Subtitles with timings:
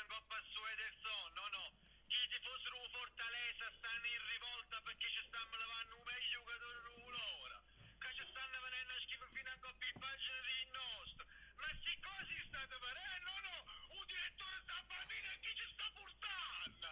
[0.00, 1.70] in Coppa su Ederson, no.
[2.08, 7.58] Chi tifosi di Fortaleza stanno in rivolta perché ci stanno levando un meglio giocatore ora.
[8.00, 11.24] Che ci stanno venendo a schifo fino a Coppa in pagina di nostro.
[11.62, 13.94] Ma si così state venendo, no no.
[13.94, 16.90] Un direttore Sabatini chi ci sta portando?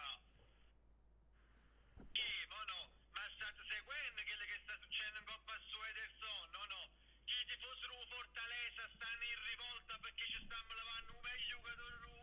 [2.13, 2.81] Chi, ma no,
[3.11, 6.81] ma state seguendo quello che sta succedendo in Coppa su Ederson, no no.
[7.27, 12.22] Chi tifosi di Fortaleza stanno in rivolta perché ci stanno levando un meglio giocatore ora.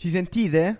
[0.00, 0.78] Ci sentite?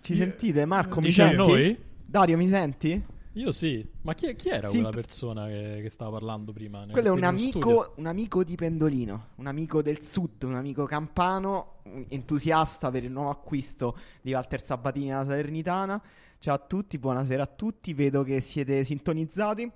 [0.00, 0.64] Ci Io- sentite?
[0.64, 1.36] Marco, mi Dice a senti?
[1.36, 1.78] noi?
[2.06, 3.04] Dario, mi senti?
[3.36, 3.84] Io sì.
[4.02, 6.80] Ma chi, chi era Sì, quella persona che, che stava parlando prima?
[6.84, 10.84] nel- Quello è un amico, un amico di Pendolino, un amico del sud, un amico
[10.84, 16.00] campano, un entusiasta per il nuovo acquisto di Walter Sabatini alla Salernitana.
[16.38, 19.70] Ciao a tutti, buonasera a tutti, vedo che siete sintonizzati.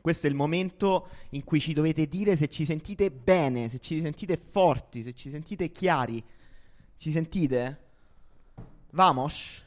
[0.00, 4.00] Questo è il momento in cui ci dovete dire se ci sentite bene, se ci
[4.00, 6.22] sentite forti, se ci sentite chiari.
[6.96, 7.78] Ci sentite?
[8.90, 9.64] Vamos?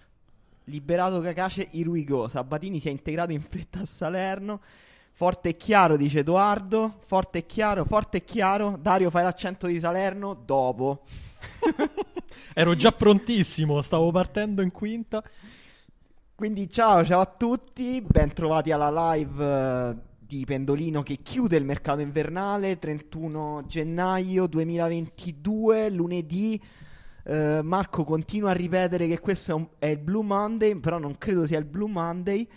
[0.66, 2.28] Liberato Cacace Iruigo.
[2.28, 4.62] Sabatini si è integrato in fretta a Salerno.
[5.12, 7.02] Forte e chiaro, dice Edoardo.
[7.06, 8.78] Forte e chiaro, forte e chiaro.
[8.80, 11.04] Dario, fai l'accento di Salerno dopo.
[12.54, 15.24] Ero già prontissimo, stavo partendo in quinta.
[16.34, 21.64] Quindi ciao, ciao a tutti, ben trovati alla live eh, di Pendolino che chiude il
[21.64, 26.62] mercato invernale 31 gennaio 2022, lunedì.
[27.28, 31.18] Eh, Marco continua a ripetere che questo è, un- è il Blue Monday, però non
[31.18, 32.48] credo sia il Blue Monday.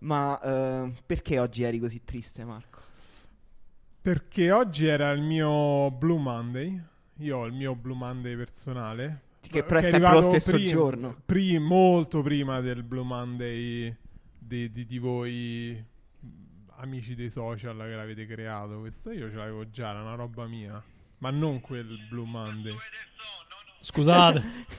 [0.00, 2.80] Ma eh, perché oggi eri così triste, Marco?
[4.00, 6.80] Perché oggi era il mio Blue Monday.
[7.20, 9.22] Io ho il mio Blue Monday personale.
[9.40, 11.16] Che però è che sempre lo stesso prim- giorno.
[11.24, 13.94] pri- molto prima del Blue Monday
[14.38, 15.84] di, di- di voi
[16.78, 18.80] amici dei social che l'avete creato.
[18.80, 20.82] Questo io ce l'avevo già, era una roba mia.
[21.18, 22.74] Ma non quel Blue Monday.
[23.88, 24.42] Scusate.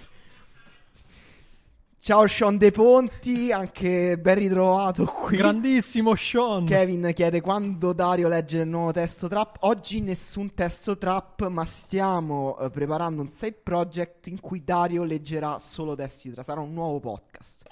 [1.98, 5.38] Ciao Sean De Ponti, anche ben ritrovato qui.
[5.38, 6.66] Grandissimo Sean.
[6.66, 9.60] Kevin chiede quando Dario legge il nuovo testo trap.
[9.62, 15.58] Oggi nessun testo trap, ma stiamo eh, preparando un side project in cui Dario leggerà
[15.58, 16.44] solo testi trap.
[16.44, 17.64] Sarà un nuovo podcast.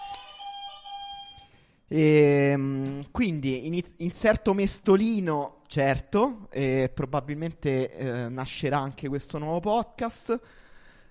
[1.89, 10.63] Ehm, quindi iniz- inserto mestolino, certo, e probabilmente eh, nascerà anche questo nuovo podcast.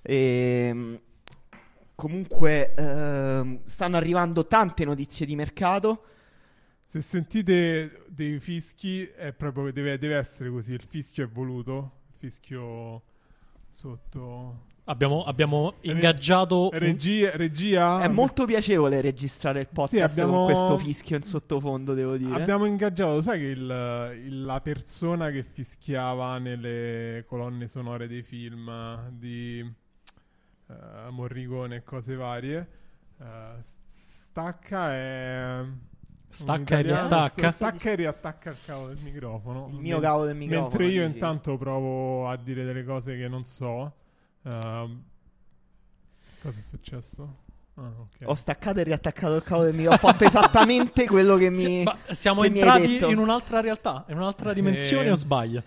[0.06, 1.00] Ehm,
[1.94, 6.04] comunque ehm, stanno arrivando tante notizie di mercato.
[6.84, 10.72] Se sentite dei fischi, è proprio che deve, deve essere così.
[10.74, 11.92] Il fischio è voluto.
[12.08, 13.02] Il fischio
[13.70, 14.72] sotto.
[14.86, 20.44] Abbiamo, abbiamo ingaggiato un- Regia, regia È molto piacevole registrare il podcast Sì, abbiamo- con
[20.44, 22.34] questo fischio in sottofondo, devo dire.
[22.34, 29.08] Abbiamo ingaggiato, sai che il- il- la persona che fischiava nelle colonne sonore dei film
[29.08, 29.66] di
[30.68, 32.68] eh, Morricone e cose varie.
[33.20, 33.24] eh,
[33.86, 35.64] stacca e.
[36.28, 37.50] Stacca e riattacca.
[37.52, 39.68] Stacca e riattacca il cavo del microfono.
[39.70, 40.68] Il mio cavo del microfono.
[40.68, 41.14] Mentre io dici.
[41.14, 43.92] intanto provo a dire delle cose che non so.
[44.42, 45.02] Ehm,
[46.42, 47.36] cosa è successo?
[47.76, 48.18] Ah, ok.
[48.24, 50.08] Ho staccato e riattaccato il cavo del microfono.
[50.08, 51.56] Ho fatto esattamente quello che mi.
[51.56, 53.10] Si- ma siamo che mi hai entrati detto.
[53.10, 55.62] in un'altra realtà, in un'altra dimensione Eh, o sbaglio?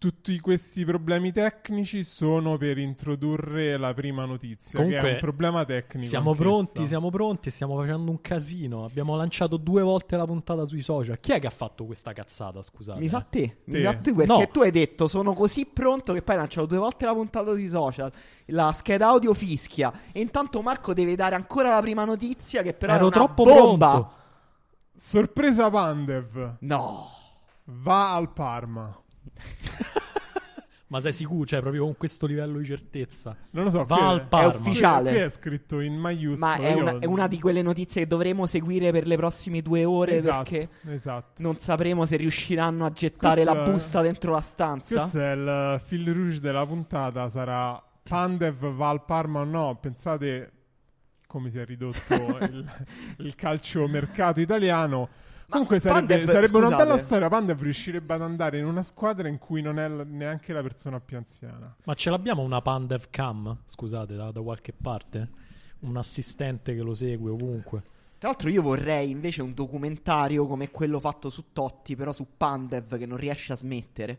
[0.00, 5.62] Tutti questi problemi tecnici sono per introdurre la prima notizia, che Comunque, è un problema
[5.66, 6.06] tecnico.
[6.08, 6.48] Siamo anch'essa.
[6.48, 8.84] pronti, siamo pronti, stiamo facendo un casino.
[8.86, 11.20] Abbiamo lanciato due volte la puntata sui social.
[11.20, 12.98] Chi è che ha fatto questa cazzata, scusate?
[12.98, 13.82] Mi sa te, mi Te.
[13.82, 14.48] sa te perché No.
[14.50, 17.68] tu hai detto sono così pronto che poi hai lanciato due volte la puntata sui
[17.68, 18.10] social.
[18.46, 19.92] La scheda audio fischia.
[20.12, 23.44] E intanto Marco deve dare ancora la prima notizia che però Ero è una troppo
[23.44, 23.90] bomba.
[23.90, 24.12] pronto.
[24.96, 27.06] Sorpresa Pandev No.
[27.64, 28.98] va al Parma.
[30.90, 31.46] Ma sei sicuro?
[31.46, 33.36] Cioè, proprio con questo livello di certezza.
[33.50, 34.52] Non lo so, Va al è, Parma.
[34.52, 35.10] È ufficiale.
[35.12, 36.52] Qui è scritto in maiuscolo.
[36.52, 39.84] Ma è una, è una di quelle notizie che dovremo seguire per le prossime due
[39.84, 41.42] ore Esatto, perché esatto.
[41.42, 45.00] non sapremo se riusciranno a gettare Questo la è- busta dentro la stanza.
[45.02, 47.28] Questo è il fil rouge della puntata.
[47.28, 49.78] Sarà Pandev va al Parma o no?
[49.80, 50.52] Pensate
[51.28, 52.14] come si è ridotto
[52.50, 52.68] il,
[53.18, 55.08] il calcio mercato italiano.
[55.50, 57.28] Comunque sarebbe, Pandev, sarebbe una bella storia.
[57.28, 61.16] Pandev riuscirebbe ad andare in una squadra in cui non è neanche la persona più
[61.16, 61.74] anziana.
[61.84, 63.58] Ma ce l'abbiamo una Pandev Cam?
[63.64, 65.28] Scusate, da, da qualche parte?
[65.80, 67.82] Un assistente che lo segue ovunque.
[68.18, 72.98] Tra l'altro io vorrei invece un documentario come quello fatto su Totti, però su Pandev
[72.98, 74.18] che non riesce a smettere.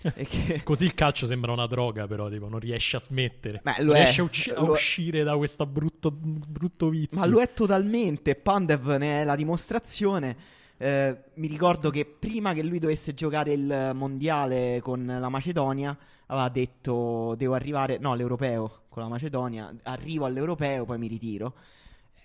[0.14, 3.60] E che- Così il calcio sembra una droga, però, tipo, non riesce a smettere.
[3.64, 3.98] Beh, lo non è.
[4.02, 4.60] riesce a, usci- a è.
[4.60, 7.18] uscire da questo brutto, brutto vizio.
[7.18, 8.34] Ma lo è totalmente.
[8.34, 10.36] Pandev ne è la dimostrazione.
[10.80, 15.96] Eh, mi ricordo che prima che lui dovesse giocare il mondiale con la Macedonia,
[16.26, 17.98] aveva detto: Devo arrivare.
[17.98, 19.74] No, l'europeo con la Macedonia.
[19.82, 21.54] Arrivo all'europeo, poi mi ritiro.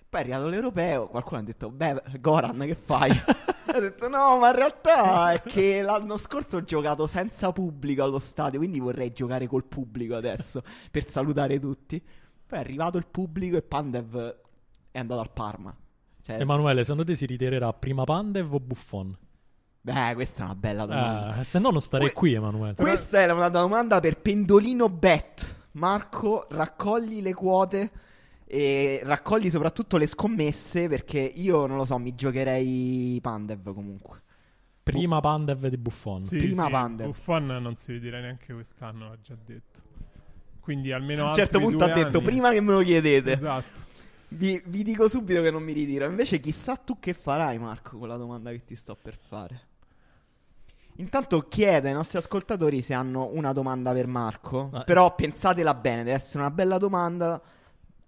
[0.08, 1.08] Poi è arrivato l'europeo.
[1.08, 3.10] Qualcuno ha detto: Beh, Goran, che fai?
[3.66, 8.20] ha detto: No, ma in realtà è che l'anno scorso ho giocato senza pubblico allo
[8.20, 8.60] stadio.
[8.60, 10.62] Quindi vorrei giocare col pubblico adesso
[10.92, 12.00] per salutare tutti.
[12.00, 14.38] Poi è arrivato il pubblico e Pandev
[14.92, 15.76] è andato al Parma.
[16.24, 19.16] Cioè, Emanuele, secondo te si ritirerà prima Pandev o Buffon?
[19.82, 21.40] beh, questa è una bella domanda.
[21.40, 22.76] Eh, se no non starei Que- qui, Emanuele.
[22.76, 25.56] Questa è una domanda per Pendolino Bet.
[25.74, 27.92] Marco, raccogli le quote
[28.46, 34.22] e raccogli soprattutto le scommesse perché io non lo so, mi giocherei Pandev comunque.
[34.84, 36.24] Prima Pandev di Buffon.
[36.24, 37.08] Sì, Prima sì, Pandev.
[37.08, 39.80] Buffon non si ritirerà neanche quest'anno, l'ha già detto.
[40.62, 43.34] Quindi almeno A un certo punto ha detto anni- prima che me lo chiedete.
[43.34, 43.92] Esatto.
[44.34, 46.06] Vi, vi dico subito che non mi ritiro.
[46.06, 49.68] Invece chissà tu che farai Marco con la domanda che ti sto per fare.
[50.98, 54.70] Intanto chiedo ai nostri ascoltatori se hanno una domanda per Marco.
[54.72, 57.42] Ah, Però pensatela bene, deve essere una bella domanda.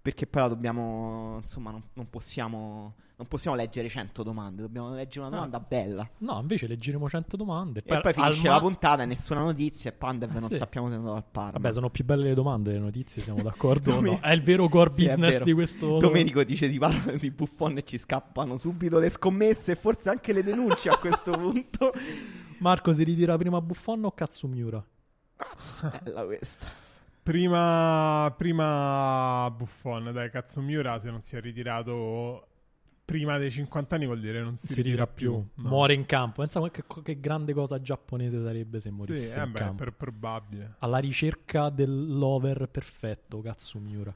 [0.06, 1.38] Perché poi la dobbiamo.
[1.40, 2.94] Insomma, non, non possiamo.
[3.16, 4.62] Non possiamo leggere 100 domande.
[4.62, 5.34] Dobbiamo leggere una No.
[5.46, 6.08] domanda bella.
[6.18, 7.82] No, invece leggeremo 100 domande.
[7.84, 9.90] E poi finisce ma- la puntata e nessuna notizia.
[9.90, 10.56] E Pandev Ah, non sì.
[10.58, 11.50] sappiamo se è andato al Parma.
[11.52, 13.94] Vabbè, sono più belle le domande, le notizie, siamo d'accordo?
[13.96, 14.20] o no?
[14.20, 15.98] È il vero core Sì, business di questo...
[15.98, 20.32] Domenico dice si parla di Buffon e ci scappano subito le scommesse e forse anche
[20.32, 21.92] le denunce a questo punto.
[22.58, 24.84] Marco si ritira prima Buffon o Katsumiura?
[26.04, 26.66] Bella questa.
[27.26, 32.46] Prima, prima Buffon, dai, cazzo Miura se non si è ritirato
[33.04, 35.68] prima dei 50 anni vuol dire non si, Si ritira più, No.
[35.68, 36.42] muore in campo.
[36.42, 39.74] Pensa che, che grande cosa giapponese sarebbe se morisse Sì, in eh beh, campo.
[39.74, 40.74] per probabile.
[40.78, 44.14] Alla ricerca dell'over perfetto, Katsumiura.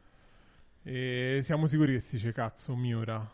[0.85, 3.29] E siamo sicuri che si dice cazzo Miura?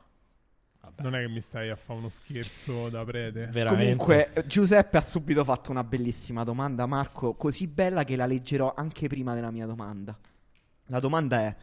[0.87, 3.47] Vabbè, Non è che mi stai a fare uno scherzo da prete?
[3.47, 3.97] veramente.
[3.97, 9.09] Comunque, Giuseppe ha subito fatto una bellissima domanda, Marco, così bella che la leggerò anche
[9.09, 10.17] prima della mia domanda.
[10.87, 11.56] La domanda è: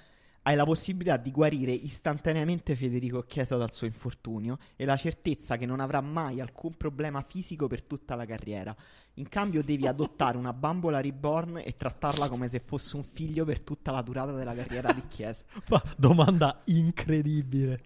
[0.44, 5.66] hai la possibilità di guarire istantaneamente Federico Chiesa dal suo infortunio e la certezza che
[5.66, 8.76] non avrà mai alcun problema fisico per tutta la carriera.
[9.18, 13.62] In cambio, devi adottare una bambola reborn e trattarla come se fosse un figlio per
[13.62, 15.46] tutta la durata della carriera di Chiesa.
[15.70, 17.82] Ma domanda incredibile.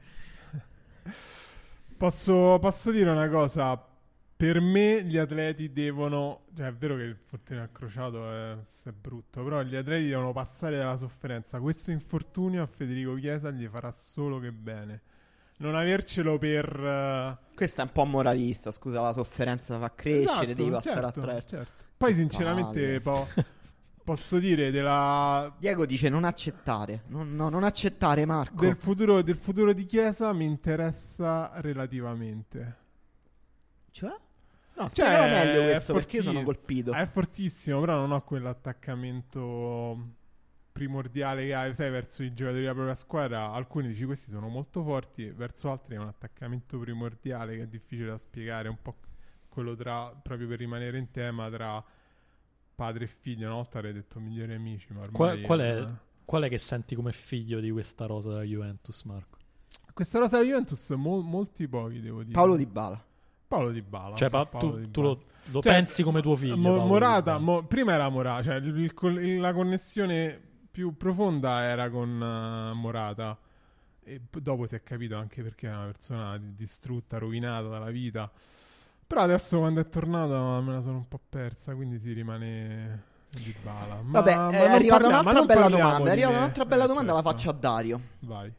[1.98, 3.82] Posso, posso dire una cosa?
[4.38, 8.52] Per me gli atleti devono, cioè è vero che il fortunio accrociato è,
[8.84, 11.60] è brutto, però gli atleti devono passare dalla sofferenza.
[11.60, 15.02] Questo infortunio a Federico Chiesa gli farà solo che bene.
[15.58, 16.66] Non avercelo per...
[16.80, 21.20] eh, Questo è un po' moralista, scusa, la sofferenza fa crescere, Esatto, devi passare certo,
[21.20, 21.48] attraverso.
[21.48, 21.84] certo.
[21.98, 23.02] Poi sinceramente palle.
[23.02, 23.28] po-
[24.08, 28.64] posso dire della, Diego dice non accettare, non, no, non accettare Marco.
[28.64, 32.78] del, futuro, del futuro di Chiesa mi interessa relativamente.
[33.92, 34.10] Cioè?
[34.76, 36.94] No, Cioè, spiegalo meglio questo perché io sono colpito.
[36.94, 40.14] È fortissimo, però non ho quell'attaccamento
[40.72, 43.52] primordiale che hai, sai, verso i giocatori della propria squadra.
[43.52, 48.12] Alcuni dici questi sono molto forti, verso altri è un attaccamento primordiale che è difficile
[48.12, 48.96] da spiegare, un po'
[49.50, 51.84] quello tra, proprio per rimanere in tema, tra
[52.78, 53.48] padre e figlio.
[53.48, 55.12] Una volta avrei detto migliori amici, ma ormai...
[55.12, 55.88] Qual, qual è, eh.
[56.24, 59.38] qual è che senti come figlio di questa rosa della Juventus, Marco?
[59.92, 62.34] Questa rosa di Juventus, mol- molti pochi, devo dire.
[62.34, 63.04] Paolo Di Bala.
[63.48, 64.16] Paolo Di Bala.
[64.16, 64.92] Cioè, pa- Paolo tu, Dybala.
[64.92, 66.56] tu lo, lo Cioè, pensi come tuo figlio?
[66.56, 68.78] Mo- Morata, mo- prima era Morata, cioè il-
[69.24, 73.36] il la connessione più profonda era con eh, Morata.
[74.04, 78.32] E dopo si è capito anche perché è una persona di- distrutta, rovinata dalla vita.
[79.08, 83.56] Però adesso quando è tornato me la sono un po' persa, quindi si rimane di
[83.64, 84.02] bala.
[84.02, 86.10] Ma, Vabbè, ma è non arrivata un'altra bella domanda.
[86.10, 87.38] È arrivata un'altra bella Eh, domanda, la certo.
[87.38, 88.02] faccio a Dario.
[88.20, 88.54] Vai.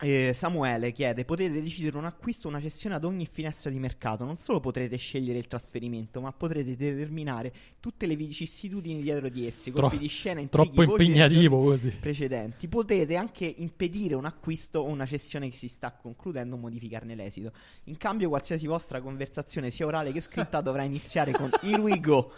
[0.00, 4.24] Eh, Samuele chiede: Potete decidere un acquisto o una cessione ad ogni finestra di mercato.
[4.24, 9.72] Non solo potrete scegliere il trasferimento, ma potrete determinare tutte le vicissitudini dietro di essi.
[9.72, 11.90] Tro- Colpi di scena, intrighi, Troppo impegnativo così.
[11.90, 12.68] precedenti.
[12.68, 17.52] Potete anche impedire un acquisto o una cessione che si sta concludendo o modificarne l'esito.
[17.84, 22.32] In cambio, qualsiasi vostra conversazione, sia orale che scritta, dovrà iniziare con Here we go.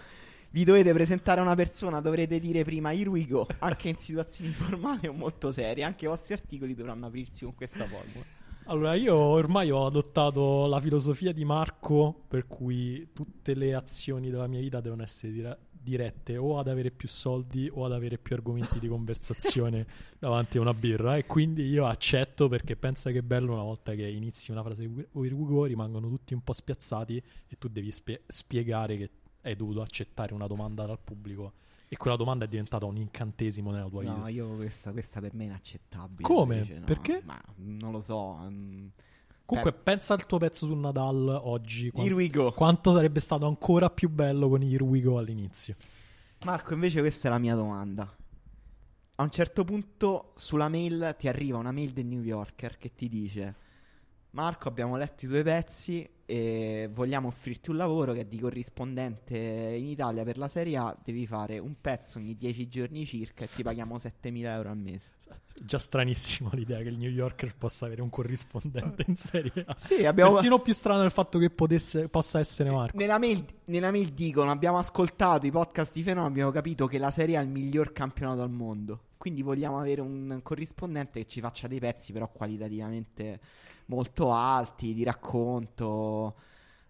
[0.53, 4.51] Vi dovete presentare a una persona, dovrete dire prima Here we go, anche in situazioni
[4.51, 5.85] formali o molto serie.
[5.85, 8.25] Anche i vostri articoli dovranno aprirsi con questa formula.
[8.65, 14.49] Allora, io ormai ho adottato la filosofia di Marco, per cui tutte le azioni della
[14.49, 18.35] mia vita devono essere dira- dirette o ad avere più soldi o ad avere più
[18.35, 19.87] argomenti di conversazione
[20.19, 23.95] davanti a una birra e quindi io accetto perché pensa che è bello una volta
[23.95, 28.23] che inizi una frase con i rimangono tutti un po' spiazzati e tu devi spie-
[28.27, 29.11] spiegare che
[29.43, 31.53] hai dovuto accettare una domanda dal pubblico
[31.89, 34.29] e quella domanda è diventata un incantesimo nella tua No, vita.
[34.29, 36.23] io questa, questa per me è inaccettabile.
[36.23, 36.55] Come?
[36.57, 36.85] invece, no.
[36.85, 37.21] Perché?
[37.25, 38.37] Ma non lo so.
[38.49, 38.87] mm.
[39.45, 41.91] Comunque Beh, pensa al tuo pezzo su Nadal oggi.
[41.91, 42.53] quan- here we go.
[42.53, 45.75] quanto sarebbe stato ancora più bello con Here We Go all'inizio.
[46.45, 48.15] Marco, invece questa è la mia domanda.
[49.17, 53.09] A un certo punto sulla mail ti arriva una mail del New Yorker che ti
[53.09, 53.55] dice
[54.31, 59.37] Marco, abbiamo letto i tuoi pezzi e vogliamo offrirti un lavoro che è di corrispondente
[59.37, 60.97] in Italia per la Serie A.
[61.03, 65.11] Devi fare un pezzo ogni 10 giorni circa e ti paghiamo 7.000 euro al mese.
[65.61, 69.75] Già stranissimo l'idea che il New Yorker possa avere un corrispondente in Serie A.
[69.77, 70.35] Sì, abbiamo...
[70.35, 72.97] Persino più strano il fatto che potesse, possa essere Marco.
[72.97, 76.29] Nella mail, nella mail dicono: Abbiamo ascoltato i podcast di Fenomeno.
[76.29, 79.01] Abbiamo capito che la Serie A è il miglior campionato al mondo.
[79.21, 83.39] Quindi vogliamo avere un corrispondente che ci faccia dei pezzi, però qualitativamente
[83.87, 86.37] molto alti, di racconto,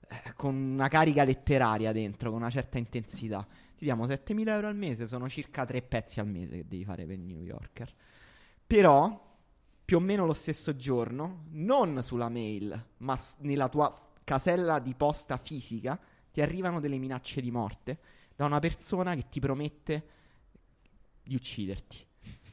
[0.08, 3.44] eh, con una carica letteraria dentro, con una certa intensità.
[3.76, 7.04] Ti diamo 7.000 euro al mese, sono circa tre pezzi al mese che devi fare
[7.04, 7.92] per il New Yorker.
[8.64, 9.28] Però,
[9.84, 14.94] più o meno lo stesso giorno, non sulla mail, ma s- nella tua casella di
[14.94, 15.98] posta fisica,
[16.30, 17.98] ti arrivano delle minacce di morte
[18.36, 20.04] da una persona che ti promette
[21.24, 22.06] di ucciderti.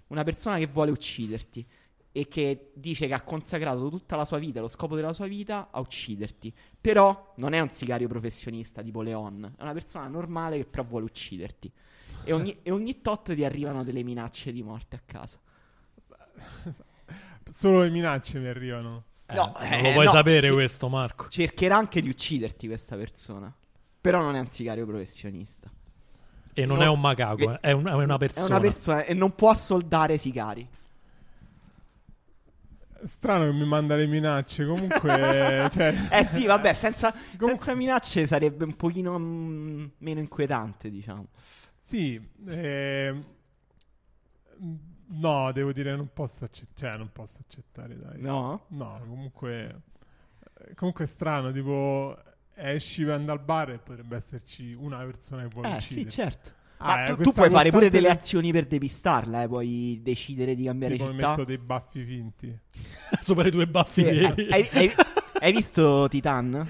[0.08, 1.66] Una persona che vuole ucciderti
[2.12, 5.68] e che dice che ha consacrato tutta la sua vita, lo scopo della sua vita
[5.72, 6.54] a ucciderti.
[6.80, 11.06] Però non è un sicario professionista tipo Leon, è una persona normale che però vuole
[11.06, 11.72] ucciderti.
[12.24, 15.40] E ogni, e ogni tot ti arrivano delle minacce di morte a casa.
[17.50, 19.04] Solo le minacce mi arrivano.
[19.28, 21.28] Eh, no, non eh, lo puoi no, sapere ci- questo, Marco.
[21.30, 23.54] Cercherà anche di ucciderti questa persona.
[24.00, 25.70] Però non è un sicario professionista.
[26.60, 28.48] E non no, è un macaco, eh, è, un- è una persona.
[28.48, 30.68] È una persona e non può assoldare sicari.
[33.04, 34.66] Strano che mi manda le minacce.
[34.66, 40.90] Comunque, cioè, Eh sì, vabbè, senza, Comunque- senza minacce sarebbe un pochino mm, meno inquietante,
[40.90, 41.28] diciamo.
[41.78, 43.24] Sì, ehm,
[45.10, 48.20] no, devo dire, non posso, acce- cioè, non posso accettare, dai.
[48.20, 48.66] No?
[48.70, 49.82] No, comunque,
[50.68, 52.18] eh, comunque è strano, tipo,
[52.58, 56.10] esci, vai andare al bar e potrebbe esserci una persona che vuole Eh sì, uccidere.
[56.10, 56.52] certo.
[56.80, 60.00] Ah, Ma eh, tu, tu puoi fare pure delle de- azioni per depistarla, eh, puoi
[60.04, 61.30] decidere di cambiare Tipo, città.
[61.30, 62.60] metto dei baffi finti.
[63.20, 64.48] Sopra i tuoi baffi Sì, veri.
[64.52, 64.96] hai, hai-
[65.40, 66.68] hai visto Titan?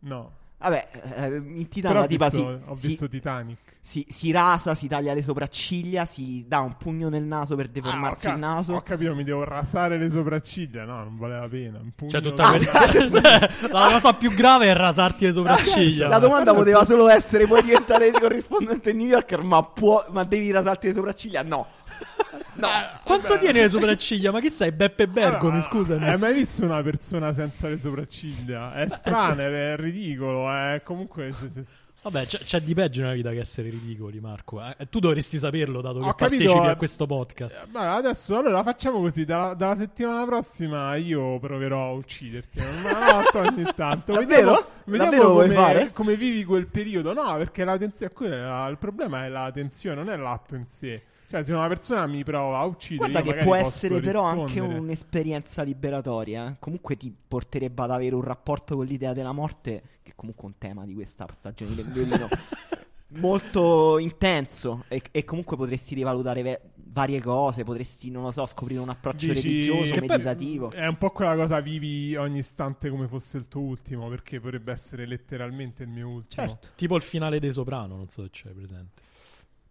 [0.00, 0.32] No,
[0.64, 3.58] Vabbè, eh, in Titan però la ho tipa visto, si, ho si- visto Titanic.
[3.82, 8.26] si- si rasa, si taglia le sopracciglia, si dà un pugno nel naso per deformarsi
[8.26, 8.74] Ah, ho il ca- naso.
[8.74, 10.84] Ho capito, mi devo rasare le sopracciglia.
[10.84, 11.78] No, non vale la pena.
[11.80, 16.08] Un pugno Cioè, tutta quella- la cosa più grave è rasarti le sopracciglia.
[16.08, 20.50] La domanda poteva solo essere: puoi diventare corrispondente in New Yorker, ma, può, ma devi
[20.50, 21.42] rasarti le sopracciglia?
[21.42, 21.66] No.
[22.56, 22.68] No.
[23.02, 23.40] Quanto Vabbè.
[23.40, 24.30] tiene le sopracciglia?
[24.30, 24.70] Ma chi sei?
[24.70, 26.04] Beppe Bergomi, Allora, scusami.
[26.08, 28.74] Hai mai visto una persona senza le sopracciglia?
[28.74, 30.48] È strano, è ridicolo.
[30.48, 31.32] È comunque.
[31.32, 31.64] Se, se-
[32.02, 34.62] Vabbè, c'è, c'è di peggio nella vita che essere ridicoli, Marco.
[34.62, 34.86] eh.
[34.88, 36.70] Tu dovresti saperlo, dato che Ho capito, partecipi eh.
[36.70, 37.56] a questo podcast.
[37.64, 42.60] Eh, Ma adesso allora facciamo così: dalla, dalla settimana prossima io proverò a ucciderti.
[42.60, 44.12] Una volta ogni tanto.
[44.12, 44.68] Davvero?
[44.84, 45.90] Vediamo, vediamo come, fare?
[45.92, 47.12] come vivi quel periodo.
[47.12, 48.68] No, perché la tensione.
[48.70, 51.02] il problema è la tensione, non è l'atto in sé.
[51.34, 54.52] Cioè, se una persona mi prova a uccidere, Guarda che magari può essere però anche
[54.52, 54.78] rispondere.
[54.78, 56.48] un'esperienza liberatoria.
[56.50, 56.56] eh.
[56.60, 60.54] Comunque ti porterebbe ad avere un rapporto con l'idea della morte, che è comunque un
[60.58, 62.28] tema di questa stagione del violino,
[63.18, 64.84] molto intenso.
[64.88, 69.26] E, e comunque potresti rivalutare ve- varie cose, potresti, non lo so, scoprire un approccio
[69.32, 70.70] Dici- religioso, meditativo.
[70.70, 74.70] È un po' quella cosa, vivi ogni istante come fosse il tuo ultimo, perché potrebbe
[74.70, 76.46] essere letteralmente il mio ultimo.
[76.46, 76.68] Certo.
[76.76, 79.02] Tipo il finale dei Soprano, non so se c'è presente.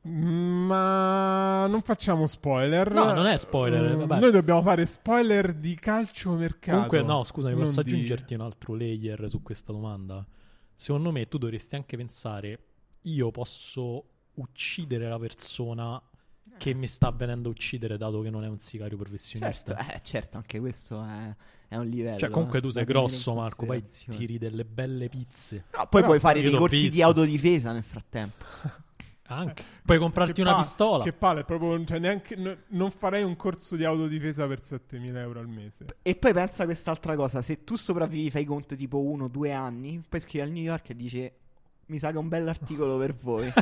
[0.05, 2.91] Ma non facciamo spoiler.
[2.91, 4.19] No, non è spoiler, Mm, vabbè.
[4.19, 6.71] Noi dobbiamo fare spoiler di calciomercato.
[6.73, 10.25] Comunque, no, scusami, non posso di- aggiungerti un altro layer su questa domanda?
[10.75, 12.59] Secondo me tu dovresti anche pensare,
[13.03, 14.03] io posso
[14.35, 16.01] uccidere la persona
[16.57, 19.75] che mi sta venendo a uccidere dato che non è un sicario professionista.
[19.75, 21.35] Certo, eh, certo, anche questo è,
[21.69, 22.17] è un livello.
[22.17, 25.65] Cioè, comunque eh, tu sei grosso, Marco, poi tiri delle belle pizze.
[25.71, 28.43] No, poi Però puoi fare dei corsi di autodifesa nel frattempo.
[29.35, 29.63] Anche.
[29.83, 31.03] Puoi comprarti Che una pa- pistola.
[31.03, 35.39] Che palle, proprio, cioè, neanche, no- non farei un corso di autodifesa per 7.000 euro
[35.39, 35.85] al mese.
[36.01, 39.51] E poi pensa a quest'altra cosa: se tu sopravvivi, fai conto tipo uno o due
[39.51, 41.31] anni, poi scrivi al New York e dici:
[41.87, 43.51] Mi sa che è un bell'articolo per voi.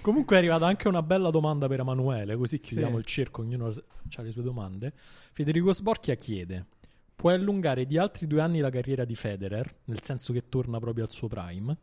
[0.00, 2.98] Comunque è arrivata anche una bella domanda per Emanuele, così chiudiamo Sì.
[2.98, 4.92] il cerco, ognuno ha le sue domande.
[5.32, 6.66] Federico Sborchia chiede:
[7.14, 11.04] Puoi allungare di altri due anni la carriera di Federer, nel senso che torna proprio
[11.04, 11.76] al suo prime?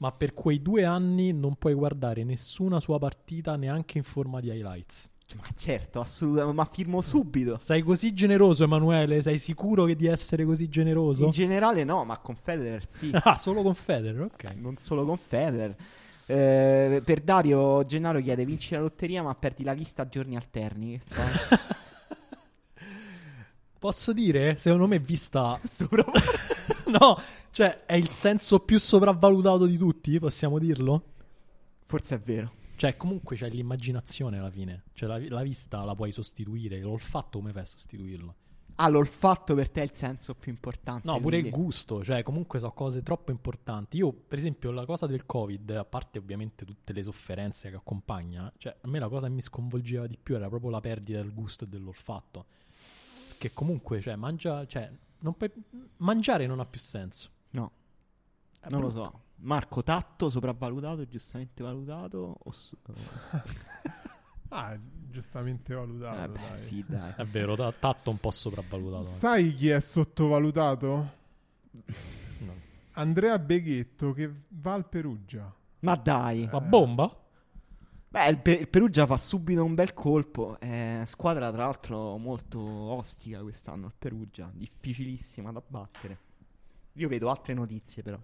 [0.00, 4.48] Ma per quei due anni non puoi guardare nessuna sua partita neanche in forma di
[4.48, 5.10] highlights.
[5.36, 7.58] Ma certo, assolutamente, ma firmo subito.
[7.58, 9.22] Sei così generoso, Emanuele?
[9.22, 11.24] Sei sicuro che di essere così generoso?
[11.24, 13.10] In generale no, ma con Federer sì.
[13.14, 14.54] ah, solo con Federer, ok.
[14.56, 15.76] non solo con Federer.
[16.26, 20.98] Eh, per Dario Gennaro chiede vinci la lotteria ma perdi la vista a giorni alterni.
[20.98, 21.58] Che fai?
[23.78, 25.60] Posso dire, secondo me vista...
[25.68, 26.04] Sopra-
[26.98, 27.18] no,
[27.50, 31.04] cioè è il senso più sopravvalutato di tutti, possiamo dirlo?
[31.86, 32.52] Forse è vero.
[32.76, 34.84] Cioè comunque c'è l'immaginazione alla fine.
[34.92, 38.34] Cioè la, la vista la puoi sostituire, l'olfatto come fai a sostituirlo?
[38.76, 41.06] Ah, l'olfatto per te è il senso più importante.
[41.06, 43.98] No, pure il quindi- gusto, cioè comunque sono cose troppo importanti.
[43.98, 48.50] Io, per esempio, la cosa del Covid, a parte ovviamente tutte le sofferenze che accompagna,
[48.56, 51.34] cioè a me la cosa che mi sconvolgeva di più era proprio la perdita del
[51.34, 52.46] gusto e dell'olfatto.
[53.36, 55.50] Che comunque, cioè, mangia, cioè, non puoi-
[55.98, 57.30] mangiare non ha più senso.
[57.50, 57.70] No,
[58.60, 59.04] È non lo brutto.
[59.04, 59.20] so.
[59.42, 62.36] Marco, tatto sopravvalutato, giustamente valutato?
[62.44, 62.76] O su-
[64.52, 64.76] Ah,
[65.08, 66.22] giustamente valutato.
[66.22, 66.56] Eh beh, dai.
[66.56, 67.12] sì, dai.
[67.16, 69.04] È vero, ta- tatto un po' sopravvalutato.
[69.04, 71.10] Sai chi è sottovalutato?
[72.38, 72.52] No.
[72.92, 75.52] Andrea Beghetto che va al Perugia.
[75.80, 76.48] Ma dai.
[76.50, 77.16] La bomba?
[78.12, 80.58] Beh, il, Pe- il Perugia fa subito un bel colpo.
[80.60, 83.86] Eh, squadra, tra l'altro, molto ostica quest'anno.
[83.86, 86.18] Il Perugia, difficilissima da battere.
[86.94, 88.18] Io vedo altre notizie, però,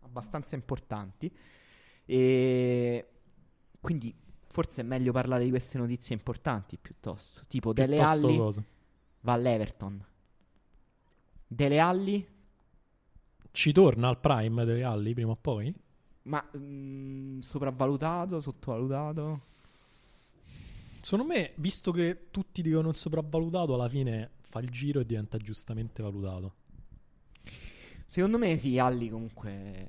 [0.00, 1.32] abbastanza importanti.
[2.04, 3.08] E
[3.80, 4.12] quindi,
[4.48, 7.42] forse è meglio parlare di queste notizie importanti piuttosto.
[7.46, 8.64] Tipo, Dele Piuttosto Alli cosa?
[9.20, 10.04] va all'Everton.
[11.48, 12.26] Dele Alli,
[13.50, 15.74] Ci torna al prime delle Alli prima o poi?
[16.28, 19.40] Ma mm, sopravvalutato, sottovalutato?
[21.00, 25.38] Secondo me, visto che tutti dicono il sopravvalutato, alla fine fa il giro e diventa
[25.38, 26.54] giustamente valutato.
[28.06, 29.86] Secondo me sì, Alli comunque...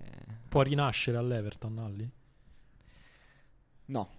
[0.47, 2.09] Può rinascere all'Everton, Alli?
[3.85, 4.09] No,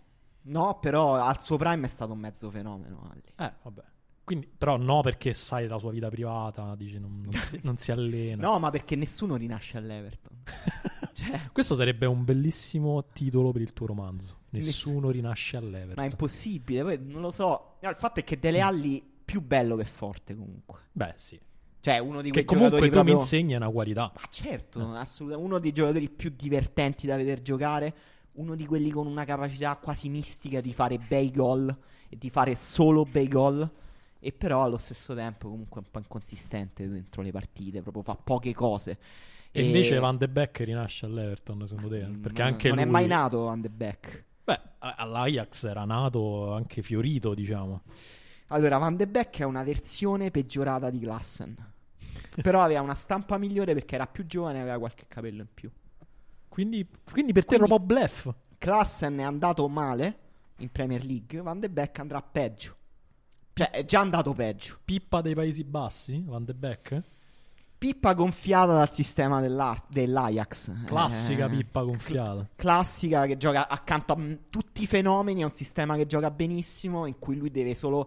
[0.42, 3.08] no, però al suo prime è stato un mezzo fenomeno.
[3.10, 3.32] Alli.
[3.36, 3.82] Eh, vabbè.
[4.24, 7.90] Quindi, però no perché sai la sua vita privata, dici non, non si, non si
[7.92, 8.46] allena.
[8.46, 10.42] No, ma perché nessuno rinasce all'Everton.
[11.24, 14.38] cioè, Questo sarebbe un bellissimo titolo per il tuo romanzo.
[14.50, 15.94] Nessuno rinasce all'Everton.
[15.96, 16.82] ma è impossibile.
[16.82, 17.76] Poi non lo so.
[17.80, 20.80] No, il fatto è che Dele Alli più bello che forte comunque.
[20.92, 21.38] Beh, sì.
[21.80, 23.14] Cioè, uno di quei Che comunque tu giocatori mi proprio...
[23.14, 24.12] insegni una qualità.
[24.14, 25.48] Ma certo, assolutamente.
[25.48, 27.94] Uno dei giocatori più divertenti da vedere giocare.
[28.32, 31.74] Uno di quelli con una capacità quasi mistica di fare bei gol
[32.08, 33.68] e di fare solo bei gol.
[34.18, 38.52] E però allo stesso tempo comunque un po' inconsistente dentro le partite, proprio fa poche
[38.52, 38.98] cose.
[39.52, 42.06] E invece Van de Beek rinasce all'Everton, secondo te?
[42.06, 42.86] Mm, Perché non- anche non lui...
[42.86, 44.24] è mai nato Van de Beek.
[44.44, 47.82] Beh, all'Ajax era nato anche fiorito, diciamo.
[48.48, 51.56] Allora, Van de Beek è una versione peggiorata di Klassen.
[52.42, 55.70] Però aveva una stampa migliore perché era più giovane e aveva qualche capello in più.
[56.48, 58.28] Quindi, quindi per te è Quindi- proprio bluff.
[58.58, 60.18] Klassen è andato male
[60.58, 62.76] in Premier League, Van de Beek andrà peggio.
[63.54, 64.78] Cioè, è già andato peggio.
[64.84, 67.02] Pippa dei Paesi Bassi, Van de Beek?
[67.80, 70.84] Pippa gonfiata dal sistema dell'Ajax.
[70.84, 72.46] Classica Eh, pippa gonfiata.
[72.54, 75.40] Classica che gioca accanto a mm, tutti i fenomeni.
[75.40, 77.06] È un sistema che gioca benissimo.
[77.06, 78.06] In cui lui deve solo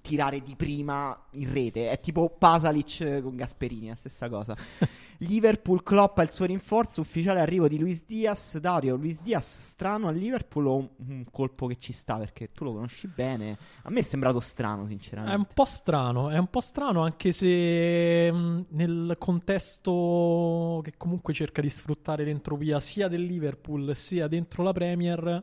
[0.00, 1.90] tirare di prima in rete.
[1.90, 4.56] È tipo Pasalic eh, con Gasperini, la stessa cosa.
[5.18, 7.00] Liverpool Klopp ha il suo rinforzo.
[7.00, 8.58] Ufficiale arrivo di Luis Diaz.
[8.58, 12.16] Dario, Luis Diaz strano a Liverpool o un, colpo che ci sta?
[12.18, 13.56] Perché tu lo conosci bene.
[13.82, 15.54] A me è sembrato strano, È un sinceramente.
[15.54, 21.70] po' strano, è un po' strano anche se mh, nel contesto che comunque cerca di
[21.70, 25.42] sfruttare l'entropia sia del Liverpool sia dentro la Premier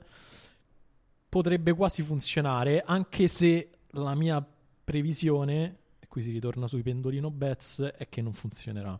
[1.35, 3.69] potrebbe quasi funzionare, anche se
[4.03, 4.45] la mia
[4.84, 8.99] previsione, e qui si ritorna sui pendolino bets, è che non funzionerà.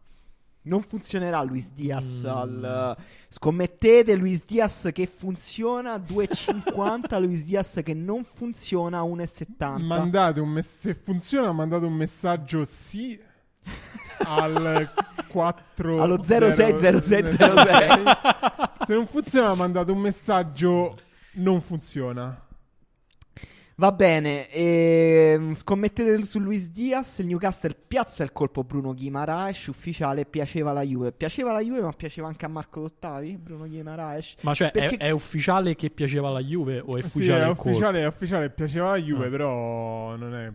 [0.64, 2.30] Non funzionerà Luis Diaz Mm.
[2.30, 2.98] al...
[3.28, 10.80] Scommettete Luis Diaz che funziona 2,50 Luis Diaz che non funziona 1,70 Mandate un mess-
[10.80, 13.20] se funziona, mandate un messaggio sì
[14.24, 14.90] al
[15.30, 18.04] 4 Allo 060606.
[18.88, 20.98] Se non funziona, mandate un messaggio
[21.34, 22.44] non funziona.
[23.78, 30.26] Va bene ehm, Scommettete su Luis Diaz Il Newcastle piazza il colpo Bruno Guimaraes Ufficiale
[30.26, 34.54] piaceva la Juve Piaceva la Juve ma piaceva anche a Marco Dottavi Bruno Guimaraes Ma
[34.54, 37.56] cioè, Perché- è, è ufficiale che piaceva alla Juve o è Sì, ufficiale è il
[37.56, 37.70] colpo?
[37.70, 39.30] ufficiale, è ufficiale, piaceva la Juve, Ah.
[39.30, 40.52] però non è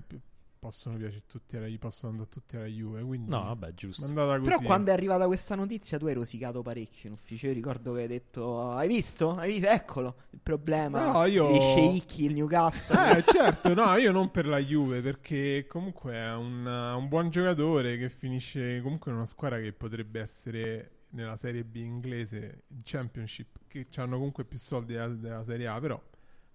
[0.61, 4.07] possono piacere tutti alla, possono andare tutti alla Juve, quindi No, vabbè, giusto.
[4.13, 7.47] Però quando è arrivata questa notizia tu hai rosicato parecchio in ufficio.
[7.47, 9.35] Io ricordo che hai detto: Hai visto?
[9.37, 9.69] Hai visto?
[9.69, 11.11] Eccolo il problema.
[11.13, 13.19] No, io- I sceicchi, il Newcastle.
[13.19, 17.97] Eh, certo, no, io non per la Juve, perché comunque è un, un buon giocatore
[17.97, 23.61] che finisce comunque in una squadra che potrebbe essere nella Serie B inglese, il Championship,
[23.67, 26.01] che hanno comunque più soldi della, della Serie A, però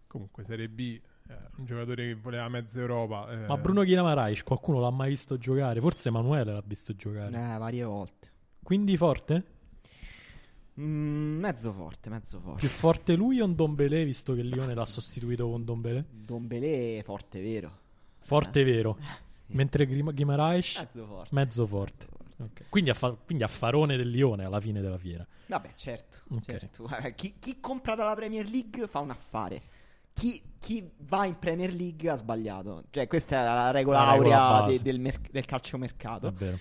[0.08, 1.00] comunque Serie B,
[1.58, 3.30] un giocatore che voleva mezza Europa.
[3.32, 5.80] eh, Ma Bruno Guimarães, qualcuno l'ha mai visto giocare?
[5.82, 7.28] Forse Emanuele l'ha visto giocare.
[7.36, 8.32] Eh, varie volte.
[8.62, 9.44] Quindi forte?
[10.80, 12.60] Mm, mezzo forte, mezzo forte.
[12.60, 16.06] Più forte lui o Ndombele, visto che Lione l'ha sostituito con Ndombele?
[16.12, 17.78] Dombele forte, vero?
[18.20, 18.98] Forte vero.
[19.46, 19.54] Sì.
[19.54, 21.30] Mentre Grima- Guimarães, Mezzo forte.
[21.36, 22.08] mezzo forte.
[22.38, 22.64] Ok.
[22.68, 25.24] Quindi, a fa- quindi a farone del Lione alla fine della fiera.
[25.46, 26.22] Vabbè, certo.
[26.30, 26.42] Ok.
[26.42, 26.90] certo.
[27.04, 29.62] Eh, Chi, chi compra dalla Premier League fa un affare.
[30.18, 32.84] Chi, chi va in Premier League ha sbagliato.
[32.90, 36.28] Cioè, questa è la regola La aurea de- del, mer- del calciomercato.
[36.30, 36.58] È vero.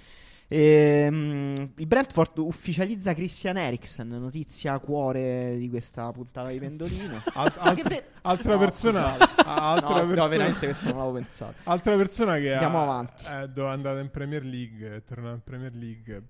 [0.48, 7.22] Ehm, il Brentford ufficializza Christian Eriksen, notizia cuore di questa puntata di Pendolino.
[7.34, 11.54] Alt- che ve- altra No, persona, altra no, no, persona- veramente questo non l'avevo pensato.
[11.64, 13.24] altra persona che Andiamo ha, avanti.
[13.24, 16.22] è do- è andata in Premier League, è tornata in Premier League.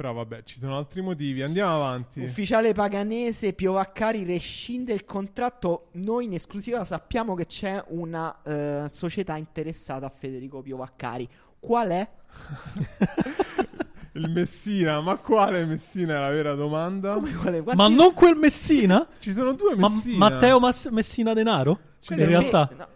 [0.00, 1.42] Però vabbè, ci sono altri motivi.
[1.42, 2.22] Andiamo avanti.
[2.22, 5.88] Ufficiale paganese Piovaccari rescinde il contratto.
[5.96, 11.28] Noi in esclusiva sappiamo che c'è una eh, società interessata a Federico Piovaccari.
[11.58, 12.08] Qual è?
[14.12, 17.12] Il Messina, ma quale Messina è la vera domanda?
[17.12, 17.60] Come quale?
[17.60, 19.06] Ma Quanti- non quel Messina?
[19.18, 20.16] Ci sono due Ma- Messina.
[20.16, 21.78] Matteo Mas- Messina Denaro?
[22.06, 22.88] quello In realtà Me- no,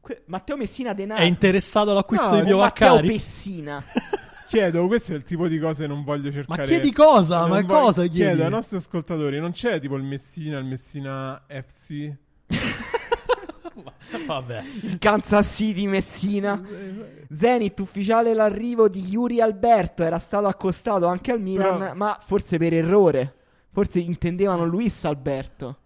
[0.00, 1.20] que- Matteo Messina Denaro.
[1.20, 3.08] è interessato all'acquisto No, di o Matteo Piovaccari?
[3.08, 3.82] Pessina.
[4.54, 6.62] Chiedo, questo è il tipo di cose che non voglio Ma cercare.
[6.62, 7.40] chiedi cosa?
[7.46, 8.16] Ma voglio- cosa chiedi?
[8.16, 12.12] Chiedo ai nostri ascoltatori, non c'è tipo il Messina, il Messina FC?
[14.26, 14.62] Vabbè.
[14.82, 16.62] Il Kansas City Messina.
[17.32, 20.04] Zenit ufficiale l'arrivo di Yuri Alberto.
[20.04, 23.34] Era stato accostato anche al Milan, Però- ma forse per errore.
[23.72, 25.78] Forse intendevano Luis Alberto.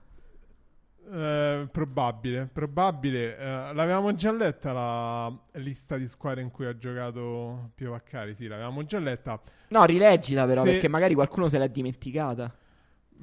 [1.11, 3.37] Eh, probabile, probabile.
[3.39, 8.35] Eh, l'avevamo già letta la lista di squadre in cui ha giocato Piovaccari.
[8.35, 9.41] Sì, l'avevamo già letta.
[9.69, 12.55] No, rileggila però, Se- perché magari qualcuno se l'è dimenticata.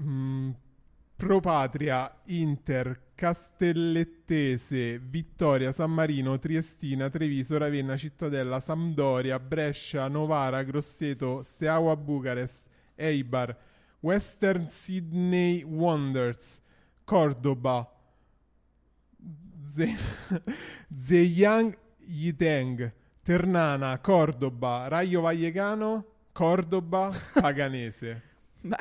[0.02, 0.50] Mm,
[1.16, 11.42] Pro Patria, Inter, Castellettese, Vittoria, San Marino, Triestina, Treviso, Ravenna, Cittadella, Sampdoria, Brescia, Novara, Grosseto,
[11.44, 13.56] Steaua Bucarest, Eibar,
[14.02, 16.62] Western Sydney Wanderers,
[17.06, 17.88] Cordoba,
[19.64, 19.96] Ze-
[20.96, 21.76] Zhejiang
[22.08, 22.92] Yiteng,
[23.24, 28.22] Ternana, Cordoba, Rayo Vallecano, Cordoba, Paganese.
[28.64, 28.78] Beh,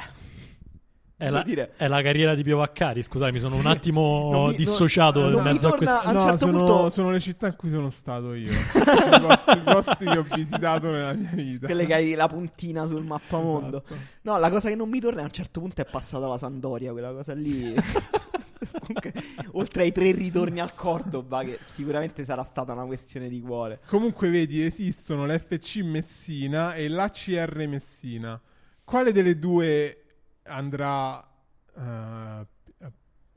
[1.16, 4.56] È la, dire- è la carriera di Piovaccari, scusate, mi sono un attimo Non mi-
[4.56, 6.12] dissociato non- in non mezzo a questo.
[6.12, 8.50] no, certo sono, punto- sono le città in cui sono stato io.
[8.50, 11.66] I posti, i posti che ho visitato nella mia vita.
[11.66, 13.84] quelle che hai la puntina sul mappamondo.
[13.84, 14.00] Esatto.
[14.22, 16.36] No, la cosa che non mi torna è a un certo punto è passata la
[16.36, 17.72] Sandoria, quella cosa lì.
[19.52, 23.80] Oltre ai tre ritorni al Cordoba, che sicuramente sarà stata una questione di cuore.
[23.86, 28.40] Comunque, vedi, esistono l'FC Messina e l'ACR Messina.
[28.82, 30.03] Quale delle due
[30.44, 31.26] andrà
[31.76, 32.46] eh,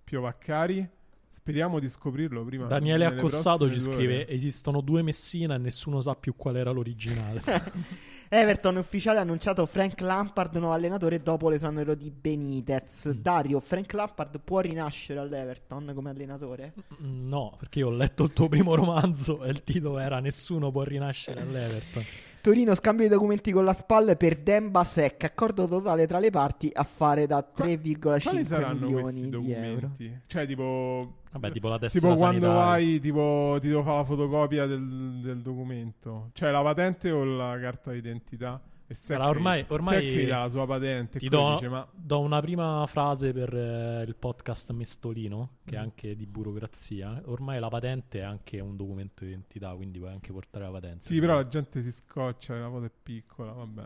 [0.04, 0.90] Piovaccari?
[1.30, 2.66] Speriamo di scoprirlo prima.
[2.66, 4.28] Daniele Accossato ci scrive: ore.
[4.30, 7.42] Esistono due Messina e nessuno sa più qual era l'originale.
[8.30, 13.12] Everton ufficiale ha annunciato Frank Lampard nuovo allenatore dopo l'esonero di Benitez.
[13.12, 16.74] Dario, Frank Lampard può rinascere all'Everton come allenatore?
[17.02, 20.72] Mm, no, perché io ho letto il tuo primo romanzo e il titolo era Nessuno
[20.72, 22.04] può rinascere all'Everton.
[22.48, 26.72] Torino scambio di documenti con la SPAL per Demba Sec, accordo totale tra le parti
[26.74, 29.80] a fare da Qua- 3,5 Quali saranno milioni questi di euro.
[29.88, 30.20] documenti?
[30.28, 31.16] Cioè, tipo.
[31.30, 35.42] Vabbè, tipo la tessera Tipo quando vai, tipo, ti devo fare la fotocopia del, del
[35.42, 36.30] documento.
[36.32, 38.62] Cioè la patente o la carta d'identità?
[38.90, 41.20] E se Allora, ormai- ormai dà la sua patente.
[41.20, 45.76] Ti e do, dice, ma do una prima frase per eh, il podcast Mestolino, che
[45.76, 45.82] è Mm.
[45.82, 47.22] anche di burocrazia.
[47.26, 51.06] Ormai la patente è anche un documento di identità, quindi puoi anche portare la patente.
[51.06, 53.84] Sì, però la gente si scoccia, la foto è piccola, vabbè.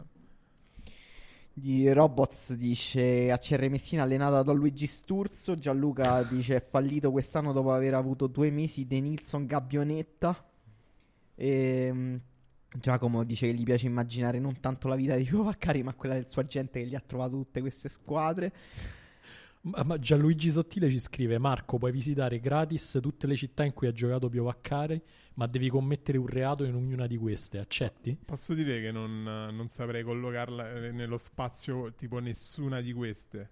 [1.54, 5.58] Di Robots dice ACR Messina allenata da Luigi Sturzo.
[5.58, 10.48] Gianluca dice è fallito quest'anno dopo aver avuto due mesi De Nilsson Gabbionetta.
[11.36, 12.22] Ehm,
[12.74, 16.14] Giacomo dice che gli piace immaginare non tanto la vita di Pio Vaccari, ma quella
[16.14, 18.54] del suo agente che gli ha trovato tutte queste squadre.
[19.64, 23.88] Ma, ma Gianluigi Sottile ci scrive: Marco, puoi visitare gratis tutte le città in cui
[23.88, 25.02] ha giocato Piovaccari,
[25.36, 27.60] ma devi commettere un reato in ognuna di queste.
[27.60, 28.18] Accetti?
[28.26, 33.52] Posso dire che non, non saprei collocarla eh, nello spazio tipo nessuna di queste.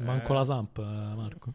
[0.00, 1.54] Manco Eh, la Samp, eh, Marco.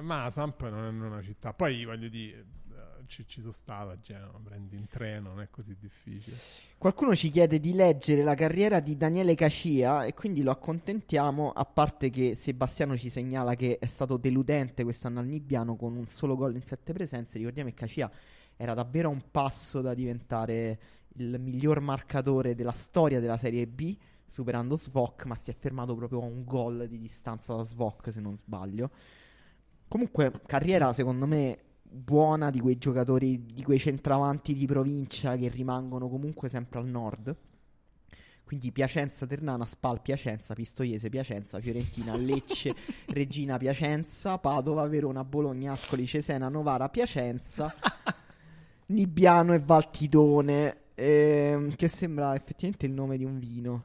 [0.00, 1.52] Ma Samp non è una città.
[1.52, 2.67] Poi voglio dire, eh,
[3.08, 6.36] ci, ci sono stato a Genova, prendi in treno, non è così difficile.
[6.76, 11.64] Qualcuno ci chiede di leggere la carriera di Daniele Cacia e quindi lo accontentiamo, a
[11.64, 16.36] parte che Sebastiano ci segnala che è stato deludente quest'anno al Nibbiano con un solo
[16.36, 17.38] gol in sette presenze.
[17.38, 18.10] Ricordiamo che Cacia
[18.56, 20.78] era davvero un passo da diventare
[21.14, 23.96] il miglior marcatore della storia della Serie B,
[24.28, 28.20] superando Svok, ma si è fermato proprio a un gol di distanza da Svok, se
[28.20, 28.90] non sbaglio.
[29.88, 36.08] Comunque, carriera secondo me buona di quei giocatori, di quei centravanti di provincia che rimangono
[36.08, 37.34] comunque sempre al nord.
[38.44, 42.74] Quindi Piacenza, Ternana, Spal, Piacenza, Pistoiese, Piacenza, Fiorentina, Lecce,
[43.08, 47.74] Regina, Piacenza, Padova, Verona, Bologna, Ascoli, Cesena, Novara, Piacenza,
[48.86, 53.84] Nibbiano e Valtidone, ehm, che sembra effettivamente il nome di un vino.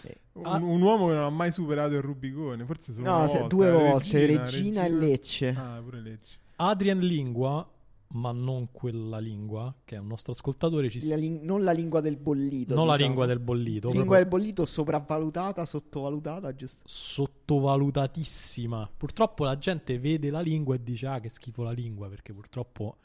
[0.00, 0.12] Sì.
[0.32, 0.56] Un, Ah.
[0.56, 3.46] un uomo che non ha mai superato il Rubicone, forse solo No, volta.
[3.46, 5.48] due volte, Regina, e Lecce.
[5.56, 6.38] Ah, pure Lecce.
[6.64, 7.68] Adrian Lingua,
[8.14, 12.00] ma non quella lingua, che è un nostro ascoltatore, ci La lin- non la lingua
[12.00, 12.74] del bollito.
[12.74, 13.08] non la diciamo.
[13.08, 16.82] lingua del bollito, Lingua proprio del bollito sopravvalutata, sottovalutata, giusto?
[16.86, 18.90] sottovalutatissima.
[18.96, 22.96] Purtroppo la gente vede la lingua e dice ah che schifo la lingua, perché purtroppo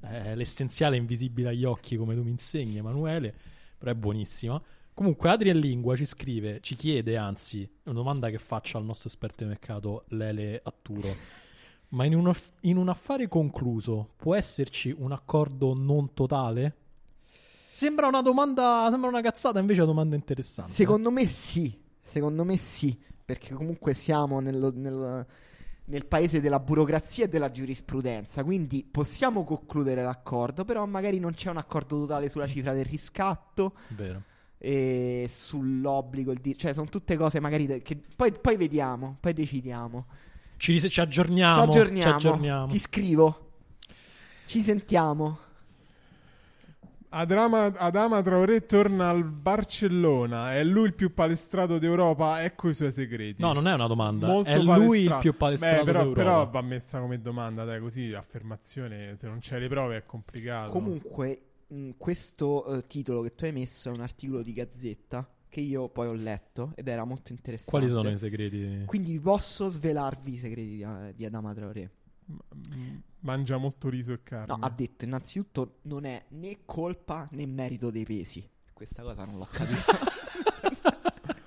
[0.00, 3.34] è l'essenziale è invisibile agli occhi come tu mi insegni Emanuele,
[3.78, 4.60] però è buonissima.
[4.92, 9.44] Comunque Adrian Lingua ci scrive, ci chiede anzi, una domanda che faccio al nostro esperto
[9.44, 11.44] di mercato Lele Atturo.
[11.88, 16.74] Ma in un, aff- in un affare concluso può esserci un accordo non totale?
[17.70, 20.72] Sembra una domanda, sembra una cazzata, invece è una domanda interessante.
[20.72, 25.26] Secondo me sì, secondo me sì, perché comunque siamo nello- nel,
[25.84, 31.50] nel paese della burocrazia e della giurisprudenza, quindi possiamo concludere l'accordo, però magari non c'è
[31.50, 34.22] un accordo totale sulla cifra del riscatto Vero.
[34.58, 39.32] e sull'obbligo, il di- cioè sono tutte cose magari de- che poi, poi vediamo, poi
[39.34, 40.06] decidiamo.
[40.56, 41.54] Ci, ci aggiorniamo.
[41.54, 42.66] ci aggiorniamo, Ci aggiorniamo.
[42.66, 43.50] ti scrivo,
[44.46, 45.38] ci sentiamo.
[47.08, 50.54] Adama, Adama Traoré torna al Barcellona.
[50.54, 52.42] È lui il più palestrato d'Europa?
[52.42, 53.40] Ecco i suoi segreti.
[53.40, 54.26] No, non è una domanda.
[54.26, 55.20] Molto è lui il palestrato.
[55.20, 56.20] più palestrato Beh, però, d'Europa.
[56.22, 59.16] però va messa come domanda, dai, così affermazione.
[59.16, 60.70] Se non c'è le prove è complicato.
[60.70, 65.62] Comunque, mh, questo eh, titolo che tu hai messo è un articolo di Gazzetta che
[65.62, 67.70] io poi ho letto ed era molto interessante.
[67.70, 68.82] Quali sono i segreti?
[68.84, 71.90] Quindi posso svelarvi i segreti di, eh, di Adama Traoré.
[73.20, 74.54] Mangia molto riso e carne.
[74.54, 78.46] No, ha detto innanzitutto non è né colpa né merito dei pesi.
[78.70, 80.74] Questa cosa non l'ho capita.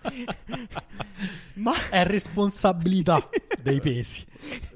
[1.56, 3.30] Ma È responsabilità
[3.62, 4.26] dei pesi.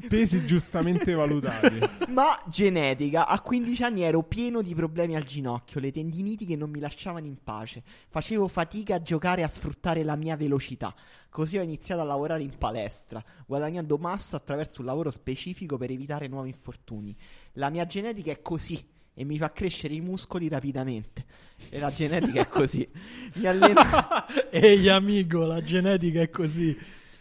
[0.07, 1.79] Pesi giustamente valutati.
[2.11, 6.69] Ma genetica, a 15 anni ero pieno di problemi al ginocchio, le tendiniti che non
[6.69, 7.83] mi lasciavano in pace.
[8.09, 10.93] Facevo fatica a giocare e a sfruttare la mia velocità.
[11.29, 16.27] Così ho iniziato a lavorare in palestra, guadagnando massa attraverso un lavoro specifico per evitare
[16.27, 17.15] nuovi infortuni.
[17.53, 21.25] La mia genetica è così e mi fa crescere i muscoli rapidamente.
[21.69, 22.87] E la genetica è così.
[23.35, 23.81] Mi alleno
[24.49, 26.75] Ehi amico, la genetica è così.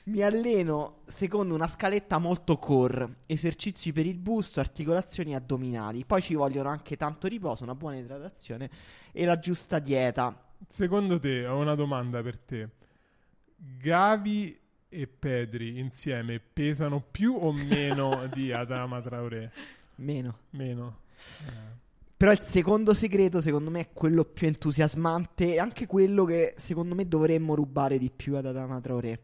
[0.04, 6.04] Mi alleno secondo una scaletta molto core, esercizi per il busto, articolazioni addominali.
[6.04, 8.68] Poi ci vogliono anche tanto riposo, una buona idratazione
[9.12, 10.50] e la giusta dieta.
[10.66, 12.68] Secondo te, ho una domanda per te.
[13.54, 19.52] Gavi e Pedri insieme pesano più o meno di Adama Traoré?
[19.96, 20.38] Meno.
[20.50, 21.00] Meno.
[22.22, 26.94] Però il secondo segreto, secondo me, è quello più entusiasmante e anche quello che secondo
[26.94, 29.20] me dovremmo rubare di più ad Adama Traoré.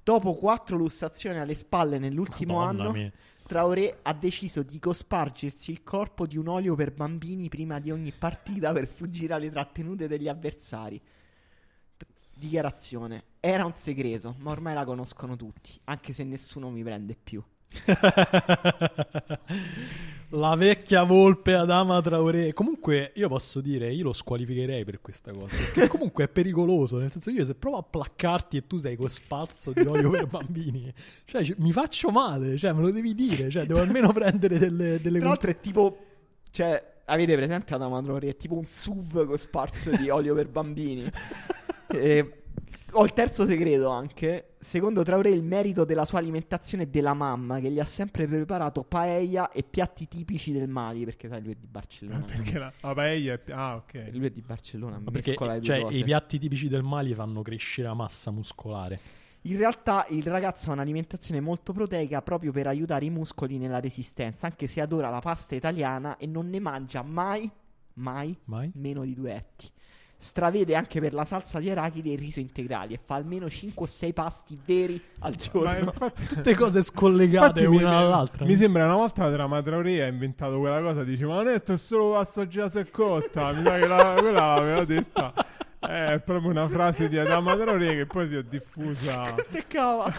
[0.00, 3.12] Dopo quattro lussazioni alle spalle nell'ultimo Madonna anno, mia.
[3.44, 8.12] Traoré ha deciso di cospargersi il corpo di un olio per bambini prima di ogni
[8.12, 11.02] partita per sfuggire alle trattenute degli avversari.
[11.96, 13.24] T- Dichiarazione.
[13.40, 17.42] Era un segreto, ma ormai la conoscono tutti, anche se nessuno mi prende più.
[20.32, 22.52] La vecchia volpe Adama Traoré.
[22.52, 25.48] Comunque, io posso dire, io lo squalificherei per questa cosa.
[25.48, 26.98] Perché comunque è pericoloso.
[26.98, 30.92] Nel senso, io se provo a placcarti e tu sei cospazzo di olio per bambini,
[31.24, 32.56] cioè ci- mi faccio male.
[32.56, 33.50] Cioè, me lo devi dire.
[33.50, 35.00] Cioè, devo almeno prendere delle.
[35.00, 35.98] delle Tra l'altro è tipo...
[36.52, 38.28] Cioè, avete presente Adama Traoré?
[38.28, 41.10] È tipo un SUV cosparso di olio per bambini.
[41.92, 42.39] E
[42.92, 44.54] ho il terzo segreto anche.
[44.58, 48.82] Secondo Traoré il merito della sua alimentazione è della mamma che gli ha sempre preparato
[48.82, 52.24] paella e piatti tipici del Mali, perché sai lui è di Barcellona.
[52.30, 53.40] Perché la, la paella è...
[53.52, 54.10] Ah, ok.
[54.12, 55.96] Lui è di Barcellona, Ma perché cioè, cose.
[55.96, 59.00] i piatti tipici del Mali fanno crescere la massa muscolare.
[59.42, 64.46] In realtà il ragazzo ha un'alimentazione molto proteica proprio per aiutare i muscoli nella resistenza,
[64.46, 67.50] anche se adora la pasta italiana e non ne mangia mai,
[67.94, 68.70] mai Mai?
[68.74, 69.66] meno di due etti.
[70.22, 73.84] Stravede anche per la salsa di arachidi e il riso integrali e fa almeno 5
[73.84, 75.78] o 6 pasti veri al Ma giorno.
[75.78, 76.26] infatti...
[76.28, 78.44] Tutte cose scollegate mi, una dall'altra.
[78.44, 82.18] mi sembra una volta tra Matraoré ha inventato quella cosa, dice ma non è solo
[82.18, 85.32] assaggiata se cotta, mi sa che la, quella l'aveva detta.
[85.80, 89.34] Eh, È proprio una frase di Adama Traoré che poi si è diffusa.
[89.50, 90.12] Che cava.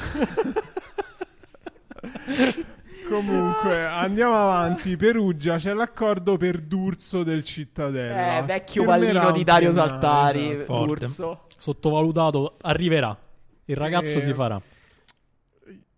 [3.12, 4.96] Comunque, andiamo avanti.
[4.96, 8.38] Perugia c'è l'accordo per D'Urso del Cittadella.
[8.38, 10.64] Eh, vecchio pallino di Dario Saltari.
[10.64, 11.04] Forte.
[11.06, 11.42] Urso.
[11.58, 13.16] Sottovalutato, arriverà.
[13.66, 14.62] Il ragazzo Eh, si farà.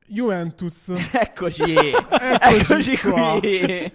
[0.07, 0.89] Juventus.
[1.13, 3.37] Eccoci, Eccoci eccoci qua.
[3.39, 3.91] qui.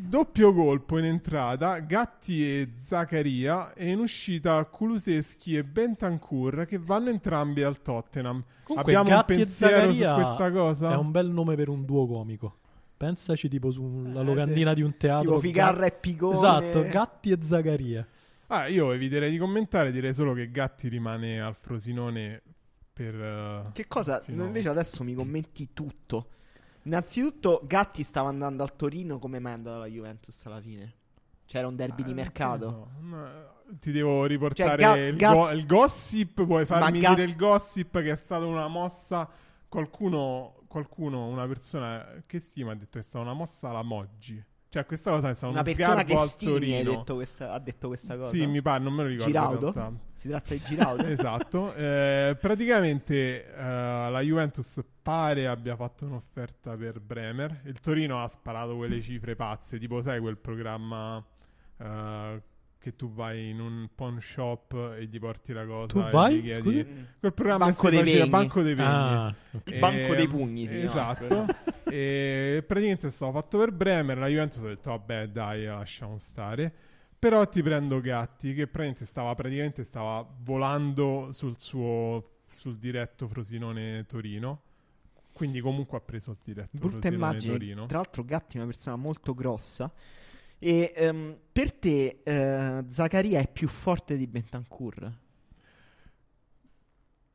[0.00, 7.10] Doppio colpo in entrata, Gatti e Zaccaria e in uscita Kuluseschi e Bentancur che vanno
[7.10, 8.44] entrambi al Tottenham.
[8.62, 10.92] Comunque, Abbiamo Gatti un e pensiero su Zaccaria questa cosa?
[10.92, 12.58] È un bel nome per un duo comico.
[12.96, 14.76] Pensaci tipo sulla Eh, locandina sì.
[14.76, 15.24] di un teatro.
[15.30, 16.34] Tipo Ficarra Ga- e Picone.
[16.36, 18.06] Esatto, Gatti e Zaccaria.
[18.48, 22.40] Ah, io eviterei di commentare, direi solo che Gatti rimane al Frosinone
[22.92, 23.14] per...
[23.14, 24.20] eh, Che cosa?
[24.20, 26.28] fino- Invece adesso mi commenti tutto.
[26.82, 30.94] Innanzitutto, Gatti stava andando al Torino, come mai è andato alla Juventus alla fine?
[31.44, 32.90] C'era un derby di Eh, mercato.
[33.00, 36.44] No, ti devo riportare Cioè, Ga- il, Ga- go- il gossip.
[36.44, 39.28] Puoi farmi Ga- dire il gossip che è stata una mossa.
[39.68, 44.42] Qualcuno, qualcuno, una persona che stima ha detto che è stata una mossa alla Moggi.
[44.70, 48.28] Cioè, questa cosa è stata Una persona che stimi detto questa- ha detto questa cosa.
[48.28, 49.26] Sì, mi pare, non me lo ricordo.
[49.30, 50.00] Giraudo?
[50.14, 51.02] Si tratta di Giraudo?
[51.08, 51.74] esatto.
[51.74, 53.62] Eh, praticamente eh,
[54.10, 57.62] la Juventus pare abbia fatto un'offerta per Bremer.
[57.64, 61.24] Il Torino ha sparato quelle cifre pazze, tipo sai quel programma
[61.78, 62.42] eh,
[62.78, 65.86] che tu vai in un pawn shop e gli porti la cosa.
[65.86, 66.36] Tu e vai?
[66.36, 67.06] gli chiedi- Scusi?
[67.18, 68.28] Quel programma Banco dei pegni.
[68.28, 68.88] Banco dei Pegni.
[68.88, 69.34] Ah.
[69.64, 70.84] Il banco E- dei pugni, si chiama.
[70.86, 71.46] Esatto.
[71.90, 74.16] e praticamente è stato fatto per Bremer.
[74.18, 76.72] La Juventus ha detto: Vabbè, dai, lasciamo stare.
[77.18, 84.04] Però ti prendo Gatti, che praticamente stava, praticamente stava volando sul suo sul diretto Frosinone
[84.06, 84.62] Torino.
[85.32, 87.86] Quindi, comunque, ha preso il diretto Brutta Frosinone immagine.
[87.86, 89.92] Tra l'altro, Gatti è una persona molto grossa.
[90.60, 95.12] E ehm, per te, eh, Zaccaria è più forte di Bentancur?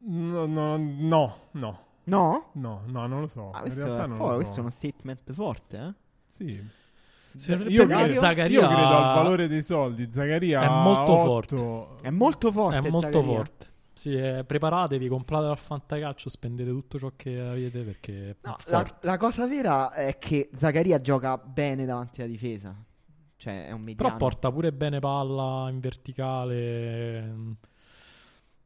[0.06, 2.50] No, no, no, no, No?
[2.54, 3.52] no, no, non lo so.
[3.52, 4.58] Ah, In questo, realtà è non lo questo so.
[4.58, 5.94] è uno statement forte, eh?
[6.28, 6.68] Sì.
[7.36, 10.10] Se- Io, credo, Zaccaria io credo al valore dei soldi.
[10.12, 11.24] Zaccaria È molto otto-
[11.96, 12.06] forte.
[12.08, 12.78] È molto forte.
[12.88, 13.72] è molto forte.
[13.94, 18.98] Sì, eh, preparatevi, comprate al fantacalcio, spendete tutto ciò che avete perché è No, la,
[19.02, 22.76] la cosa vera è che Zaccaria gioca bene davanti alla difesa.
[23.44, 23.96] Cioè, è un mediano.
[23.96, 27.18] Però porta pure bene palla in verticale.
[27.18, 27.56] ehm.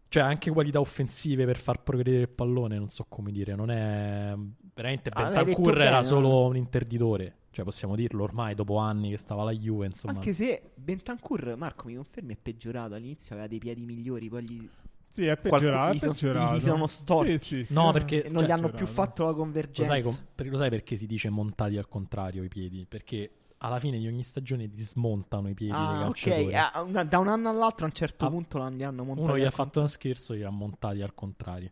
[0.10, 3.56] Cioè, anche qualità offensive per far progredire il pallone, non so come dire.
[3.56, 4.34] Non è.
[4.74, 6.04] Veramente Ah, l'hai detto Bentancur bene, era no?
[6.04, 7.36] solo un interditore.
[7.50, 10.13] Cioè, possiamo dirlo ormai, dopo anni che stava alla Juve, insomma.
[10.13, 12.94] Anche se Bentancur, Marco, mi confermi, è peggiorato.
[12.94, 14.70] All'inizio aveva dei piedi migliori, poi gli...
[15.10, 15.96] Sì, è peggiorato.
[15.96, 17.40] gli è sono- gli si sono storti.
[17.40, 18.94] Sì, sì, sì, No, perché- non cioè, gli hanno più peggiorato.
[18.94, 19.92] fatto la Lo convergenza.
[19.92, 22.86] sai, com- perché lo sai perché si dice montati al contrario i piedi?
[22.88, 26.54] Perché alla fine di ogni stagione ti smontano i piedi dei Ah, ok.
[26.74, 29.28] Ah, una- da un anno all'altro a un certo Ah, punto li hanno montati.
[29.28, 31.72] Uno gli ha fatto uno scherzo li ha montati al contrario.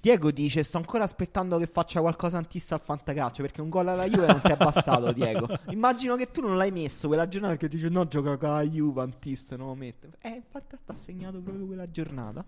[0.00, 3.42] Diego dice: Sto ancora aspettando che faccia qualcosa antista al fantacalcio.
[3.42, 5.46] Perché un gol alla Juve non ti è bastato, Diego.
[5.68, 9.02] Immagino che tu non l'hai messo quella giornata perché dice: No, gioca con la Juve
[9.02, 10.08] antista, non lo mette.
[10.20, 12.42] Eh, infatti ti ha segnato proprio quella giornata.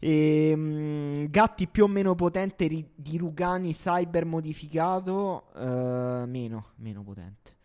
[0.00, 5.52] Ehm, Gatti più o meno potente ri- di Rugani cyber modificato.
[5.54, 7.56] eh, meno, meno potente.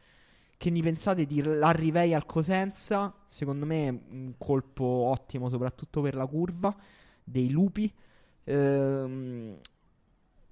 [0.57, 3.13] Che ne pensate di Larrivei al Cosenza?
[3.27, 6.75] Secondo me è un colpo ottimo, soprattutto per la curva
[7.23, 7.91] dei lupi.
[8.45, 9.57] Ehm,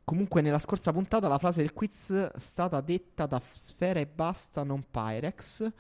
[0.03, 4.63] comunque, nella scorsa puntata la frase del quiz è stata detta da Sfera e Basta,
[4.63, 5.71] non Pyrex.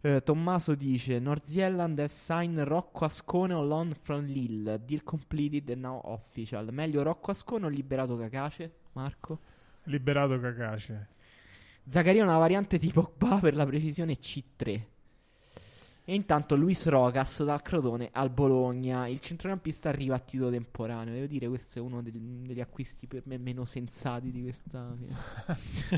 [0.00, 4.78] Eh, Tommaso dice: Northzealand have signed Rocco Ascone on loan from Lille.
[4.84, 6.68] Deal completed and now official.
[6.70, 8.72] Meglio Rocco Ascone o liberato Cacace?
[8.92, 9.40] Marco?
[9.84, 11.08] Liberato Cacace.
[11.84, 14.82] Zaccaria è una variante di Pogba per la precisione C3.
[16.08, 19.06] E intanto Luis Rocas dal Crotone al Bologna.
[19.08, 21.12] Il centrocampista arriva a titolo temporaneo.
[21.12, 24.88] Devo dire, questo è uno del- degli acquisti per me meno sensati di questa.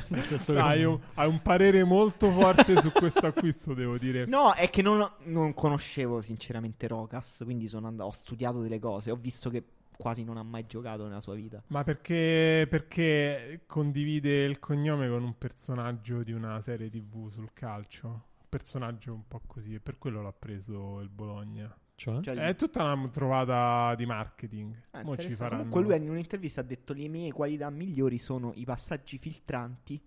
[0.09, 4.27] Nel senso Dai, hai un, hai un parere molto forte su questo acquisto, devo dire.
[4.27, 7.43] No, è che non, non conoscevo sinceramente Rocas.
[7.45, 9.13] Quindi sono andato, ho studiato delle cose.
[9.13, 9.63] Ho visto che
[9.97, 11.63] quasi non ha mai giocato nella sua vita.
[11.69, 18.25] Ma perché, perché condivide il cognome con un personaggio di una serie TV sul calcio?
[18.51, 21.73] Personaggio un po' così, e per quello l'ha preso il Bologna.
[21.95, 22.21] Cioè?
[22.21, 24.75] Cioè, È tutta una trovata di marketing.
[24.91, 25.35] Ah, Mo ci interessante.
[25.37, 25.69] faranno.
[25.69, 30.03] Comunque lui in un'intervista ha detto le mie qualità migliori sono i passaggi filtranti,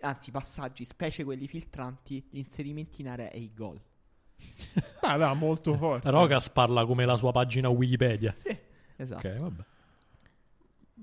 [0.00, 3.80] anzi passaggi, specie quelli filtranti, gli inserimenti in area e i gol.
[5.02, 6.10] Ah, da, molto forte.
[6.10, 8.32] Rocas parla come la sua pagina Wikipedia.
[8.32, 8.56] Sì,
[8.96, 9.28] esatto.
[9.28, 9.62] Ok, vabbè.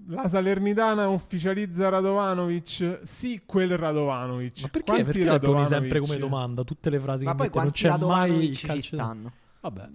[0.07, 2.99] La Salernitana ufficializza Radovanovic.
[3.03, 4.61] Sì, quel Radovanovic.
[4.61, 5.73] Ma perché, Quanti perché la poni Radovanovic?
[5.79, 6.63] sempre come domanda?
[6.63, 8.95] Tutte le frasi Ma che poi mette non c'è mai il calcio.
[8.95, 9.31] stanno?
[9.61, 9.89] Vabbè,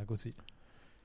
[0.00, 0.32] eh, così.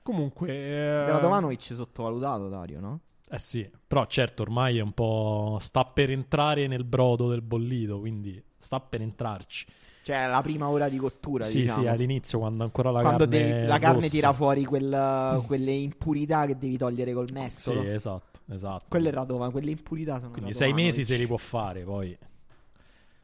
[0.02, 3.00] Comunque, eh, Radovanovic sottovalutato, Dario, no?
[3.32, 5.58] Eh sì, però certo ormai è un po'...
[5.60, 9.66] sta per entrare nel brodo del bollito, quindi sta per entrarci.
[10.02, 11.82] Cioè, la prima ora di cottura, Sì, diciamo.
[11.82, 14.08] sì, all'inizio quando ancora la Quando carne devi- è la carne rossa.
[14.08, 17.82] tira fuori quel- quelle impurità che devi togliere col Sì, mestolo.
[17.84, 18.86] esatto, esatto.
[18.88, 20.96] Quelle è Radovanovic, quelle impurità sono Quindi sei Radovanovic.
[20.98, 22.18] mesi se li può fare, poi...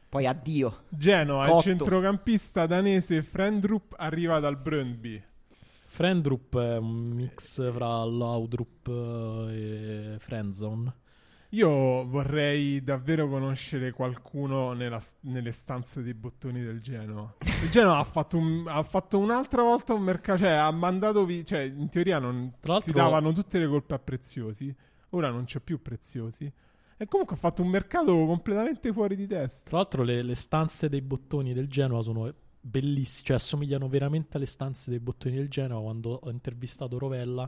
[0.09, 0.83] Poi addio.
[0.89, 1.61] Genoa, il Cotto.
[1.63, 5.21] centrocampista danese Frendrup arriva dal Brøndby.
[5.89, 10.93] Friendrup è un mix fra Laudrup eh, e Friendzone.
[11.51, 17.35] Io vorrei davvero conoscere qualcuno nella- nelle stanze dei bottoni del Genoa.
[17.63, 21.45] Il Genoa ha fatto, un- ha fatto un'altra volta un mercato, cioè ha mandato vi-
[21.45, 24.73] cioè in teoria non si davano tutte le colpe a Preziosi,
[25.17, 26.51] ora non c'è più Preziosi.
[26.99, 29.69] E comunque ha fatto un mercato completamente fuori di testa.
[29.69, 34.47] Tra l'altro le, le stanze dei bottoni del Genoa sono bellissime, cioè assomigliano veramente alle
[34.47, 35.79] stanze dei bottoni del Genoa.
[35.81, 37.47] Quando ho intervistato Rovella,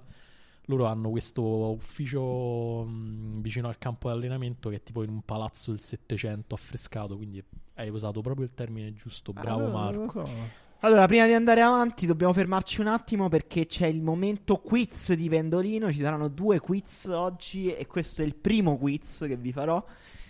[0.65, 1.41] loro hanno questo
[1.71, 6.53] ufficio mh, vicino al campo di allenamento che è tipo in un palazzo del Settecento
[6.53, 7.43] affrescato, quindi
[7.75, 10.29] hai usato proprio il termine giusto, bravo Ah, Marco.
[10.81, 15.27] Allora, prima di andare avanti, dobbiamo fermarci un attimo perché c'è il momento quiz di
[15.27, 15.91] Pendolino.
[15.91, 19.83] Ci saranno due quiz oggi e questo è il primo quiz che vi farò.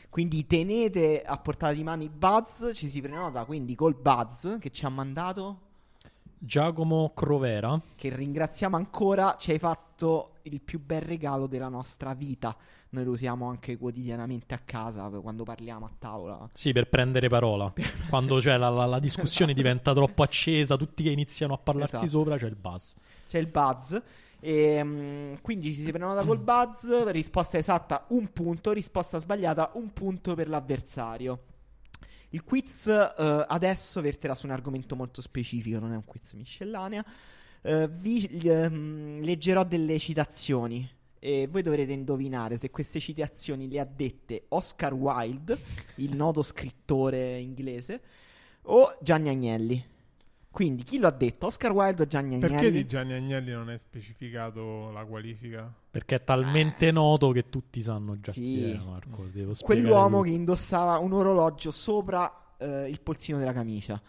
[0.10, 2.72] Quindi tenete a portata di mano i buzz.
[2.74, 5.60] Ci si prenota quindi col buzz che ci ha mandato.
[6.40, 9.36] Giacomo Crovera, Che ringraziamo ancora.
[9.38, 12.58] Ci hai fatto il più bel regalo della nostra vita.
[12.92, 16.50] Noi lo usiamo anche quotidianamente a casa quando parliamo a tavola.
[16.54, 17.72] sì, per prendere parola.
[18.10, 22.10] Quando cioè, la, la- la discussione diventa troppo accesa, tutti che iniziano a parlarsi Esatto.
[22.10, 22.94] sopra, c'è il buzz.
[23.28, 23.96] C'è il buzz.
[24.40, 26.90] E, mm, quindi ci si prenota col buzz.
[27.08, 31.44] Risposta esatta un punto, risposta sbagliata un punto per l'avversario.
[32.30, 37.04] Il quiz eh, adesso verterà su un argomento molto specifico, non è un quiz miscellanea.
[37.62, 40.90] Eh, vi ehm, leggerò delle citazioni
[41.20, 45.58] e voi dovrete indovinare se queste citazioni le ha dette Oscar Wilde,
[45.96, 48.02] il noto scrittore inglese,
[48.64, 49.86] o Gianni Agnelli.
[50.52, 51.46] Quindi chi lo ha detto?
[51.46, 52.54] Oscar Wilde o Gianni Agnelli?
[52.54, 55.72] Perché di Gianni Agnelli non è specificato la qualifica?
[55.92, 58.42] Perché è talmente noto che tutti sanno già Sì.
[58.42, 59.26] chi è, Marco.
[59.32, 60.22] devo spiegare Quell'uomo tutto.
[60.24, 64.02] che indossava un orologio sopra eh, il polsino della camicia.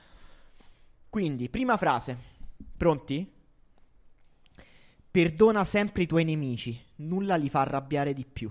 [1.11, 2.17] Quindi, prima frase.
[2.77, 3.31] Pronti?
[5.11, 8.51] Perdona sempre i tuoi nemici, nulla li fa arrabbiare di più.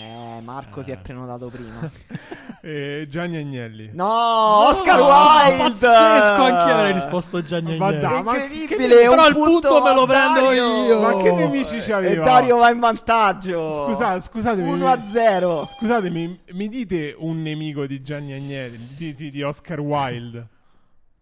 [0.00, 0.98] Eh, Marco si è Eh.
[0.98, 1.90] prenotato prima.
[2.60, 3.90] Eh, Gianni Agnelli.
[3.94, 5.62] No, Oscar No, Wilde!
[5.62, 8.02] Pazzesco, anche io avrei risposto Gianni Ma Agnelli.
[8.02, 10.84] dai, ma Incredibile, però il punto me lo prendo Dario.
[10.84, 11.00] io.
[11.00, 12.24] Ma che nemici E c'aveva?
[12.24, 13.86] Dario va in vantaggio.
[13.86, 14.68] Scusa- scusatemi.
[14.68, 15.66] 1 a 0.
[15.66, 20.48] Scusatemi, mi dite un nemico di Gianni Agnelli, di, di- di Oscar Wilde?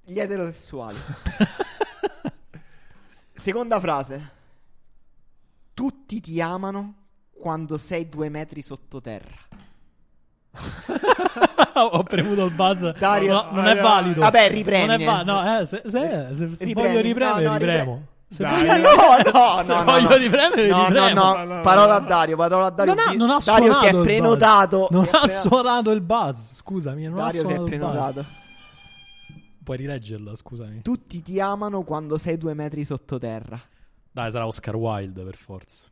[0.06, 0.96] Gli eterosessuali.
[3.46, 4.30] Seconda frase.
[5.72, 6.94] Tutti ti amano
[7.32, 9.36] quando sei due metri sottoterra.
[11.92, 12.82] Ho premuto il buzz.
[12.98, 14.20] Dario- No, non è valido.
[14.22, 14.86] Vabbè, ripremi.
[14.88, 18.06] Non è va- no, eh, se, se- se- se voglio ripremere, No, no, ripremo.
[18.28, 18.66] Se Dai.
[18.66, 20.16] voglio- No, no, Se no, voglio no.
[20.16, 21.14] ripremere, No, ripremo.
[21.22, 22.00] no, No, no, parola a.
[22.00, 22.94] Dario, parola a Dario.
[22.94, 24.88] Non ha, non ha Dario si è prenotato.
[24.90, 26.54] Non ha suonato il buzz.
[26.56, 28.24] Scusami, non Dario ha si è prenotato.
[29.66, 30.82] Puoi rileggerla, scusami.
[30.82, 33.60] Tutti ti amano quando sei due metri sottoterra.
[34.12, 35.86] Dai, sarà Oscar Wilde per forza.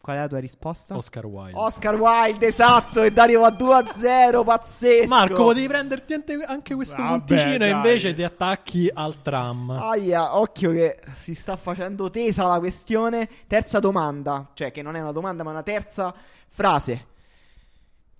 [0.00, 0.96] Qual è la tua risposta?
[0.96, 1.56] Oscar Wilde.
[1.56, 5.06] Oscar Wilde, esatto, e Dario va 2 a 0, pazzesco.
[5.06, 6.14] Marco, potevi prenderti
[6.44, 7.70] anche questo Vabbè, punticino e dai.
[7.70, 9.70] invece ti attacchi al tram.
[9.70, 13.28] Aia, occhio che si sta facendo tesa la questione.
[13.46, 16.12] Terza domanda, cioè che non è una domanda ma una terza
[16.48, 17.06] frase.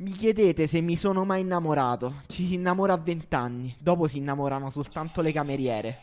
[0.01, 2.23] Mi chiedete se mi sono mai innamorato.
[2.27, 5.99] Ci si innamora a 20 anni, dopo si innamorano soltanto le cameriere.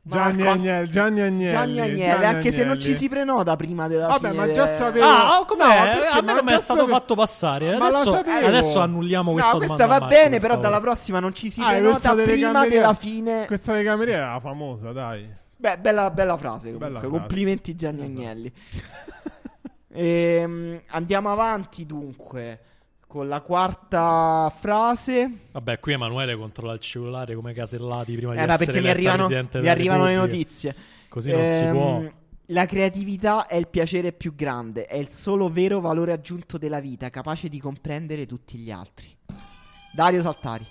[0.00, 1.50] Gianni Marco- Agnelli, Gianni Agnelli.
[1.50, 2.82] Gianni Agnelli, Gianni anche se non Agnelli.
[2.92, 5.64] ci si prenota prima della Vabbè, fine ma già sapevo- Ah, oh, com'è?
[5.66, 5.70] No,
[6.08, 7.76] a me ma non mi è già stato sapevo- fatto passare.
[7.76, 8.46] Ma Adesso, sapevo.
[8.46, 10.68] adesso annulliamo questa No, questa va bene, per però favore.
[10.70, 13.44] dalla prossima non ci si Ah, prenota delle prima cameriere- della fine.
[13.46, 15.28] Questa dei camerieri era famosa, dai.
[15.56, 16.86] Beh, bella, bella frase comunque.
[16.86, 17.14] Bella frase.
[17.18, 18.18] Complimenti Gianni Esatto.
[18.20, 18.52] Agnelli.
[19.92, 22.60] Ehm, andiamo avanti dunque
[23.06, 25.30] con la quarta frase.
[25.52, 29.28] Vabbè, qui Emanuele controlla il cellulare come casellati prima di Eh, essere perché mi arrivano,
[29.28, 30.74] mi arrivano le notizie.
[31.08, 32.02] Così non si Ehm, può.
[32.50, 37.10] La creatività è il piacere più grande, è il solo vero valore aggiunto della vita,
[37.10, 39.14] capace di comprendere tutti gli altri.
[39.92, 40.66] Dario Saltari.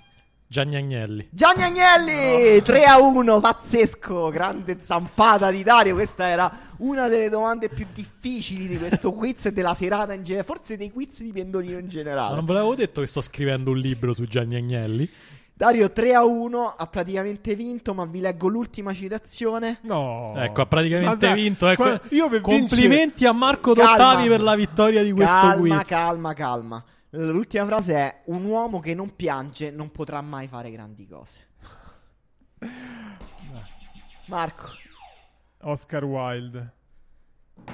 [0.50, 1.28] Gianni Agnelli.
[1.30, 5.96] Gianni Agnelli 3 a 1, pazzesco, grande zampata di Dario.
[5.96, 10.48] Questa era una delle domande più difficili di questo quiz e della serata in generale,
[10.48, 12.36] forse dei quiz di Pendolino in Ma generale.
[12.36, 15.10] non ve l'avevo detto che sto scrivendo un libro su Gianni Agnelli?
[15.54, 19.80] Dario 3 a 1 ha praticamente vinto, ma vi leggo l'ultima citazione.
[19.82, 20.34] No.
[20.38, 21.68] Ecco, ha praticamente Ma sai, vinto.
[21.68, 21.82] Ecco.
[21.84, 23.92] qua- io per Complimenti a Marco Calma.
[23.98, 25.88] Dottavi per la vittoria di questo calma, quiz.
[25.88, 26.84] calma, calma.
[27.12, 31.40] L'ultima frase è: Un uomo che non piange non potrà mai fare grandi cose.
[34.28, 34.68] Marco.
[35.62, 36.74] Oscar Wilde.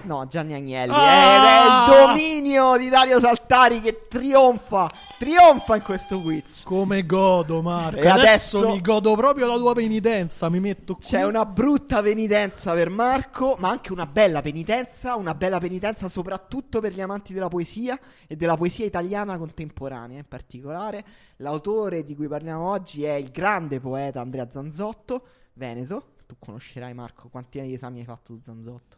[0.01, 0.91] No, Gianni Agnelli.
[0.93, 1.35] Ah!
[1.35, 4.89] Ed è il dominio di Dario Saltari che trionfa.
[5.17, 6.63] Trionfa in questo quiz.
[6.63, 7.99] Come godo, Marco.
[7.99, 10.49] E adesso, adesso- mi godo proprio la tua penitenza.
[10.49, 11.05] Mi metto qui.
[11.05, 15.15] C'è una brutta penitenza per Marco, ma anche una bella penitenza.
[15.15, 20.27] Una bella penitenza soprattutto per gli amanti della poesia e della poesia italiana contemporanea in
[20.27, 21.05] particolare.
[21.37, 26.07] L'autore di cui parliamo oggi è il grande poeta Andrea Zanzotto, Veneto.
[26.27, 28.97] Tu conoscerai Marco, quanti esami hai fatto su Zanzotto?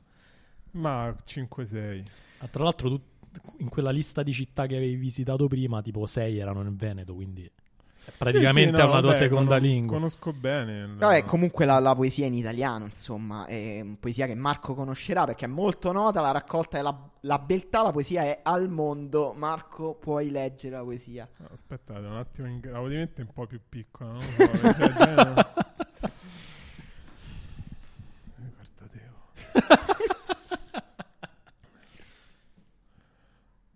[0.75, 2.03] Ma 5-6.
[2.39, 3.01] Ah, tra l'altro, tu,
[3.57, 7.13] in quella lista di città che avevi visitato prima, tipo 6 erano nel Veneto.
[7.15, 9.95] Quindi è praticamente Sì, sì, è no, una tua vabbè, seconda cono- lingua.
[9.97, 10.79] Conosco bene.
[10.83, 15.45] il- Vabbè, comunque la, la poesia in italiano, insomma, è poesia che Marco conoscerà perché
[15.45, 16.19] è molto nota.
[16.19, 19.33] La raccolta è la, la beltà, la poesia è al mondo.
[19.33, 21.27] Marco, puoi leggere la poesia.
[21.37, 22.59] No, Aspettate un attimo, in...
[22.63, 24.11] la mente è un po' più piccola.
[24.11, 25.53] Non lo so, già- già- Eh, Guardate.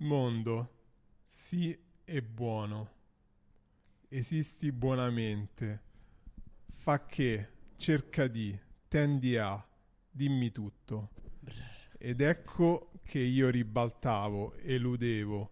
[0.02, 0.70] Mondo,
[1.50, 1.76] sì
[2.06, 2.92] e buono.
[4.08, 5.82] Esisti buonamente.
[6.76, 8.56] Fa che, cerca di,
[8.88, 9.68] tendi a,
[10.12, 11.10] dimmi tutto.
[11.98, 15.52] Ed ecco che io ribaltavo, eludevo,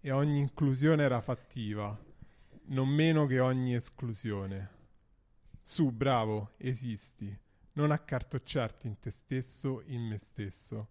[0.00, 1.94] e ogni inclusione era fattiva,
[2.68, 4.70] non meno che ogni esclusione.
[5.60, 7.38] Su, bravo, esisti,
[7.72, 10.88] non accartocciarti in te stesso, in me stesso.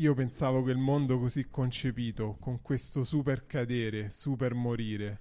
[0.00, 5.20] Io pensavo che il mondo così concepito, con questo super cadere, super morire,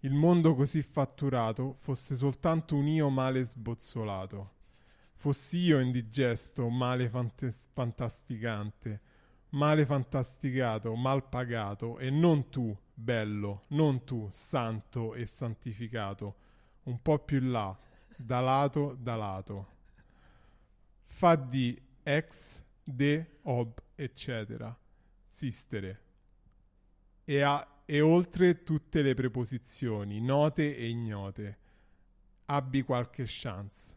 [0.00, 4.50] il mondo così fatturato, fosse soltanto un io male sbozzolato.
[5.14, 9.00] Fossi io indigesto, male fantes- fantasticante,
[9.50, 16.34] male fantasticato, mal pagato, e non tu, bello, non tu, santo e santificato,
[16.82, 17.74] un po' più là,
[18.18, 19.68] da lato, da lato.
[21.06, 24.76] Fa di ex, de, ob, eccetera,
[25.28, 26.00] sistere.
[27.24, 31.58] E, ha, e oltre tutte le preposizioni, note e ignote,
[32.46, 33.92] abbi qualche chance.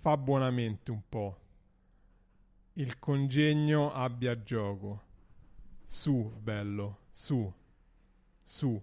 [0.00, 1.38] Fa buonamente un po'.
[2.74, 5.02] Il congegno abbia gioco.
[5.84, 7.52] Su, bello, su,
[8.42, 8.82] su.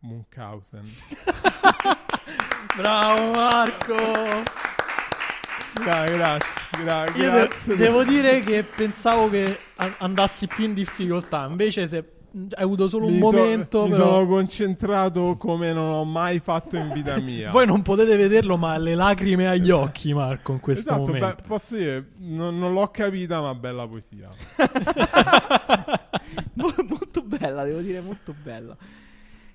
[0.00, 0.84] Munchausen.
[2.76, 3.94] Bravo, Marco.
[5.74, 7.30] Gra- grazie, gra- Io
[7.66, 11.46] de- devo dire che pensavo che a- andassi più in difficoltà.
[11.48, 11.96] Invece, se
[12.56, 14.04] hai avuto solo un Mi so- momento, mi però.
[14.14, 17.50] sono concentrato come non ho mai fatto in vita mia.
[17.52, 21.26] Voi non potete vederlo, ma le lacrime agli occhi, Marco, in questo esatto, momento.
[21.36, 24.28] beh, posso dire, non, non l'ho capita, ma bella poesia.
[26.54, 28.76] Mo- molto bella, devo dire, molto bella.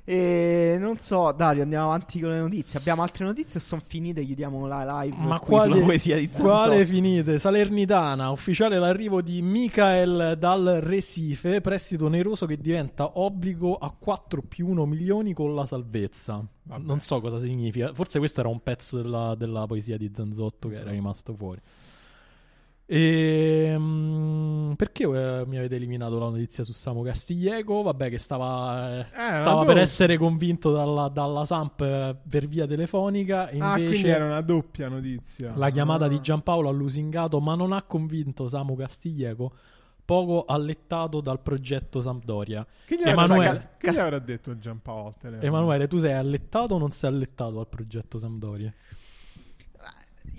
[0.10, 2.80] E non so, Dario, andiamo avanti con le notizie.
[2.80, 4.26] Abbiamo altre notizie o sono finite?
[4.26, 6.50] Chiudiamo la live Ma qui sulla quale, poesia di Zanzotto.
[6.50, 7.38] quale finite?
[7.38, 14.70] Salernitana, ufficiale l'arrivo di Michael dal Recife, prestito oneroso che diventa obbligo a 4 più
[14.70, 16.44] 1 milioni con la salvezza.
[16.64, 16.84] Vabbè.
[16.84, 20.78] Non so cosa significa, forse questo era un pezzo della, della poesia di Zanzotto che
[20.78, 21.62] era rimasto fuori.
[22.92, 23.76] E,
[24.76, 27.84] perché eh, mi avete eliminato la notizia su Samu Castiglieco?
[27.84, 32.66] Vabbè, che stava, eh, ma stava per essere convinto dalla, dalla Samp eh, per via
[32.66, 33.50] telefonica.
[33.50, 35.54] E Ah, invece era una doppia notizia.
[35.56, 36.08] la chiamata Ah.
[36.08, 39.54] di Giampaolo ha lusingato, ma non ha convinto Samu Castiglieco,
[40.04, 42.66] poco allettato dal progetto Sampdoria.
[42.86, 43.48] Che gli, Emanuele.
[43.48, 45.14] avrà, che gli avrà detto Giampaolo?
[45.42, 48.74] Emanuele, tu sei allettato o non sei allettato al progetto Sampdoria?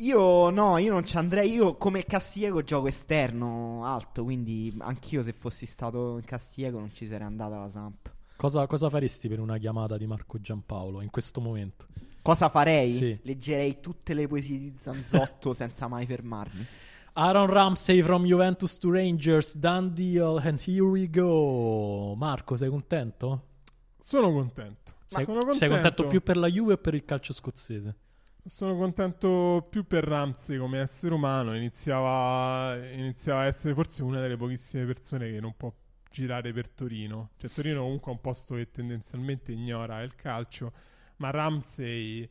[0.00, 1.52] Io no, io non ci andrei.
[1.52, 7.06] Io come Castiego gioco esterno alto, quindi anch'io se fossi stato in Castiego non ci
[7.06, 8.10] sarei andato alla Samp.
[8.36, 11.86] Cosa, cosa faresti per una chiamata di Marco Giampaolo in questo momento?
[12.22, 12.92] Cosa farei?
[12.92, 13.18] Sì.
[13.22, 16.66] Leggerei tutte le poesie di Zanzotto senza mai fermarmi.
[17.14, 22.14] Aaron Ramsey from Juventus to Rangers, done deal, and here we go.
[22.14, 23.48] Marco, sei contento?
[23.98, 24.92] Sono contento.
[25.04, 27.94] Sei, sono sei contento più per la Juve o per il calcio scozzese?
[28.44, 31.54] Sono contento più per Ramsey come essere umano.
[31.54, 35.72] Iniziava, iniziava a essere forse una delle pochissime persone che non può
[36.10, 37.30] girare per Torino.
[37.36, 40.72] Cioè, Torino comunque è un posto che tendenzialmente ignora il calcio.
[41.16, 42.28] Ma Ramsey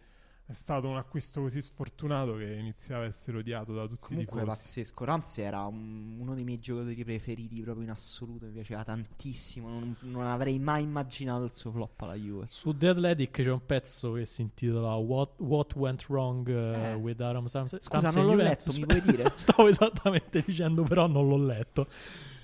[0.50, 4.44] è stato un acquisto così sfortunato che iniziava a essere odiato da tutti Comunque i
[4.46, 4.62] tifosi.
[4.64, 5.06] pazzesco.
[5.06, 8.46] Ramsey era un- uno dei miei giocatori preferiti proprio in assoluto.
[8.48, 9.70] Mi piaceva tantissimo.
[9.70, 12.48] Non, non avrei mai immaginato il suo flop alla Juve.
[12.48, 16.94] Su The Athletic c'è un pezzo che si intitola What, What Went Wrong uh, Eh.
[16.96, 17.78] with Aram Ramsey.
[17.80, 18.76] Scusa, Ramsey non l'ho Juventus.
[18.78, 19.32] letto, mi puoi dire?
[19.38, 21.88] Stavo esattamente dicendo, però non l'ho letto.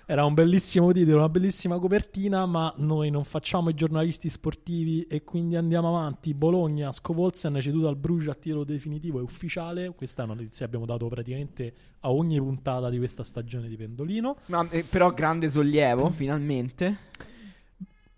[0.08, 5.24] Era un bellissimo titolo, una bellissima copertina, ma noi non facciamo i giornalisti sportivi e
[5.24, 6.36] quindi andiamo avanti.
[6.36, 9.96] Bologna, Scovolsen ceduto al Bruges a titolo definitivo e ufficiale.
[9.96, 13.76] Questa è una notizia che abbiamo dato praticamente a ogni puntata di questa stagione di
[13.78, 14.38] Pendolino.
[14.46, 16.98] Ma, eh, però grande sollievo, finalmente.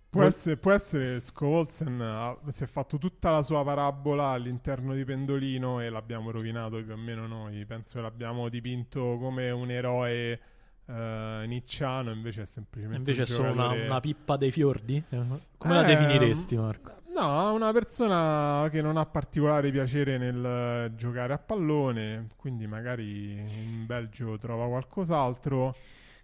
[0.09, 5.79] Può essere, può essere Scovolsen si è fatto tutta la sua parabola all'interno di Pendolino
[5.79, 7.63] e l'abbiamo rovinato più o meno noi.
[7.65, 10.39] Penso che l'abbiamo dipinto come un eroe
[10.87, 15.03] eh, nicciano, invece è semplicemente Invece è solo una, una pippa dei fiordi?
[15.09, 15.21] Eh,
[15.57, 16.95] Come la Ehm, definiresti, Marco?
[17.15, 23.31] No, una persona che non ha particolare piacere nel eh, giocare a pallone, quindi magari
[23.31, 25.75] in Belgio trova qualcos'altro.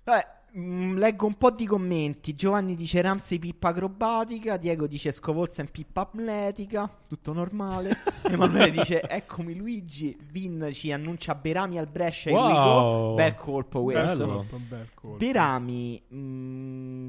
[0.04, 2.36] Vabbè, leggo un po' di commenti.
[2.36, 4.58] Giovanni dice Ramsey pippa acrobatica.
[4.58, 6.90] Diego dice Scovolsen pippa atletica.
[7.08, 7.98] Tutto normale.
[8.24, 10.16] Emanuele dice Eccomi Luigi.
[10.30, 12.30] Vin ci annuncia Berami al Brescia.
[12.30, 13.16] e Wow.
[13.16, 14.08] Bel colpo questo.
[14.08, 14.34] Bel Bello.
[14.34, 15.18] colpo, bel colpo.
[15.18, 16.04] Berami.
[16.14, 17.08] mm,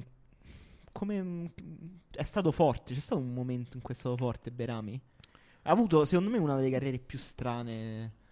[0.92, 1.46] come mm,
[2.12, 2.94] è stato forte?
[2.94, 4.98] C'è stato un momento in cui è stato forte Berami?
[5.66, 8.22] Ha avuto, secondo me, una delle carriere più strane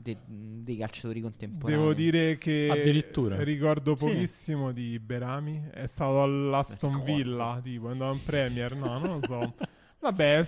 [0.00, 1.78] de- dei calciatori contemporanei.
[1.80, 3.42] Devo dire che Addirittura.
[3.42, 4.04] ricordo Sì.
[4.04, 5.68] pochissimo di Berami.
[5.72, 7.02] È stato all'Aston.
[7.04, 8.74] Villa, tipo andava in Premier.
[8.76, 9.54] No, non lo so.
[10.00, 10.46] Vabbè,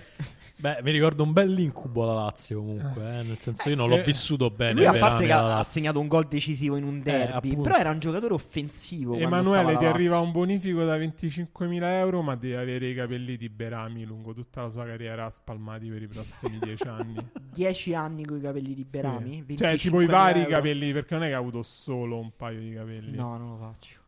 [0.61, 4.03] Beh, mi ricordo un bell'incubo alla Lazio comunque, eh, nel senso io non l'ho Eh,
[4.03, 4.73] vissuto bene.
[4.73, 7.61] Lui a parte che ha, segnato un gol decisivo in un derby, appunto.
[7.63, 9.15] però era un giocatore offensivo.
[9.15, 14.05] Emanuele ti arriva un bonifico da 25.000 euro, ma devi avere i capelli di Berami
[14.05, 17.29] lungo tutta la sua carriera spalmati per i prossimi 10 anni.
[17.55, 19.43] 10 anni con i capelli di Berami.
[19.47, 19.57] Sì.
[19.57, 20.51] Cioè, tipo i 25.000 vari euro.
[20.51, 23.15] capelli, perché non è che ha avuto solo un paio di capelli.
[23.17, 24.00] No, non lo faccio.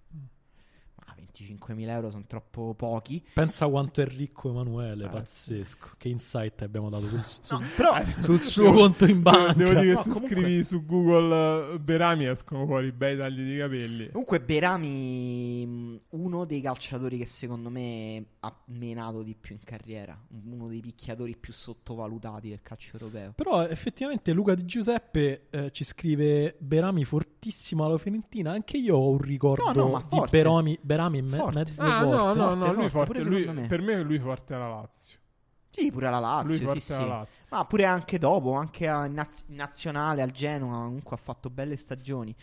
[1.33, 3.23] Ma 25.000 euro sono troppo pochi.
[3.33, 5.89] Pensa quanto è ricco Emanuele, Eh, pazzesco.
[5.97, 9.53] Che insight abbiamo dato sul, sul- No, però sul suo conto in banca.
[9.53, 13.43] Devo dire che No, se comunque- scrivi su Google eh, Berami escono fuori bei tagli
[13.51, 14.09] di capelli.
[14.11, 20.17] Comunque Berami, mh, uno dei calciatori che secondo me ha menato di più in carriera,
[20.45, 23.31] uno dei picchiatori più sottovalutati del calcio europeo.
[23.35, 28.51] Però effettivamente Luca Di Giuseppe eh, ci scrive Berami fortissimo alla Fiorentina.
[28.51, 30.21] Anche io ho un ricordo No, no, ma di.
[30.29, 31.57] Berami, Berami me- Forte.
[31.59, 32.37] mezzo Ah, no, forte.
[32.39, 33.67] no, Forte, no, lui forte, lui- me.
[33.67, 35.17] per me lui forte alla Lazio.
[35.69, 36.93] Sì, pure alla Lazio, sì, forte sì.
[36.93, 37.43] alla Lazio.
[37.49, 41.75] Ma pure anche dopo, anche a- in naz- nazionale al Genoa, comunque ha fatto belle
[41.77, 42.35] stagioni.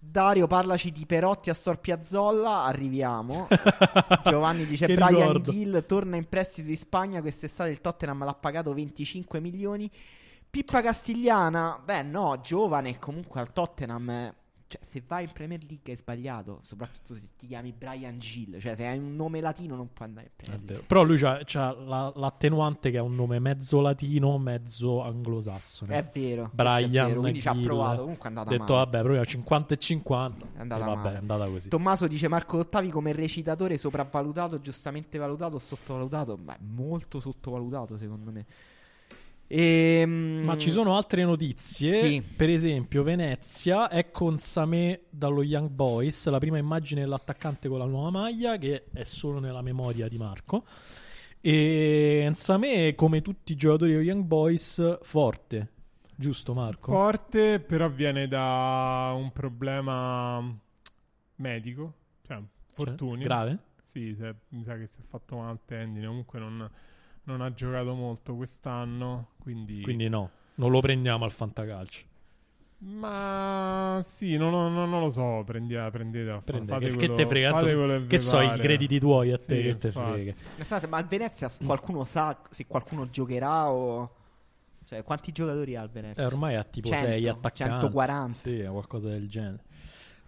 [0.00, 3.48] Dario, parlaci di Perotti a Sor Piazzolla, arriviamo.
[4.24, 5.50] Giovanni dice Brian ricordo.
[5.50, 9.90] Gill torna in prestito in Spagna, quest'estate il Tottenham l'ha pagato 25 milioni.
[10.50, 14.34] Pippa Castigliana, beh no, giovane comunque al Tottenham, eh,
[14.68, 18.74] cioè se vai in Premier League hai sbagliato, soprattutto se ti chiami Brian Gill, cioè
[18.74, 20.86] se hai un nome latino non puoi andare in È Premier League.
[20.86, 25.96] Però lui c'ha, c'ha la- l'attenuante che è un nome mezzo latino, mezzo anglosassone.
[25.96, 28.90] È vero, Brian è vero, quindi ci ha provato, comunque è Ha andata detto, male.
[28.90, 30.46] vabbè, ho 50 e 50.
[30.54, 31.14] È andata vabbè, male.
[31.14, 31.68] è andata così.
[31.70, 36.36] Tommaso dice Marco Dottavi come recitore sopravvalutato, giustamente valutato sottovalutato?
[36.36, 38.44] Beh, molto sottovalutato secondo me.
[39.50, 42.04] Ehm, Ma ci sono altre notizie.
[42.04, 42.22] Sì.
[42.22, 46.28] Per esempio, Venezia è con Samé dallo Young Boys.
[46.28, 50.64] La prima immagine dell'attaccante con la nuova maglia, che è solo nella memoria di Marco.
[51.40, 55.68] E Samé, come tutti i giocatori dello Young Boys, forte.
[56.14, 56.90] Giusto, Marco?
[56.92, 60.42] Forte, però viene da un problema
[61.36, 61.94] medico,
[62.26, 63.24] cioè Cioè, fortunio.
[63.24, 63.58] grave?
[63.80, 66.06] Sì, se- mi sa che si è fatto male al tendine.
[66.06, 66.68] Comunque non,
[67.28, 69.28] non ha giocato molto quest'anno.
[69.38, 72.06] Quindi, Quindi no, non lo prendiamo al fantacalcio.
[72.80, 75.42] Ma sì, non, non- non- non lo so.
[75.44, 76.36] Prendi, prendetela.
[76.36, 77.50] fa- Prende, fate che, quello- che te frega?
[77.50, 80.12] fate Tanto- quello che vi so, i crediti tuoi a te, Sì, che te infatti.
[80.12, 80.30] frega.
[80.30, 84.14] Aspettate, ma a Venezia qualcuno sa se qualcuno giocherà o...
[84.84, 86.22] Cioè, quanti giocatori ha il Venezia?
[86.22, 87.74] Eh, ormai ha tipo 100, 6 attaccanti.
[87.74, 88.32] 140.
[88.38, 89.62] Sì, o qualcosa del genere.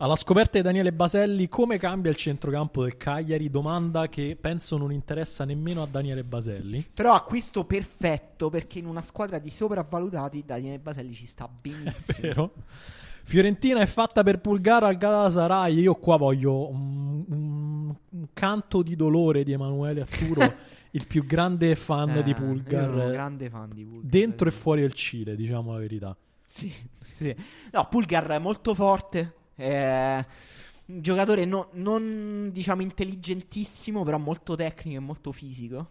[0.03, 3.51] Alla scoperta di Daniele Baselli, come cambia il centrocampo del Cagliari?
[3.51, 6.87] Domanda che penso non interessa nemmeno a Daniele Baselli.
[6.95, 12.17] Però acquisto perfetto perché in una squadra di sopravvalutati Daniele Baselli ci sta benissimo.
[12.27, 12.53] Vero?
[13.25, 15.79] Fiorentina è fatta per Pulgara al Galatasaray.
[15.81, 20.55] Io qua voglio un, un- un canto di dolore di Emanuele Atturo,
[20.93, 23.11] il più grande fan Eh, di Pulgar.
[23.11, 24.11] grande fan di Pulgar.
[24.11, 26.17] Dentro e fuori del Cile, diciamo la verità.
[26.47, 26.73] Sì,
[27.13, 27.37] sì.
[27.73, 29.35] No, Pulgar è molto forte.
[29.61, 30.27] È
[30.87, 35.91] un giocatore no- non diciamo intelligentissimo, però molto tecnico e molto fisico.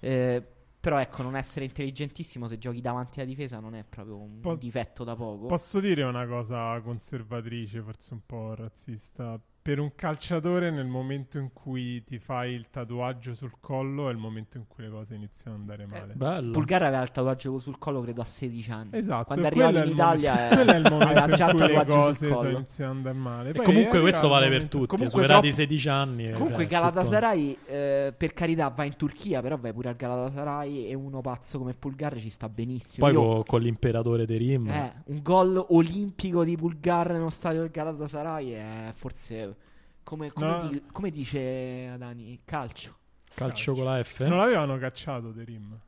[0.00, 0.42] Eh,
[0.80, 4.54] Però ecco, non essere intelligentissimo se giochi davanti alla difesa non è proprio un Po-
[4.54, 5.46] difetto da poco.
[5.46, 9.38] Posso dire una cosa conservatrice, forse un po' razzista.
[9.62, 14.16] Per un calciatore, nel momento in cui ti fai il tatuaggio sul collo, è il
[14.16, 16.14] momento in cui le cose iniziano ad andare male.
[16.14, 16.52] Bello.
[16.52, 18.88] Pulgar aveva il tatuaggio sul collo, credo, a 16 anni.
[18.92, 22.48] Esatto, Quando è arrivato in Italia è- quello è il momento in cui le cose
[22.48, 23.48] iniziano ad andare male.
[23.50, 24.88] E Poi comunque è questo vale per momento- tutti.
[24.88, 26.28] Comunque Superati troppo- 16 anni.
[26.28, 30.86] eh, Comunque cioè, Galatasaray, eh, per carità, va in Turchia, però vai pure al Galatasaray
[30.86, 33.06] e uno pazzo come Pulgar ci sta benissimo.
[33.06, 34.68] Poi Io- co- con l'imperatore Terim.
[34.70, 39.49] eh, un gol olimpico di Pulgar nello stadio del Galatasaray è forse
[40.10, 40.68] come, come No.
[40.68, 42.96] di- come dice Dani, calcio.
[43.32, 44.26] Calcio con la F.
[44.26, 45.78] Non l'avevano cacciato Terim.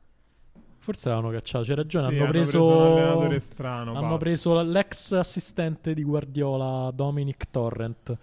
[0.77, 1.65] Forse l'avevano cacciato.
[1.65, 2.07] C'è ragione.
[2.09, 2.65] Sì, hanno, preso...
[2.65, 3.91] un allenatore strano.
[3.91, 4.17] hanno pazzo.
[4.17, 8.17] preso l'ex assistente di Guardiola, Dominic Torrent.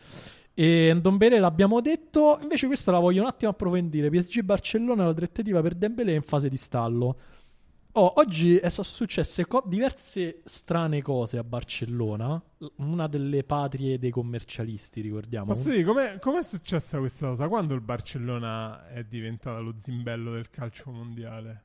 [0.54, 2.38] E Ndombele l'abbiamo detto.
[2.40, 4.08] Invece, questa la voglio un attimo approfondire.
[4.08, 7.16] PSG Barcellona, la trattativa per Dembélé è in fase di stallo.
[7.94, 12.40] Oh, oggi sono successe co- diverse strane cose a Barcellona.
[12.76, 15.46] Una delle patrie dei commercialisti, ricordiamo.
[15.46, 17.48] Posso dire, com'è, com'è successa questa cosa?
[17.48, 21.64] Quando il Barcellona è diventato lo zimbello del calcio mondiale?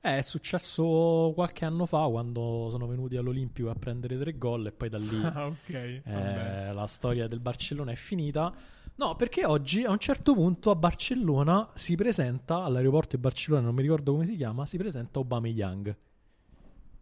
[0.00, 4.72] Eh, è successo qualche anno fa quando sono venuti all'Olimpico a prendere tre gol e
[4.72, 6.02] poi da lì Ah, ok.
[6.04, 6.68] vabbè.
[6.68, 8.52] eh, la storia del Barcellona è finita.
[8.94, 13.74] No, perché oggi a un certo punto a Barcellona si presenta, all'aeroporto di Barcellona, non
[13.74, 15.96] mi ricordo come si chiama, si presenta Aubameyang.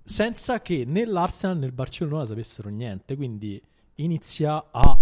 [0.03, 3.61] Senza che né l'Arsenal né il Barcellona sapessero niente, quindi
[3.97, 4.99] inizia a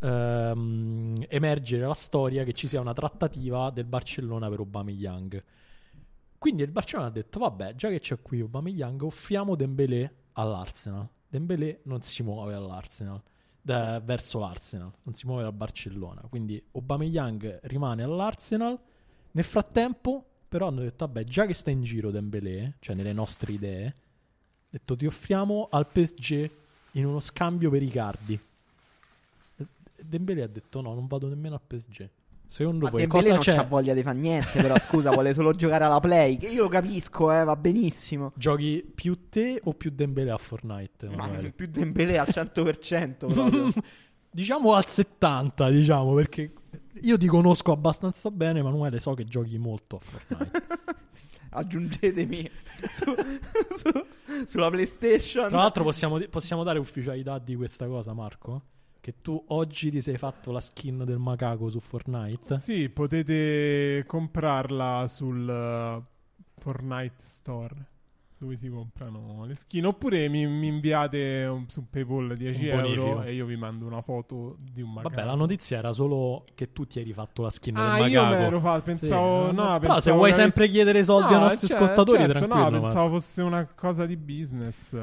[0.00, 5.42] ehm, emergere la storia che ci sia una trattativa del Barcellona per Aubameyang.
[6.38, 11.08] Quindi il Barcellona ha detto, vabbè, già che c'è qui Aubameyang, offriamo Dembélé all'Arsenal.
[11.28, 13.20] Dembélé non si muove all'Arsenal,
[13.66, 16.20] da- verso l'Arsenal, non si muove dal Barcellona.
[16.28, 18.78] Quindi Aubameyang rimane all'Arsenal.
[19.32, 23.52] Nel frattempo, però, hanno detto, vabbè, già che sta in giro Dembélé, cioè nelle nostre
[23.52, 23.92] idee, ha
[24.70, 26.50] detto, ti offriamo al PSG
[26.92, 28.40] in uno scambio per Icardi.
[29.56, 29.66] E
[30.00, 32.08] Dembélé ha detto, no, non vado nemmeno al PSG.
[32.48, 33.54] Secondo Ma voi Dembélé cosa non c'è?
[33.56, 36.68] c'ha voglia di fare niente, però scusa, vuole solo giocare alla play, che io lo
[36.68, 38.32] capisco, eh, va benissimo.
[38.36, 41.08] Giochi più te o più Dembélé a Fortnite?
[41.08, 43.72] Ma più Dembélé al 100% proprio.
[44.30, 46.52] diciamo al 70, diciamo, perché
[47.02, 50.62] io ti conosco abbastanza bene, Emanuele, so che giochi molto a Fortnite.
[51.50, 52.50] Aggiungetemi
[52.90, 53.14] su-
[53.74, 54.06] su-
[54.46, 55.48] sulla PlayStation.
[55.48, 58.62] Tra l'altro possiamo, possiamo dare ufficialità di questa cosa, Marco?
[59.06, 62.58] Che tu oggi ti sei fatto la skin del macaco su Fortnite?
[62.58, 66.02] Sì, potete comprarla sul uh,
[66.60, 67.74] Fortnite Store
[68.36, 73.06] dove si comprano le skin oppure mi, mi inviate un- su PayPal 10 Un bonifico.
[73.06, 75.14] euro e io vi mando una foto di un macaco.
[75.14, 78.20] Vabbè, la notizia era solo che tu ti eri fatto la skin Ah, del io
[78.22, 78.36] macaco.
[78.38, 81.32] me l'ero fatto, pensavo, Sì, no, Però pensavo se vuoi che sempre avessi- chiedere soldi
[81.32, 82.64] ai No, nostri cioè, ascoltatori, certo, tranquillo.
[82.64, 84.96] No, ma- pensavo fosse una cosa di business.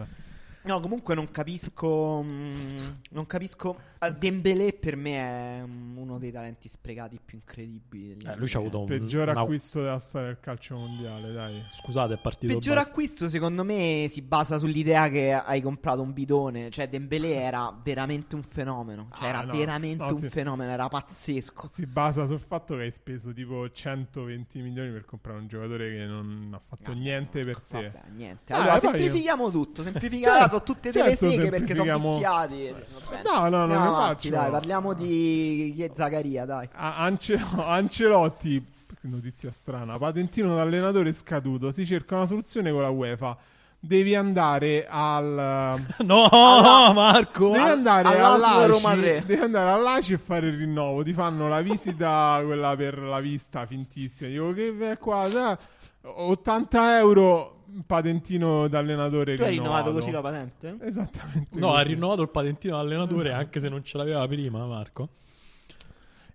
[0.65, 2.21] No, comunque non capisco.
[2.23, 2.77] mm,
[3.11, 3.77] non capisco.
[4.03, 5.11] Ah, Dembélé per me
[5.59, 8.17] è uno dei talenti sprecati più incredibili.
[8.25, 8.85] Eh, lui ci ha avuto un...
[8.85, 11.63] Peggior una- acquisto della storia del calcio mondiale, dai.
[11.71, 12.89] Scusate, è partito Peggior basta.
[12.89, 16.69] acquisto, secondo me, si basa sull'idea che hai comprato un bidone.
[16.69, 19.09] Cioè, Dembélé era veramente un fenomeno.
[19.15, 19.53] Cioè, Ah, era no.
[19.53, 20.29] veramente No, un sì.
[20.29, 21.69] fenomeno, era pazzesco.
[21.71, 26.05] Si basa sul fatto che hai speso tipo 120 milioni per comprare un giocatore che
[26.05, 27.91] non ha fatto Vabbè, niente per te.
[27.91, 28.53] Vabbè, niente.
[28.53, 29.83] Ah, Allora, poi- semplifichiamo tutto.
[29.83, 32.91] Semplificare Certo, sono tutte delle certo, seghe perché sono semplifichiamo- viziati.
[33.09, 33.21] Bene.
[33.23, 36.69] No, no, non Andiamo avanti, dai, parliamo di chi è Zaccaria, dai.
[36.73, 36.97] A-
[37.73, 38.65] Ancelotti,
[39.01, 43.37] notizia strana, patentino d'allenatore scaduto, si cerca una soluzione con la UEFA.
[43.79, 45.77] Devi andare al...
[46.05, 47.49] No, Alla- Marco!
[47.51, 49.23] Devi andare all'ACI, Roma 3.
[49.25, 51.03] devi andare all'ACI e fare il rinnovo.
[51.03, 54.29] Ti fanno la visita, quella per la vista fintissima.
[54.29, 55.57] Dico che è qua, dai,
[56.05, 57.52] 80 euro,
[57.85, 59.91] patentino d'allenatore Tu hai rinnovato.
[59.91, 60.77] così la patente?
[60.81, 61.57] Esattamente.
[61.59, 61.93] No, ha così.
[61.93, 65.09] rinnovato il patentino allenatore anche se non ce l'aveva prima, Marco.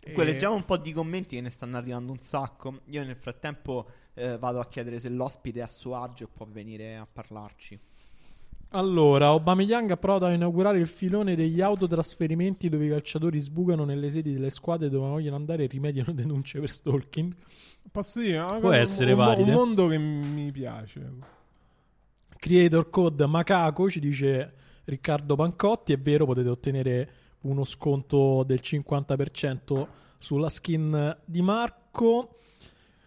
[0.00, 2.80] Comunque, E- leggiamo un po' di commenti che ne stanno arrivando un sacco.
[2.86, 6.46] Io nel frattempo eh, vado a chiedere se l'ospite è a suo agio e può
[6.48, 7.78] venire a parlarci.
[8.70, 14.10] Allora, Aubameyang ha provato a inaugurare il filone degli autotrasferimenti dove i calciatori sbucano nelle
[14.10, 17.34] sedi delle squadre dove vogliono andare e rimediano denunce per stalking.
[17.90, 18.38] Posso dire?
[18.38, 19.50] Una Può essere un, valide.
[19.50, 21.10] un mondo che mi piace.
[22.36, 24.52] Creator code Macaco ci dice
[24.84, 25.94] Riccardo Pancotti.
[25.94, 27.12] È vero, potete ottenere
[27.42, 29.86] uno sconto del 50%
[30.18, 32.36] sulla skin di Marco.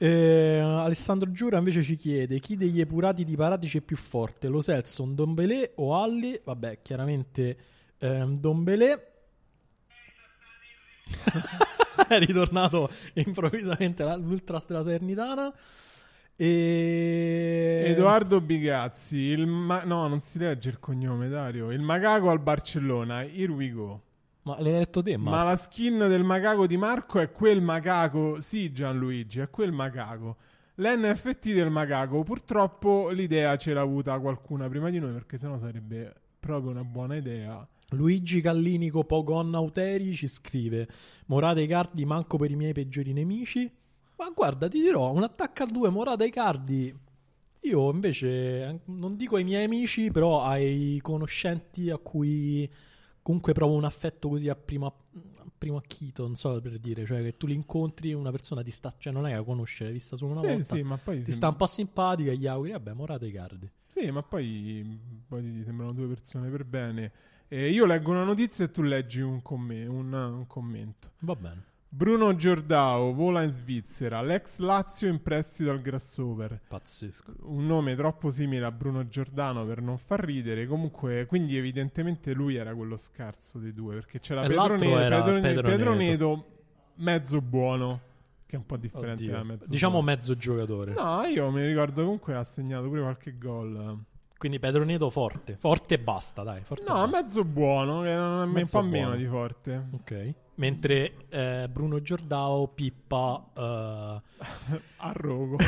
[0.03, 4.59] Eh, Alessandro Giura invece ci chiede chi degli epurati di Paratici è più forte, lo
[4.59, 6.41] Selson, Dombelé o Alli?
[6.43, 7.57] Vabbè, chiaramente
[7.99, 9.11] ehm, Dombelé.
[12.07, 15.53] è ritornato improvvisamente l'Ultras della Salernitana.
[16.35, 17.83] E...
[17.85, 21.69] Edoardo Bigazzi, ma- no, non si legge il cognome, Dario.
[21.69, 24.01] Il Magago al Barcellona, here we go.
[24.43, 25.43] Ma l'hai detto te, Ma ma...
[25.43, 30.37] la skin del Magago di Marco è quel Magago, sì Gianluigi, è quel Magago.
[30.75, 36.13] L'NFT del Magago, purtroppo l'idea ce l'ha avuta qualcuna prima di noi perché sennò sarebbe
[36.39, 37.67] proprio una buona idea.
[37.89, 40.87] Luigi Callinico Pogon Auteri ci scrive
[41.27, 43.71] Morata e Cardi manco per i miei peggiori nemici.
[44.17, 46.95] Ma guarda, ti dirò, un attacco a due Morata e Cardi.
[47.63, 52.67] Io invece non dico ai miei amici, però ai conoscenti a cui
[53.21, 54.93] comunque provo un affetto così a primo, a
[55.57, 58.93] primo acchito, non so per dire, cioè che tu li incontri, una persona ti sta,
[58.97, 61.21] cioè non è che la conosci, l'hai vista solo una Sì, volta, sì, ma poi
[61.23, 63.69] ti sta un po' simpatica e gli auguri, vabbè, Morata e Cardi.
[63.87, 67.11] Sì, ma poi, poi ti sembrano due persone per bene.
[67.47, 71.11] E io leggo una notizia e tu leggi un, comm- un- un commento.
[71.19, 71.63] Va bene.
[71.93, 76.61] Bruno Giordao vola in Svizzera, l'ex Lazio in prestito al Grasshopper.
[76.69, 77.33] Pazzesco.
[77.41, 80.65] Un nome troppo simile a Bruno Giordano per non far ridere.
[80.67, 85.03] Comunque, quindi evidentemente lui era quello scarso dei due, perché c'era E Pedro, l'altro Ne-
[85.03, 86.11] era Pedro, Ne- Pedro Pedro Neto.
[86.29, 86.45] Neto,
[86.95, 87.99] mezzo buono,
[88.45, 89.35] che è un po' differente Oddio.
[89.35, 90.05] da mezzo Diciamo buono.
[90.07, 90.93] mezzo giocatore.
[90.93, 93.97] No, io mi ricordo comunque ha segnato pure qualche gol.
[94.37, 95.57] Quindi Pedro Neto forte.
[95.59, 96.61] Forte e basta, dai.
[96.63, 97.21] Forte No, basta.
[97.21, 99.15] mezzo buono, che non è un po' meno buono.
[99.17, 99.87] di forte.
[99.91, 100.33] Ok.
[100.55, 103.43] Mentre eh, Bruno Giordao, Pippa...
[103.55, 104.21] eh,
[104.97, 105.57] A rogo.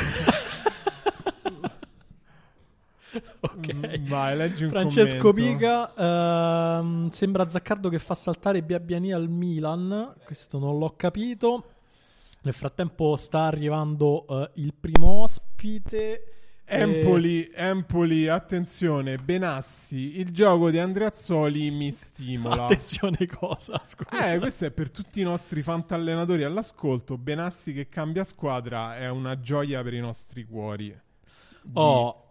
[3.40, 3.74] ok.
[3.74, 5.92] Mm, Vai, leggi un Francesco commento.
[5.94, 5.94] Pica
[6.80, 10.14] ehm, sembra Zaccardo che fa saltare Biabiani al Milan.
[10.24, 11.66] Questo non l'ho capito.
[12.42, 16.28] Nel frattempo sta arrivando eh, il primo ospite.
[16.66, 22.66] E- Empoli, Empoli, attenzione, Benassi, il gioco di Andreazzoli mi stimola.
[22.66, 24.34] Attenzione cosa, scusa.
[24.34, 27.18] Eh, questo è per tutti i nostri fantallenatori all'ascolto.
[27.18, 30.88] Benassi che cambia squadra è una gioia per i nostri cuori.
[30.88, 32.22] Di- Oh,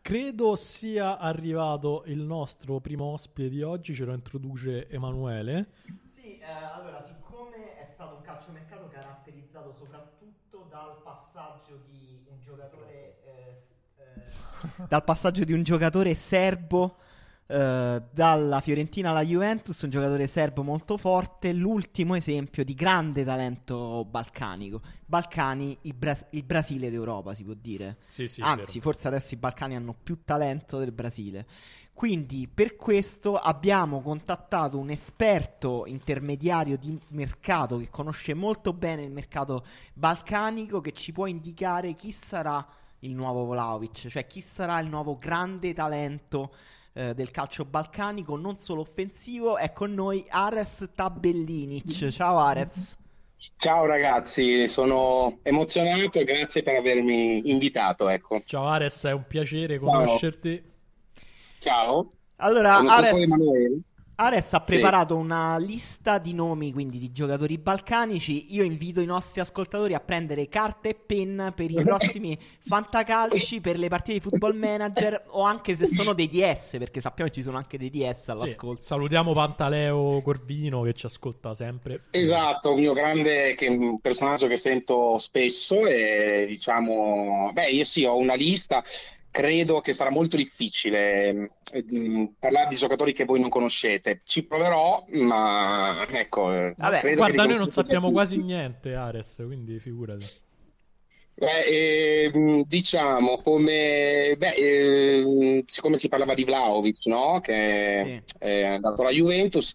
[0.00, 5.68] credo sia arrivato il nostro primo ospite di oggi, ce lo introduce Emanuele.
[6.10, 6.44] Sì, eh,
[6.74, 10.13] allora, siccome è stato un calciomercato caratterizzato soprattutto
[10.74, 13.62] dal passaggio di un giocatore eh,
[13.96, 16.96] eh, dal passaggio di un giocatore serbo
[17.46, 24.04] eh, dalla Fiorentina alla Juventus, un giocatore serbo molto forte, l'ultimo esempio di grande talento
[24.04, 24.80] balcanico.
[25.06, 27.98] Balcani, il, Bras- il Brasile d'Europa, si può dire.
[28.08, 31.46] Sì, sì, Anzi, forse adesso i Balcani hanno più talento del Brasile.
[31.94, 39.12] Quindi per questo abbiamo contattato un esperto intermediario di mercato che conosce molto bene il
[39.12, 39.64] mercato
[39.94, 42.66] balcanico che ci può indicare chi sarà
[43.00, 46.52] il nuovo Vlaovic, cioè chi sarà il nuovo grande talento
[46.94, 49.56] eh, del calcio balcanico, non solo offensivo.
[49.56, 52.08] È con noi Ares Tabellinic.
[52.08, 52.98] Ciao Ares.
[53.56, 58.08] Ciao ragazzi, sono emozionato e grazie per avermi invitato.
[58.08, 58.42] Ecco.
[58.44, 60.54] Ciao Ares, è un piacere conoscerti.
[60.56, 60.72] Ciao,
[62.36, 63.20] Allora, sono Ares...
[64.16, 64.64] Ares ha Sì.
[64.64, 68.54] preparato una lista di nomi, quindi di giocatori balcanici.
[68.54, 73.76] Io invito i nostri ascoltatori a prendere carta e penna per i prossimi fantacalci, per
[73.78, 77.42] le partite di football manager o anche se sono dei DS, perché sappiamo che ci
[77.42, 78.82] sono anche dei DS Sì, all'ascolto.
[78.82, 82.02] salutiamo Pantaleo Corvino che ci ascolta sempre.
[82.16, 88.04] Esatto, un mio grande che, un personaggio che sento spesso e diciamo, beh, io sì,
[88.04, 88.84] ho una lista.
[89.34, 94.20] Credo che sarà molto difficile eh, mh, parlare di giocatori che voi non conoscete.
[94.22, 99.42] Ci proverò, ma ecco, eh, Vabbè, credo Guarda, che noi non sappiamo quasi niente, Ares,
[99.44, 100.24] quindi figurati.
[101.34, 107.40] Beh, ehm, diciamo come beh, ehm, siccome si parlava di Vlahovic, no?
[107.40, 108.36] Che Sì.
[108.38, 109.74] è andato alla Juventus,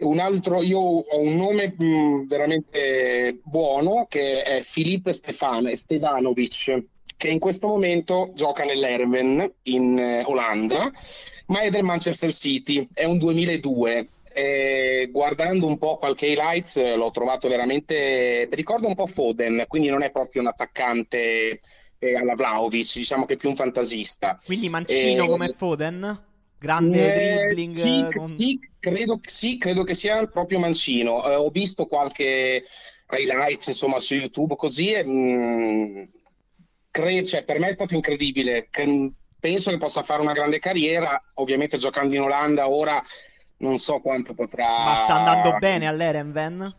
[0.00, 6.84] un altro, io ho un nome mh, veramente buono che è Filip Stefan, Stevanovic,
[7.24, 10.92] che in questo momento gioca nell'Erven in eh, Olanda,
[11.46, 14.08] ma è del Manchester City, è un 2002.
[14.36, 19.88] E guardando un po' qualche highlights eh, l'ho trovato veramente ricorda un po' Foden quindi
[19.88, 21.60] non è proprio un attaccante
[21.98, 27.10] eh, alla Vlahovic diciamo che è più un fantasista Quindi mancino Eh, come Foden, grande
[27.10, 27.78] eh, dribbling.
[27.80, 32.64] sì, eh, con- sì, credo, sì, credo che sia proprio mancino Eh, ho visto qualche
[33.10, 36.10] highlights insomma su YouTube così e mh,
[36.94, 41.20] cre- cioè, per me è stato incredibile Che- penso che possa fare una grande carriera
[41.34, 43.02] ovviamente giocando in Olanda ora
[43.58, 46.76] non so quanto potrà Ma sta andando bene all'Erenven?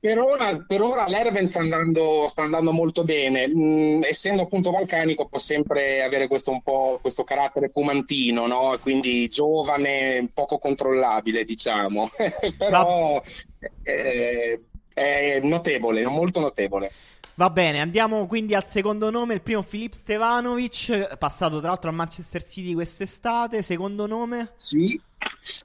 [0.00, 3.48] Per ora, per ora l'Erven sta andando, sta andando molto bene.
[3.48, 8.78] Mm, essendo appunto balcanico, può sempre avere questo, un po', questo carattere fumantino, no?
[8.80, 12.10] Quindi giovane, poco controllabile, diciamo.
[12.56, 13.20] Però
[13.82, 14.60] eh,
[14.94, 16.92] è notevole, molto notevole.
[17.38, 19.34] Va bene, andiamo quindi al secondo nome.
[19.34, 23.62] Il primo Filip Stevanovic, passato tra l'altro a Manchester City quest'estate.
[23.62, 24.54] Secondo nome?
[24.56, 25.00] Sì.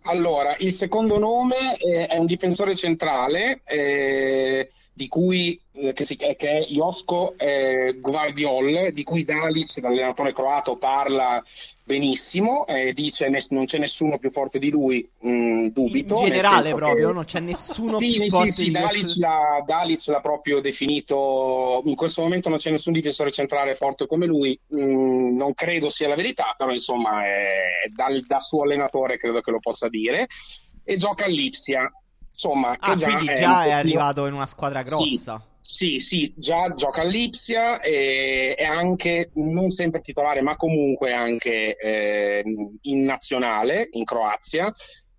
[0.03, 6.15] Allora, il secondo nome eh, è un difensore centrale eh, di cui, eh, che, si,
[6.15, 11.41] che è Josko eh, Guardiol, di cui Dalic, l'allenatore croato, parla
[11.83, 16.19] benissimo, eh, dice ne- non c'è nessuno più forte di lui, mh, dubito.
[16.19, 19.19] In generale proprio, che- non c'è nessuno Sì, più sì, forte sì, di Dalic questo.
[19.19, 24.25] l'ha, Dalic l'ha proprio definito, in questo momento non c'è nessun difensore centrale forte come
[24.27, 27.55] lui, Mm, non credo sia la verità, però insomma è,
[27.93, 30.27] dal, da suo allenatore credo che lo possa dire,
[30.83, 31.89] e gioca all'Ipsia,
[32.33, 35.47] insomma, che Ah, già quindi è già è pochino- arrivato in una squadra grossa.
[35.61, 42.43] Sì, sì, già gioca all'Ipsia e è anche non sempre titolare, ma comunque anche eh,
[42.81, 44.73] in nazionale, in Croazia.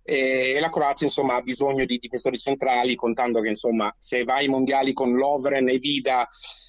[0.07, 4.47] E la Croazia, insomma, ha bisogno di difensori centrali, contando che, insomma, se va ai
[4.47, 6.27] mondiali con Lovren e Vida,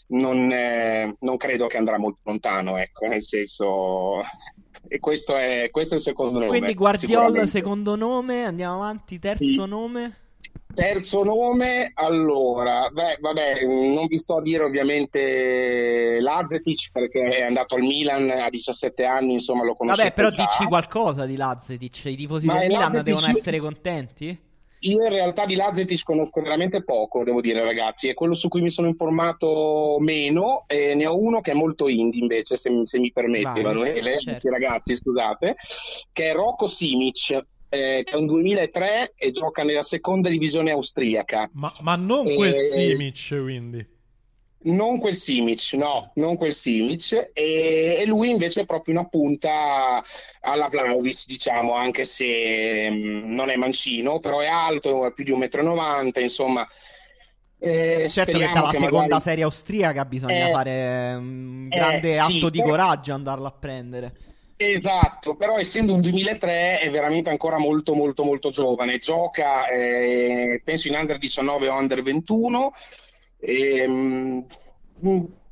[0.09, 4.21] non, eh, non credo che andrà molto lontano, ecco, nel senso.
[4.89, 6.47] E questo è, questo è il secondo nome.
[6.47, 9.67] Quindi Guardiol, secondo nome, andiamo avanti, terzo Sì.
[9.67, 10.17] nome.
[10.77, 17.77] Terzo nome, allora, beh, vabbè, non vi sto a dire ovviamente Lazetic perché è andato
[17.77, 20.43] al Milan a 17 anni, insomma lo conoscete Vabbè, però già.
[20.43, 22.05] dici qualcosa di Lazetic.
[22.05, 24.45] I tifosi Ma del Milan Lazetic- devono essere contenti?
[24.81, 28.61] Io in realtà di Lazetic conosco veramente poco, devo dire ragazzi, è quello su cui
[28.61, 32.99] mi sono informato meno e ne ho uno che è molto indie invece, se, se
[32.99, 34.51] mi permetti Vai, Emanuele, certo.
[34.51, 35.57] Ragazzi scusate,
[36.13, 37.47] che è Rocco Simic,
[37.99, 41.49] eh, che è un 2003 e gioca nella seconda divisione austriaca.
[41.55, 43.95] Ma, ma non Eh, quel Simic, quindi.
[44.59, 50.03] Non quel Simic, no, non quel Simic, e, e lui invece è proprio una punta
[50.41, 55.31] alla Vlahovic, diciamo, anche se mh, non è mancino, però è alto, è più di
[55.33, 56.67] 1,90 m, insomma.
[57.59, 62.13] Eh, Certo che dalla che seconda magari- serie austriaca bisogna Eh, fare un eh, grande
[62.13, 64.17] sì, atto di però- coraggio andarlo a prendere.
[64.59, 70.89] Esatto, però essendo un 2003 è veramente ancora molto molto molto giovane, gioca eh, penso
[70.89, 72.73] in under 19 o under 21
[73.39, 74.41] e, mm,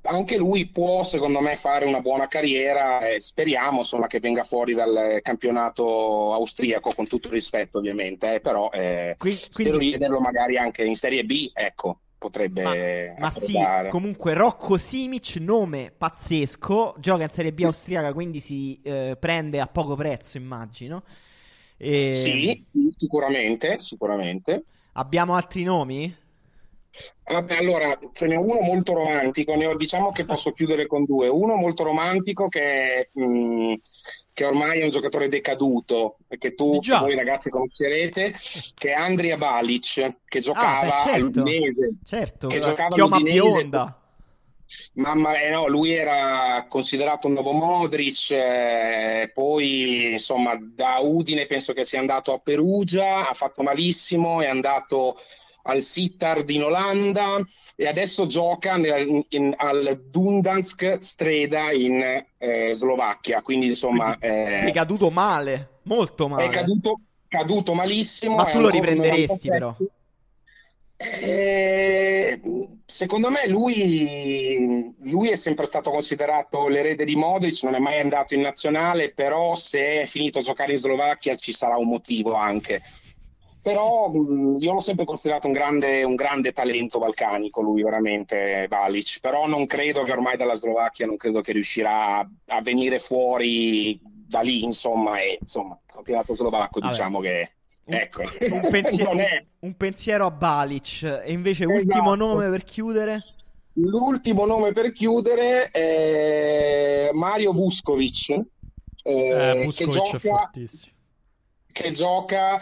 [0.06, 4.72] anche lui può secondo me fare una buona carriera e speriamo insomma che venga fuori
[4.72, 9.92] dal campionato austriaco con tutto il rispetto ovviamente, eh, però eh, Qui- spero quindi- di
[9.92, 12.62] vederlo magari anche in Serie B, ecco, potrebbe
[13.16, 13.54] Ma, ma sì,
[13.88, 19.66] comunque Rocco Simic, nome pazzesco, gioca in Serie B austriaca, quindi si eh, prende a
[19.66, 21.04] poco prezzo, immagino.
[21.76, 22.64] E Sì,
[22.96, 24.64] sicuramente, sicuramente.
[24.92, 26.14] Abbiamo altri nomi?
[27.26, 31.26] Vabbè, allora, ce n'è uno molto romantico, ne ho, diciamo che posso chiudere con due.
[31.28, 33.74] Uno molto romantico che, mh,
[34.34, 36.98] che ormai è un giocatore decaduto, che tu, Già.
[36.98, 38.34] voi ragazzi conoscerete,
[38.74, 41.14] che è Andrea Balic, che giocava Ah, beh, certo.
[41.14, 41.90] all'Udinese.
[42.04, 43.98] Certo, Che giocava chioma bionda.
[44.94, 51.72] Mamma, eh no, lui era considerato un nuovo Modric, eh, poi insomma da Udine penso
[51.72, 55.16] che sia andato a Perugia, ha fatto malissimo, è andato
[55.66, 57.38] al Sittard in Olanda
[57.76, 64.72] e adesso gioca nel- in- al Dundansk Streda in eh, Slovacchia, quindi insomma È eh,
[64.72, 66.44] caduto male, molto male.
[66.44, 68.36] è caduto, caduto malissimo.
[68.36, 69.50] Ma è tu lo riprenderesti, 97.
[69.50, 69.76] però?
[70.96, 72.40] Eh,
[72.86, 78.34] secondo me lui, lui è sempre stato considerato l'erede di Modric, non è mai andato
[78.34, 82.80] in nazionale, però se è finito a giocare in Slovacchia ci sarà un motivo anche.
[83.64, 89.46] Però io l'ho sempre considerato un grande, un grande talento balcanico, lui veramente, Balic, però
[89.46, 94.64] non credo che ormai dalla Slovacchia, non credo che riuscirà a, venire fuori da lì,
[94.64, 96.92] insomma, e insomma, il campionato slovacco Vabbè.
[96.92, 97.52] diciamo che,
[97.84, 99.44] Un- ecco, Un pensiero, è...
[99.60, 101.22] un pensiero a Balic.
[101.24, 101.78] E invece, Esatto.
[101.80, 103.24] ultimo nome per chiudere.
[103.76, 108.42] L'ultimo nome per chiudere è Mario Vuskovic, eh,
[109.04, 110.92] Eh, che Buscovic è gioca, fortissimo.
[111.72, 112.60] che gioca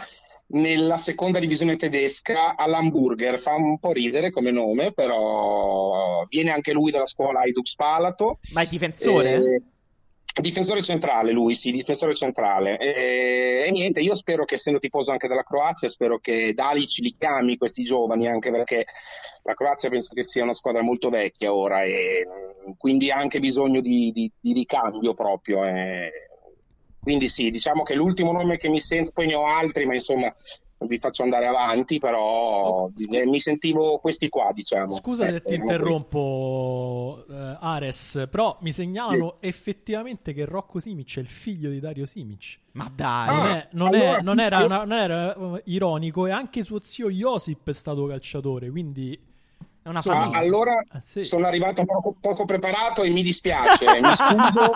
[0.53, 3.39] nella seconda divisione tedesca all'Hamburger.
[3.39, 8.39] Fa un po' ridere come nome, però viene anche lui dalla scuola Hajduk Spalato.
[8.53, 9.33] Ma è difensore?
[9.33, 9.61] Eh,
[10.41, 12.77] difensore centrale lui, sì, difensore centrale.
[12.77, 17.15] E, e niente, io spero che essendo tifoso anche della Croazia, spero che Dalic li
[17.17, 18.85] chiami questi giovani, anche perché
[19.43, 22.25] la Croazia penso che sia una squadra molto vecchia ora e
[22.65, 25.65] mh, quindi ha anche bisogno di, di- di ricambio proprio.
[25.65, 26.11] eh.
[27.03, 30.33] Quindi sì, diciamo che l'ultimo nome che mi sento, poi ne ho altri, ma insomma
[30.77, 32.21] non vi faccio andare avanti, però
[32.85, 34.93] Oh, eh, mi sentivo questi qua, diciamo.
[34.95, 41.17] Scusa se Ecco, ti erano interrompo, eh, Ares, però mi segnalano effettivamente che Rocco Simic
[41.17, 42.59] è il figlio di Dario Simic.
[42.73, 43.27] Ma dai.
[43.27, 46.79] Non, Ah, è- non è- allora- non era, non era, eh, ironico e anche suo
[46.81, 49.17] zio Josip è stato calciatore, quindi
[49.83, 50.37] È una Ah, famiglia.
[50.37, 51.27] allora Ah, sì.
[51.27, 53.85] sono arrivato poco, poco preparato e mi dispiace.
[54.01, 54.71] Mi scuso,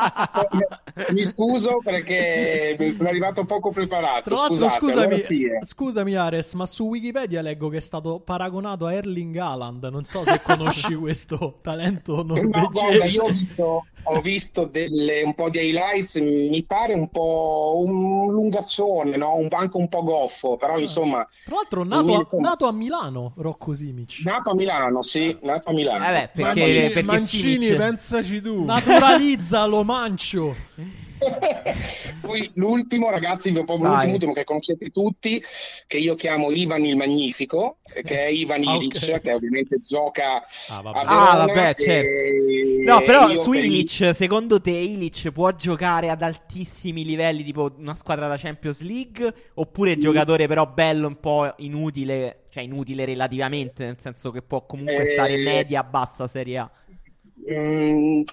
[1.13, 4.29] mi scuso perché sono arrivato poco preparato.
[4.33, 5.59] Tra l'altro, scusami, allora sì, eh.
[5.65, 9.83] scusami Ares, ma su Wikipedia leggo che è stato paragonato a Erling Haaland.
[9.85, 13.07] Non so se conosci questo talento No, guarda, norvegese.
[13.15, 18.31] io ho visto, ho visto delle- un po' di highlights, mi pare un po' un
[18.33, 19.35] lungaccione, no?
[19.35, 23.73] un, anche un po' goffo, però insomma, Tra l'altro, nato a, nato a Milano, Rocco
[23.73, 24.21] Simic.
[24.23, 26.05] nato a Milano, sì, nato a Milano.
[26.05, 28.63] Eh beh, perché, Manci- perché Mancini, pensaci tu.
[28.65, 30.55] Naturalizza lo mancio.
[32.21, 33.89] Poi l'ultimo, ragazzi, proprio Vai.
[33.89, 35.41] l'ultimo ultimo che conoscete tutti,
[35.85, 39.21] che io chiamo Ivan il Magnifico, che è Ivan Ah, Ilic, ok.
[39.21, 40.99] che ovviamente gioca Ah, vabbè.
[41.05, 41.29] Verona.
[41.31, 42.21] Ah, vabbè, certo.
[42.85, 47.95] No, però su per- Ilic, secondo te Ilic può giocare ad altissimi livelli, tipo una
[47.95, 49.33] squadra da Champions League?
[49.55, 55.03] Oppure giocatore però bello, un po' inutile, cioè inutile relativamente, nel senso che può comunque
[55.03, 56.71] Eh, stare media, bassa Serie A?
[57.39, 58.23] Mm,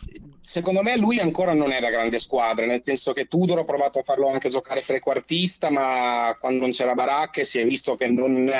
[0.40, 3.98] secondo me lui ancora non è da grande squadra, nel senso che Tudor ha provato
[3.98, 8.50] a farlo anche giocare trequartista, ma quando non c'era Baracche si è visto che non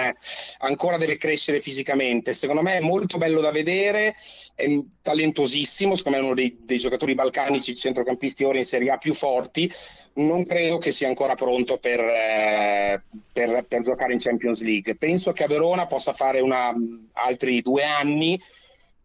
[0.59, 2.35] ancora deve crescere fisicamente.
[2.35, 4.15] Secondo me è molto bello da vedere,
[4.55, 4.67] è
[5.01, 9.15] talentosissimo, secondo me è uno dei, dei giocatori balcanici centrocampisti ora in Serie A più
[9.15, 9.71] forti.
[10.17, 14.95] Non credo che sia ancora pronto per, eh, per- per giocare in Champions League.
[14.95, 16.73] Penso che a Verona possa fare una-
[17.15, 18.39] altri due anni,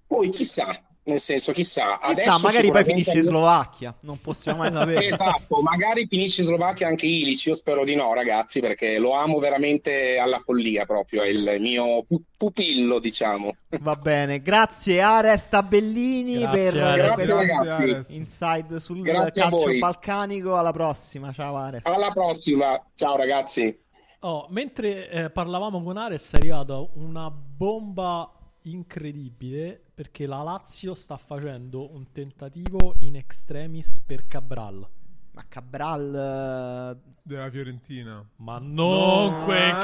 [0.06, 0.70] poi chissà,
[1.04, 2.00] nel senso chissà.
[2.14, 5.08] Chissà, magari poi finisce in Slovacchia, non possiamo mai sapere.
[5.20, 9.39] Esatto, magari finisce in Slovacchia anche Ilic, io spero di no ragazzi perché lo amo
[9.39, 13.56] veramente alla follia proprio, è il mio pu- pupillo diciamo.
[13.80, 17.26] Va bene, grazie Ares Tabellini Grazie, per Ares.
[17.26, 18.16] Grazie, ragazzi.
[18.16, 20.56] Inside sul Grazie calcio balcanico.
[20.56, 21.86] Alla prossima, ciao Ares.
[21.86, 23.78] Alla prossima, ciao ragazzi.
[24.22, 28.30] Oh, mentre eh, parlavamo con Ares è arrivata una bomba
[28.64, 34.88] incredibile perché la Lazio sta facendo un tentativo in extremis per Cabral.
[35.32, 38.26] Ma Cabral eh, Della Fiorentina.
[38.38, 39.84] Ma non quel Ah!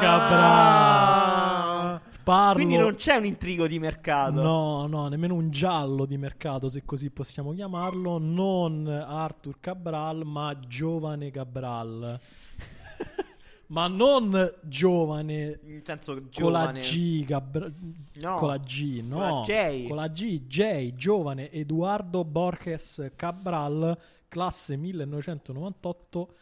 [2.00, 2.02] Cabral.
[2.24, 2.54] Parlo...
[2.54, 4.42] Quindi non c'è un intrigo di mercato.
[4.42, 8.18] No, no, nemmeno un giallo di mercato, se così possiamo chiamarlo.
[8.18, 12.18] Non Arthur Cabral, ma giovane Cabral.
[13.68, 16.80] ma non giovane In senso con la giovane.
[16.82, 17.72] G, Gabra-
[18.20, 19.88] No, con la G, no, con la J.
[19.88, 23.98] con la G, J, giovane Eduardo Borges Cabral,
[24.28, 26.36] classe 1998,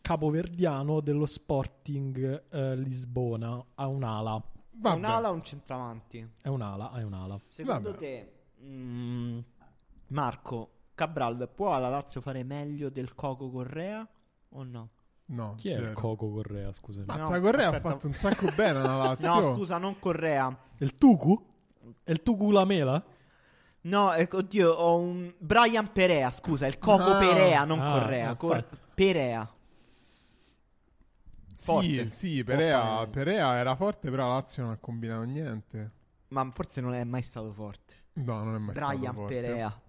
[0.00, 4.96] capoverdiano dello Sporting eh, Lisbona, ha un'ala, Vabbè.
[4.96, 6.28] un'ala o un centravanti?
[6.42, 7.40] è un'ala, è un'ala.
[7.48, 7.98] Secondo Vabbè.
[7.98, 9.38] te, mm,
[10.08, 14.06] Marco Cabral può alla Lazio fare meglio del Coco Correa
[14.50, 14.88] o no?
[15.26, 15.92] No, Chi è il zero.
[15.94, 17.06] Coco Correa, scusami?
[17.06, 17.88] Mazza No, Correa aspetta.
[17.88, 19.26] ha fatto un sacco bene alla Lazio.
[19.34, 20.56] No, scusa, non Correa.
[20.78, 21.46] Il Tucu?
[22.02, 23.02] È il Tucu Lamela?
[23.82, 27.18] No, eh, oddio, ho un Brian Perea, scusa, il Coco Ah.
[27.18, 28.28] Perea, non Ah, Correa.
[28.30, 28.66] ah, Cor-.
[28.94, 29.48] Perea.
[31.54, 32.08] Sì, Forte.
[32.10, 35.90] sì, Può Perea, Perea era forte, però la Lazio non ha combinato niente.
[36.28, 37.94] Ma forse non è mai stato forte.
[38.14, 39.34] No, non è mai stato Brian forte.
[39.40, 39.80] Perea.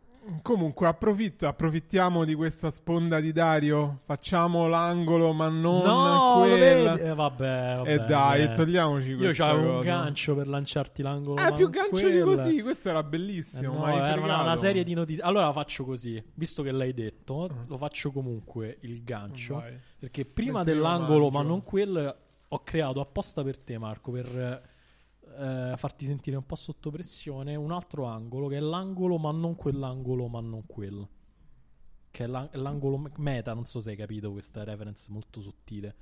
[0.42, 4.00] Comunque, approfitto, approfittiamo di questa sponda di Dario.
[4.06, 6.98] Facciamo l'angolo, ma non no, quella.
[6.98, 8.52] Eh, vabbè, vabbè, E dai, eh.
[8.54, 11.40] togliamoci Io questa c'avevo un gancio per lanciarti l'angolo.
[11.40, 12.24] Eh, più gancio di quella.
[12.24, 12.62] così.
[12.62, 13.74] Questo era Eh bellissimo.
[13.74, 15.24] no, ma hai era una, una serie di notizie.
[15.24, 19.56] Allora faccio così, visto che l'hai detto, lo faccio comunque il gancio.
[19.56, 19.78] Vai.
[20.00, 22.16] Perché prima Mentre io dell'angolo, ma non quel,
[22.48, 24.74] ho creato apposta per te, Marco, per
[25.38, 29.56] eh, farti sentire un po' sotto pressione un altro angolo che è l'angolo, ma non
[29.56, 31.08] quell'angolo, ma non quel.
[32.12, 35.96] Che è l'ang- l'angolo me- meta, non so se hai capito questa reference molto sottile.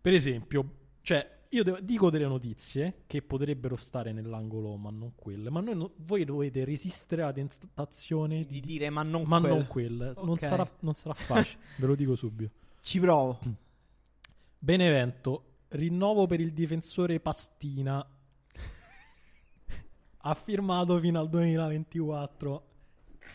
[0.00, 5.48] Per esempio, cioè, io devo- dico delle notizie che potrebbero stare nell'angolo, ma non quelle.
[5.50, 9.52] Ma noi no- voi dovete resistere alla tentazione Di di dire ma non ma quel.
[9.52, 10.12] non quel.
[10.16, 10.42] Non, Ok.
[10.42, 12.50] sarà, non sarà facile, ve lo dico subito.
[12.80, 13.38] Ci provo.
[14.58, 18.04] Benevento, rinnovo per il difensore Pastina.
[20.22, 22.62] Ha firmato fino al 2024.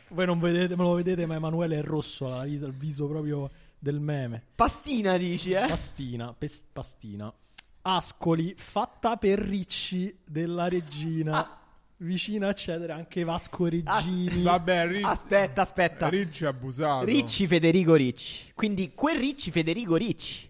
[0.10, 3.99] Voi non vedete, me lo vedete, ma Emanuele è rosso vita, il viso proprio del
[3.99, 4.44] meme.
[4.56, 5.68] Pastina dici, eh?
[5.68, 7.34] Pastina, pes- pastina.
[7.82, 11.60] Ascoli, fatta per Ricci della regina.
[11.99, 14.44] Vicino a cedere anche Vasco Reggini.
[14.44, 16.07] Vabbè, Ri- Aspetta, aspetta.
[16.10, 17.06] Ricci abusato.
[17.06, 18.52] Ricci Federico Ricci.
[18.53, 20.48] Quindi quel Ricci Federico Ricci.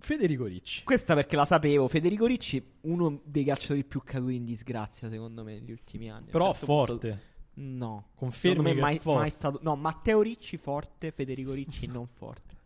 [0.00, 0.82] Federico Ricci.
[0.82, 1.86] Questa perché la sapevo.
[1.86, 6.30] Federico Ricci, uno dei calciatori più caduti in disgrazia, secondo me, negli ultimi anni.
[6.30, 7.22] Però certo punto- forte.
[7.52, 8.06] No.
[8.14, 9.20] Confermi che è mai, forte.
[9.20, 9.58] mai stato.
[9.62, 12.56] No, Matteo Ricci forte, Federico Ricci non forte.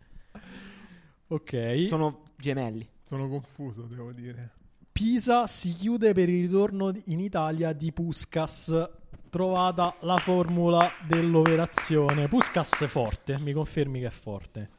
[1.28, 1.85] Ok.
[1.89, 2.89] Sono gemelli.
[3.02, 4.51] Sono confuso, devo dire.
[4.93, 8.90] Pisa si chiude per il ritorno in Italia di Puskas.
[9.28, 12.28] Trovata la formula dell'operazione.
[12.28, 14.70] Puskas è forte, mi confermi che è forte.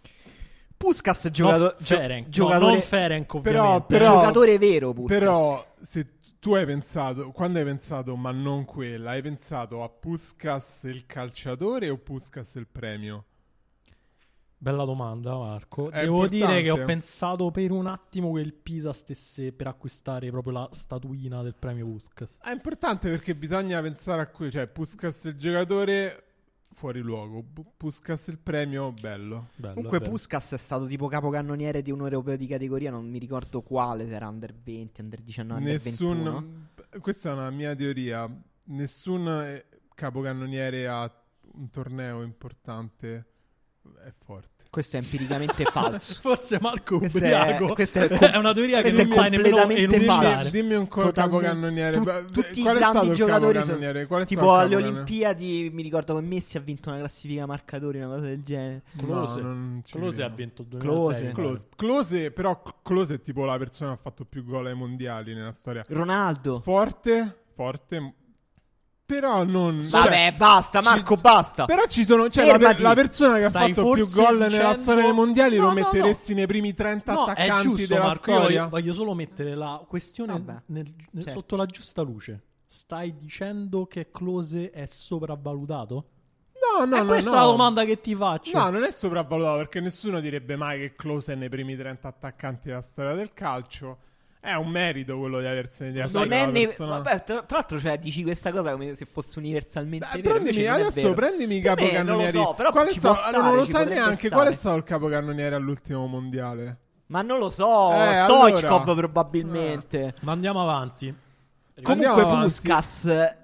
[0.78, 3.86] Puskas giocato- no, gio- Ferenc, no, giocatore, non Ferenc Però- ovviamente.
[3.88, 5.18] però- giocatore vero Puskas.
[5.18, 6.08] Però se
[6.40, 11.90] tu hai pensato, quando hai pensato ma non quella, hai pensato a Puskas il calciatore
[11.90, 13.26] o Puskas il premio?
[14.58, 15.92] Bella domanda, Marco.
[15.92, 16.46] È Devo importante.
[16.48, 20.70] dire che ho pensato per un attimo che il Pisa stesse per acquistare proprio la
[20.72, 22.38] statuina del premio Puskas.
[22.42, 26.25] È importante perché bisogna pensare a quello, cioè Puskas il giocatore
[26.76, 29.50] fuori luogo, Pu- Puskas il premio bello.
[29.56, 30.12] Bello, Comunque bello.
[30.12, 34.14] Puskas è stato tipo capocannoniere di un europeo di categoria, non mi ricordo quale, se
[34.14, 36.14] era under 20, under 19, under 21.
[36.14, 36.68] Nessun
[37.00, 38.30] questa è una mia teoria,
[38.66, 41.12] nessun eh, capocannoniere a
[41.54, 43.26] un torneo importante
[44.04, 44.55] è forte.
[44.76, 46.18] Questo è empiricamente falso.
[46.20, 47.70] Forse Marco Questo ubriaco.
[47.72, 50.34] è- questo è è, una teoria che non sai nemmeno completamente enunciare.
[50.36, 50.50] falso.
[50.50, 51.98] Dimmi un co- Totalmente- capocannoniere.
[52.26, 54.06] tu- tutti i qual stato grandi giocatori sono- capocannoniere?
[54.08, 54.76] Qual è tipo alle?
[54.76, 58.82] Olimpiadi, mi ricordo che Messi ha vinto una classifica marcatori, una cosa del genere.
[58.98, 59.42] Close.
[59.42, 61.22] No, Close ha vinto il Close.
[61.22, 61.32] 2006.
[61.34, 61.68] Close.
[61.78, 65.54] Close, però Close è tipo la persona che ha fatto più gol ai mondiali nella
[65.54, 65.86] storia.
[65.88, 66.60] Ronaldo.
[66.60, 68.14] Forte, forte,
[69.06, 69.80] però non...
[69.88, 71.66] Vabbè, cioè, basta, ci- Marco, basta.
[71.66, 74.48] Però ci sono, cioè la, per- la persona che Stai ha fatto più gol nella
[74.48, 77.94] dicendo- storia dei mondiali No, lo no, metteresti nei primi 30 No, è attaccanti giusto,
[77.94, 78.32] della Marco.
[78.32, 78.60] Io storia.
[78.62, 81.30] voglio, voglio solo mettere la questione nel- nel- certo.
[81.40, 82.44] sotto la giusta luce.
[82.68, 86.10] Stai dicendo che Close è sopravvalutato?
[86.78, 87.36] No, no, è no, questa no.
[87.36, 88.58] la domanda che ti faccio.
[88.58, 92.70] No, non è sopravvalutato perché nessuno direbbe mai che Close è nei primi 30 attaccanti
[92.70, 93.98] della storia del calcio.
[94.46, 97.80] È un merito quello di aversene di Non è ne- persona- Vabbè, tra, tra l'altro,
[97.80, 100.36] cioè, dici questa cosa come se fosse universalmente Dai, vero.
[100.40, 101.14] prendimi, adesso vero.
[101.16, 102.06] prendimi capocannonieri.
[102.38, 104.48] Non lo so, però Qual è ci stato- può stare, non lo sai neanche qual
[104.50, 106.78] è stato il capocannoniere all'ultimo mondiale.
[107.08, 108.94] Ma non lo so, Eh, Stoichkov allora.
[108.96, 110.14] probabilmente.
[110.22, 111.08] Ma andiamo avanti.
[111.08, 112.44] Andiamo Comunque avanti.
[112.48, 113.36] Puskas eh,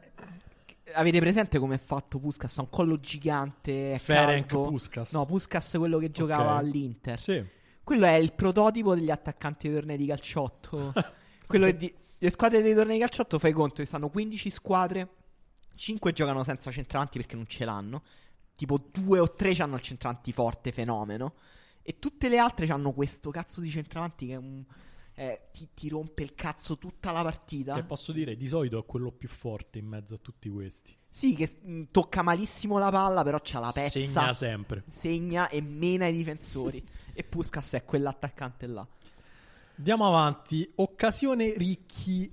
[0.93, 2.57] Avete presente come è fatto Puskas?
[2.57, 4.47] Ha un collo gigante, Ferenc.
[4.47, 5.13] Puskas.
[5.13, 6.59] No, Puskas quello che giocava Ok.
[6.59, 7.17] all'Inter.
[7.19, 7.43] Sì.
[7.91, 10.93] Quello è il prototipo degli attaccanti dei tornei di calciotto.
[11.45, 15.09] quello di le squadre dei tornei di calciotto fai conto che stanno 15 squadre,
[15.75, 18.03] 5 giocano senza centravanti perché non ce l'hanno.
[18.55, 21.33] Tipo 2 o 3 hanno il centravanti forte, fenomeno.
[21.81, 24.63] E tutte le altre hanno questo cazzo di centravanti che è un
[25.15, 27.73] eh, ti, ti rompe il cazzo tutta la partita.
[27.73, 30.95] Che posso dire, di solito è quello più forte in mezzo a tutti questi.
[31.13, 33.99] Sì, che mh, tocca malissimo la palla, però c'ha la pezza.
[33.99, 34.83] Segna sempre.
[34.89, 36.81] segna e mena i difensori.
[37.13, 38.87] e Puskas è quell'attaccante là.
[39.77, 40.69] Andiamo avanti.
[40.75, 42.31] Occasione Ricchi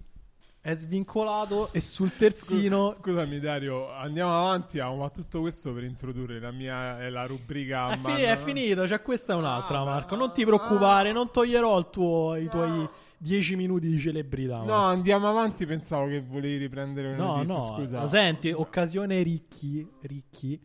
[0.60, 2.92] è svincolato e sul terzino.
[2.92, 4.78] Scusami Dario, andiamo avanti.
[4.80, 7.90] ah, Ma tutto questo per introdurre la mia eh, la rubrica.
[7.90, 10.14] È, man- fini- è finito, cioè questa è un'altra, Ah, Marco.
[10.14, 11.18] no, Non ti preoccupare, no.
[11.18, 12.88] non toglierò il tuo- i tuoi
[13.18, 14.62] dieci minuti di celebrità.
[14.62, 15.66] No, andiamo avanti.
[15.66, 17.54] Pensavo che volevi riprendere le No, notizie.
[17.54, 18.06] no, Scusa.
[18.06, 20.60] senti, occasione Ricchi, Ricchi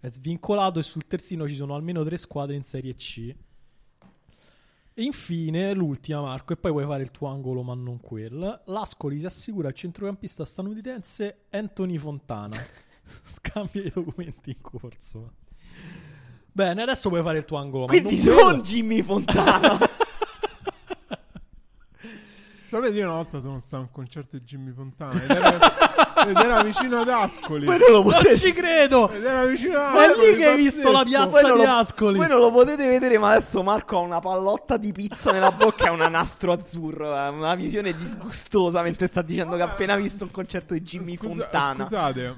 [0.00, 3.34] è svincolato e sul terzino ci sono almeno tre squadre in Serie C.
[4.94, 8.62] E infine, l'ultima Marco, e poi puoi fare il tuo angolo ma non quel.
[8.66, 12.56] L'Ascoli si assicura il centrocampista statunitense Anthony Fontana.
[13.24, 15.32] Scambia i documenti in corso.
[16.54, 19.78] Bene, adesso puoi fare il tuo angolo Quindi ma non non Jimmy Fontana.
[22.72, 26.36] Sapete, io una volta sono stato a un concerto di Jimmy Fontana ed era, ed
[26.38, 27.66] era vicino ad Ascoli.
[27.66, 29.10] Voi non lo Non potete, ci credo!
[29.10, 30.30] Ed era vicino ad Ma è Ascoli.
[30.30, 32.16] lì che hai visto la piazza non di Ascoli.
[32.16, 35.84] voi non lo potete vedere, ma adesso Marco ha una pallotta di pizza nella bocca
[35.84, 37.14] e un nastro azzurro.
[37.14, 41.16] È una visione disgustosa mentre sta dicendo che ha appena visto un concerto di Jimmy
[41.18, 41.84] Scusa- Fontana.
[41.84, 42.36] Scusate,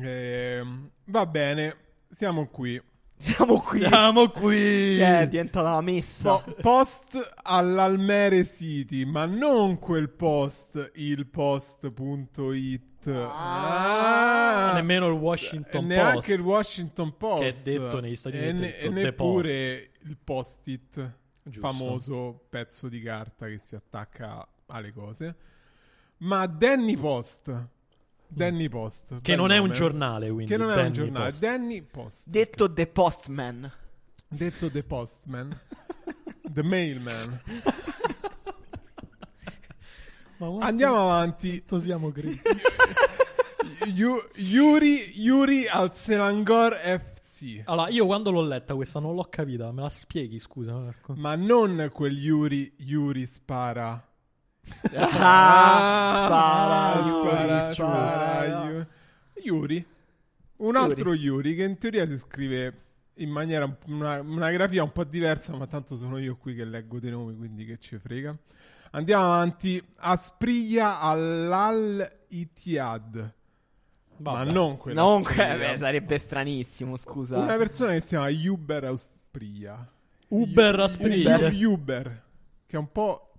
[0.00, 1.76] ehm, va bene,
[2.08, 2.82] siamo qui.
[3.24, 3.78] Siamo qui.
[3.78, 4.96] Siamo qui!
[4.96, 6.36] Che è diventata la messa.
[6.38, 12.82] Po- post all'Almere City, ma non quel post, il post.it.
[13.08, 14.72] Ah.
[14.74, 16.28] Nemmeno il Washington E neanche Post.
[16.30, 17.40] il Washington Post.
[17.42, 21.10] Che è detto negli Stati E, Uniti ne- detto e neppure il post-it,
[21.42, 21.60] Giusto.
[21.60, 25.34] famoso pezzo di carta che si attacca alle cose.
[26.18, 27.68] Ma Danny Post.
[28.28, 29.20] Danny Post.
[29.20, 29.74] Che non è un nome.
[29.78, 30.46] giornale, quindi.
[30.46, 31.24] Che non è Danny un giornale.
[31.30, 31.40] Post.
[31.40, 32.22] Danny Post.
[32.26, 33.72] Detto The Postman.
[34.28, 35.60] Detto The Postman.
[36.52, 37.40] The Mailman.
[40.60, 41.62] Andiamo avanti.
[41.80, 42.12] siamo.
[43.86, 47.62] Yu- Yuri, Yuri al Selangor FC.
[47.64, 49.70] Allora, io quando l'ho letta questa non l'ho capita.
[49.72, 51.14] Me la spieghi, scusa, Marco?
[51.16, 54.02] Ma non quel Yuri, Yuri spara.
[54.92, 58.68] Ah, Ah, spara, spara, Yuri, spara, spara.
[58.70, 58.86] Yu-
[59.42, 59.86] Yuri.
[60.56, 62.78] Un altro Yuri che in teoria si scrive
[63.14, 66.64] in maniera un- una, una grafia un po' diversa, ma tanto sono io qui che
[66.64, 68.36] leggo dei nomi, quindi che ci frega.
[68.92, 69.82] Andiamo avanti.
[69.96, 73.32] Aspriglia all'Al Ittihad.
[74.18, 77.36] Ma non quella Non que- beh, sarebbe stranissimo, scusa.
[77.38, 79.88] Una persona che si chiama Uber Aspriglia.
[80.28, 81.36] Uber Aspriglia.
[81.36, 82.22] Uber, Uber,
[82.66, 83.33] che è un po'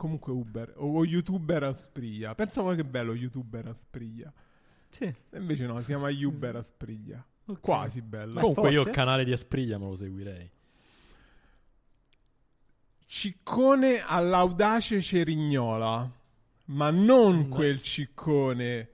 [0.00, 2.34] comunque Uber o YouTuber Aspriglia.
[2.34, 4.32] Pensa voi che bello YouTuber Aspriglia.
[4.88, 5.04] Sì.
[5.04, 7.22] E invece no, si chiama Uber Aspriglia.
[7.60, 8.32] Quasi bello.
[8.34, 8.98] Ma- Comunque io il forte.
[8.98, 10.50] canale di Aspriglia me lo seguirei.
[13.04, 16.10] Ciccone all'audace Cerignola,
[16.66, 17.48] ma non No.
[17.48, 18.88] quel ciccone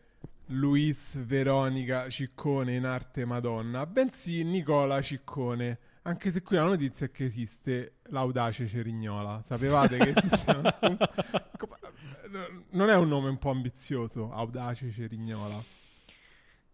[0.47, 5.79] Luis Veronica Ciccone in arte Madonna, bensì Nicola Ciccone.
[6.07, 9.43] Anche se qui la notizia è che esiste l'audace Cerignola.
[9.45, 10.51] Sapevate che esiste?
[10.53, 10.97] un-
[12.71, 15.61] non è un nome un po' ambizioso, audace Cerignola.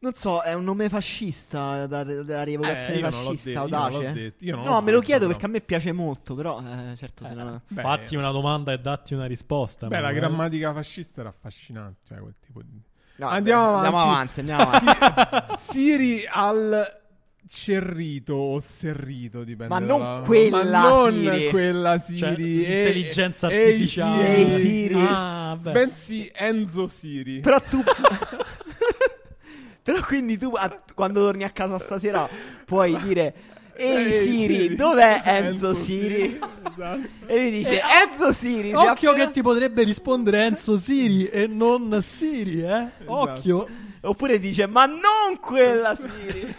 [0.00, 4.34] Non so, è un nome fascista da- della rievocazione Eh, fascista, detto, io non audace.
[4.38, 5.30] io non no, me lo detto, chiedo però.
[5.30, 7.60] perché a me piace molto, però eh, certo se non...
[7.68, 9.86] Beh, Fatti una domanda e datti una risposta.
[9.86, 10.26] Beh, la Emanuele.
[10.26, 12.80] grammatica fascista era affascinante, cioè quel tipo di...
[13.16, 14.40] No, Andiamo beh, andiamo avanti.
[14.40, 15.56] avanti, andiamo avanti.
[15.56, 17.00] Si- Siri al
[17.48, 21.48] cerrito o serrito, dipende Ma non dalla- quella ma non Siri.
[21.50, 22.06] quella Cioè,
[22.36, 22.64] Siri.
[22.64, 24.36] e- l'intelligenza ehi, artificiale.
[24.36, 24.94] Ehi, Siri.
[24.96, 25.72] Ah, beh.
[25.72, 27.40] Bensì Enzo Siri.
[27.40, 27.82] Però tu...
[29.82, 32.28] Però quindi tu a- quando torni a casa stasera
[32.64, 33.34] puoi dire...
[33.74, 36.38] Ehi Siri, dov'è Enzo Siri?
[36.38, 37.08] Esatto.
[37.26, 38.74] E lui dice Enzo Siri.
[38.74, 42.88] Occhio appena- che ti potrebbe rispondere Enzo Siri e non Siri, eh?
[43.06, 43.66] Occhio.
[44.02, 46.54] Oppure dice ma non quella Siri.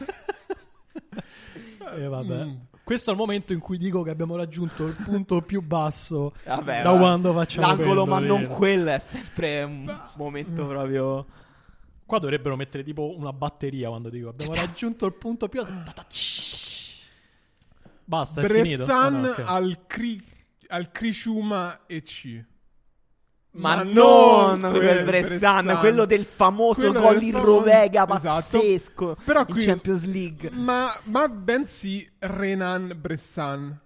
[1.95, 2.45] E vabbè.
[2.45, 2.55] Mm.
[2.83, 6.81] Questo è il momento in cui dico che abbiamo raggiunto il punto più basso Vabbè,
[6.81, 6.99] da vabbè.
[6.99, 11.25] quando facciamo L'angolo ma non quella è sempre un momento proprio...
[12.05, 15.63] Qua dovrebbero mettere tipo una batteria quando dico abbiamo raggiunto il punto più
[18.05, 18.85] Basta, è finito.
[18.85, 19.43] Bressan Ah, no, ok.
[19.45, 20.23] al, cri-
[20.67, 22.45] al Criciuma EC.
[23.55, 28.57] Ma, Ma non quel Bressan, quello del famoso Quello gol del in rovega esatto.
[28.57, 30.49] pazzesco Però in qui- Champions League.
[30.51, 33.79] Ma, ma bensì Renan Bressan.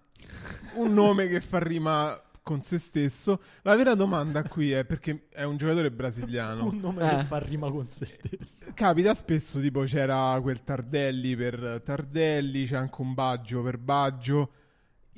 [0.75, 3.41] Un nome che fa rima con se stesso.
[3.63, 6.65] La vera domanda qui è perché è un giocatore brasiliano.
[6.67, 7.17] un nome Eh.
[7.17, 8.67] che fa rima con se stesso.
[8.73, 14.51] Capita spesso, tipo c'era quel Tardelli per Tardelli, c'è anche un Baggio per Baggio.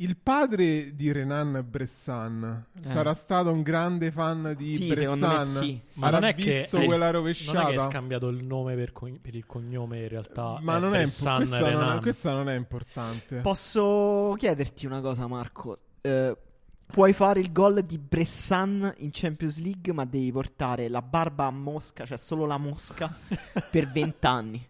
[0.01, 2.87] Il padre di Renan Bressan Eh.
[2.87, 5.19] sarà stato un grande fan di Sì, Bressan.
[5.19, 5.81] me sì.
[5.95, 7.65] Ma non è che visto hai- quella Non è rovesciata?
[7.67, 10.57] che hai scambiato il nome per, co- per il cognome in realtà.
[10.61, 13.35] Ma è non è, imp- Bressan questa, non è, questa non è importante.
[13.41, 15.77] Posso chiederti una cosa, Marco?
[15.99, 16.37] Eh,
[16.85, 21.51] puoi fare il gol di Bressan in Champions League, ma devi portare la barba a
[21.51, 23.13] mosca, cioè solo la mosca,
[23.69, 24.65] per 20 anni.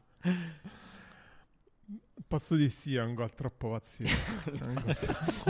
[2.30, 4.51] Posso dire sì, è un gol troppo pazzesco.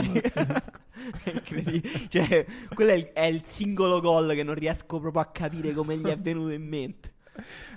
[1.30, 2.08] Incredibile.
[2.08, 5.98] Cioè, quello è il, è il singolo gol che non riesco proprio a capire come
[5.98, 7.12] gli è venuto in mente.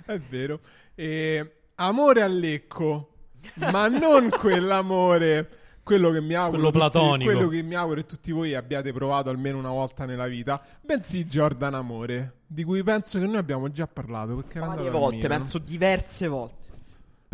[0.06, 0.60] È vero.
[0.94, 3.10] E, amore a Lecco,
[3.56, 5.50] ma non quell'amore,
[5.82, 7.30] quello che mi auguro, Quello tutti- platonico.
[7.30, 11.26] quello che mi auguro che tutti voi abbiate provato almeno una volta nella vita, bensì
[11.26, 16.26] Jordan Amore, di cui penso che noi abbiamo già parlato perché Varie volte, penso diverse
[16.26, 16.62] volte.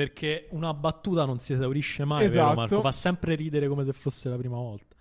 [0.01, 2.43] Perché una battuta non si esaurisce mai, Esatto.
[2.47, 2.81] vero Marco?
[2.81, 4.97] Fa sempre ridere come se fosse la prima volta.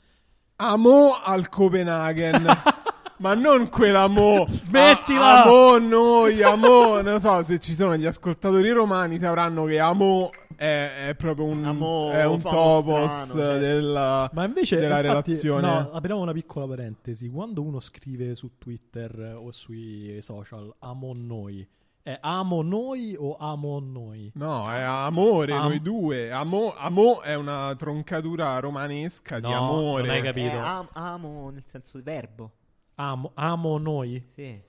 [0.58, 2.46] Amo al Copenaghen.
[3.20, 4.46] Ma non quell'amo.
[4.50, 5.44] Smettila!
[5.44, 7.00] A- amo noi, amo.
[7.02, 11.64] Non so se ci sono gli ascoltatori romani sapranno che amo è, è proprio un,
[11.64, 13.58] Amo è un topos strano, certo.
[13.58, 15.62] del- Ma invece della infatti, relazione.
[15.66, 17.30] No, apriamo una piccola parentesi.
[17.30, 21.66] Quando uno scrive su Twitter o sui social amo noi,
[22.10, 24.32] è amo noi o amo noi?
[24.34, 26.32] No, è amore, Am- noi due.
[26.32, 30.02] Amo, amo è una troncatura romanesca di No, amore.
[30.08, 30.58] non hai capito.
[30.58, 32.52] Am- amo nel senso di verbo.
[32.96, 34.26] Amo, amo noi?
[34.34, 34.60] Sì.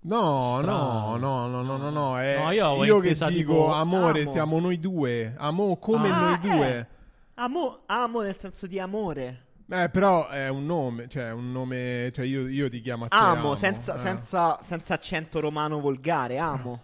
[0.00, 4.20] No, no, no, no, no, no, no, è No, io io che dico tipo amore,
[4.22, 4.30] amo.
[4.30, 5.34] siamo noi due.
[5.38, 6.38] Amo come Ah, noi eh.
[6.38, 6.88] due.
[7.36, 9.43] Amo, amo nel senso di amore.
[9.66, 13.16] Eh, però è un nome, cioè un nome, cioè io, io ti chiamo a te
[13.16, 13.98] Amo, senza, eh.
[13.98, 16.36] senza, senza accento romano volgare.
[16.38, 16.82] Amo.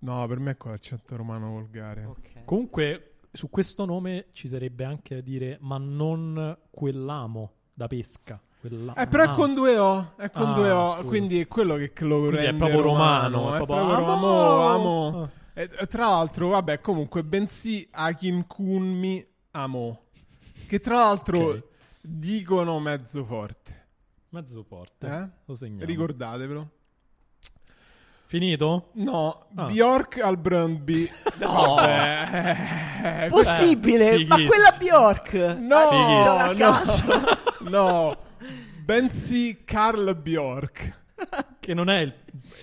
[0.00, 2.04] No, per me è con l'accento romano volgare.
[2.04, 2.44] Ok.
[2.44, 8.40] Comunque, su questo nome ci sarebbe anche da dire, ma non quell'amo da pesca.
[8.60, 9.30] Quella- Eh, però è ah.
[9.32, 11.08] con due O, è con Ah, due O, scusa.
[11.08, 14.12] quindi è quello che lo Quindi è rende proprio romano, romano, è è proprio proprio
[14.12, 14.66] amo!
[14.68, 15.22] amo, amo.
[15.22, 15.30] Ah.
[15.54, 20.00] E, tra l'altro, vabbè, comunque, bensì Akin Kunmi amo,
[20.68, 21.62] che tra l'altro Ok.
[22.08, 23.84] Dicono mezzo forte,
[24.30, 25.06] Mezzo forte.
[25.06, 25.28] eh?
[25.46, 25.84] Lo segniamo.
[25.86, 26.70] Ricordatevelo.
[28.28, 28.90] Finito?
[28.94, 29.66] No, Ah.
[29.66, 31.08] Bjork al Brøndby.
[31.38, 31.74] No.
[31.76, 34.48] Vabbè, eh, Possibile, ma fighissimo.
[34.48, 35.32] quella Bjork.
[35.58, 38.16] No, no, no.
[38.84, 41.04] bensì Carl Bjork.
[41.60, 42.14] Che non è il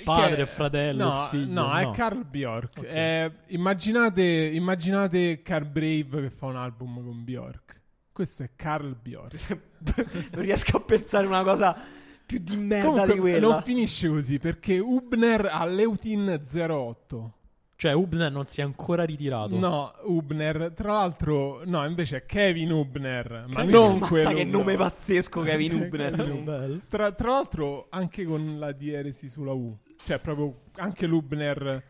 [0.03, 1.61] padre, Che- fratello, no, il figlio.
[1.61, 2.77] No, è Carl Bjork.
[2.79, 2.85] Ok.
[2.85, 7.81] Eh, immaginate, immaginate Carl Brave che fa un album con Bjork.
[8.13, 9.57] Questo è Carl Bjork.
[10.33, 11.75] non riesco a pensare una cosa
[12.23, 13.47] più di merda Comunque, di quella.
[13.47, 17.33] non finisce così perché Hubner ha Leutin 08.
[17.75, 19.57] Cioè, Hubner non si è ancora ritirato.
[19.57, 20.71] No, Hubner.
[20.75, 23.45] Tra l'altro, no, invece è Kevin Hubner.
[23.47, 24.29] Ma Kevin non quello.
[24.31, 24.77] che nome no.
[24.77, 25.89] pazzesco Kevin.
[25.89, 26.79] Bello.
[26.87, 29.75] Tra, tra l'altro, anche con la dieresi sulla U,
[30.05, 31.83] cioè proprio anche l'Hubner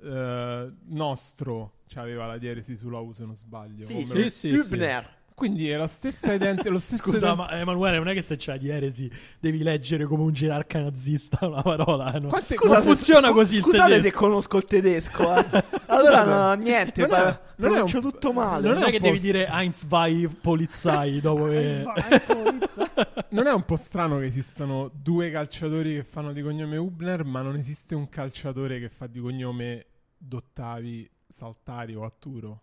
[0.00, 3.84] eh, nostro aveva la dieresi sulla U, se non sbaglio.
[3.84, 5.16] Sì, sì, sì, sì, Hubner.
[5.38, 6.68] Quindi è la stessa identica.
[6.68, 9.08] lo stesso Scusa, ident- ma Emanuele, non è che se c'hai di eresi
[9.38, 12.10] devi leggere come un gerarca nazista una parola.
[12.18, 12.26] no?
[12.26, 14.02] Quante- Scusa, funziona scu- così il Scusate tedesco.
[14.08, 15.34] se conosco il tedesco.
[15.36, 15.64] eh.
[15.86, 18.66] Allora, no, niente, Non è- non è un- tutto male.
[18.66, 21.84] Non, non è, è che devi dire Heinz vai Polizei dopo che...
[23.30, 27.42] Non è un po' strano che esistano due calciatori che fanno di cognome Hubner, ma
[27.42, 29.86] non esiste un calciatore che fa di cognome
[30.16, 32.62] Dottavi, Saltari o Atturo?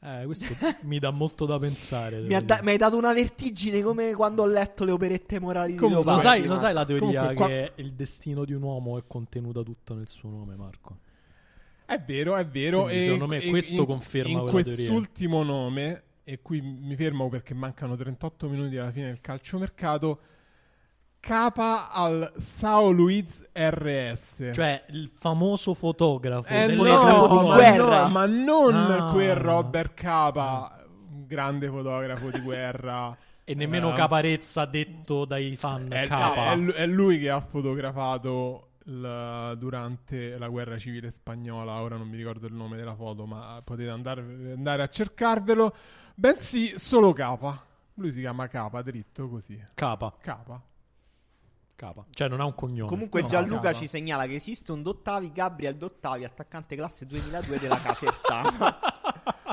[0.00, 0.46] Eh, questo
[0.82, 2.20] mi dà molto da pensare.
[2.20, 5.72] Mi, ha da- mi hai dato una vertigine come quando ho letto le operette morali
[5.72, 6.40] di Comunque, Lo Leopardi.
[6.40, 9.62] sai, lo sai la teoria Comunque, qua- che il destino di un uomo è contenuta
[9.62, 10.98] tutto nel suo nome, Marco?
[11.84, 12.82] È vero, è vero.
[12.84, 14.88] Quindi, e, secondo me e questo in, conferma in quella teoria.
[14.88, 20.20] quest'ultimo nome, e qui mi fermo perché mancano 38 minuti alla fine del calciomercato,
[21.28, 24.50] capa al Sao Luiz RS.
[24.52, 26.48] Cioè, il famoso fotografo.
[26.52, 28.02] Eh no, fotografo di ma guerra.
[28.04, 29.10] no, ma non Ah.
[29.12, 33.14] quel Robert Capa, un grande fotografo di guerra.
[33.44, 36.52] E nemmeno Eh, Caparezza detto dai fan È, Capa.
[36.52, 41.80] è è lui che ha fotografato il- durante la guerra civile spagnola.
[41.82, 44.22] Ora non mi ricordo il nome della foto, ma potete andare,
[44.54, 45.74] andare a cercarvelo.
[46.14, 47.62] Bensì, solo Capa.
[47.94, 49.62] Lui si chiama Capa, dritto così.
[49.74, 50.14] Capa.
[50.20, 50.62] Capa.
[51.78, 52.04] Capa.
[52.10, 52.88] Cioè, non ha un cognome.
[52.88, 57.80] Comunque No, Gianluca ci segnala che esiste un Dottavi, Gabriel Dottavi, attaccante classe 2002 della
[57.80, 58.78] Casertana.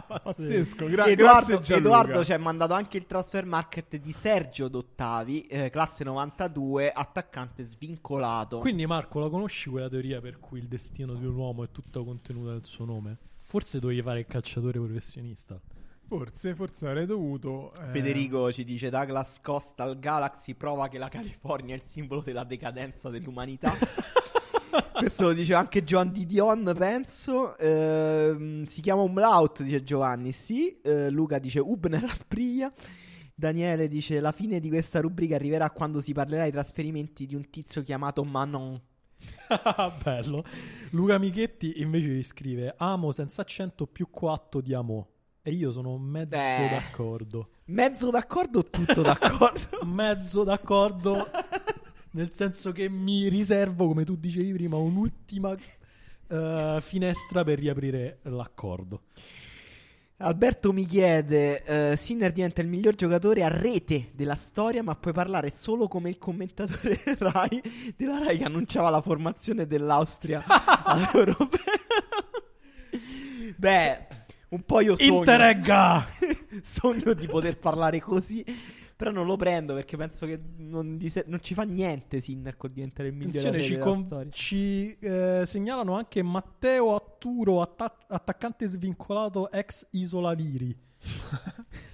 [0.23, 0.87] Pazzesco.
[0.87, 1.75] Gra- Edoardo, grazie Gianluca.
[1.77, 7.63] Edoardo ci ha mandato anche il transfer market di Sergio Dottavi, eh, classe 92, attaccante
[7.63, 8.57] svincolato.
[8.57, 12.03] Quindi, Marco, la conosci quella teoria per cui il destino di un uomo è tutto
[12.03, 13.17] contenuto nel suo nome?
[13.41, 15.59] Forse dovevi fare il calciatore professionista.
[16.07, 17.73] Forse, forse avrei dovuto.
[17.73, 22.21] eh, Federico ci dice Douglas Costa al Galaxy prova che la California è il simbolo
[22.21, 23.73] della decadenza dell'umanità.
[24.93, 27.57] Questo lo dice anche Joan Didion, penso.
[27.57, 30.31] Ehm, si chiama Umlaut, dice Giovanni.
[30.31, 30.79] Sì.
[30.81, 32.71] Eh, Luca dice Ubner a Spriglia.
[33.33, 37.49] Daniele dice la fine di questa rubrica arriverà quando si parlerà dei trasferimenti di un
[37.49, 38.79] tizio chiamato Manon.
[40.03, 40.43] Bello.
[40.91, 45.14] Luca Michetti invece scrive Amo senza accento più 4 di amo.
[45.47, 46.67] E io sono mezzo Eh.
[46.71, 47.49] d'accordo.
[47.65, 49.79] Mezzo d'accordo o tutto d'accordo?
[49.85, 51.29] Mezzo d'accordo.
[52.11, 55.55] nel senso che mi riservo, come tu dicevi prima, un'ultima
[56.27, 59.01] eh, finestra per riaprire l'accordo.
[60.17, 65.13] Alberto mi chiede: eh, Sinner diventa il miglior giocatore a rete della storia, ma puoi
[65.13, 67.61] parlare solo come il commentatore Rai
[67.95, 71.59] della Rai che annunciava la formazione dell'Austria all'Europeo.
[73.57, 74.07] Beh,
[74.55, 76.07] un po' io sogno, Interregga!
[76.61, 78.43] sogno di poter parlare così,
[78.95, 82.57] però non lo prendo perché penso che non, di se- non ci fa niente Sinner
[82.57, 84.31] col diventare il migliore ci, storia.
[84.31, 90.75] ci, eh, segnalano anche Matteo Atturo, atta- attaccante svincolato ex Isola Liri.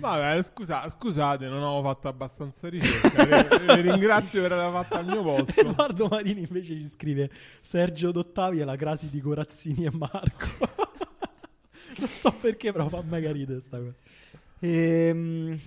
[0.00, 3.24] Vabbè, scusa- scusate, non ho fatto abbastanza ricerca.
[3.24, 5.60] Le, le ringrazio per aver fatto al mio posto.
[5.60, 10.48] Edoardo Marini invece ci scrive Sergio Dottavi è la crasi di Corazzini e Marco.
[11.98, 13.94] non so perché, però fa mega ridere sta cosa.
[14.60, 15.58] Ehm.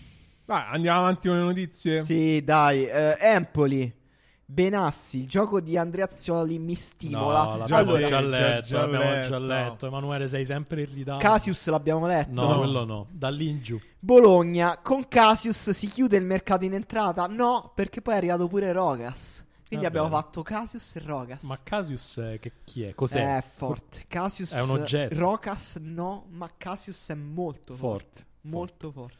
[0.45, 2.01] Vai, andiamo avanti con le notizie.
[2.01, 4.01] Sì, dai, eh, Empoli.
[4.45, 7.55] Benassi, il gioco di No, Andreazzoli mi stimola.
[7.55, 9.27] l'abbiamo allora, già già- letto, già l'abbiamo letto.
[9.29, 9.85] già letto.
[9.87, 11.23] Emanuele, sei sempre in ritardo.
[11.23, 12.31] Casius l'abbiamo letto.
[12.45, 13.07] No, quello no.
[13.09, 13.79] Da lì in giù.
[13.97, 17.25] Bologna, con Casius si chiude il mercato in entrata?
[17.27, 19.45] No, perché poi è arrivato pure Rogas.
[19.65, 21.41] Quindi Va abbiamo fatto Casius e Rogas.
[21.43, 22.93] Ma Casius eh, che chi è?
[22.93, 23.37] Cos'è?
[23.37, 24.03] È forte.
[24.07, 25.15] Casius È un oggetto.
[25.17, 28.05] Rocas no, ma Casius è molto forte.
[28.05, 28.25] Forte.
[28.41, 29.17] Molto forte.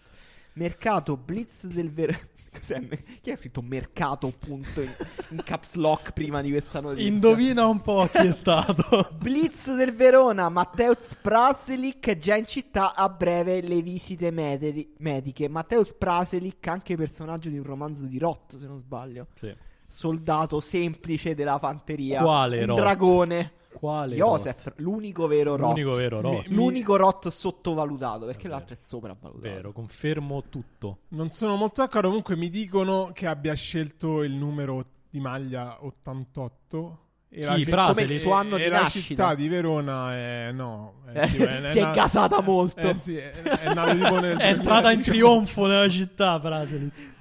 [0.53, 2.13] Mercato Blitz del vero.
[2.53, 2.79] Cos'è?
[3.21, 4.93] Chi ha scritto mercato punto in,
[5.29, 7.07] in caps lock prima di questa notizia?
[7.07, 9.09] Indovina un po' chi è stato.
[9.17, 15.49] Blitz del Verona, Matteus Praselic è già in città a breve le visite medi- mediche.
[15.49, 19.27] Matteus Praselic, anche personaggio di un romanzo di Roth, se non sbaglio.
[19.33, 19.53] sì.
[19.93, 22.21] Soldato semplice della fanteria.
[22.21, 22.77] Quale un Rot?
[22.77, 23.51] dragone.
[23.73, 25.69] Quale Joseph, l'unico vero Rot.
[25.77, 26.47] L'unico vero Rot.
[26.47, 28.53] Mi- L'unico Rot sottovalutato, perché Vabbè.
[28.59, 29.53] l'altro è sopravvalutato.
[29.53, 30.99] Vero, confermo tutto.
[31.09, 32.07] Non sono molto d'accordo.
[32.07, 36.97] Comunque mi dicono che abbia scelto il numero di maglia 88.
[37.29, 37.57] E Chi?
[37.61, 39.05] citt- Prase, Come il suo anno di la nascita.
[39.05, 41.01] città di Verona è no.
[41.11, 42.87] È, Eh, tipo, è- si è na- gasata molto.
[42.87, 45.01] eh, sì, è, è nato tipo nel È entrata in 2019.
[45.01, 47.11] trionfo nella città, Praselit.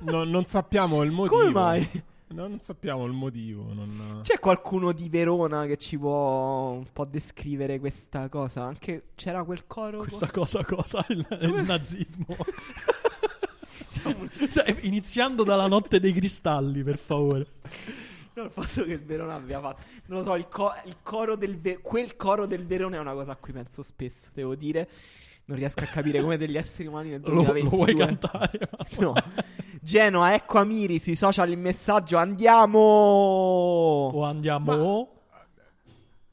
[0.00, 1.38] No, non sappiamo il motivo.
[1.40, 2.02] Come mai?
[2.28, 3.72] No, non sappiamo il motivo.
[3.72, 8.62] non- C'è qualcuno di Verona che ci può un po' descrivere questa cosa?
[8.64, 9.98] Anche c'era quel coro.
[10.00, 11.04] Questa cosa, cosa?
[11.08, 12.26] Il, il nazismo.
[13.88, 17.46] Siamo- Dai, Iniziando dalla notte dei cristalli, per favore.
[18.34, 19.82] No, il fatto che il Verona abbia fatto.
[20.06, 23.14] Non lo so, il, co- il coro del Ve- quel coro del Verona è una
[23.14, 24.88] cosa a cui penso spesso, devo dire.
[25.48, 27.76] Non riesco a capire come degli esseri umani nel Lo, lo 2022.
[27.92, 28.58] vuoi cantare?
[28.98, 29.14] No.
[29.80, 32.16] Genoa, ecco Amiri sui social il messaggio.
[32.16, 32.78] Andiamo!
[34.12, 35.12] O andiamo...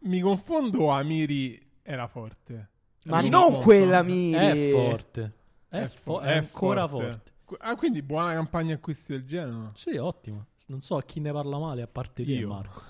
[0.06, 0.90] Mi confondo.
[0.90, 2.70] Amiri era forte.
[3.06, 4.70] Ma Mi non quella Amiri.
[4.70, 5.34] È forte.
[5.70, 7.32] È, fo- fo- è ancora forte.
[7.46, 9.72] Qu- Ah, quindi buona campagna acquisti del Genoa.
[9.76, 10.48] Sì, ottimo.
[10.68, 12.48] Non so a chi ne parla male a parte te, Io.
[12.50, 12.82] Marco.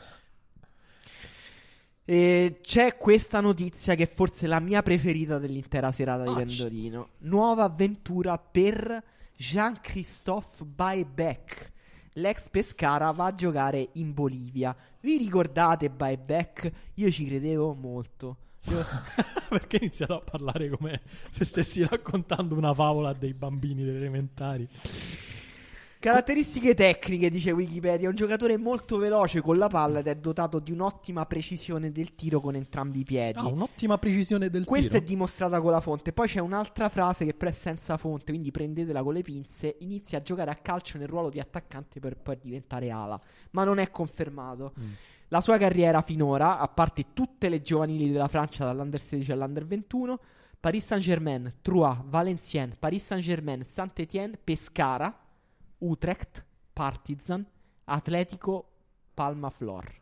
[2.05, 7.09] E c'è questa notizia che è forse la mia preferita dell'intera serata di Ah, Pendolino.
[7.19, 9.01] Nuova avventura per
[9.37, 11.71] Jean-Christophe Buyback.
[12.17, 14.75] L'ex Pescara va a giocare in Bolivia.
[14.99, 16.71] Vi ricordate Buyback?
[16.95, 18.37] Io ci credevo molto.
[18.63, 21.01] Perché hai iniziato a parlare come
[21.31, 24.67] se stessi raccontando una favola a dei bambini delle elementari?
[26.03, 28.07] Caratteristiche tecniche, dice Wikipedia.
[28.07, 32.13] È un giocatore molto veloce con la palla ed è dotato di un'ottima precisione del
[32.13, 33.39] tiro con entrambi i piedi.
[33.39, 35.05] Ha un'ottima precisione del Questa è tiro.
[35.05, 36.11] dimostrata con la fonte.
[36.11, 39.77] Poi c'è un'altra frase che però è senza fonte, quindi prendetela con le pinze.
[39.79, 43.17] Inizia a giocare a calcio nel ruolo di attaccante per poi diventare ala,
[43.51, 44.73] ma non è confermato.
[44.77, 44.91] Mm.
[45.29, 50.19] La sua carriera finora, a parte tutte le giovanili della Francia dall'Under 16 all'Under 21,
[50.59, 55.22] Paris Saint-Germain, Troyes, Valenciennes, Paris Saint-Germain, Saint-Étienne, Pescara,
[55.85, 57.45] Utrecht, Partizan,
[57.85, 58.69] Atletico,
[59.13, 60.01] Palma Flor.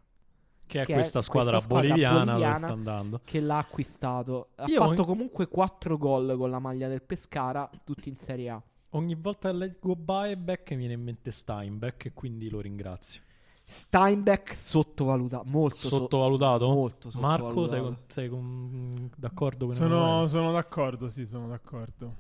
[0.66, 2.58] Che è che è questa squadra, questa squadra boliviana, dove boliviana.
[2.58, 3.22] sta andando.
[3.26, 4.50] che l'ha acquistato.
[4.56, 8.50] Ha Io fatto in- comunque 4 gol con la maglia del Pescara, tutti in Serie
[8.50, 8.62] A.
[8.92, 13.22] Ogni volta che leggo Buyback mi viene in mente Steinbeck e quindi lo ringrazio.
[13.66, 16.68] Steinbeck sottovalutato, molto so- Sottovalutato?
[16.70, 17.84] molto Marco, sei, sottovalutato.
[17.84, 22.14] con- sei con- d'accordo con Sono, sono d'accordo, sì, sono d'accordo.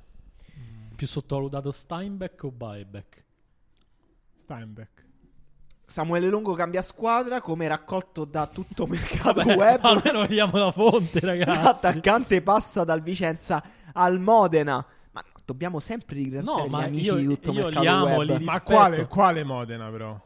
[0.95, 3.23] Più sottovalutato Steinbeck o Buyback?
[4.55, 5.05] Steinbeck.
[5.85, 9.83] Samuele Longo cambia squadra come raccolto da tutto mercato Vabbè, web.
[9.83, 11.63] almeno vediamo la fonte, ragazzi.
[11.63, 13.61] L'attaccante passa dal Vicenza
[13.93, 14.85] al Modena.
[15.11, 18.15] Ma no, dobbiamo sempre ringraziare No, gli amici io- di tutto io mercato li amo,
[18.17, 18.37] web.
[18.37, 20.19] li Ma quale, quale Modena, però?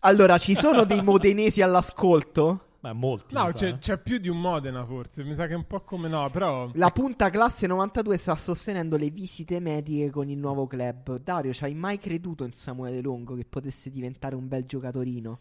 [0.00, 2.62] Allora, ci sono dei modenesi all'ascolto?
[2.88, 3.34] Beh, molti.
[3.34, 3.78] No, c'è, eh.
[3.78, 5.24] c'è più di un Modena, forse.
[5.24, 6.70] Mi sa che è un po' come no, però.
[6.74, 11.20] La punta classe 92 sta sostenendo le visite mediche con il nuovo club.
[11.20, 15.40] Dario, ci hai mai creduto in Samuele Longo che potesse diventare un bel giocatorino?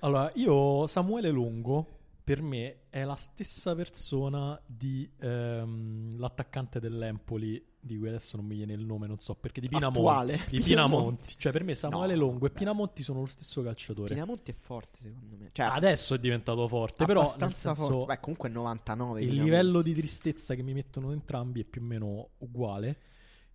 [0.00, 1.86] Allora, io Samuele Longo
[2.22, 8.56] per me è la stessa persona di ehm, l'attaccante dell'Empoli di cui adesso non mi
[8.56, 9.98] viene il nome, non so perché di Pinamonti.
[9.98, 10.40] Attuale.
[10.48, 11.34] Di Pinamonti.
[11.38, 12.20] Cioè per me Samuele No.
[12.20, 14.14] Longo e Pinamonti sono lo stesso calciatore.
[14.14, 15.50] Pinamonti è forte, secondo me.
[15.52, 18.04] Cioè, Adesso è diventato forte, però abbastanza forte.
[18.06, 19.20] Beh, comunque è 99.
[19.20, 19.50] il Pinamonti.
[19.50, 22.96] livello di tristezza che mi mettono entrambi è più o meno uguale.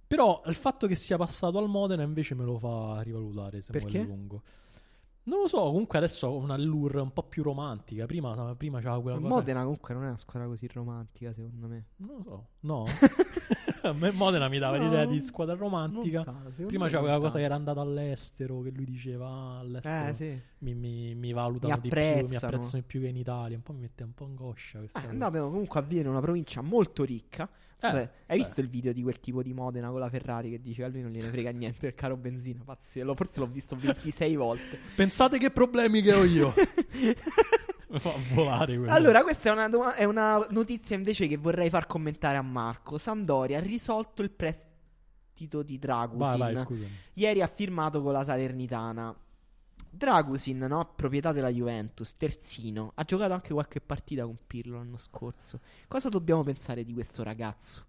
[0.06, 4.08] Però il fatto che sia passato al Modena invece me lo fa rivalutare Samuele Perché?
[4.08, 4.41] Longo.
[5.26, 8.06] Non lo so, comunque adesso ho una allure un po' più romantica.
[8.06, 9.30] Prima, prima c'era quella cosa.
[9.36, 11.86] Modena comunque non è una squadra così romantica, secondo me.
[11.98, 12.86] Non lo so, no.
[13.86, 16.24] A me Modena mi dava No, l'idea di squadra romantica.
[16.24, 17.38] Tanto, Prima c'era quella cosa tanto.
[17.40, 20.41] che era andata all'estero, che lui diceva "Ah, all'estero Eh, sì.
[20.60, 22.06] mi, mi, mi valutano Mi di più, mi
[22.36, 23.58] apprezzano." di più che in Italia.
[23.58, 25.14] Un po' mi mette un po' angoscia questa Eh, cosa.
[25.14, 27.50] andate comunque a in una provincia molto ricca.
[27.88, 28.43] Vabbè, hai beh.
[28.43, 31.01] visto il video di quel tipo di Modena con la Ferrari che dice a lui
[31.01, 32.61] non gliene frega niente del caro benzina?
[32.64, 33.15] Pazzesco.
[33.15, 34.80] Forse l'ho visto 26 volte.
[34.95, 36.53] Pensate che problemi che ho io.
[37.99, 38.91] Fa volare quello.
[38.91, 42.97] Allora, questa è una, doma- è una notizia invece che vorrei far commentare a Marco.
[42.97, 46.38] Sampdoria ha risolto il prestito di Dragusin.
[46.38, 46.89] vai, vai, scusami.
[47.14, 49.15] Ieri ha firmato con la Salernitana.
[49.95, 50.94] Dragusin, no?
[50.95, 52.94] proprietà della Juventus, terzino.
[52.95, 55.60] Ha giocato anche qualche partita con Pirlo l'anno scorso.
[55.88, 57.86] Cosa dobbiamo pensare di questo ragazzo?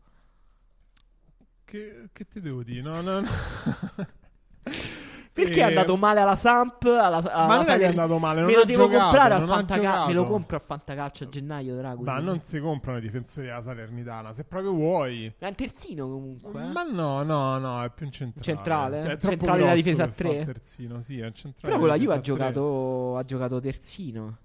[1.64, 2.82] Che, che ti devo dire?
[2.82, 3.28] No, no, no.
[5.34, 6.84] Perché è E- andato male alla Samp?
[6.84, 9.34] Alla, alla Ma non è che è andato male, non Me lo devo giocato, comprare
[9.34, 10.06] al giocato.
[10.06, 12.02] Me lo compro al Fantacalcio a gennaio, Draghi.
[12.04, 15.32] Ma non si comprano i difensori della Salernitana, se proprio vuoi.
[15.36, 16.62] È un terzino comunque.
[16.62, 16.66] eh.
[16.72, 18.44] Ma no, no, no, è più un centrale.
[18.44, 19.02] Centrale?
[19.02, 20.44] Cioè, è Centrale della difesa a tre?
[20.44, 24.38] terzino, sì, è un centrale Però con la Juve ha giocato, ha giocato terzino.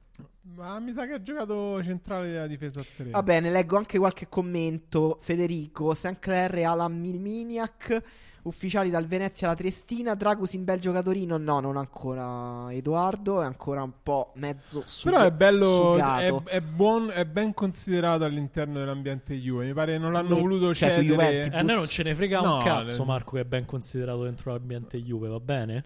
[0.56, 3.12] Ma mi sa che ha giocato centrale della difesa a 3.
[3.12, 5.18] Va bene, leggo anche qualche commento.
[5.22, 8.02] Federico, Sinclair e Alan Milminiak.
[8.44, 10.16] Ufficiali dal Venezia alla Triestina.
[10.16, 11.38] Dragus in bel giocatorino.
[11.38, 13.42] No, non ancora Edoardo.
[13.42, 18.24] È ancora un po' mezzo su- Però è bello, è, è buon, è ben considerato
[18.24, 19.66] all'interno dell'ambiente Juve.
[19.66, 21.06] Mi pare che non l'hanno Mi- voluto cioè, cedere.
[21.08, 21.54] Juventus.
[21.54, 23.66] E a noi non ce ne frega No, un cazzo, le- Marco, che è ben
[23.66, 25.84] considerato dentro l'ambiente Juve, va bene?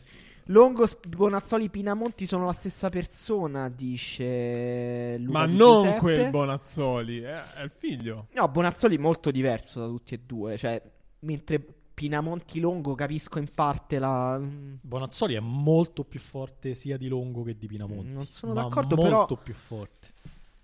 [0.47, 5.99] Longo, Bonazzoli, Pinamonti sono la stessa persona, dice Luca Ma Di non Giuseppe.
[5.99, 8.27] quel Bonazzoli, è, è il figlio.
[8.33, 10.57] No, Bonazzoli è molto diverso da tutti e due.
[10.57, 10.81] Cioè,
[11.19, 11.65] mentre
[12.03, 14.37] Pinamonti Longo capisco in parte la.
[14.37, 18.11] Bonazzoli è molto più forte sia di Longo che di Pinamonti.
[18.11, 20.07] Non sono d'accordo, molto però- più forte.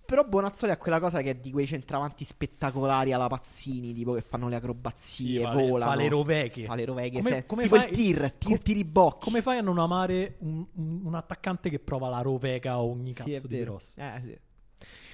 [0.06, 4.22] Però Bonazzoli ha quella cosa che è di quei centravanti spettacolari alla Pazzini, tipo che
[4.22, 5.92] fanno le acrobazie, Sì, volano.
[5.92, 6.66] fa le roveghe.
[6.66, 9.24] Fa le roveghe, Come- se- come tipo fai- il tir, tir, com- tiribocchi.
[9.24, 13.14] Come fai a non amare un, un- un attaccante che prova la rovega a ogni
[13.16, 13.76] Sì, cazzo di vero.
[13.76, 13.94] cross?
[13.98, 14.38] Eh, sì.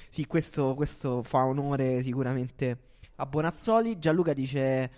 [0.09, 2.77] Sì, questo, questo fa onore sicuramente
[3.17, 3.99] a Bonazzoli.
[3.99, 4.91] Gianluca dice: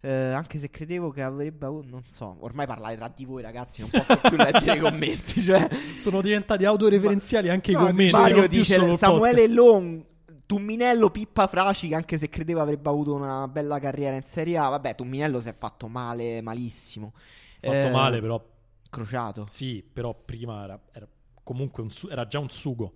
[0.00, 1.88] eh, Anche se credevo che avrebbe avuto.
[1.88, 3.80] Non so, ormai parlate tra di voi, ragazzi.
[3.80, 5.40] Non posso più leggere i commenti.
[5.42, 8.12] Cioè, Sono diventati autoreferenziali anche No, i commenti.
[8.12, 9.48] Mario dice: Samuele.
[9.48, 10.04] Long.
[10.46, 14.68] Tumminello Pippa Fraci, che anche se credevo avrebbe avuto una bella carriera in Serie A.
[14.70, 17.12] Vabbè, Tumminello si è fatto male, malissimo.
[17.60, 18.42] fatto Eh, male, però.
[18.90, 19.44] Crociato.
[19.50, 21.06] Sì, però prima era, era
[21.42, 22.94] comunque un su- era già un sugo.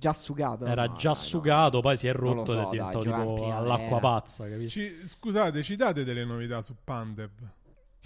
[0.00, 0.64] Già sugato.
[0.64, 1.26] Era No, già dai, no.
[1.26, 3.56] sugato, poi si è rotto so, ed è dai, diventato in tipo primavera.
[3.58, 4.66] all'acqua pazza?
[4.66, 7.30] Ci- scusate, ci date delle novità su Pandev?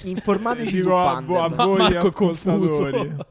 [0.03, 3.15] Informateci su Dico a, a voi ascoltatori.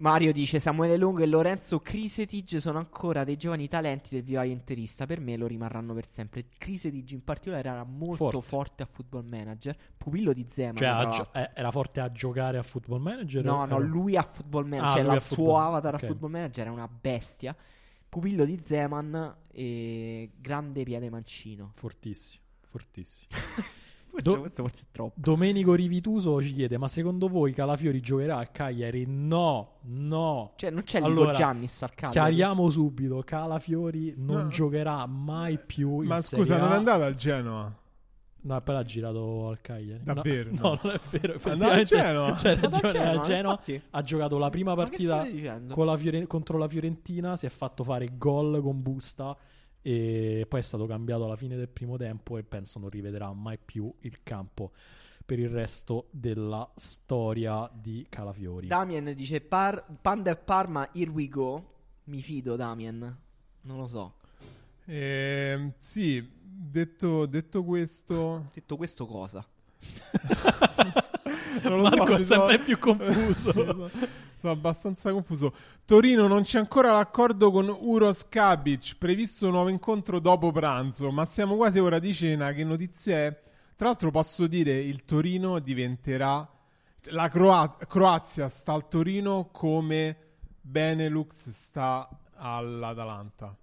[0.00, 5.04] Mario dice Samuele Longo e Lorenzo Crisetig sono ancora dei giovani talenti del vivaio interista.
[5.04, 6.46] Per me lo rimarranno per sempre.
[6.56, 8.40] Crisetig in particolare era molto Forte.
[8.40, 9.76] forte, a football manager.
[9.98, 10.76] Pupillo di Zeman.
[10.76, 11.34] Cioè, tra a gio- l'altro.
[11.42, 13.44] eh, era forte a giocare a football manager?
[13.44, 14.86] No, no, era- lui a football manager.
[14.88, 15.60] Ah, cioè lui il a suo football.
[15.66, 16.02] avatar Ok.
[16.02, 17.54] a football manager era una bestia.
[18.10, 21.72] Pupillo di Zeman e grande piede mancino.
[21.76, 23.28] Fortissimo, fortissimo.
[24.10, 25.12] Questo, Do- forse è troppo.
[25.14, 29.04] Domenico Rivituso ci chiede: Ma secondo voi Calafiori giocherà al Cagliari?
[29.06, 30.54] No, no.
[30.56, 32.12] Cioè, non c'è Lico Allora, Giannis al caso.
[32.14, 34.48] Chiariamo subito: Calafiori non No.
[34.48, 36.60] giocherà mai più in Ma Serie scusa, A.
[36.60, 37.78] non è andato al Genoa?
[38.42, 40.02] No, poi l'ha girato al Cagliari.
[40.02, 40.50] Davvero?
[40.52, 40.80] No, No.
[40.82, 41.32] non è vero.
[41.32, 43.50] Al Effettivamente al Genoa.
[43.50, 43.82] infatti.
[43.90, 45.16] Ha giocato la prima partita
[45.84, 47.36] la Fiore- contro la Fiorentina.
[47.36, 49.36] Si è fatto fare gol con busta.
[49.82, 52.36] E poi è stato cambiato alla fine del primo tempo.
[52.38, 54.72] E penso non rivedrà mai più il campo
[55.24, 58.66] per il resto della storia di Calafiori.
[58.66, 61.64] Damien dice Par- Panda e Parma, here we go.
[62.04, 63.16] Mi fido, Damien.
[63.62, 64.14] Non lo so.
[64.86, 66.26] Ehm, sì,
[66.60, 68.50] detto, detto questo...
[68.52, 69.44] Detto questo, cosa?
[71.62, 73.52] non lo so, Marco è sempre so- più confuso.
[73.52, 73.90] sono,
[74.38, 75.54] sono abbastanza confuso.
[75.84, 81.24] Torino non c'è ancora l'accordo con Uros Kabic, previsto un nuovo incontro dopo pranzo, ma
[81.24, 82.52] siamo quasi ora di cena.
[82.52, 83.40] Che notizie è?
[83.74, 86.46] Tra l'altro posso dire il Torino diventerà
[87.04, 90.16] la Croa- Croazia sta al Torino come
[90.60, 93.56] Benelux sta all'Atalanta.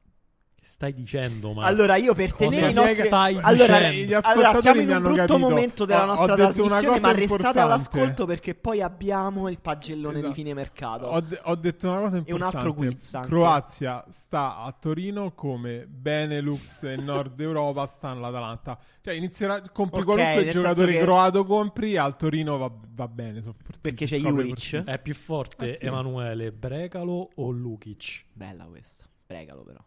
[0.69, 3.07] Stai dicendo, ma Allora, io per tenere i nostri.
[3.07, 4.19] stai Allora, dicendo?
[4.27, 5.38] Allora, siamo in un brutto capito.
[5.39, 7.60] momento della Ho- ho nostra una trasmissione, ma restate importante.
[7.60, 10.34] all'ascolto perché poi abbiamo il pagellone di Esatto.
[10.35, 11.06] fine mercato.
[11.06, 12.56] Ho, de- ho detto una cosa E importante.
[12.57, 13.27] un altro quiz anche.
[13.27, 18.77] Croazia sta a Torino come Benelux e Nord Europa stanno all'Atalanta.
[19.02, 23.41] Cioè inizierà, compri Ok, qualunque giocatore che- croato compri, al Torino va, va bene.
[23.81, 24.84] Perché c'è Juric.
[24.84, 25.85] è più forte Eh sì.
[25.85, 28.26] Emanuele Brecalo o Lukic?
[28.34, 29.06] Bella questa.
[29.26, 29.80] Pregalo, però.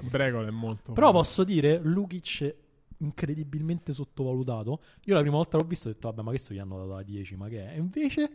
[0.00, 2.54] Bregolo è molto Però posso dire, Lukic è
[2.98, 4.80] incredibilmente sottovalutato.
[5.04, 7.02] Io la prima volta l'ho visto ho detto, vabbè, ma questo gli hanno dato la
[7.02, 7.74] 10, ma che è?
[7.74, 8.30] E invece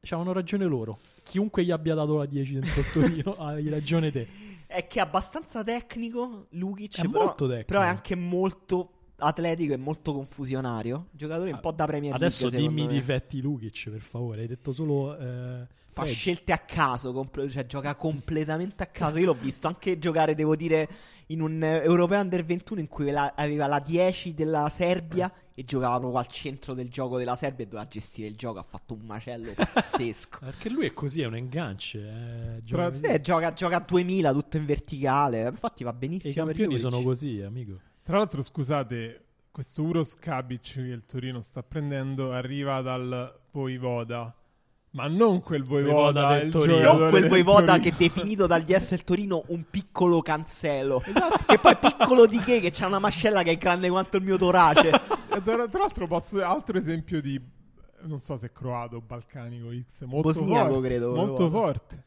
[0.00, 0.98] c'avevano ragione loro.
[1.22, 4.28] Chiunque gli abbia dato la 10 dentro il Torino, hai ragione te.
[4.66, 6.46] È che è abbastanza tecnico.
[6.50, 7.66] Lukic, È però, molto tecnico.
[7.66, 8.90] però è anche molto
[9.24, 11.06] atletico e molto confusionario.
[11.12, 12.26] Giocatore un po' da Premier League.
[12.26, 12.92] Adesso dimmi i me.
[12.92, 14.42] difetti Lukic, per favore.
[14.42, 15.16] Hai detto solo...
[15.16, 16.14] eh, Fa Fred.
[16.16, 19.18] scelte a caso, compl- cioè gioca completamente a caso.
[19.18, 20.88] Io l'ho visto anche giocare, devo dire,
[21.28, 25.62] in un eh, europeo under 21 in cui la- aveva la 10 della Serbia e
[25.62, 28.58] giocava proprio al centro del gioco della Serbia e doveva gestire il gioco.
[28.58, 30.38] Ha fatto un macello pazzesco.
[30.40, 31.96] Perché lui è così, è un engance.
[31.96, 35.46] eh, gioca- Sì, gioca, gioca a 2000 tutto in verticale.
[35.46, 36.32] Infatti va I benissimo.
[36.46, 37.78] per campioni sono così, amico.
[38.04, 44.34] Tra l'altro, scusate, questo Uros Kabic che il Torino sta prendendo arriva dal Voivoda
[44.90, 46.92] Ma non quel Voivoda Voivoda, del il Torino.
[46.98, 47.82] Non quel Voivoda Torino.
[47.82, 51.02] che è definito dagli S del Torino un piccolo cancelo.
[51.46, 52.60] Che poi piccolo di che?
[52.60, 54.90] Che c'ha una mascella che è grande quanto il mio torace.
[55.42, 57.40] Tra, tra l'altro posso altro esempio di
[58.02, 61.58] non so se è croato o balcanico X, molto Bosniaco, forte, credo, molto Voivoda.
[61.72, 62.04] forte.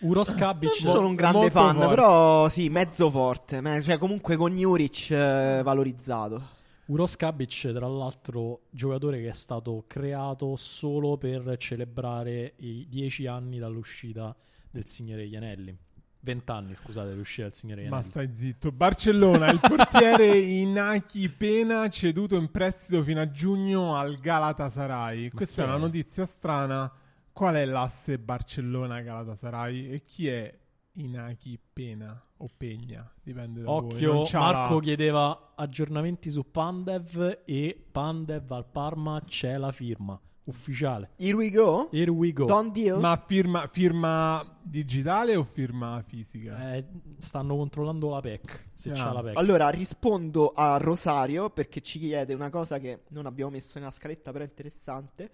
[0.00, 1.88] Uros Non sono un grande molto fan, forte.
[1.88, 3.80] però sì, mezzo forte.
[3.82, 6.54] Cioè, comunque con Juric eh, valorizzato.
[6.86, 13.58] Uros Kabic, tra l'altro, giocatore che è stato creato solo per celebrare i dieci anni
[13.58, 14.34] dall'uscita
[14.70, 15.76] del Signore degli Anelli.
[16.20, 18.70] Vent'anni, scusate, dall'uscita del Signore degli Ma stai zitto.
[18.70, 25.30] Barcellona, il portiere Inaki Pena ceduto in prestito fino a giugno al Galatasaray.
[25.30, 26.92] Questa è una notizia strana.
[27.36, 30.58] Qual è l'asse Barcellona-Galatasaray e chi è
[30.92, 33.12] Inaki Pena o Pegna?
[33.22, 33.92] Dipende da voi.
[33.92, 41.10] Occhio, Marco la- chiedeva aggiornamenti su Pandev e Pandev al Parma c'è la firma ufficiale.
[41.16, 41.90] Here we go.
[41.92, 42.46] Here we go.
[42.46, 42.98] Don deal.
[43.00, 46.72] Ma firma, firma digitale o firma fisica?
[46.74, 46.86] Eh,
[47.18, 48.94] stanno controllando la PEC, se Ah.
[48.94, 49.36] c'ha la PEC.
[49.36, 54.32] Allora, rispondo a Rosario perché ci chiede una cosa che non abbiamo messo nella scaletta,
[54.32, 55.30] però è interessante.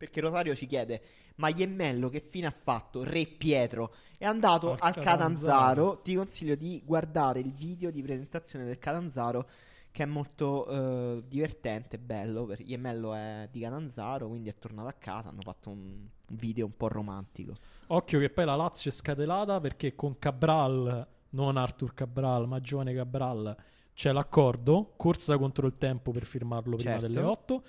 [0.00, 1.02] Perché Rosario ci chiede:
[1.34, 3.04] Ma Iemmello che fine ha fatto?
[3.04, 5.04] Re Pietro è andato Al al Catanzaro.
[5.04, 6.00] Catanzaro.
[6.00, 9.46] Ti consiglio di guardare il video di presentazione del Catanzaro,
[9.90, 12.46] che è molto eh, divertente, bello.
[12.46, 12.60] Per...
[12.60, 15.28] Iemmello è di Catanzaro, quindi è tornato a casa.
[15.28, 17.54] Hanno fatto un un video un po' romantico.
[17.88, 22.94] Occhio che poi la Lazio è scatenata perché con Cabral, non Arthur Cabral, ma giovane
[22.94, 23.56] Cabral,
[23.92, 27.06] c'è l'accordo, corsa contro il tempo per firmarlo prima Certo.
[27.08, 27.62] delle 8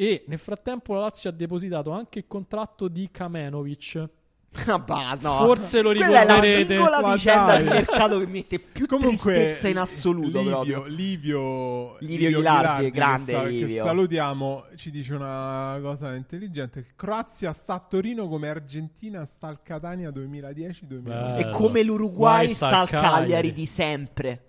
[0.00, 4.08] e nel frattempo la Lazio ha depositato anche il contratto di Kamenovic.
[4.66, 5.36] Ah, bah, no.
[5.44, 6.74] Forse lo Quella è la ricorderete.
[6.74, 7.62] singola vicenda dai.
[7.64, 10.38] di mercato che mette più Comunque, tristezza in assoluto.
[10.38, 10.84] Livio, proprio.
[10.86, 13.84] Livio, Livio Ghilardi, grande che, sa- che Livio.
[13.84, 16.86] salutiamo, ci dice una cosa intelligente.
[16.96, 21.00] Croazia sta a Torino come Argentina sta al Catania 2010-2011.
[21.02, 21.36] Bello.
[21.36, 23.12] E come l'Uruguay Guai sta al Cagliari.
[23.20, 24.42] Cagliari di sempre.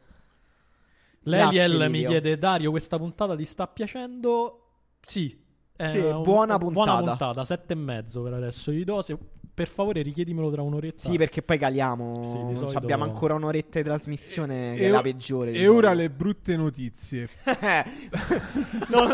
[1.23, 2.09] L'Eliel mi Livio.
[2.09, 4.68] chiede Dario, questa puntata ti sta piacendo?
[5.01, 5.37] Sì.
[5.75, 7.03] È Sì, un- buona Buona puntata.
[7.03, 8.71] puntata, sette e mezzo per adesso.
[8.71, 9.17] Gli do, se-
[9.53, 11.09] per favore richiedimelo tra un'oretta.
[11.09, 12.13] Sì, perché poi caliamo.
[12.23, 15.51] Sì, di solito- Abbiamo ancora un'oretta di trasmissione che E- è la peggiore.
[15.53, 16.01] E ora solito.
[16.01, 17.29] le brutte notizie.
[18.89, 19.09] non,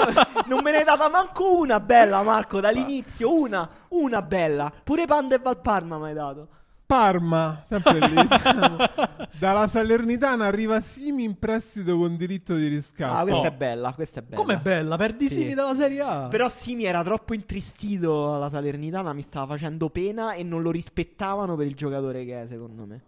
[0.47, 3.31] non me ne è data manco una bella, Marco, dall'inizio.
[3.33, 4.71] Una, una bella.
[4.83, 6.47] Pure Pandev al Parma mi hai dato.
[6.85, 8.27] Parma, sempre lì.
[8.41, 8.77] siamo.
[9.39, 13.11] Dalla Salernitana arriva Simi in prestito con diritto di riscatto.
[13.13, 13.45] Ah, questa Oh.
[13.47, 14.35] è bella, questa è bella.
[14.35, 15.39] Com'è bella, perdi Sì.
[15.39, 16.27] Simi dalla Serie A.
[16.29, 21.55] Però Simi era troppo intristito alla Salernitana, mi stava facendo pena e non lo rispettavano
[21.55, 23.01] per il giocatore che è, secondo me.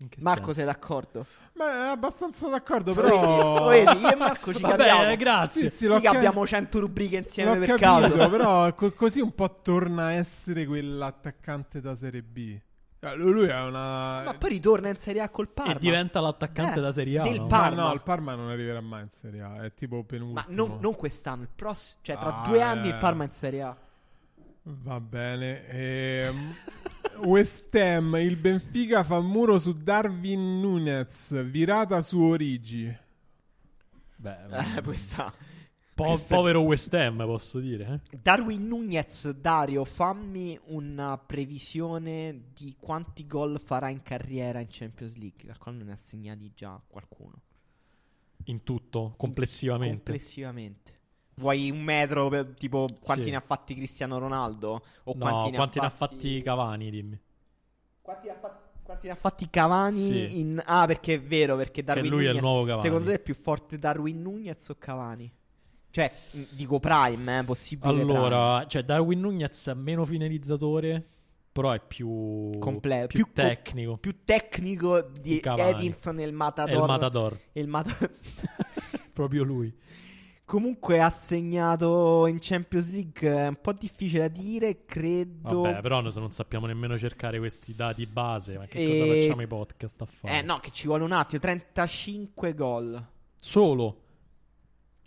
[0.00, 0.60] In che Marco, senso?
[0.60, 1.26] sei d'accordo?
[1.54, 3.68] Ma è abbastanza d'accordo, però...
[3.68, 5.16] vedi, io e Marco ci Vabbè, capiamo.
[5.16, 5.70] grazie.
[5.70, 8.28] Sì, sì, l'ho Mica abbiamo 100 rubriche insieme l'ho per capito, caso.
[8.30, 12.58] però co- così un po' torna a essere quell'attaccante da Serie B.
[13.00, 14.22] Eh, Lui è una...
[14.24, 15.74] Ma poi ritorna in Serie A col Parma.
[15.74, 17.22] E diventa l'attaccante Eh, da Serie A.
[17.22, 17.42] del no?
[17.42, 17.82] Ma Parma.
[17.84, 20.44] no, il Parma non arriverà mai in Serie A, è tipo Ma penultimo.
[20.66, 22.90] non, non quest'anno, il prossimo, cioè tra Ah, due anni eh.
[22.92, 23.76] il Parma è in Serie A.
[24.62, 25.66] Va bene.
[25.68, 26.54] Ehm,
[27.22, 32.94] West Ham, il Benfica fa muro su Darwin Nunez, virata su Origi.
[34.16, 34.36] Beh,
[34.76, 35.32] Eh, questa.
[36.02, 38.02] Po- povero West Ham, posso dire.
[38.10, 38.18] eh.
[38.22, 45.50] Darwin Nunez, Dario, fammi una previsione di quanti gol farà in carriera in Champions League.
[45.50, 47.40] Al quale ne ha segnati già qualcuno.
[48.44, 49.94] In tutto, complessivamente.
[49.96, 50.92] Complessivamente.
[51.34, 53.30] Vuoi un metro per tipo quanti Sì.
[53.30, 54.82] ne ha fatti Cristiano Ronaldo?
[55.04, 57.20] O no, quanti, quanti, ne, ne ha fatti Cavani, dimmi.
[58.00, 59.98] Quanti ne ha fatti, quanti ne ha fatti Cavani?
[60.02, 60.40] Sì.
[60.40, 62.82] in- Ah, perché è vero, perché Darwin lui è il Nunez- nuovo Cavani.
[62.82, 65.30] Secondo te è più forte Darwin Nunez o Cavani?
[65.90, 66.12] Cioè,
[66.50, 71.04] dico prime, eh, possibile Allora, cioè Darwin Nunez è meno finalizzatore,
[71.50, 73.96] però è più Completo, più, più co- tecnico.
[73.96, 73.98] prime.
[73.98, 75.70] Più tecnico di Cavani.
[75.70, 76.74] Edinson e il Matador.
[76.74, 78.10] il Matador, e il Matador.
[79.12, 79.74] proprio lui.
[80.44, 85.60] Comunque ha segnato in Champions League, è un po' difficile da dire, credo...
[85.60, 89.42] Vabbè, però noi non sappiamo nemmeno cercare questi dati base, ma che E- cosa facciamo
[89.42, 90.38] i podcast a fare?
[90.38, 93.06] Eh no, che ci vuole un attimo, 35 gol.
[93.38, 94.04] Solo.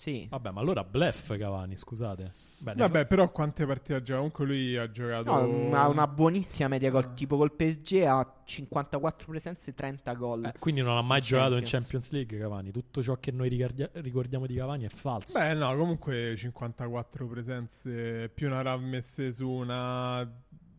[0.01, 0.25] Sì.
[0.27, 2.33] Vabbè, ma allora bluff Cavani, scusate.
[2.57, 4.29] Beh, Vabbè, però quante partite ha giocato?
[4.31, 5.29] Comunque lui ha giocato...
[5.45, 10.41] No, ha una buonissima media gol, tipo col PSG ha 54 presenze e 30 gol.
[10.41, 11.81] fa- eh, quindi non ha mai in giocato in Champions.
[11.83, 12.71] Champions League Cavani.
[12.71, 15.37] Tutto ciò che noi ricordia- ricordiamo di Cavani è falso.
[15.37, 20.27] Beh, no, comunque 54 presenze, più ne avrà messe su una...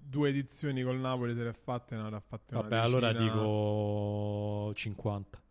[0.04, 4.72] Due edizioni col Napoli se le ha fatte, ne avrà fatte una Vabbè, allora dico
[4.74, 5.41] 50.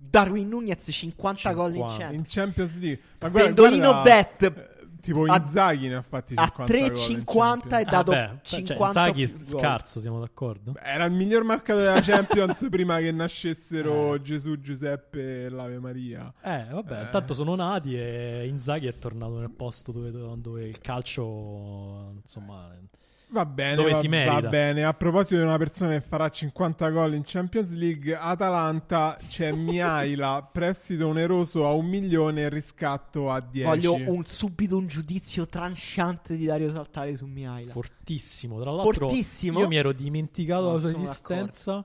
[0.00, 1.98] Darwin Nunez 50, gol in 50.
[1.98, 2.14] Champions.
[2.14, 3.00] In Champions League.
[3.20, 4.42] Ma guarda, Pendolino guarda, bet.
[4.42, 6.92] eh, Tipo a- Inzaghi ne ha fatti a 50 gol in
[7.24, 9.60] 3,50 e dato cioè, 50 Inzaghi più gol.
[9.60, 10.74] scarso, siamo d'accordo?
[10.82, 14.22] Era il miglior marcatore della Champions prima che nascessero Eh.
[14.22, 16.32] Gesù, Giuseppe e l'Ave Maria.
[16.42, 17.02] Eh, vabbè, Eh.
[17.04, 22.74] intanto sono nati e Inzaghi è tornato nel posto dove, dove il calcio, insomma,
[23.30, 24.40] Va bene, Dove va, si merita.
[24.40, 24.84] va bene.
[24.84, 30.48] A proposito di una persona che farà 50 gol in Champions League, Atalanta c'è Miaila,
[30.50, 33.66] prestito oneroso a un milione e riscatto a 10.
[33.66, 37.72] Voglio un- subito un giudizio tranchante di Dario Saltare su Mihaila.
[37.72, 38.60] fortissimo.
[38.60, 39.60] Tra l'altro, Fortissimo?
[39.60, 41.84] io mi ero dimenticato No, la sua esistenza.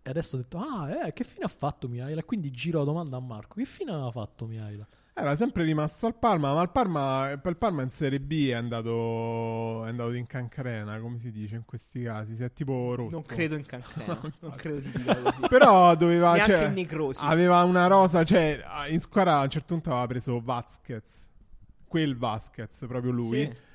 [0.00, 2.20] E adesso ho detto, ah, eh, che fine ha fatto Mihaila?
[2.20, 4.86] E quindi giro la domanda a Marco: che fine aveva fatto Mihaila?
[5.20, 9.84] Era sempre rimasto al Parma, ma il Parma, il Parma in Serie B è andato,
[9.84, 12.36] è andato in cancrena, come si dice in questi casi.
[12.36, 13.10] Si è tipo rotto.
[13.10, 14.16] Non credo in cancrena.
[14.38, 15.40] non credo si dica così.
[15.48, 16.34] Però doveva.
[16.34, 17.24] Neanche cioè, in necrosi.
[17.24, 21.28] Aveva una rosa, cioè in squadra a un certo punto aveva preso Vasquez.
[21.88, 23.38] Quel Vasquez, proprio lui.
[23.38, 23.66] Sì.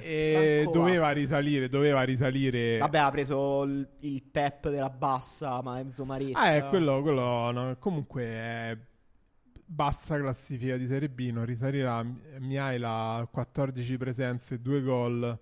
[0.00, 1.14] Eh, E doveva Vasquez.
[1.14, 2.78] risalire, doveva risalire.
[2.78, 6.40] Vabbè, ha preso il, il pep della bassa, ma Enzo Maresca.
[6.40, 8.76] Ah, è quello, quello no, comunque è
[9.66, 12.04] bassa classifica di Serie B, non risalirà.
[12.38, 15.38] Miaila 14 presenze, 2 gol.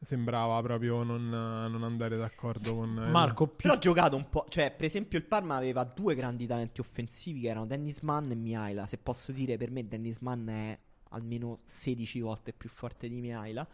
[0.00, 4.46] Sembrava proprio non, non andare d'accordo con Marco, più Però ha giocato un po'.
[4.48, 8.36] Cioè, per esempio, il Parma aveva due grandi talenti offensivi che erano Dennis Mann e
[8.36, 8.86] Mihaila.
[8.86, 10.78] Se posso dire, per me, Dennis Mann è
[11.10, 13.66] almeno 16 volte più forte di Mihaila.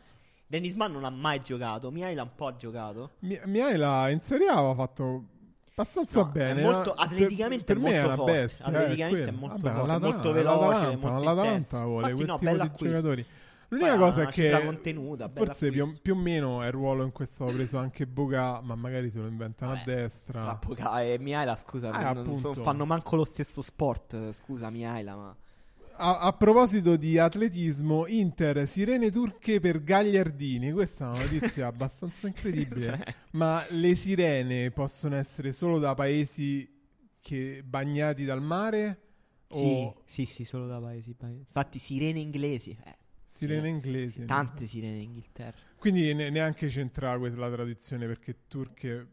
[0.47, 1.91] Dennis Mann non ha mai giocato.
[1.91, 3.11] Mihaila un po' ha giocato.
[3.21, 5.25] Mi- Miaila in Serie A aveva fatto
[5.75, 6.63] abbastanza No, è bene.
[6.63, 7.03] molto- eh.
[7.03, 8.33] atleticamente per, è per me molto una forte.
[8.33, 8.65] bestia.
[8.65, 9.77] Atleticamente eh, è molto quello.
[9.77, 11.83] forte, molto veloce, molto intenso.
[11.85, 13.27] vuole Infatti, no, bella giocatori.
[13.69, 14.51] L'unica cosa è che
[15.33, 18.77] forse più, più o meno è il ruolo in cui stavo preso anche Boga, ma
[18.77, 20.41] magari se lo inventano a Vabbè, destra.
[20.43, 24.31] Tra Poca e Mihaila, scusa, Eh, non, non fanno manco lo stesso sport.
[24.33, 25.37] Scusa, Mihaila, ma.
[25.97, 30.73] A, a proposito di atletismo, Inter, sirene turche per Gagliardini.
[30.73, 33.05] Questa è una notizia abbastanza incredibile.
[33.33, 36.69] Ma le sirene possono essere solo da paesi
[37.21, 39.01] che bagnati dal mare?
[39.49, 41.15] Sì, O sì, sì, solo da paesi.
[41.15, 41.39] paesi.
[41.39, 42.77] Infatti, sirene inglesi.
[42.85, 44.21] Eh, sirene inglesi?
[44.21, 45.57] sì, tante sirene in Inghilterra.
[45.77, 49.09] Quindi ne- neanche c'entra la tradizione perché turche.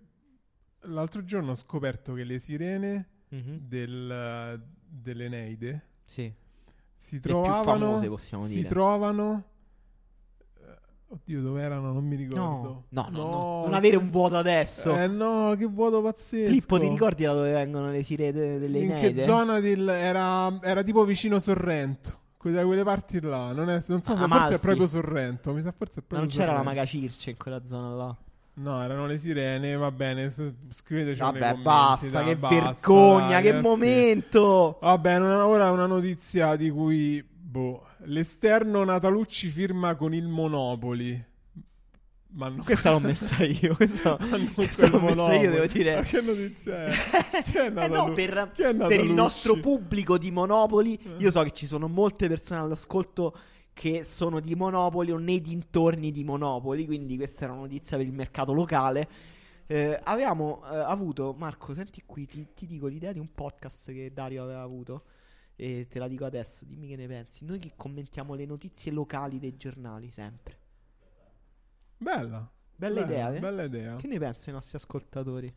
[0.85, 3.57] L'altro giorno ho scoperto che le sirene Mhm.
[3.59, 6.33] del, dell'Eneide Sì.
[7.01, 7.63] Si trovavano.
[7.63, 8.67] famose, possiamo si dire.
[8.69, 9.43] trovano.
[10.59, 10.77] eh,
[11.09, 11.91] Oddio, dove erano?
[11.91, 12.83] Non mi No, ricordo.
[12.89, 14.95] no, no, no, non avere un vuoto adesso.
[14.95, 16.45] Eh no, che vuoto pazzesco.
[16.47, 19.13] Filippo, ti ricordi da dove vengono le sirene delle In Eneide?
[19.13, 22.19] che zona del- era, era tipo vicino Sorrento.
[22.41, 23.51] Da quelle parti là.
[23.51, 24.53] Non, è- non so se Ah, forse Amalfi.
[24.55, 25.53] è proprio Sorrento.
[25.53, 26.69] Mi sa forse è proprio non c'era la Sorrento.
[26.73, 28.17] Maga Circe in quella zona là.
[28.53, 29.75] No, erano le sirene.
[29.75, 33.67] Va bene, scriveteci Vabbè, commenti, basta, che basta, vergogna, dai, che ragazzi.
[33.67, 34.77] momento.
[34.81, 37.23] Vabbè, una- ora una notizia di cui.
[37.27, 37.85] Boh.
[38.05, 41.29] L'esterno Natalucci firma con il Monopoli.
[42.33, 43.75] Ma non Questa l'ho messa io.
[43.75, 44.17] Questa,
[44.53, 45.95] questa l'ho messa io, devo dire.
[45.95, 46.91] Ma che notizia è?
[47.51, 51.09] È Eh no, per, è per il nostro pubblico di Monopoli, Eh.
[51.17, 53.35] io so che ci sono molte persone all'ascolto
[53.81, 58.05] che sono di Monopoli o nei dintorni di Monopoli, quindi questa era una notizia per
[58.05, 59.09] il mercato locale.
[59.65, 64.13] Eh, avevamo eh, avuto, Marco, senti qui, ti, ti dico l'idea di un podcast che
[64.13, 65.05] Dario aveva avuto
[65.55, 67.43] e te la dico adesso, dimmi che ne pensi.
[67.43, 70.59] Noi che commentiamo le notizie locali dei giornali sempre.
[71.97, 72.47] Bella.
[72.75, 73.39] Bella idea, eh?
[73.39, 73.95] Bella idea.
[73.95, 75.51] Che ne pensano i nostri ascoltatori?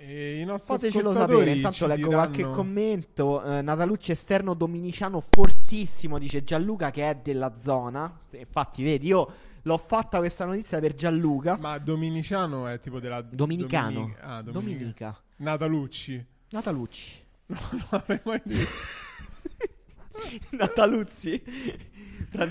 [0.00, 3.42] E i nostri Fatecelo sapere, intanto leggo diranno- qualche commento.
[3.42, 8.18] Eh, Natalucci esterno dominiciano fortissimo, dice Gianluca che è della zona.
[8.30, 9.30] Infatti, vedi, io
[9.62, 11.56] l'ho fatta questa notizia per Gianluca.
[11.58, 13.20] Ma Dominiciano è tipo della...
[13.22, 13.90] Dominicano.
[13.92, 14.52] Dominica- Ah, Dominica.
[14.78, 15.22] Dominica.
[15.36, 16.26] Natalucci.
[16.50, 17.26] Natalucci.
[17.48, 18.66] No, non l'avrei mai detto.
[20.50, 21.42] Nataluzzi.
[22.30, 22.50] Tra-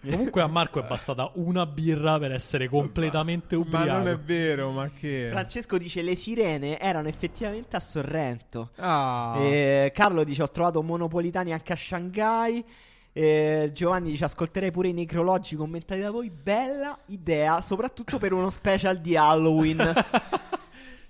[0.00, 3.98] Comunque a Marco è bastata una birra per essere completamente Ma ubriaco.
[3.98, 5.26] non è vero, ma che...
[5.30, 8.70] Francesco dice le sirene erano effettivamente a Sorrento.
[8.76, 12.64] Ah, Eh, Carlo dice ho trovato monopolitani anche a Shanghai.
[13.12, 16.30] Eh, Giovanni dice ascolterei pure i necrologi commentati da voi.
[16.30, 19.78] Bella idea, soprattutto per uno special di Halloween.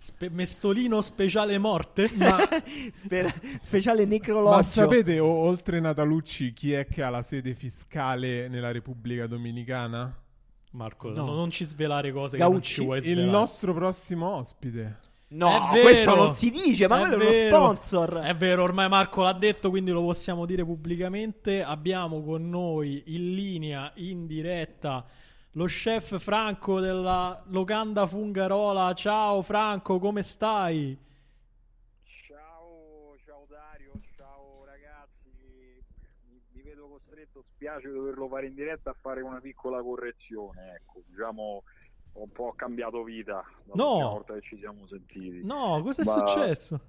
[0.00, 2.08] Spe- mestolino speciale morte?
[2.14, 2.38] ma,
[2.92, 4.56] Spe- speciale necrologio.
[4.56, 10.16] ma sapete, o- oltre Natalucci, chi è che ha la sede fiscale nella Repubblica Dominicana?
[10.72, 11.24] Marco, No.
[11.26, 12.74] no, non ci svelare cose che non Gaucci.
[12.74, 14.98] ci vuoi Il nostro prossimo ospite.
[15.30, 15.82] No, vero.
[15.82, 17.56] questo non si dice, ma È quello è uno vero.
[17.56, 18.14] sponsor.
[18.20, 21.62] È vero, ormai Marco l'ha detto, quindi lo possiamo dire pubblicamente.
[21.62, 25.04] Abbiamo con noi in linea, in diretta,
[25.59, 28.94] lo chef Franco della Locanda Fungarola.
[28.94, 30.97] Ciao Franco, come stai?
[32.28, 35.82] Ciao, ciao Dario, ciao ragazzi.
[36.28, 41.02] Mi, mi vedo costretto spiace doverlo fare in diretta a fare una piccola correzione, ecco,
[41.09, 41.64] diciamo
[42.12, 43.44] ho un po' cambiato vita
[43.74, 43.98] no.
[43.98, 45.44] la volta che ci siamo sentiti.
[45.44, 46.12] No, cosa è Ma...
[46.12, 46.80] successo?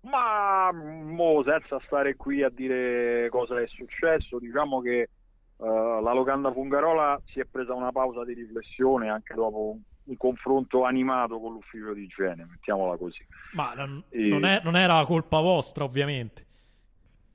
[0.00, 5.10] Ma mo, senza stare qui a dire cosa è successo, diciamo che
[5.58, 10.16] uh, la locanda Fungarola si è presa una pausa di riflessione anche dopo un, un
[10.16, 13.24] confronto animato con l'ufficio di igiene, mettiamola così.
[13.52, 14.28] Ma non, e...
[14.28, 16.46] non, è, non era colpa vostra, ovviamente.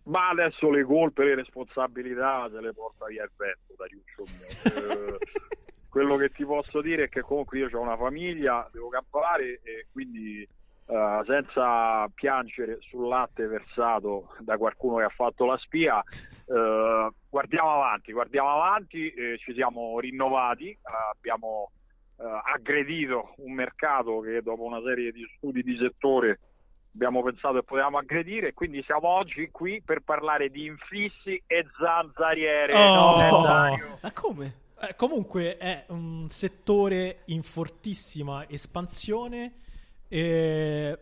[0.04, 5.16] Ma adesso le colpe, le responsabilità se le porta via il vento, Dariuccio mio.
[5.16, 5.18] eh,
[5.88, 9.88] quello che ti posso dire è che comunque io ho una famiglia, devo campare e
[9.92, 10.46] quindi
[10.86, 17.74] uh, senza piangere sul latte versato da qualcuno che ha fatto la spia, uh, guardiamo
[17.74, 21.72] avanti, guardiamo avanti, eh, ci siamo rinnovati, uh, abbiamo
[22.16, 26.40] aggredito un mercato che dopo una serie di studi di settore
[26.94, 31.66] abbiamo pensato che potevamo aggredire e quindi siamo oggi qui per parlare di infissi e
[31.78, 32.74] zanzariere.
[32.74, 34.54] Oh, no, ma come?
[34.80, 39.63] Eh, comunque è un settore in fortissima espansione.
[40.14, 40.98] E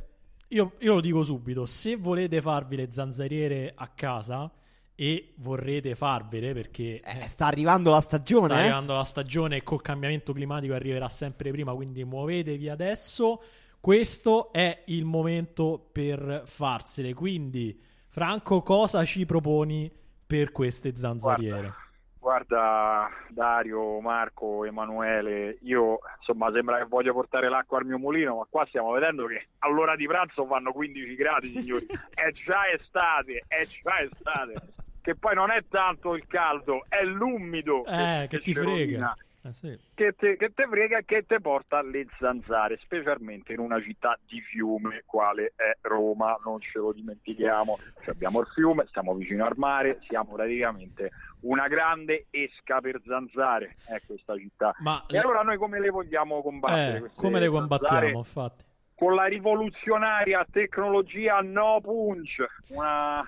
[0.48, 4.50] io, io, lo dico subito: se volete farvi le zanzariere a casa
[4.96, 8.62] e vorrete farvele perché eh, sta arrivando la stagione, sta eh?
[8.62, 11.74] arrivando la stagione e col cambiamento climatico arriverà sempre prima.
[11.74, 13.44] Quindi muovetevi adesso.
[13.82, 17.14] Questo è il momento per farsele.
[17.14, 17.78] Quindi,
[18.08, 19.92] Franco, cosa ci proponi
[20.26, 21.60] per queste zanzariere?
[21.60, 21.91] Guarda.
[22.22, 28.48] Guarda Dario, Marco, Emanuele, io insomma sembra che voglio portare l'acqua al mio mulino, ma
[28.48, 31.88] qua stiamo vedendo che all'ora di pranzo fanno 15 gradi, signori.
[32.14, 34.54] È già estate, è già estate.
[35.02, 37.84] Che poi non è tanto il caldo, è l'umido.
[37.86, 39.16] Eh, che, che ti frega.
[39.44, 39.80] Eh, sì.
[39.96, 44.18] che, te, che te frega e che te porta alle zanzare, specialmente in una città
[44.28, 47.80] di fiume quale è Roma, non ce lo dimentichiamo.
[48.04, 51.12] Cioè abbiamo il fiume, stiamo vicino al mare, siamo praticamente
[51.42, 54.76] una grande esca per zanzare, è questa città.
[54.80, 56.98] Ma e allora noi come le vogliamo combattere?
[57.06, 58.64] Eh, come le combattiamo, infatti?
[58.94, 63.28] Con la rivoluzionaria tecnologia No Punch, una,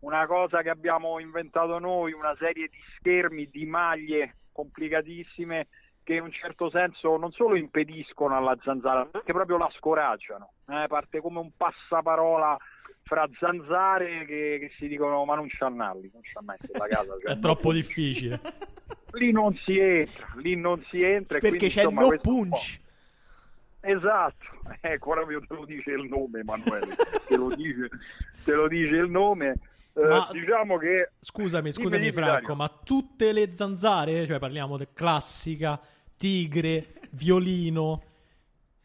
[0.00, 5.66] una cosa che abbiamo inventato noi, una serie di schermi, di maglie complicatissime
[6.04, 10.52] che in un certo senso non solo impediscono alla zanzara, ma che proprio la scoraggiano.
[10.68, 12.56] Eh, parte come un passaparola
[13.04, 17.16] fra zanzare che, che si dicono ma non c'ha nalli, non c'ha mai la casa.
[17.20, 18.40] Cioè, È troppo difficile.
[19.12, 21.38] Lì non si entra, lì non si entra.
[21.38, 22.80] Perché quindi, c'è insomma, il no punch.
[23.80, 24.46] Esatto,
[24.80, 26.94] ecco proprio te lo dice il nome Emanuele,
[27.26, 27.90] te lo dice,
[28.44, 29.56] te lo dice il nome.
[29.94, 35.78] Eh, Ma- diciamo che Scusami, scusami Franco, ma tutte le zanzare, cioè parliamo di classica,
[36.16, 38.02] tigre, violino,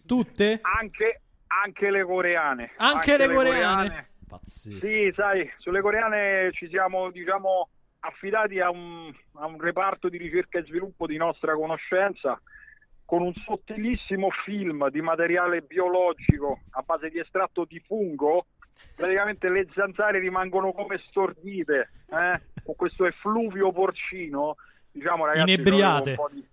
[0.05, 0.59] tutte?
[0.61, 2.71] anche, anche le coreane.
[2.77, 4.09] Anche, le coreane?
[4.27, 4.85] Pazzesco.
[4.85, 7.69] Sì, sai, sulle coreane ci siamo, diciamo,
[7.99, 12.39] affidati a un, a un reparto di ricerca e sviluppo di nostra conoscenza
[13.05, 18.47] con un sottilissimo film di materiale biologico a base di estratto di fungo.
[18.97, 22.41] Praticamente le zanzare rimangono come stordite eh?
[22.63, 24.55] con questo effluvio porcino.
[24.91, 25.81] Diciamo, ragazzi, Inebriate.
[25.83, 26.47] c'avevo un po' di-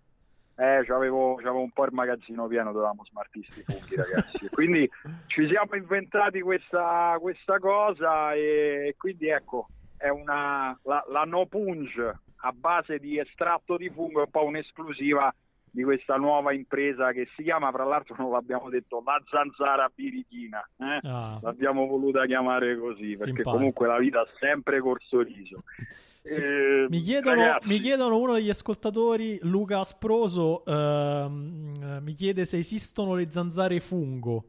[0.57, 4.49] Eh, c'avevo, c'avevo un po' il magazzino pieno, dovevamo smartisti i funghi, ragazzi.
[4.51, 4.89] quindi
[5.27, 12.19] ci siamo inventati questa, questa cosa e quindi ecco, è una, la, la No Punge
[12.43, 15.35] a base di estratto di fungo è un po' un'esclusiva
[15.75, 20.61] di questa nuova impresa che si chiama, fra l'altro non l'abbiamo detto, la zanzara birichina.
[20.79, 21.01] eh?
[21.03, 25.65] Ah, L'abbiamo voluta chiamare così perché comunque la vita ha sempre corso riso.
[26.23, 26.41] Sì.
[26.41, 32.59] Eh, mi, chiedono, mi chiedono uno degli ascoltatori, Luca Asproso, ehm, eh, mi chiede se
[32.59, 34.45] esistono le zanzare fungo.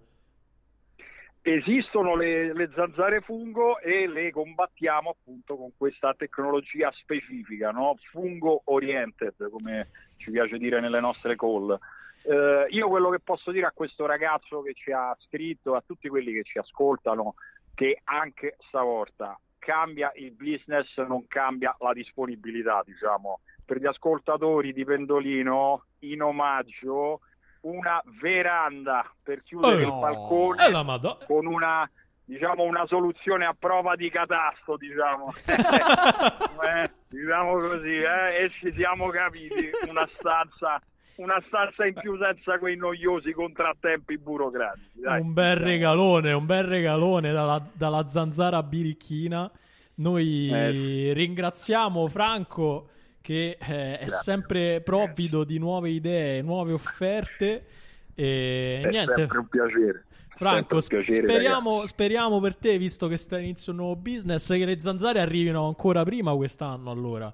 [1.48, 7.96] Esistono le, le zanzare fungo e le combattiamo appunto con questa tecnologia specifica, no?
[8.10, 11.78] fungo oriented, come ci piace dire nelle nostre call.
[12.24, 16.10] Eh, io quello che posso dire a questo ragazzo che ci ha scritto, a tutti
[16.10, 17.36] quelli che ci ascoltano,
[17.76, 23.42] che anche stavolta cambia il business, non cambia la disponibilità, diciamo.
[23.64, 27.20] Per gli ascoltatori di Pendolino, in omaggio,
[27.66, 30.00] una veranda per chiudere Eh, il no.
[30.00, 31.26] balcone E la madonna.
[31.26, 31.90] con una
[32.28, 39.10] diciamo una soluzione a prova di catasto diciamo Eh, diciamo così eh, e ci siamo
[39.10, 40.82] capiti una stanza
[41.18, 45.22] una stanza in più senza quei noiosi contrattempi burocratici dai.
[45.22, 49.50] un bel regalone, un bel regalone dalla, dalla zanzara birichina.
[49.98, 51.14] Noi Eh.
[51.14, 52.90] ringraziamo Franco
[53.26, 57.66] che eh, è sempre provvido di nuove idee, nuove offerte.
[58.14, 63.18] E è niente, sempre un piacere Franco, un piacere, speriamo, speriamo per te, visto che
[63.18, 66.92] sta inizio un nuovo business, che le zanzare arrivino ancora prima quest'anno.
[66.92, 67.34] Allora,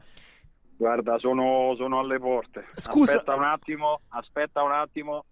[0.78, 2.68] Guarda, sono, sono alle porte.
[2.76, 5.26] Scusa- Aspetta un attimo, aspetta un attimo.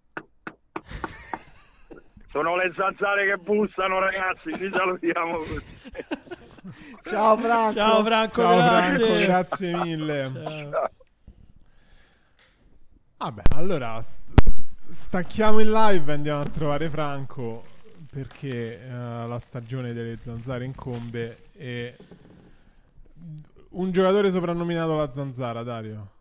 [2.31, 4.53] Sono le zanzare che bussano, ragazzi.
[4.56, 5.38] Ci salutiamo.
[7.03, 7.73] Ciao Franco.
[7.73, 8.98] ciao Franco, Ciao grazie.
[9.06, 10.31] Franco, grazie mille.
[10.72, 10.90] Ciao.
[13.18, 17.64] Vabbè, allora st- st- stacchiamo il live e andiamo a trovare Franco
[18.10, 21.95] perché eh, la stagione delle zanzare incombe e
[23.72, 26.11] un giocatore soprannominato la zanzara, Dario.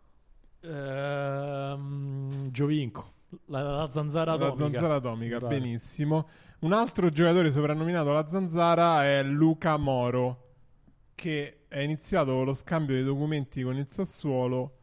[0.61, 3.13] Ehm, Giovinco,
[3.45, 4.71] la, la zanzara La atomica.
[4.79, 5.59] zanzara atomica, Mi pare.
[5.59, 6.27] benissimo.
[6.59, 10.45] Un altro giocatore soprannominato la zanzara è Luca Moro
[11.15, 14.75] che è iniziato lo scambio dei documenti con il Sassuolo.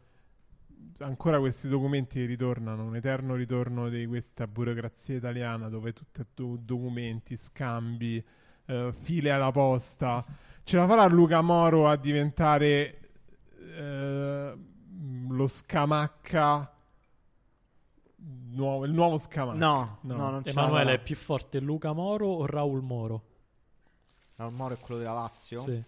[0.98, 7.36] Ancora questi documenti ritornano, un eterno ritorno di questa burocrazia italiana dove tutti do- documenti,
[7.36, 8.22] scambi,
[8.66, 10.24] eh, file alla posta.
[10.62, 12.98] Ce la farà Luca Moro a diventare
[13.76, 14.54] eh,
[15.28, 16.75] lo scamacca
[18.28, 19.56] nuovo, il nuovo scamacca?
[19.58, 20.14] No, No.
[20.16, 23.22] no, non la Emanuele è più forte Luca Moro o Raul Moro?
[24.36, 25.60] Raul Moro è quello della Lazio.
[25.60, 25.82] Sì.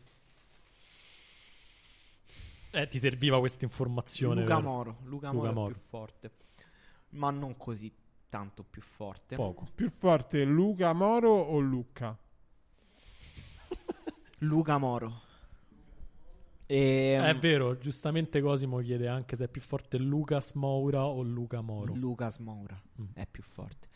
[2.71, 4.43] Eh, ti serviva questa informazione.
[4.43, 4.69] Luca vero?
[4.69, 4.97] Moro.
[5.05, 5.71] Luca, Luca Moro, Moro.
[5.71, 6.31] è più forte.
[7.11, 7.93] Ma non così
[8.29, 9.37] tanto più forte.
[9.37, 9.67] Poco.
[9.75, 12.17] Più forte Luca Moro o Lucca?
[14.43, 15.23] Luca Moro.
[16.71, 21.63] E, È vero, giustamente Cosimo chiede anche se è più forte Lucas Moura o Luca
[21.63, 21.95] Moro.
[21.95, 23.07] Lucas Moura Mm.
[23.15, 23.89] è più forte.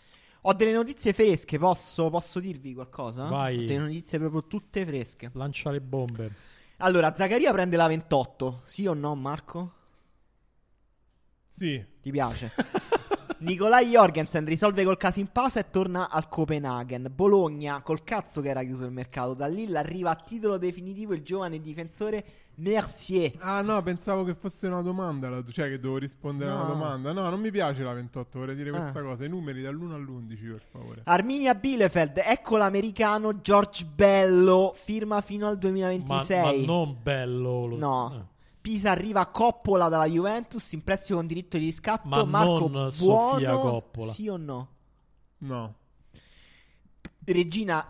[0.42, 3.24] Ho delle notizie fresche, posso, posso dirvi qualcosa?
[3.26, 3.58] Vai.
[3.58, 5.30] Ho delle notizie proprio tutte fresche.
[5.34, 6.32] Lancia le bombe.
[6.78, 9.72] Allora, Zaccaria prende la 28, sì o no Marco?
[11.46, 11.84] Sì.
[12.00, 12.50] Ti piace?
[13.42, 17.10] Nicolai Jorgensen risolve col caso in pausa e torna al Copenaghen.
[17.12, 21.22] Bologna, col cazzo che era chiuso il mercato, da Lille arriva a titolo definitivo il
[21.22, 22.24] giovane difensore
[22.54, 23.32] Mercier.
[23.38, 26.68] Ah no, pensavo che fosse una domanda, cioè che dovevo rispondere a una No.
[26.68, 27.12] domanda.
[27.12, 28.78] No, non mi piace la 28, vorrei dire Ah.
[28.78, 29.24] questa cosa.
[29.24, 31.00] I numeri dall'1 all'11, per favore.
[31.04, 36.60] Arminia Bielefeld, ecco l'americano George Bello, firma fino al Ma, 2026.
[36.60, 37.66] ma non bello.
[37.66, 37.76] Lo...
[37.78, 38.14] No.
[38.14, 38.31] eh.
[38.62, 42.08] Pisa arriva a Coppola dalla Juventus in prestito con diritto di riscatto.
[42.08, 44.12] Ma Marco non Sofia Buono, Coppola.
[44.12, 44.68] Sì o no?
[45.38, 45.74] No.
[47.24, 47.86] Regina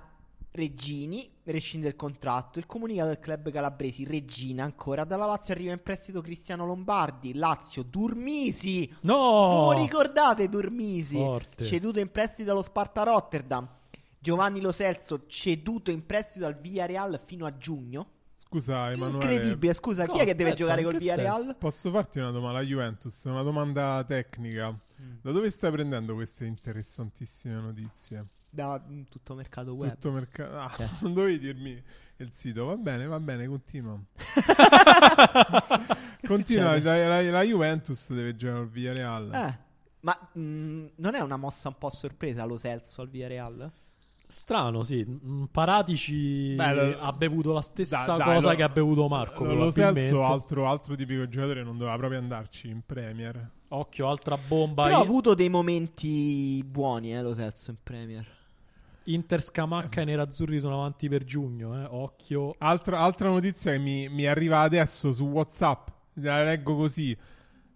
[0.54, 2.58] Regini rescinde il contratto.
[2.58, 7.34] Il comunicato del club calabresi Regina ancora dalla Lazio arriva in prestito Cristiano Lombardi.
[7.34, 8.90] Lazio Durmisi.
[9.02, 9.14] No!
[9.14, 11.16] Oh, ricordate Durmisi?
[11.16, 11.64] Forte.
[11.64, 13.68] Ceduto in prestito allo Sparta Rotterdam.
[14.18, 18.11] Giovanni Lo Celso ceduto in prestito al Villarreal fino a giugno.
[18.44, 19.34] Scusa, Emanuele.
[19.34, 21.56] Incredibile, scusa, chi No, è che deve aspetta, giocare col Villarreal?
[21.58, 22.58] Posso farti una domanda?
[22.58, 24.70] La Juventus, una domanda tecnica.
[24.70, 25.12] Mm.
[25.22, 28.26] Da dove stai prendendo queste interessantissime notizie?
[28.50, 29.92] Da mm, tutto mercato web.
[29.92, 30.58] Tutto mercato.
[30.58, 30.88] Ah, Cioè.
[31.00, 31.82] non dovevi dirmi
[32.16, 32.66] il sito.
[32.66, 33.98] Va bene, va bene, continua.
[36.26, 36.78] continua.
[36.78, 39.34] La, la- la Juventus deve giocare al Villarreal.
[39.34, 39.58] Eh,
[40.00, 43.70] ma mm, non è una mossa un po' a sorpresa lo Celso al Villarreal?
[44.32, 45.04] Strano, sì.
[45.06, 49.08] Mm, Paratici Beh, lo- ha bevuto la stessa Dai, dai, cosa lo- che ha bevuto
[49.08, 49.44] Marco.
[49.44, 49.70] Lo.
[49.72, 53.48] Celso, altro, altro tipico giocatore, non doveva proprio andarci in Premier.
[53.68, 54.84] Occhio, altra bomba.
[54.84, 58.26] Però ha avuto dei momenti buoni, eh, lo Celso in Premier.
[59.04, 61.80] Inter Scamacca e Nerazzurri sono avanti per giugno.
[61.80, 61.86] Eh.
[61.90, 62.54] Occhio.
[62.58, 67.10] Altra, altra notizia che mi, mi arriva adesso su WhatsApp, la leggo così.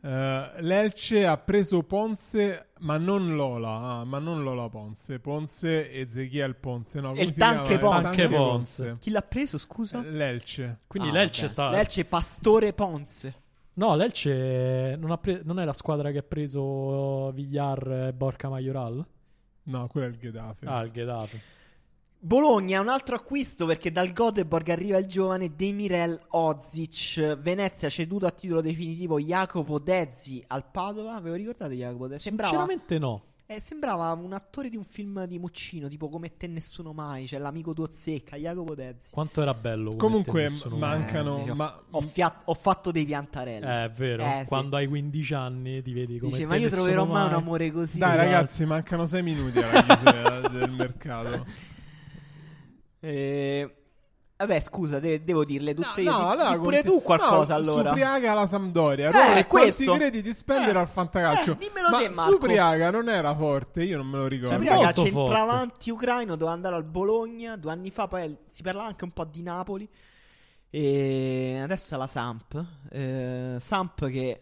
[0.01, 6.01] Eh, L'Elce ha preso Ponce, ma non Lola, ah, ma non Lola Ponce, Ponce e
[6.01, 7.01] Ezechiel Ponce.
[7.01, 7.35] No, come il?
[7.35, 8.03] Tanque Ponce.
[8.03, 8.97] Tanque Ponce.
[9.01, 10.05] Chi l'ha preso, scusa?
[10.05, 10.81] Eh, L'Elce.
[10.87, 11.51] Quindi Ah, l'Elce ok.
[11.51, 11.71] sta.
[11.71, 13.35] L'Elce Pastore Ponce.
[13.75, 18.49] No, l'Elce non, ha pre- non è la squadra che ha preso Villar e Borca
[18.49, 19.05] Majoral?
[19.65, 20.67] No, quello è il Getafe.
[20.67, 21.41] Ah, il Getafe.
[22.27, 27.37] Bologna, un altro acquisto perché dal Göteborg arriva il giovane Demirel Ozic.
[27.39, 31.21] Venezia ceduto a titolo definitivo Jacopo Dezzi al Padova.
[31.21, 32.23] Ve lo ricordate Jacopo Dezzi?
[32.25, 33.23] Sembrava, Sinceramente no.
[33.47, 37.29] eh, sembrava un attore di un film di Muccino, tipo Come te nessuno mai.
[37.29, 39.13] Cioè l'amico tuo zecca, Jacopo Dezzi.
[39.13, 39.91] Quanto era bello.
[39.95, 43.65] come Comunque, mancano- dice, ho- ma- ho, fia- ho fatto dei piantarelli.
[43.65, 44.25] Eh, è vero.
[44.25, 44.47] Eh, sì.
[44.47, 47.71] Quando hai 15 anni ti vedi come Dice, te ma io troverò mai un amore
[47.71, 47.99] così.
[47.99, 48.25] Dai, Esatto.
[48.25, 51.47] ragazzi, mancano sei minuti alla chiusura del mercato.
[53.01, 53.77] Eh,
[54.39, 56.11] Vabbè, scusa, de- devo dirle tutte io.
[56.11, 57.89] No, Di- allora, pure conti- tu qualcosa no, allora.
[57.89, 59.09] Supriaga alla Sampdoria.
[59.09, 61.53] Eh, Roma e quanti crediti spendere Eh, al fantacalcio.
[61.53, 62.31] eh, dimmelo Ma te, Marco.
[62.33, 64.55] Supriaga non era forte, io non me lo ricordo.
[64.57, 69.13] Supriaga, centravanti ucraino, doveva andare al Bologna due anni fa, poi si parlava anche un
[69.13, 69.89] po' di Napoli.
[70.69, 72.63] E adesso la Samp.
[72.91, 74.41] Eh, Samp che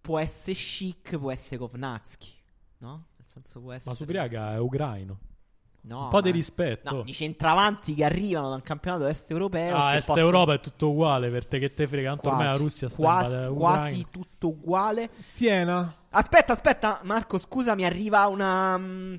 [0.00, 2.32] può essere chic, può essere Kovnatski,
[2.78, 3.08] no?
[3.18, 3.90] Nel senso può essere...
[3.90, 5.18] Ma Supriaga è ucraino.
[5.86, 6.96] No, un po' di ma- rispetto.
[6.96, 9.76] No, di centravanti che arrivano da un campionato est europeo.
[9.76, 12.08] ah, Est possono- Europa è tutto uguale per te che te frega.
[12.10, 14.08] Tanto ormai la quasi, Russia sta quasi, invadendo quasi l'Ucraina.
[14.10, 15.10] tutto uguale.
[15.18, 15.94] Siena.
[16.10, 19.14] Aspetta, aspetta, Marco, scusa, mi arriva una, mm,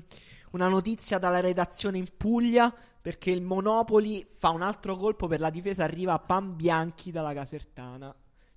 [0.52, 5.50] una notizia dalla redazione in Puglia perché il Monopoli fa un altro colpo per la
[5.50, 8.12] difesa, arriva a Pan Bianchi dalla Casertana,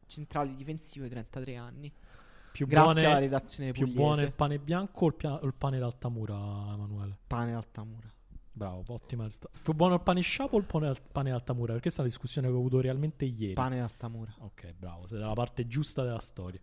[0.08, 1.94] centrale difensivo di 33 anni.
[2.52, 4.00] Più Grazie buone, alla redazione più pugliese.
[4.02, 6.36] buono il pane bianco o il, pia- o il pane d'Altamura,
[6.74, 7.18] Emanuele?
[7.28, 8.12] Pane Altamura.
[8.52, 9.30] Bravo, ottima.
[9.62, 11.68] Più buono il pane sciapo o il pane, al- pane d'Altamura?
[11.68, 13.54] Perché questa è una discussione che ho avuto realmente ieri.
[13.54, 14.34] Pane Altamura.
[14.40, 16.60] Ok, bravo, sei dalla parte giusta della storia.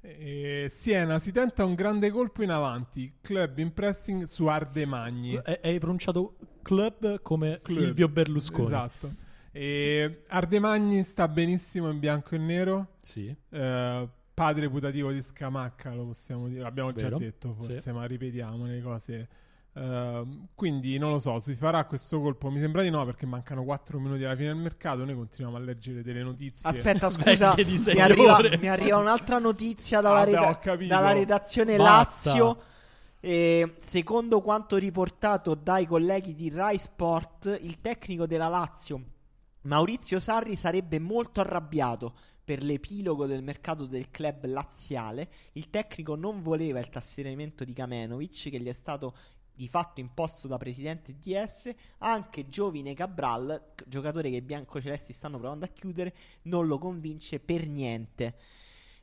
[0.00, 3.18] Eh, Siena si tenta un grande colpo in avanti.
[3.20, 5.34] Club in pressing su Ardemagni.
[5.44, 7.78] E- Hai pronunciato club come Club.
[7.78, 8.66] Silvio Berlusconi.
[8.68, 9.12] Esatto.
[9.50, 12.86] E Ardemagni sta benissimo in bianco e nero.
[13.00, 13.34] Sì.
[13.50, 16.60] Eh, padre putativo di Scamacca, lo possiamo dire.
[16.60, 17.16] L'abbiamo già Vero.
[17.16, 17.90] detto forse, Sì.
[17.90, 19.28] ma ripetiamo le cose.
[19.72, 22.50] Eh, quindi non lo so, si farà questo colpo.
[22.50, 25.06] Mi sembra di no perché mancano 4 minuti alla fine del mercato.
[25.06, 26.68] Noi continuiamo a leggere delle notizie.
[26.68, 30.94] Aspetta, scusa, mi arriva, mi arriva un'altra notizia dalla, Vabbè, reda- capito.
[30.94, 32.28] dalla redazione Basta.
[32.30, 32.62] Lazio.
[33.20, 39.00] E secondo quanto riportato dai colleghi di Rai Sport, il tecnico della Lazio,
[39.62, 42.14] Maurizio Sarri, sarebbe molto arrabbiato
[42.46, 45.28] per l'epilogo del mercato del club laziale.
[45.54, 49.16] Il tecnico non voleva il trasferimento di Kamenovic, che gli è stato
[49.52, 51.74] di fatto imposto da presidente DS.
[51.98, 57.66] Anche Giovine Cabral, giocatore che i biancocelesti stanno provando a chiudere, non lo convince per
[57.66, 58.36] niente.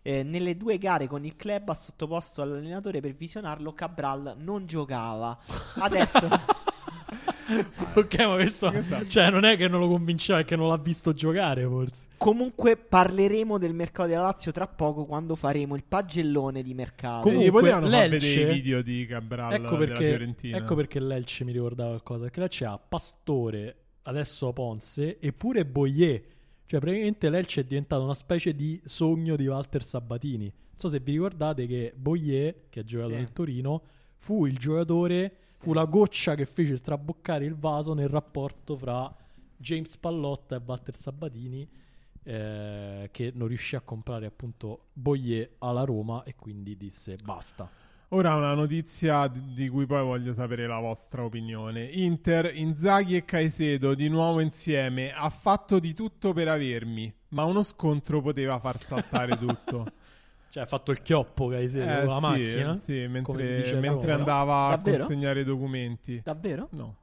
[0.01, 3.73] Eh, nelle due gare con il club ha sottoposto all'allenatore per visionarlo.
[3.73, 5.37] Cabral non giocava.
[5.75, 6.29] Adesso
[7.95, 8.71] ok, ma questo.
[8.71, 9.07] Esatto.
[9.07, 12.07] Cioè, non è che non lo convinceva, è che non l'ha visto giocare, forse.
[12.17, 17.21] Comunque parleremo del mercato della Lazio tra poco quando faremo il pagellone di mercato.
[17.27, 20.57] Comunque, potevano far l'Elce- vedere i video di Cabral Ecco della perché, Fiorentina.
[20.57, 22.21] ecco perché l'Elce mi ricordava qualcosa.
[22.23, 26.21] Perché l'Elce ha Pastore, adesso Ponce, eppure Boyer.
[26.65, 30.45] Cioè, praticamente l'Elce è diventato una specie di sogno di Walter Sabatini.
[30.45, 33.15] Non so se vi ricordate che Boyer, che ha giocato Sì.
[33.17, 33.81] nel Torino,
[34.17, 39.13] fu il giocatore, fu la goccia che fece traboccare il vaso nel rapporto fra
[39.55, 41.65] James Pallotta e Walter Sabatini.
[42.25, 47.69] eh, che non riuscì a comprare appunto Boyer alla Roma e quindi disse basta.
[48.09, 51.83] Ora una notizia di cui poi voglio sapere la vostra opinione.
[51.83, 55.11] Inter, Inzaghi e Caicedo di nuovo insieme.
[55.11, 59.87] Ha fatto di tutto per avermi, ma uno scontro poteva far saltare tutto.
[60.53, 62.77] Cioè, ha fatto il chioppo Caicedo Eh, con la sì, macchina.
[62.77, 64.97] sì, si mentre, dice a mentre andava a Davvero?
[64.97, 66.21] consegnare i documenti.
[66.23, 66.67] Davvero?
[66.73, 66.95] No.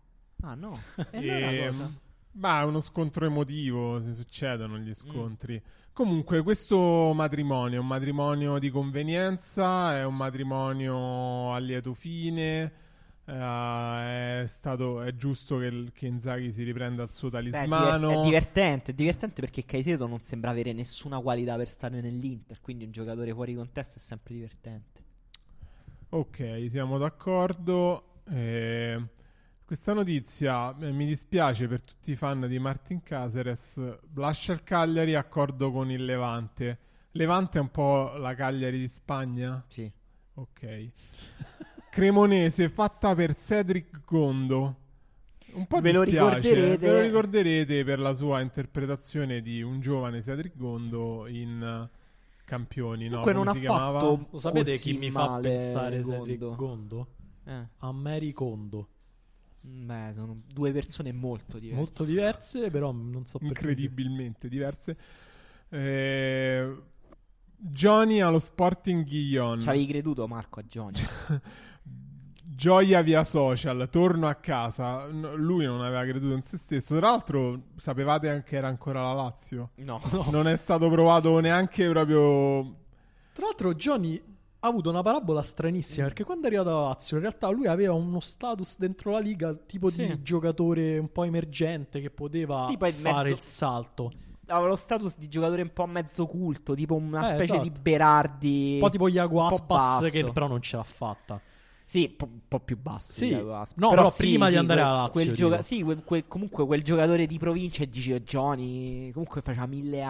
[0.42, 0.78] Ah, no.
[1.10, 1.90] E E, cosa?
[2.34, 4.82] ma è uno scontro emotivo, se succedono Mm.
[4.84, 5.60] gli scontri.
[5.92, 12.72] Comunque, questo matrimonio è un matrimonio di convenienza, è un matrimonio a lieto fine.
[13.24, 17.98] Eh, è, stato, è giusto che, che Inzaghi si riprenda il suo Beh, è, diver-
[17.98, 18.10] talismano.
[18.10, 22.84] è divertente, è divertente perché Caicedo non sembra avere nessuna qualità per stare nell'Inter, quindi
[22.84, 25.04] un giocatore fuori contesto è sempre divertente.
[26.10, 28.22] Ok, siamo d'accordo.
[28.28, 29.00] Eh,
[29.64, 33.80] questa notizia eh, mi dispiace per tutti i fan di Martin Caceres.
[34.14, 36.78] Lascia il Cagliari, accordo con il Levante.
[37.12, 39.64] Levante è un po' la Cagliari di Spagna?
[39.68, 39.90] Sì.
[40.34, 40.90] Ok.
[41.90, 44.76] Cremonese fatta per Cedric Gondo.
[45.52, 46.86] Un po' Ve lo dispiace, ricorderete.
[46.86, 51.98] Ve lo ricorderete per la sua interpretazione di un giovane Cedric Gondo in eh,
[52.44, 53.20] Campioni, no?
[53.20, 53.98] Comunque Come non si ha chiamava?
[53.98, 56.16] fatto Lo sapete così chi mi fa pensare Gondo.
[56.24, 57.06] Cedric Gondo?
[57.46, 58.88] Eh, A Mary Kondo.
[59.60, 61.76] beh, sono due persone molto diverse.
[61.80, 63.52] Molto diverse, però non so perché.
[63.54, 64.96] incredibilmente diverse.
[65.68, 66.76] Eh,
[67.56, 69.60] Johnny allo Sporting Guillon.
[69.60, 71.00] Ci avevi creduto Marco a Johnny?
[72.60, 75.10] Gioia via social, torno a casa.
[75.10, 76.94] No, lui non aveva creduto in se stesso.
[76.98, 79.70] Tra l'altro, sapevate anche era ancora la Lazio.
[79.76, 79.98] No.
[80.30, 82.74] Non è stato provato neanche proprio.
[83.32, 84.22] Tra l'altro, Johnny
[84.62, 87.94] ha avuto una parabola stranissima perché quando è arrivato alla Lazio, in realtà lui aveva
[87.94, 90.04] uno status dentro la liga tipo Sì.
[90.06, 94.10] di giocatore un po' emergente che poteva Sì, poi fare mezzo- il salto.
[94.48, 97.62] Aveva lo status di giocatore un po' mezzo culto, tipo una Eh, specie esatto.
[97.62, 98.72] di Berardi.
[98.74, 100.10] Un po' tipo Iago un po' Aspas basso.
[100.10, 101.40] che però non ce l'ha fatta.
[101.90, 103.10] Sì, un po', un po' più basso.
[103.14, 103.32] Sì.
[103.34, 103.72] Aspas.
[103.74, 106.24] No, però sì, prima di sì, andare quel- alla Lazio, quel gioca- sì, quel- quel-
[106.28, 109.10] comunque quel giocatore di provincia e dice Johnny.
[109.10, 110.02] Comunque faceva mille Sì.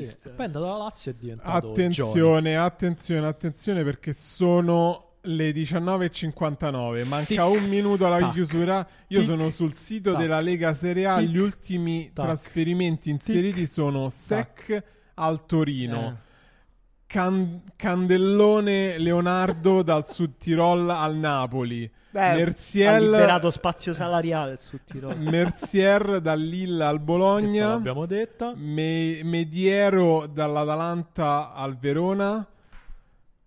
[0.00, 0.30] assist.
[0.30, 1.70] Poi è andato alla Lazio e è diventato Johnny.
[1.70, 7.04] Attenzione, attenzione, attenzione perché sono le 19.59.
[7.04, 8.32] Manca un minuto alla Tac.
[8.32, 8.84] chiusura.
[9.08, 9.28] Io Tic.
[9.28, 10.20] sono sul sito Tac.
[10.20, 11.18] della Lega Serie A.
[11.18, 11.28] Tic.
[11.28, 12.24] Gli ultimi Tac.
[12.26, 14.82] trasferimenti inseriti sono Sec
[15.14, 16.08] al Torino.
[16.20, 16.26] Eh.
[17.08, 21.90] Can- Candellone Leonardo dal Sud Tirol al Napoli.
[22.10, 25.16] Beh, Ha Merziel, liberato spazio salariale il Sud Tirolo.
[25.16, 27.68] Mercier dal Lille al Questa Bologna.
[27.70, 28.52] l'abbiamo detta.
[28.54, 32.46] Me- Mediero dall'Atalanta al Verona.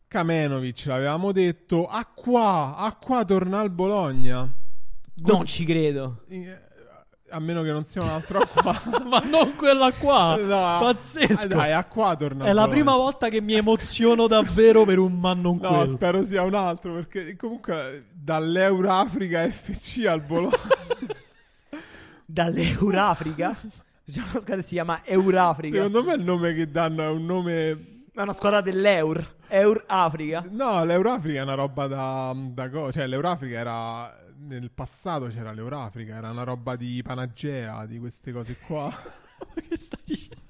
[0.08, 1.86] Kamenovic l'avevamo detto.
[1.86, 4.52] Acqua, Acqua torna al Bologna.
[5.24, 6.24] Non ci credo.
[6.30, 6.60] Eh,
[7.34, 8.82] A meno che non sia un altro Acqua.
[9.08, 10.36] Ma non quella qua.
[10.36, 11.44] No, Pazzesco.
[11.44, 15.34] eh, Dai, Acqua torna È la prima volta che mi emoziono davvero per un ma
[15.34, 15.88] non No, quello.
[15.88, 20.58] spero sia un altro perché comunque dall'Eurafrica FC al Bologna.
[22.26, 23.56] Dall'Eurafrica?
[24.06, 25.76] C'è una squadra che si chiama Eurafrica.
[25.76, 27.70] Secondo me il nome che danno è un nome
[28.14, 29.40] È una squadra dell'Eur.
[29.48, 30.46] Eurafrica.
[30.50, 34.20] No, l'Eurafrica è una roba da, da co- Cioè, l'Eurafrica era.
[34.44, 38.90] Nel passato c'era l'Eurafrica, era una roba di Panagea, di queste cose qua.
[39.68, 40.50] che stai dicendo?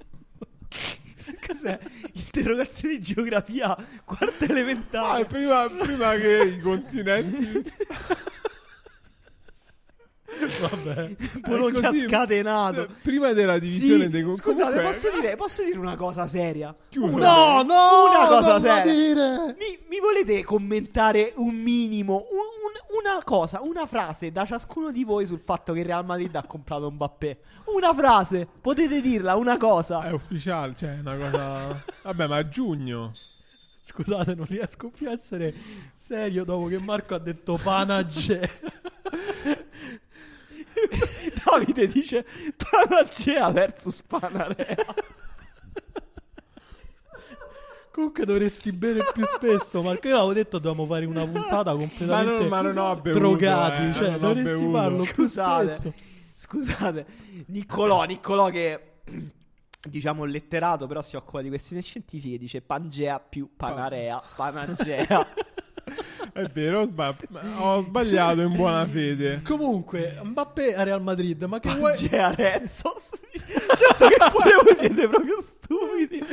[1.45, 1.77] Cos'è?
[2.13, 5.25] Interrogazione di geografia, quarta Ah, elementare.
[5.25, 7.71] prima, prima che i continenti.
[10.61, 11.15] Vabbè.
[11.47, 12.87] Bologna così- scatenato.
[13.01, 16.75] Prima della divisione Sì, dei con- scusate, comunque- posso dire, posso dire una cosa seria?
[16.89, 17.17] Chiuso.
[17.17, 18.93] No, no, Una cosa seria.
[18.93, 19.55] dire.
[19.59, 25.03] Mi, mi volete commentare un minimo, un- un- una cosa, una frase da ciascuno di
[25.03, 27.39] voi sul fatto che il Real Madrid ha comprato Mbappé?
[27.75, 30.01] Una frase, potete dirla, una cosa.
[30.03, 31.83] È ufficiale, cioè, una cosa.
[32.03, 33.11] Vabbè, ma a giugno.
[33.83, 35.53] Scusate, non riesco più a essere
[35.95, 38.49] serio dopo che Marco ha detto Panagè.
[41.45, 42.25] Davide dice
[42.55, 44.75] Panagea versus Panarea.
[47.91, 50.07] Comunque dovresti bere più spesso, Marco.
[50.07, 53.89] Io avevo detto dobbiamo fare una puntata completamente Ma non- ma non bevuto, drogati.
[53.89, 55.93] eh, cioè, dovresti farlo più Scusate, spesso.
[56.35, 57.05] scusate,
[57.47, 58.79] Niccolò, Niccolò che
[59.81, 65.27] diciamo letterato, però si occupa di questioni scientifiche, dice Pangea più Panarea, Panagea.
[66.33, 67.15] È vero, ho, sba-
[67.57, 69.41] ho sbagliato in buona fede.
[69.43, 71.91] Comunque, Mbappé a Real Madrid, ma che vuoi?
[71.93, 73.09] Pangea Rezzos.
[73.77, 76.23] certo che pure voi siete proprio stupidi.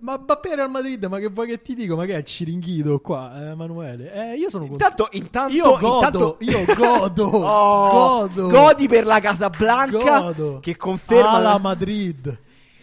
[0.00, 1.94] Ma Mbappé a Real Madrid, ma che vuoi che ti dico?
[1.94, 4.32] Ma che è Ciringhito qua, eh, Emanuele?
[4.32, 5.08] Eh, io sono contento.
[5.12, 7.90] Intanto, intanto, Io godo, intanto- io godo, Oh,
[8.28, 8.48] godo.
[8.48, 10.58] Godi per la Casablanca Godo.
[10.60, 12.38] che conferma Alla Madrid.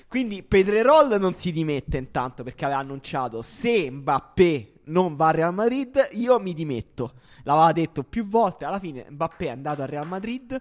[0.08, 5.54] Quindi Pedrerol non si dimette intanto perché aveva annunciato se Mbappé non va al Real
[5.54, 7.14] Madrid io mi dimetto.
[7.44, 10.60] L'aveva detto più volte, alla fine Mbappé è andato al Real Madrid.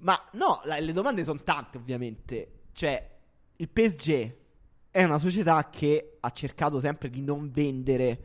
[0.00, 2.52] Ma no, la- le domande sono tante ovviamente.
[2.72, 3.16] Cioè,
[3.56, 4.34] il PSG
[4.90, 8.20] è una società che ha cercato sempre di non vendere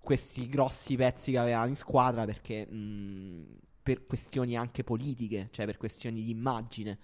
[0.00, 3.44] questi grossi pezzi che aveva in squadra perché mh,
[3.82, 6.98] per questioni anche politiche, cioè per questioni di immagine.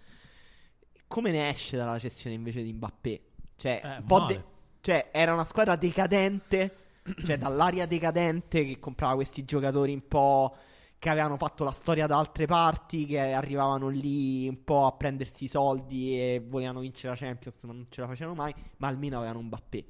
[1.06, 3.20] Come ne esce dalla cessione invece di Mbappé?
[3.56, 4.44] Cioè, Eh, un po' de-
[4.80, 6.76] cioè, era una squadra decadente,
[7.24, 10.54] cioè dall'aria decadente che comprava questi giocatori un po'
[10.98, 15.44] che avevano fatto la storia da altre parti, che arrivavano lì un po' a prendersi
[15.44, 19.18] i soldi e volevano vincere la Champions, ma non ce la facevano mai, ma almeno
[19.18, 19.84] avevano un Mbappé.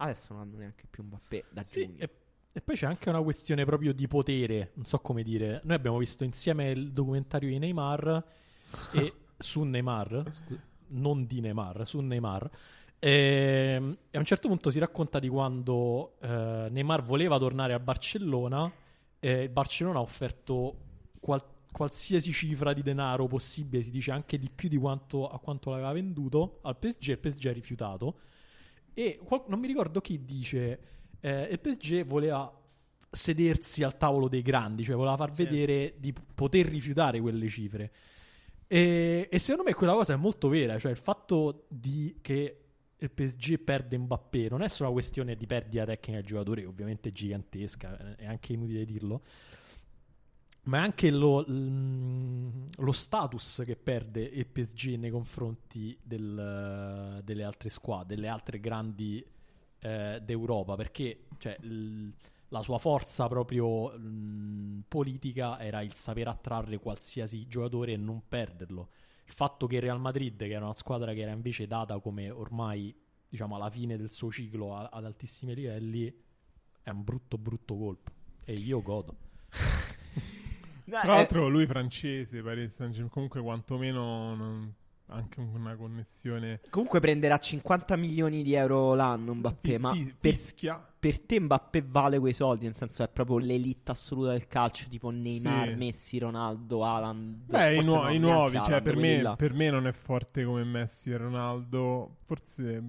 [0.00, 1.98] Adesso non hanno neanche più un Mbappé da Sì, giugno.
[1.98, 2.10] e,
[2.52, 5.60] e poi c'è anche una questione proprio di potere, non so come dire.
[5.64, 8.24] Noi abbiamo visto insieme il documentario di Neymar
[8.90, 10.58] e su Neymar, scu-
[10.88, 12.50] non di Neymar, su Neymar.
[12.98, 17.78] Ehm, E, a un certo punto si racconta di quando eh, Neymar voleva tornare a
[17.78, 18.70] Barcellona
[19.20, 20.76] e il Barcellona ha offerto
[21.20, 25.70] qual- qualsiasi cifra di denaro possibile, si dice anche di più di quanto, a quanto
[25.70, 28.18] l'aveva venduto al PSG, e il PSG ha rifiutato.
[28.94, 30.80] E qual- non mi ricordo chi dice,
[31.20, 32.52] eh, il PSG voleva
[33.10, 35.44] sedersi al tavolo dei grandi, cioè voleva far Sì.
[35.44, 37.92] vedere di poter rifiutare quelle cifre.
[38.70, 42.60] E, e secondo me quella cosa è molto vera, cioè il fatto di che
[42.98, 47.10] il PSG perde Mbappé non è solo una questione di perdita tecnica del giocatore, ovviamente
[47.12, 49.22] gigantesca, eh, è anche inutile dirlo,
[50.64, 57.42] ma è anche lo, l- lo status che perde il PSG nei confronti del- delle
[57.44, 59.24] altre squadre, delle altre grandi
[59.80, 62.12] eh, d'Europa, perché cioè, l-
[62.48, 68.88] la sua forza proprio mh, politica era il saper attrarre qualsiasi giocatore e non perderlo.
[69.26, 72.30] Il fatto che il Real Madrid, che era una squadra che era invece data come
[72.30, 72.94] ormai
[73.28, 76.10] diciamo alla fine del suo ciclo a- ad altissimi livelli,
[76.82, 78.10] è un brutto brutto colpo.
[78.44, 79.16] E io godo.
[80.88, 84.72] No, Tra eh, l'altro, lui francese, Paris Saint-Germain, comunque, quantomeno non-
[85.08, 86.60] anche una connessione.
[86.70, 90.34] comunque prenderà 50 milioni di euro l'anno Mbappé, Fi- ma per.
[90.98, 95.10] Per te Mbappé vale quei soldi, nel senso è proprio l'elite assoluta del calcio, tipo
[95.10, 95.74] Neymar, Sì.
[95.74, 97.44] Messi, Ronaldo, Haaland.
[97.46, 100.64] Beh, i, nuo- i nuovi, cioè Haaland, per me, per me non è forte come
[100.64, 102.82] Messi e Ronaldo, forse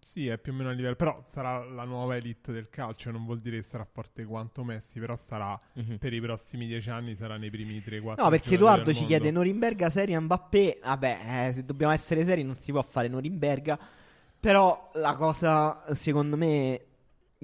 [0.00, 3.24] sì, è più o meno a livello, però sarà la nuova elite del calcio, non
[3.24, 5.96] vuol dire che sarà forte quanto Messi, però sarà Mhm.
[5.98, 9.88] per i prossimi dieci anni sarà nei primi 3-4 No, perché Edoardo ci chiede Norimberga
[9.90, 10.78] serie Mbappé.
[10.84, 13.78] Vabbè, eh, se dobbiamo essere seri non si può fare Norimberga.
[14.38, 16.80] Però la cosa, secondo me,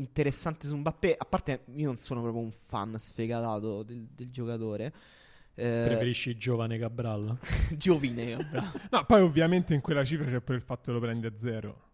[0.01, 4.93] interessante su Mbappé, a parte io non sono proprio un fan sfegatato del, del giocatore.
[5.55, 7.39] Eh, Preferisci giovane Cabral?
[7.77, 8.79] Giovine, bravo.
[8.91, 11.89] No, poi ovviamente in quella cifra c'è pure il fatto che lo prendi a zero.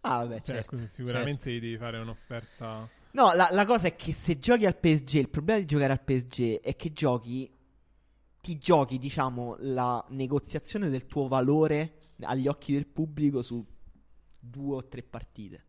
[0.00, 2.88] Ah, vabbè, Cioè, certo, così sicuramente gli devi fare un'offerta.
[3.12, 6.00] No, la, la cosa è che se giochi al PSG, il problema di giocare al
[6.02, 7.50] PSG è che giochi,
[8.40, 13.64] ti giochi, diciamo, la negoziazione del tuo valore agli occhi del pubblico su
[14.38, 15.64] due o tre partite.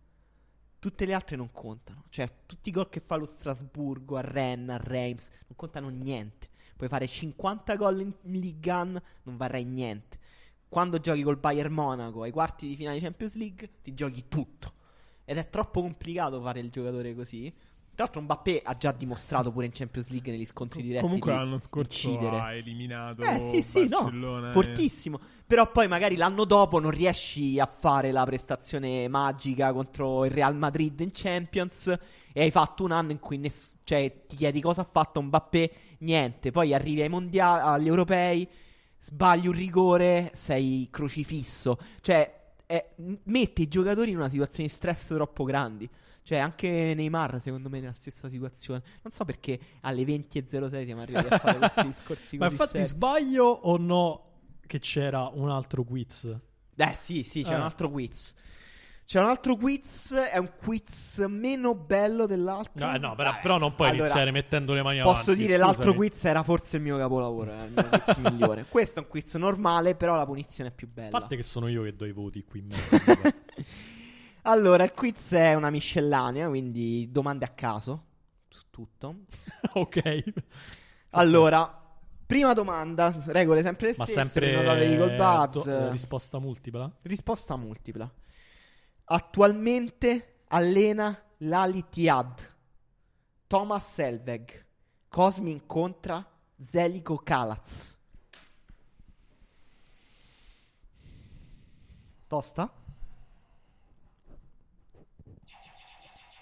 [0.86, 2.04] Tutte le altre non contano.
[2.10, 6.48] Cioè, tutti i gol che fa lo Strasburgo, a Rennes, a Reims, non contano niente.
[6.76, 10.20] Puoi fare 50 gol in 1, non varrai niente.
[10.70, 14.74] Quando giochi col Bayern Monaco ai quarti di finale Champions League, ti giochi tutto.
[15.26, 17.52] Ed è troppo complicato fare il giocatore così.
[17.96, 21.02] Tra l'altro, Mbappé ha già dimostrato pure in Champions League negli scontri diretti.
[21.02, 22.38] Comunque di l'anno scorso incidere.
[22.38, 24.12] ha eliminato Eh sì, sì, no,
[24.52, 25.18] fortissimo.
[25.48, 30.58] Però poi magari l'anno dopo non riesci a fare la prestazione magica contro il Real
[30.58, 31.88] Madrid in Champions
[32.34, 35.72] e hai fatto un anno in cui ness- cioè, ti chiedi cosa ha fatto Mbappé,
[36.00, 36.52] niente.
[36.52, 38.46] Poi arrivi ai mondiali, agli europei,
[39.00, 41.78] sbagli un rigore, sei crocifisso.
[42.02, 42.44] Cioè,
[42.98, 45.90] m- mette i giocatori in una situazione di stress troppo grandi.
[46.28, 48.82] Cioè, anche Neymar, secondo me, è nella stessa situazione.
[49.04, 52.86] Non so perché alle 20.06 siamo arrivati a fare questi discorsi Ma infatti seri.
[52.86, 54.24] sbaglio o no
[54.66, 56.36] che c'era un altro quiz?
[56.76, 57.56] Eh sì, sì, c'è Eh.
[57.56, 58.34] un altro quiz.
[59.06, 62.88] C'è un altro quiz, è un quiz meno bello dell'altro.
[62.88, 65.46] No, eh, no, però, però non puoi allora, iniziare mettendo le mani Posso avanti.
[65.46, 65.96] dire l'altro scusami.
[66.10, 68.66] quiz era forse il mio capolavoro, era il mio quiz migliore.
[68.68, 71.20] Questo è un quiz normale, però la punizione è più A bella.
[71.20, 73.44] parte che sono io che do i voti qui in mezzo.
[74.48, 78.04] Allora, il quiz è una miscellanea, quindi domande a caso
[78.48, 79.16] su tutto.
[79.74, 80.24] ok.
[81.12, 81.84] Allora,
[82.26, 85.64] prima domanda, regole sempre le Ma stesse, sempre prenotatevi col buzz.
[85.66, 86.92] do- risposta multipla?
[87.02, 88.12] Risposta multipla.
[89.06, 92.54] Attualmente allena l'Ali Tiad,
[93.48, 94.66] Thomas Selveg,
[95.08, 96.24] Cosmi incontra
[96.60, 97.98] Zeliko Kalaz.
[102.28, 102.72] Tosta?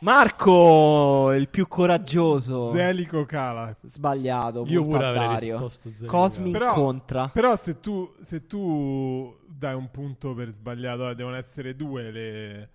[0.03, 2.71] Marco, il più coraggioso.
[2.73, 3.73] Zelico cala.
[3.83, 4.65] Sbagliato.
[4.67, 5.51] Io pure a avrei Dario.
[5.53, 6.51] risposto Zeliko Cosmi.
[6.51, 7.29] Però- incontra.
[7.29, 12.69] Però se tu, se tu dai un punto per sbagliato, eh, devono essere due le,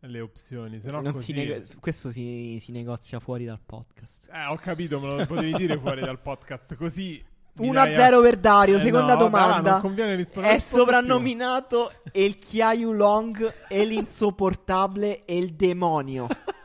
[0.00, 0.78] le opzioni.
[0.78, 1.24] Se no Non così...
[1.24, 4.28] si nego- questo si, si negozia fuori dal podcast.
[4.30, 6.74] Eh, ho capito, me lo potevi dire fuori dal podcast.
[6.74, 7.24] Così...
[7.54, 9.70] mi 1-0 dai a- per Dario, Eh, seconda no, domanda.
[9.72, 10.52] non conviene rispondere.
[10.54, 10.66] È più.
[10.66, 16.26] soprannominato El Chiaiu Long e l'insopportabile e il demonio.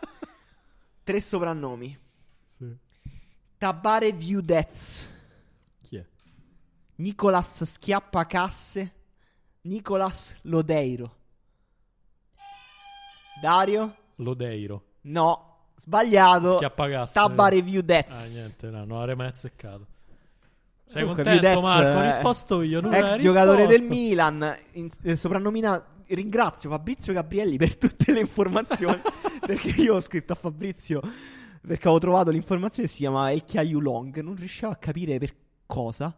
[1.04, 1.98] Tre soprannomi.
[2.58, 2.78] Sì.
[3.58, 5.10] Tabare Viudez,
[5.82, 6.06] Chi è?
[6.96, 8.94] Nicolas Schiappacasse,
[9.62, 11.16] Nicolas Lodeiro.
[13.42, 13.96] Dario?
[14.16, 14.84] Lodeiro.
[15.02, 16.56] No, sbagliato.
[16.58, 17.14] Schiappagasse.
[17.14, 18.34] Tabare Ah, Viudez.
[18.36, 19.88] niente, no, non avrei mai azzeccato.
[20.86, 22.00] Sei Comunque, contento, Viudez, Marco?
[22.00, 22.82] Ho risposto io.
[22.82, 23.96] non Ex giocatore del risposto.
[24.04, 25.91] Milan, in- eh, soprannominato.
[26.16, 29.00] Ringrazio Fabrizio Gabrielli per tutte le informazioni.
[29.46, 31.00] perché io ho scritto a Fabrizio
[31.62, 34.20] perché avevo trovato l'informazione si chiama El Chiaiu Long.
[34.22, 35.34] Non riuscivo a capire per
[35.66, 36.16] cosa.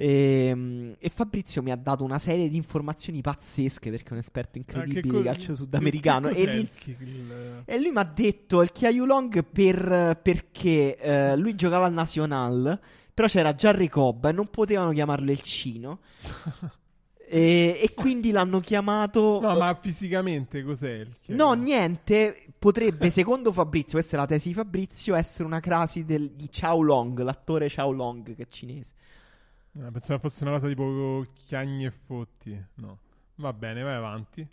[0.00, 4.52] E, e Fabrizio mi ha dato una serie di informazioni pazzesche perché è un esperto
[4.54, 6.28] Ah, incredibile co- di calcio sudamericano.
[6.28, 11.56] E, il il- e lui mi ha detto il Chiaiu Long per, perché eh, lui
[11.56, 12.78] giocava al Nacional,
[13.12, 15.98] però c'era già Recob e non potevano chiamarlo il Cino.
[17.28, 19.40] e, e quindi l'hanno chiamato.
[19.48, 22.46] No, ma fisicamente cos'è il No, niente.
[22.58, 26.80] Potrebbe, secondo Fabrizio, questa è la tesi di Fabrizio, essere una crasi del- di Chao
[26.80, 28.94] Long, l'attore Chao Long che è cinese.
[29.78, 32.60] Eh, pensavo fosse una cosa tipo chiagni e fotti.
[32.74, 32.98] No.
[33.36, 34.46] Va bene, vai avanti.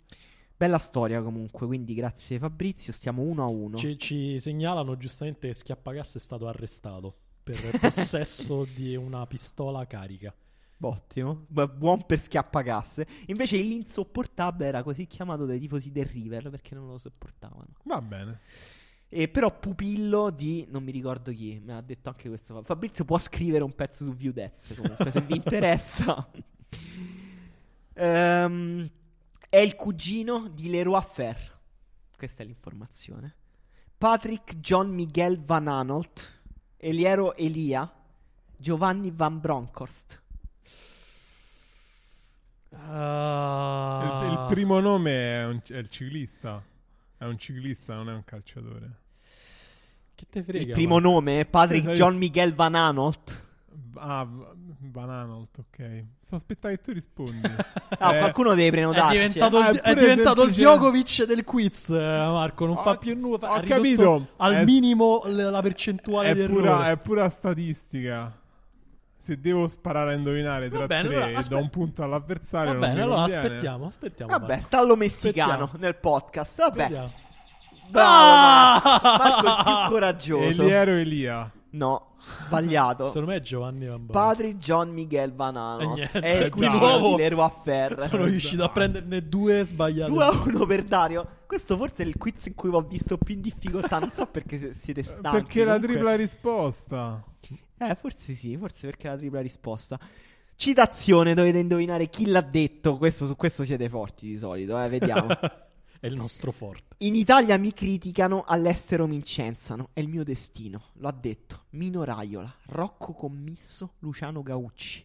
[0.56, 3.76] Bella storia comunque, quindi grazie Fabrizio, stiamo uno a uno.
[3.76, 10.32] Ci, ci segnalano giustamente che Schiappagasse è stato arrestato per possesso di una pistola carica.
[10.78, 13.06] Ottimo, Bu- buon per schiappacasse.
[13.26, 17.68] Invece l'insopportabile era così chiamato dai tifosi del River perché non lo sopportavano.
[17.84, 18.40] Va bene.
[19.08, 22.60] E però pupillo di non mi ricordo chi, mi ha detto anche questo.
[22.62, 26.28] Fabrizio può scrivere un pezzo su Viudez comunque se vi interessa.
[27.94, 28.88] Ehm,
[29.48, 31.58] è il cugino di Leroy Fer.
[32.16, 33.34] Questa è l'informazione.
[33.96, 36.42] Patrick John Miguel Van Anolt,
[36.76, 37.90] Eliero Elia,
[38.56, 40.22] Giovanni Van Bronckhorst.
[42.88, 44.20] Ah.
[44.24, 46.62] Il, il primo nome è, un- è il ciclista.
[47.18, 48.90] È un ciclista, non è un calciatore.
[50.14, 50.64] Che te frega?
[50.66, 53.44] Il primo ma- nome è Patrick Eh, John Miguel Van Anolt.
[53.98, 56.04] Ah, v- Bananolt, ok.
[56.20, 57.40] Sto aspettando che tu rispondi.
[57.98, 59.12] Ah, Eh, qualcuno deve È prenotarsi.
[59.12, 62.66] diventato, Ah, il, è diventato il Djokovic del quiz, eh, Marco.
[62.66, 63.38] Non Ho- fa più nulla.
[63.38, 64.28] fa- ho capito.
[64.36, 66.92] Al È- minimo la percentuale è, di pura, errore.
[66.92, 68.38] è pura statistica.
[69.26, 72.72] Se devo sparare a indovinare tra bene, tre allora, e aspe- do un punto all'avversario,
[72.74, 73.40] Va bene, allora conviene.
[73.42, 74.30] aspettiamo, aspettiamo.
[74.30, 74.62] Vabbè, Marco.
[74.62, 75.84] stallo messicano Aspettiamo.
[75.84, 76.58] nel podcast.
[76.60, 77.12] Vabbè, Aspettiamo.
[77.90, 78.08] bravo.
[78.08, 78.80] Ah!
[79.02, 79.02] Marco.
[79.18, 80.62] Marco il più coraggioso.
[80.62, 81.50] Eliero Elia.
[81.70, 82.14] No,
[82.46, 83.08] sbagliato.
[83.08, 84.36] Secondo me è Giovanni Van Bronckhorst.
[84.36, 85.94] Patrick John Miguel Van E Anolt.
[85.96, 88.08] niente, È il di cugino nuovo di Leroy Ferre.
[88.08, 90.10] Sono riuscito a prenderne due sbagliate.
[90.10, 91.28] 2 a 1 per Dario.
[91.46, 93.98] Questo forse è il quiz in cui ho visto più in difficoltà.
[93.98, 95.30] Non so perché siete stanchi.
[95.42, 95.88] Perché la comunque.
[95.94, 97.24] tripla risposta.
[97.78, 99.98] Eh, forse sì, forse perché è la tripla risposta.
[100.58, 102.96] Citazione, dovete indovinare chi l'ha detto.
[102.96, 105.28] Questo, su questo siete forti di solito, eh, vediamo.
[106.00, 106.94] è il nostro forte.
[106.98, 109.88] In Italia mi criticano, all'estero mi incensano.
[109.92, 110.90] È il mio destino.
[110.94, 115.04] Lo ha detto Mino Raiola, Rocco Commisso, Luciano Gaucci.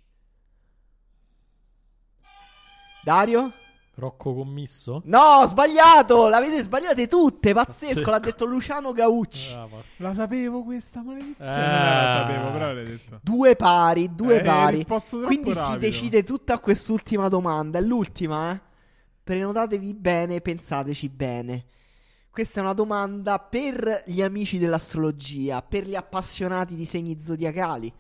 [3.04, 3.52] Dario?
[3.96, 5.02] Rocco Commisso?
[5.06, 6.28] No, sbagliato!
[6.30, 7.86] L'avete sbagliate tutte, pazzesco.
[7.88, 8.10] Pazzesco.
[8.10, 9.54] L'ha detto Luciano Gaucci.
[9.54, 9.68] Ah.
[9.98, 11.52] La sapevo questa maledizione.
[11.52, 11.54] Eh.
[11.54, 13.20] Cioè, non la sapevo, però l'hai detto.
[13.22, 14.86] Due pari, due Eh, pari.
[14.86, 15.78] Quindi si rapido.
[15.78, 17.80] decide tutta quest'ultima domanda.
[17.80, 18.62] È l'ultima, eh?
[19.32, 21.64] Prenotatevi bene, pensateci bene.
[22.30, 27.94] Questa è una domanda per gli amici dell'astrologia, per gli appassionati di segni zodiacali,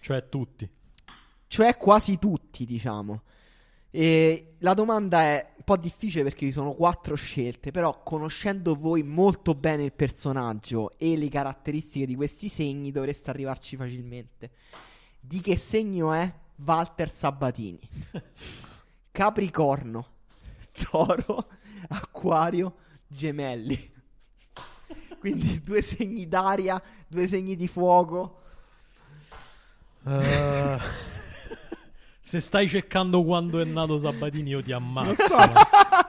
[0.00, 0.68] Cioè tutti.
[1.46, 3.22] cioè quasi tutti, diciamo.
[3.90, 9.02] E la domanda è un po' difficile perché ci sono quattro scelte, però conoscendo voi
[9.02, 14.50] molto bene il personaggio e le caratteristiche di questi segni dovreste arrivarci facilmente.
[15.18, 17.80] Di che segno è Walter Sabatini?
[19.10, 20.12] Capricorno,
[20.90, 21.48] Toro,
[21.88, 22.74] Acquario,
[23.06, 23.92] Gemelli.
[25.18, 28.40] Quindi due segni d'aria, due segni di fuoco.
[30.06, 30.78] Eh,
[32.20, 35.36] se stai cercando quando è nato Sabatini, io ti ammazzo.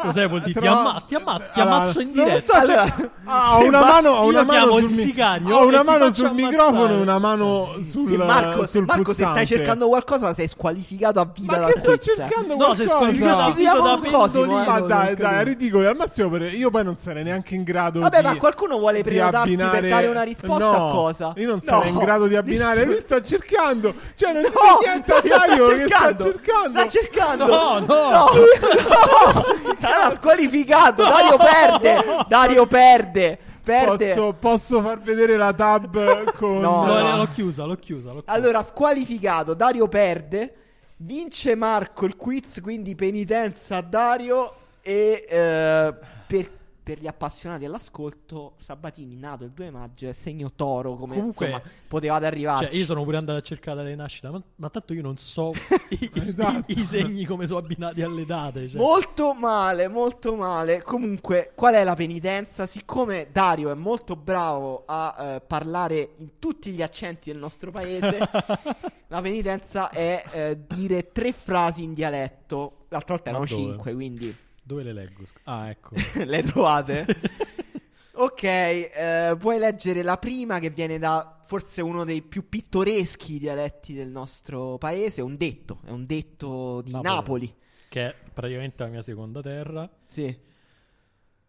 [0.05, 0.59] Cos'è vuol dire?
[0.61, 2.53] Ti, amma- ti ammazzo, ti Allora, ammazzo in diretta.
[2.59, 5.81] Allora, cer- Ah, ho se una Ma- mano, ho una mano sul sicario Ho una
[5.83, 10.31] mano sul microfono e una mano sul Sì, Marco, sul Marco, se stai cercando qualcosa
[10.35, 13.31] sei squalificato a vita Ma che sto cercando No, sei qualcosa?
[13.33, 14.63] squalificato da Cosimo, eh.
[14.63, 14.63] pendolino.
[14.71, 15.89] Ma dai, dai, è ridicolo.
[15.89, 16.53] Al massimo per...
[16.53, 20.07] io poi non sarei neanche in grado Vabbè, ma qualcuno vuole prenotarsi per abbinare- dare
[20.07, 21.33] una risposta No, a cosa?
[21.37, 22.85] Io non No, sarei in grado di abbinare.
[22.85, 23.93] Lui sta cercando.
[24.15, 26.23] Cioè, non No, dice niente a Dario che sta cercando.
[26.23, 26.79] cercando.
[26.79, 27.45] Sta cercando.
[27.47, 28.09] No, no.
[28.11, 28.29] no.
[29.95, 31.03] Era squalificato.
[31.03, 32.25] Dario perde.
[32.27, 33.39] Dario perde.
[33.63, 34.13] Perde.
[34.13, 37.17] Posso, posso far vedere la tab con No, No, no.
[37.17, 38.11] l'ho chiusa, l'ho chiusa.
[38.11, 38.31] L'ho chiusa.
[38.37, 39.53] Allora, squalificato.
[39.53, 40.53] Dario perde.
[40.97, 44.53] Vince Marco il quiz, quindi penitenza a Dario.
[44.81, 45.93] E eh,
[46.27, 46.49] per,
[46.85, 50.95] per gli appassionati all'ascolto, Sabatini, nato il 2 maggio, è segno toro.
[50.95, 52.65] Come Comunque- insomma, potevate arrivarci.
[52.65, 55.51] Cioè, io sono pure andato a cercare la nascita, ma, ma tanto io non so
[55.89, 56.71] i, Esatto.
[56.71, 58.69] i- i segni come sono abbinati alle date.
[58.69, 58.79] Cioè.
[58.79, 60.83] Molto male, molto male.
[60.83, 62.67] Comunque, qual è la penitenza?
[62.67, 68.19] Siccome Dario è molto bravo a eh, parlare in tutti gli accenti del nostro paese,
[69.07, 72.85] la penitenza è eh, dire tre frasi in dialetto.
[72.89, 75.23] L'altra volta erano cinque, quindi Dove le leggo?
[75.43, 75.93] Ah, ecco.
[76.25, 77.05] le trovate.
[78.13, 83.93] ok, eh, puoi leggere la prima che viene da forse uno dei più pittoreschi dialetti
[83.93, 85.21] del nostro paese.
[85.21, 87.13] È un detto, è un detto di Napoli.
[87.13, 87.55] Napoli.
[87.89, 89.87] che è praticamente la mia seconda terra.
[90.05, 90.35] Sì.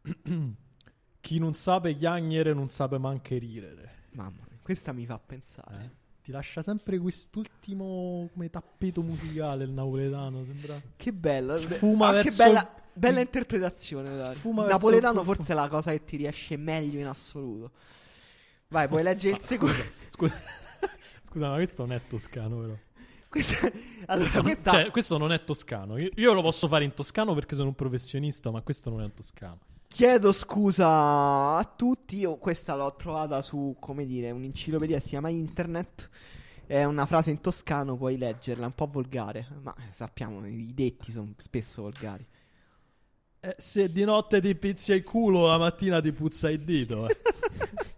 [1.21, 4.05] Chi non sape chiagnere non sape manche ridere.
[4.11, 5.85] Mamma mia, questa mi fa pensare.
[5.85, 5.91] Eh?
[6.23, 10.81] Ti lascia sempre quest'ultimo come tappeto musicale il napoletano, sembra.
[10.97, 11.53] Che bello.
[11.53, 14.15] Sfuma Ah, che verso bella, il- bella interpretazione.
[14.35, 17.71] Sfuma napoletano forse è la cosa che ti riesce meglio in assoluto.
[18.69, 19.75] Vai, puoi leggere il secondo.
[20.09, 20.35] Scusa,
[21.29, 22.75] scusa, ma questo non è toscano, però.
[23.29, 23.71] Questa-
[24.07, 24.71] Allora, questa...
[24.71, 25.99] Cioè, questo non è toscano.
[25.99, 29.13] Io, io lo posso fare in toscano perché sono un professionista, ma questo non è
[29.13, 29.59] toscano.
[29.89, 32.19] Chiedo scusa a tutti.
[32.19, 35.01] Io questa l'ho trovata su, come dire, un'enciclopedia.
[35.01, 36.09] Si chiama Internet.
[36.67, 38.65] È una frase in toscano, puoi leggerla.
[38.65, 39.47] È un po' volgare.
[39.63, 42.27] Ma eh, sappiamo, i detti sono spesso volgari.
[43.41, 47.09] Eh, se di notte ti pizzi il culo, la mattina ti puzza il dito.
[47.09, 47.17] Eh,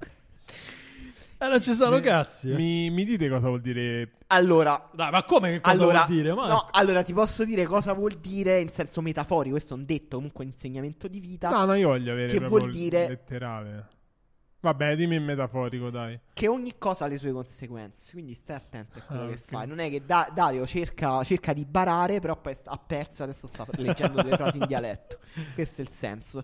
[1.40, 2.50] Eh, non ci sono cazzi.
[2.50, 2.54] eh.
[2.56, 4.14] Mi, mi dite cosa vuol dire?
[4.26, 6.34] Allora, Dai, ma come che cosa allora, vuol dire?
[6.34, 6.52] Marco?
[6.52, 9.54] no, allora ti posso dire cosa vuol dire in senso metaforico.
[9.54, 11.48] Questo è un detto, comunque un insegnamento di vita.
[11.50, 13.86] No, no, io voglio avere Che proprio vuol dire- letterale.
[14.60, 16.18] Vabbè, dimmi in metaforico, dai.
[16.32, 19.66] che ogni cosa ha le sue conseguenze, quindi stai attento a quello Ah, che fai.
[19.68, 23.64] Non è che Da- Dario cerca, cerca di barare, però poi ha perso, adesso sta
[23.78, 25.18] leggendo delle frasi in dialetto.
[25.54, 26.42] Questo è il senso.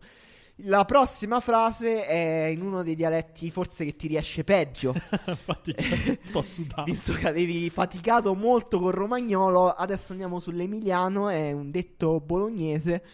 [0.58, 4.94] La prossima frase è in uno dei dialetti forse che ti riesce peggio.
[5.26, 5.74] Infatti,
[6.20, 6.84] sto sudando.
[6.92, 11.28] Visto che avevi faticato molto col romagnolo, adesso andiamo sull'emiliano.
[11.28, 13.04] È un detto bolognese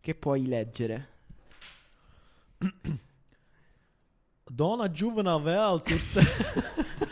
[0.00, 1.08] che puoi leggere.
[4.50, 6.22] Donna giovane vel tutte...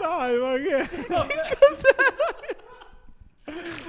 [0.00, 0.88] Dai, ma che...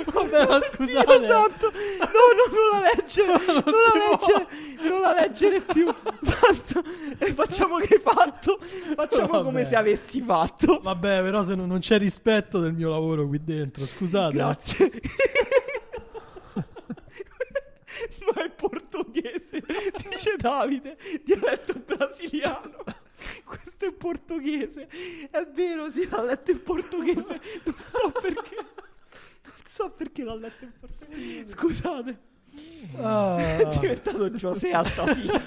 [0.05, 1.17] Vabbè, ma scusate.
[1.17, 1.71] Dio santo!
[1.71, 3.33] No, no, non la leggere!
[3.55, 4.47] Non, la leggere!
[4.89, 5.93] Non la leggere più!
[6.19, 6.81] Basta!
[7.17, 8.59] E facciamo che hai fatto!
[8.95, 9.43] Facciamo Vabbè.
[9.43, 10.79] come se avessi fatto!
[10.81, 14.33] Vabbè, però se non, non c'è rispetto del mio lavoro qui dentro, scusate.
[14.33, 14.91] Grazie!
[18.25, 19.63] Ma è portoghese!
[20.09, 20.97] Dice Davide!
[21.23, 22.83] Dialetto brasiliano!
[23.43, 24.87] Questo è portoghese!
[25.29, 27.41] È vero, sì, l'ha letto in portoghese!
[27.63, 28.55] Non so perché!
[28.55, 31.47] Non so perché l'ha letto in portoghese!
[31.47, 32.19] Scusate!
[32.97, 35.41] Ah, È diventato Giuseppe Altafini.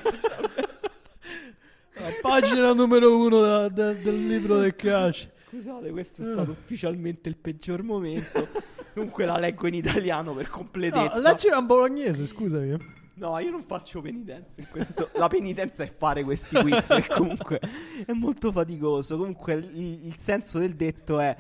[2.00, 5.28] La pagina numero uno da- da- del libro del Cash.
[5.34, 8.48] Scusate, questo è stato ufficialmente il peggior momento.
[8.94, 11.18] Comunque la leggo in italiano per No, completezza.
[11.20, 12.76] leggila in bolognese, scusami.
[13.14, 15.10] No, io non faccio penitenza in questo.
[15.14, 16.90] La penitenza è fare questi quiz.
[16.90, 17.60] e comunque
[18.06, 19.16] è molto faticoso.
[19.16, 21.36] Comunque il, il senso del detto è.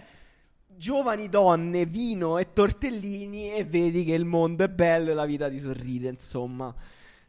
[0.66, 5.48] Giovani donne, vino e tortellini e vedi che il mondo è bello e la vita
[5.50, 6.72] ti sorride, insomma.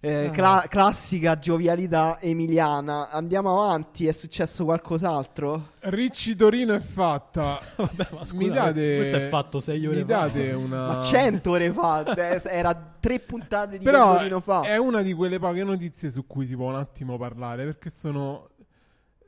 [0.01, 0.29] Eh, Ah.
[0.29, 3.09] cla- classica giovialità emiliana.
[3.09, 5.71] Andiamo avanti, è successo qualcos'altro?
[5.81, 7.59] Ricci Torino è fatta.
[7.75, 8.95] Vabbè, ma scusa, mi date...
[8.95, 10.07] questo è fatto sei ore Mi fa.
[10.27, 10.87] date una...
[10.87, 14.61] Ma cento ore fa, eh, era tre puntate di Però Pendolino fa.
[14.61, 18.47] è una di quelle poche notizie su cui si può un attimo parlare perché sono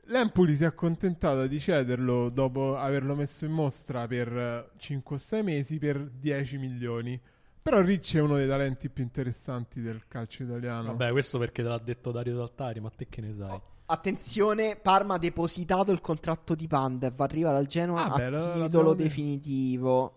[0.06, 5.42] l'Empoli si è accontentata di cederlo dopo averlo messo in mostra per 5 o 6
[5.42, 7.20] mesi per 10 milioni.
[7.62, 10.88] Però Ricci è uno dei talenti più interessanti del calcio italiano.
[10.96, 13.60] Vabbè, questo perché te l'ha detto Dario Saltari, ma te che ne sai?
[13.86, 18.62] Attenzione, Parma ha depositato il contratto di Pandev, arriva dal Genoa Ah, beh, a lo-
[18.64, 20.16] titolo definitivo.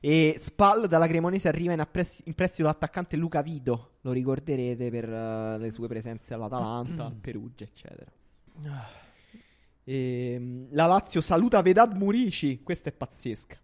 [0.00, 5.12] E Spal dalla Cremonese arriva in, appress- in prestito l'attaccante Luca Vido, lo ricorderete per
[5.12, 8.10] eh, le sue presenze all'Atalanta, al Perugia, eccetera.
[9.84, 13.56] Ehm, la Lazio saluta Vedad Murici, questa è pazzesca.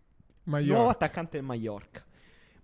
[0.45, 2.05] Ma io Nuovo attaccante del Mallorca.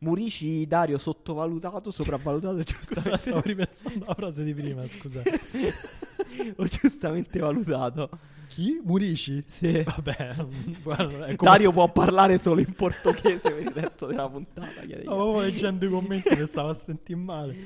[0.02, 5.22] Murici, Dario, sottovalutato, sopravvalutato, Scusa, giustamente, stavo ripensando alla frase di prima, scusa.
[6.56, 8.08] o giustamente valutato.
[8.48, 8.80] Chi?
[8.82, 9.44] Murici?
[9.46, 9.82] Sì.
[9.82, 10.34] Vabbè,
[10.82, 14.70] guarda, è come- Dario può parlare solo in portoghese per il resto della puntata.
[14.70, 17.56] Stavo proprio leggendo i commenti che stavo a sentire male.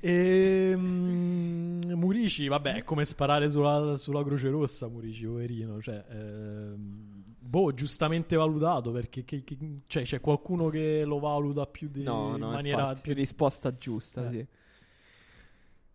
[0.00, 5.80] Ehm, Murici, vabbè, è come sparare sulla, sulla Croce Rossa, Murici, poverino.
[5.82, 7.17] Cioè, ehm,
[7.48, 9.56] boh, giustamente valutato perché che- che-
[9.86, 13.14] cioè, c'è qualcuno che lo valuta più di, No, in no, maniera infatti, più...
[13.14, 14.30] risposta giusta, Eh.
[14.30, 14.46] sì.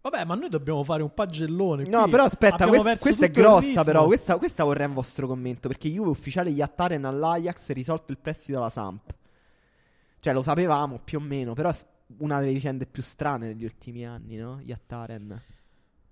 [0.01, 1.85] Vabbè, ma noi dobbiamo fare un pagellone.
[1.88, 4.05] No, però aspetta, quest- questa è grossa, però.
[4.05, 5.69] Questa, questa vorrei un vostro commento.
[5.69, 9.13] Perché Juve ufficiale Yattaren all'Ajax risolto il prestito alla Samp.
[10.19, 11.75] Cioè, lo sapevamo più o meno, però è
[12.17, 14.59] una delle vicende più strane degli ultimi anni, no?
[14.61, 15.41] Yattaren.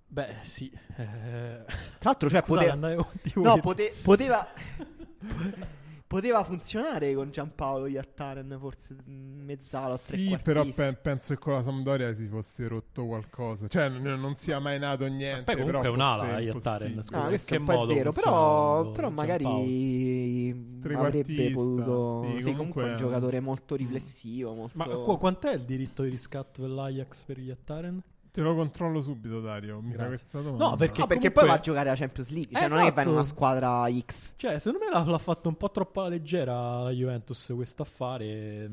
[0.08, 0.72] Beh, sì.
[0.96, 1.64] eh,
[2.00, 3.06] Tra l'altro, cioè, Scusate, poteva.
[3.36, 4.48] No, pote- poteva.
[6.12, 11.54] poteva funzionare con Giampaolo Yattaren, forse in mezzala o Sì, però pe- penso che con
[11.54, 13.68] la Sampdoria si fosse rotto qualcosa.
[13.70, 15.44] Cioè, n- non sia mai nato niente.
[15.44, 17.02] Poi comunque però è un'ala, impossibile.
[17.04, 17.22] scusa.
[17.22, 20.52] No, questo è un po' vero, però, però magari
[20.94, 22.24] avrebbe potuto...
[22.36, 24.78] sì, Sì, comunque comunque- è un giocatore molto riflessivo, molto...
[24.78, 28.02] Ma qu- quant'è il diritto di riscatto dell'Ajax per gli Attaren?
[28.32, 29.82] Te lo controllo subito, Dario.
[29.82, 30.08] Mi Grazie.
[30.08, 30.64] questa domanda.
[30.70, 32.84] No, perché- No, perché comunque- poi va a giocare la Champions League, cioè non è
[32.86, 33.12] che va in Esatto.
[33.12, 34.34] una squadra X.
[34.38, 38.72] Cioè, secondo me l'ha, l'ha fatto un po' troppo alla leggera la Juventus questo affare.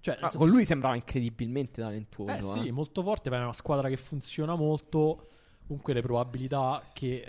[0.00, 2.52] Cioè, senso- con lui sembrava incredibilmente Eh talentuoso.
[2.60, 2.70] sì, eh.
[2.72, 5.28] molto forte, ma è una squadra che funziona molto.
[5.66, 7.24] Comunque le probabilità che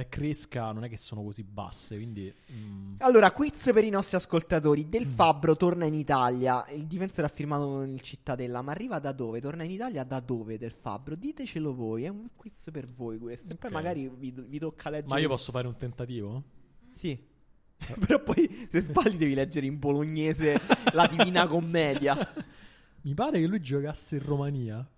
[0.00, 2.32] eh, cresca non è che sono così basse, quindi...
[2.52, 2.94] mm.
[2.98, 4.88] Allora, quiz per i nostri ascoltatori.
[4.88, 5.12] Del Mm.
[5.12, 6.66] Fabbro torna in Italia.
[6.70, 8.62] Il difensore ha firmato con il Cittadella.
[8.62, 9.40] Ma arriva da dove?
[9.40, 11.14] Torna in Italia da dove del Fabbro?
[11.14, 12.02] Ditecelo voi.
[12.02, 13.52] È un quiz per voi questo.
[13.52, 15.14] E poi magari vi, vi tocca leggere.
[15.14, 16.42] Ma io posso fare un tentativo?
[16.90, 17.16] Sì.
[18.06, 20.60] Però poi se sbagli devi leggere in bolognese
[20.92, 22.16] la Divina Commedia.
[23.02, 24.90] Mi pare che lui giocasse in Romania.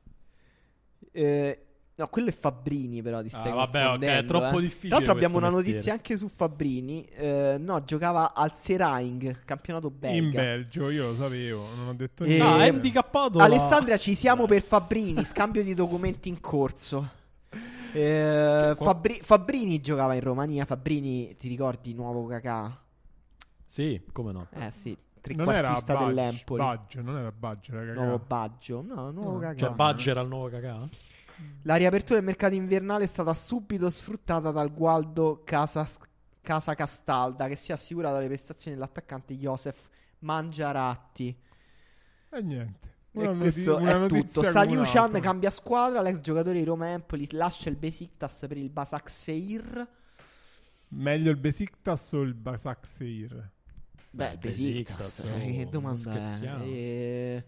[1.12, 1.64] Eh,
[2.00, 4.62] No, quello è Fabbrini, però ti stai Ah, vabbè, ok, è confondendo, troppo eh.
[4.62, 5.98] difficile Tra l'altro abbiamo una questo notizia mestiere.
[5.98, 7.04] anche su Fabbrini.
[7.04, 10.16] Eh, no, giocava al Seraing, campionato belga.
[10.16, 12.44] In Belgio, io lo sapevo, non ho detto Eh, niente.
[12.46, 13.36] No, è handicappato.
[13.38, 17.08] la- Alessandria, ci siamo per Fabbrini, scambio di documenti in corso.
[17.92, 20.64] Eh, Fabbri- Fabbrini giocava in Romania.
[20.64, 22.78] Fabbrini, ti ricordi, nuovo Kakà?
[23.66, 24.46] Sì, come no.
[24.52, 24.96] Eh sì,
[25.34, 26.62] non era trequartista Baggio, dell'Empoli.
[26.62, 28.24] Baggio, non era Baggio, era Nuovo Kakà.
[28.26, 29.56] Baggio, no, nuovo Kakà.
[29.58, 30.88] Cioè, Badger al nuovo cacà?
[31.62, 35.86] La riapertura del mercato invernale è stata subito sfruttata dal Gualdo Casa,
[36.40, 39.78] Casa Castalda, che si è assicurata le prestazioni dell'attaccante Josef
[40.20, 41.36] Mangiaratti.
[42.30, 42.88] E niente.
[43.12, 44.40] E Una noti- questo è tutto.
[45.00, 45.20] un'altra.
[45.20, 46.00] cambia squadra.
[46.00, 49.88] L'ex giocatore di Roma Empoli lascia il Besiktas per il Basak Seir.
[50.88, 53.50] Meglio il Besiktas o il Basak Seir?
[54.12, 56.26] Beh, il Besiktas, Besiktas, eh, oh, che domanda è?
[56.26, 56.64] scherziamo.
[56.64, 57.44] Eh,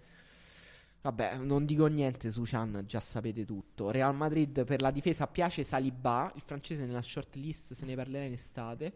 [1.03, 3.91] Vabbè, non dico niente su Chan, già sapete tutto.
[3.91, 8.33] Real Madrid per la difesa piace Saliba, il francese nella shortlist se ne parlerà in
[8.35, 8.93] estate.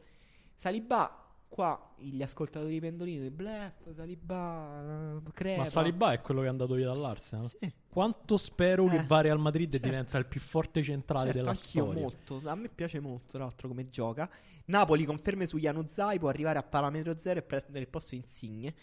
[0.54, 5.56] Saliba, qua gli ascoltatori pendolini, Bluff, Saliba, eh, Crepa.
[5.62, 7.48] Ma Saliba è quello che è andato via dall'Arsenal.
[7.48, 7.72] Sì.
[7.88, 9.88] Quanto spero che Eh, va Real Madrid e certo.
[9.88, 12.00] diventa il più forte centrale Certo, della storia.
[12.00, 12.40] molto.
[12.44, 14.30] A me piace molto, tra l'altro, come gioca.
[14.66, 18.74] Napoli conferme su Januzaj, può arrivare a parametro zero e prendere il posto Insigne.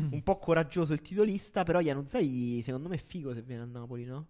[0.00, 0.12] Mm.
[0.12, 4.04] Un po' coraggioso il titolista, però Januzaj secondo me è figo se viene a Napoli,
[4.04, 4.26] no?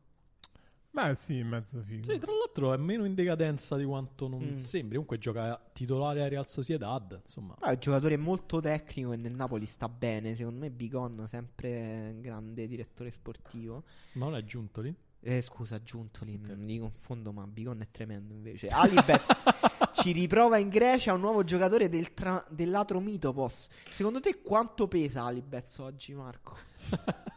[0.91, 2.05] Beh, sì, mezzo figo.
[2.09, 4.55] Sì, tra l'altro è meno in decadenza di quanto non Mm.
[4.57, 4.91] sembri.
[4.93, 7.21] Comunque gioca titolare a Real Sociedad.
[7.25, 10.37] Insomma, Ah, è un giocatore molto tecnico e nel Napoli sta bene.
[10.37, 13.83] Secondo me Bigon, sempre un grande direttore sportivo.
[14.13, 14.95] ma non è giunto lì?
[15.27, 16.51] Eh, scusa, Giuntoli, Ok.
[16.59, 18.69] mi confondo, ma Bigon è tremendo invece.
[18.69, 19.27] Alibez
[19.95, 23.69] ci riprova in Grecia un nuovo giocatore del tra- dell'Atro Mitopos.
[23.91, 26.57] Secondo te quanto pesa Alibez oggi, Marco?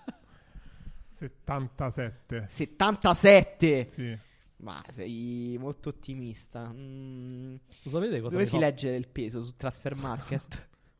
[1.18, 2.48] 77.
[2.50, 3.86] 77!
[3.86, 4.18] Sì.
[4.58, 6.72] Ma sei molto ottimista.
[6.74, 8.60] Mm, Lo sapete cosa Dove si fa...
[8.60, 9.42] legge il peso?
[9.42, 10.68] Su Transfer Market?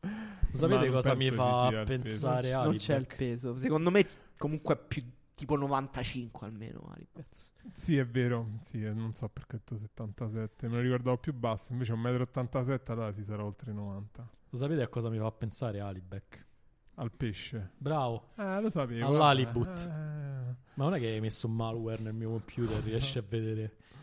[0.50, 3.56] Lo sapete non cosa mi fa pensare non c'è il peso.
[3.58, 4.06] Secondo me
[4.36, 5.02] comunque è più
[5.38, 7.52] tipo 95 almeno Alibez.
[7.72, 8.58] Sì, è vero.
[8.62, 10.66] Sì, eh, non so perché ho detto 77.
[10.66, 11.72] Me lo ricordavo più basso.
[11.72, 14.28] Invece 1,87 m, allora si sarà oltre i 90.
[14.50, 16.46] Lo sapete a cosa mi fa pensare Alibek?
[16.94, 17.70] Al pesce.
[17.78, 18.30] Bravo.
[18.36, 19.06] Eh, lo sapevo.
[19.06, 19.78] All'Halibut.
[19.80, 23.76] Eh, Ma non è che hai messo un malware nel mio computer, riesci a vedere.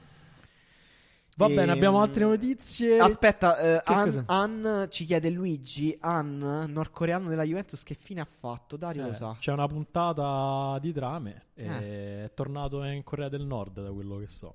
[1.37, 2.97] Va bene, Ehm, abbiamo altre notizie.
[2.97, 3.81] Aspetta, eh,
[4.27, 8.77] An, ci chiede Luigi, An, nordcoreano della Juventus, che fine ha fatto?
[8.77, 9.35] Dario Eh, lo sa.
[9.37, 12.23] C'è una puntata di trame e Eh.
[12.25, 14.53] è tornato in Corea del Nord, da quello che so.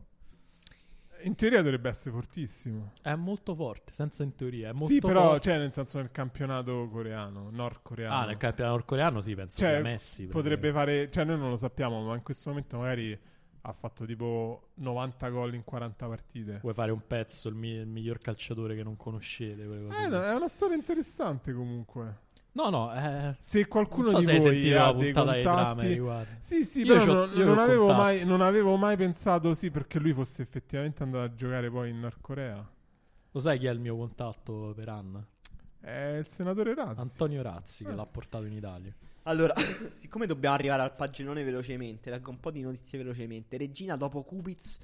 [1.25, 2.92] In teoria dovrebbe essere fortissimo.
[3.02, 4.70] È molto forte, senza in teoria.
[4.70, 5.41] È molto Sì, però, forte.
[5.50, 8.15] cioè, nel senso nel campionato coreano, nordcoreano.
[8.15, 10.26] Ah, nel campionato nordcoreano sì, penso Cioè, sia Messi.
[10.28, 10.92] Potrebbe praticamente.
[11.02, 13.20] fare, cioè, noi non lo sappiamo, ma in questo momento magari
[13.63, 16.59] ha fatto tipo 90 gol in 40 partite.
[16.63, 19.63] Vuoi fare un pezzo, il, mi- il miglior calciatore che non conoscete?
[19.63, 22.29] Eh, no, è una storia interessante comunque.
[22.53, 25.87] No, no, eh, Se qualcuno non so di voi ha dei contatti...
[25.87, 26.31] riguardo.
[26.41, 30.01] Sì, sì, Io però non, io non avevo mai, non avevo mai pensato sì perché
[30.01, 32.69] lui fosse effettivamente andato a giocare poi in Nord Corea.
[33.33, 35.25] Lo sai chi è il mio contatto per Anna?
[35.79, 37.01] È il senatore Razzi.
[37.01, 37.95] Antonio Razzi, che Ah.
[37.95, 38.93] l'ha portato in Italia.
[39.25, 39.55] Allora,
[39.97, 43.59] siccome dobbiamo arrivare al paginone velocemente, leggo un po' di notizie velocemente.
[43.59, 44.79] Regina dopo Kubic,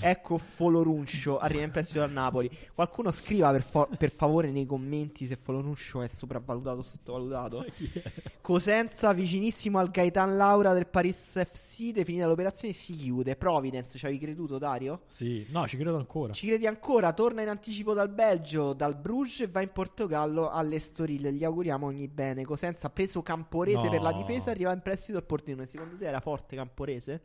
[0.00, 2.48] ecco Foloruncio, arriva in prestito dal Napoli.
[2.72, 7.64] Qualcuno scriva per, fo- per favore nei commenti se Foloruncio è sopravvalutato o sottovalutato.
[8.40, 13.34] Cosenza vicinissimo al Gaetan Laura del Paris FC, definita l'operazione si chiude.
[13.34, 15.02] Providence, ci avevi creduto Dario?
[15.08, 16.32] Sì, no, ci credo ancora.
[16.32, 17.12] Ci credi ancora?
[17.12, 21.28] Torna in anticipo dal Belgio, dal Bruges e va in Portogallo all'Estoril.
[21.30, 22.44] Gli auguriamo ogni bene.
[22.44, 23.90] Cosenza ha preso Camporese No.
[23.90, 25.66] per la difesa, arriva in prestito al Pordenone.
[25.66, 27.22] Secondo te era forte Camporese?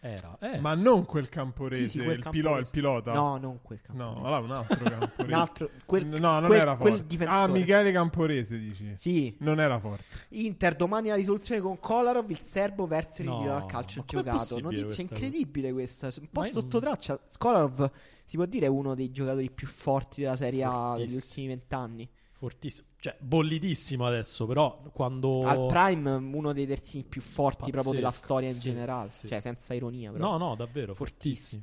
[0.00, 0.60] Era, eh.
[0.60, 2.48] Ma non quel camporese, Sì, sì, quel il, Camporese.
[2.48, 3.12] pilo- il pilota.
[3.14, 4.26] No, non quel No, Camporese.
[4.26, 5.24] allora un altro camporese.
[5.24, 7.06] Un altro, quel, no, non quel- era quel forte.
[7.08, 7.40] difensore.
[7.40, 8.92] Ah, Michele Camporese dici.
[8.96, 9.36] Sì.
[9.40, 10.04] Non era forte.
[10.28, 14.60] Inter domani la risoluzione con Kolarov, il serbo verso il No, ritiro dal calcio giocato.
[14.60, 17.18] Notizia questa incredibile questa, un po' sotto traccia.
[17.36, 17.90] Kolarov
[18.24, 22.08] si può dire è uno dei giocatori più forti della Serie A degli ultimi vent'anni.
[22.38, 22.86] Fortissimo.
[23.00, 25.42] Cioè, bollitissimo adesso, però quando...
[25.44, 29.26] Al prime uno dei terzini più forti proprio della Pazzesco, storia in sì, generale, sì.
[29.26, 30.30] cioè senza ironia però.
[30.30, 31.62] No, no, davvero, Fortissimo.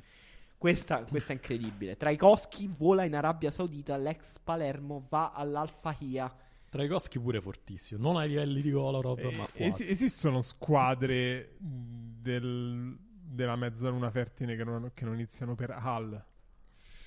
[0.58, 1.96] Questa, questa è incredibile.
[1.96, 6.34] Traikowski vola in Arabia Saudita, l'ex Palermo va all'Alfahia.
[6.68, 8.02] Traikowski pure fortissimo.
[8.02, 9.90] Non ai livelli di Kolarov, Eh, ma es- quasi.
[9.90, 16.24] esistono squadre del- della mezzaluna fertile che non, che non iniziano per Hal.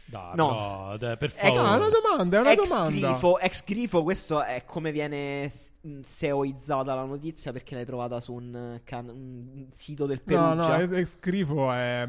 [0.10, 0.50] Dai, No.
[0.90, 1.78] no, dai, per Ex- No, è favore.
[1.78, 2.90] una domanda, è una Ex domanda.
[3.12, 8.34] grifo, ex grifo, questo è come viene mh, seoizzata la notizia perché l'hai trovata su
[8.34, 10.98] un, eh, can- un sito del No, no, Perugia.
[10.98, 12.08] ex- grifo è,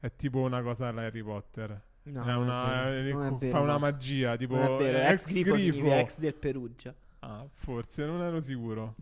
[0.00, 1.80] è tipo una cosa alla Harry Potter.
[2.02, 3.78] No, è una, è vero, è fa vero, una no.
[3.78, 5.92] magia, tipo ex ex grifo, grifo.
[5.94, 6.94] ex del Perugia.
[7.20, 8.94] Ah, forse, non ero sicuro.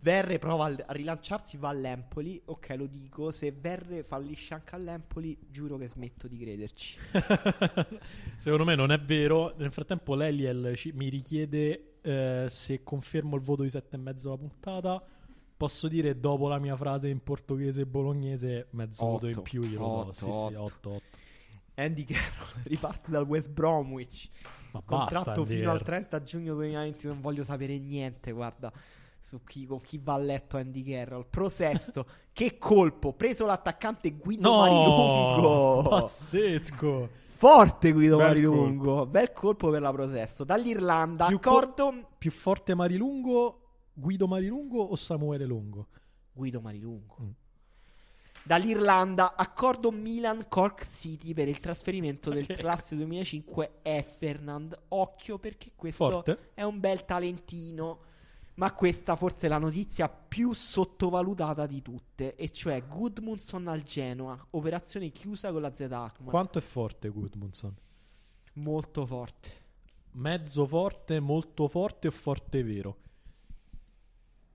[0.00, 2.40] Verre prova a rilanciarsi, va all'Empoli.
[2.46, 3.30] Ok, lo dico.
[3.30, 6.98] Se Verre fallisce anche all'Empoli, giuro che smetto di crederci.
[8.36, 9.54] Secondo me non è vero.
[9.56, 15.02] Nel frattempo, l'Eliel ci- mi richiede eh, se confermo il voto di 7,5 alla puntata.
[15.56, 19.64] Posso dire dopo la mia frase in portoghese e bolognese, mezzo voto in Otto, più
[19.64, 19.84] glielo do.
[19.86, 20.54] otto, Sì, sì, otto.
[20.54, 21.02] 8, 8.
[21.74, 24.28] Andy Carroll riparte dal West Bromwich.
[24.70, 27.06] Ma Contratto basta, fino al Andy 30 giugno 2020.
[27.08, 28.30] Non voglio sapere niente.
[28.30, 28.72] Guarda.
[29.28, 31.26] Su chi, con chi va a letto Andy Carroll.
[31.28, 32.06] Prosesto.
[32.32, 33.12] che colpo.
[33.12, 35.82] Preso l'attaccante Guido No, Marilungo.
[35.86, 37.08] pazzesco.
[37.34, 39.04] Forte Guido Bel Marilungo.
[39.04, 40.44] Bel colpo per la Prosesto.
[40.44, 41.26] Dall'Irlanda.
[41.26, 42.08] Più accordo.
[42.16, 43.60] Più forte Marilungo,
[43.92, 45.88] Guido Marilungo o Samuele Lungo?
[46.32, 47.16] Guido Marilungo.
[47.20, 47.28] Mm.
[48.44, 52.54] Dall'Irlanda, accordo Milan Cork City per il trasferimento del Ok.
[52.56, 54.74] classe 2005 è Fernand.
[54.88, 56.38] Occhio perché questo Forte?
[56.54, 58.06] è un bel talentino.
[58.58, 64.46] Ma questa forse è la notizia più sottovalutata di tutte, e cioè Gudmundsson al Genoa,
[64.50, 66.28] operazione chiusa con la Z Akman.
[66.28, 67.76] Quanto è forte Gudmundsson?
[68.54, 69.66] Molto forte.
[70.12, 72.96] Mezzo forte, molto forte o forte vero?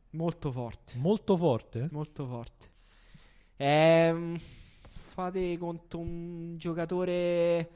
[0.09, 0.97] Molto forte.
[0.97, 1.87] Molto forte?
[1.89, 2.71] Molto forte.
[3.55, 7.69] Ehm, fate conto un giocatore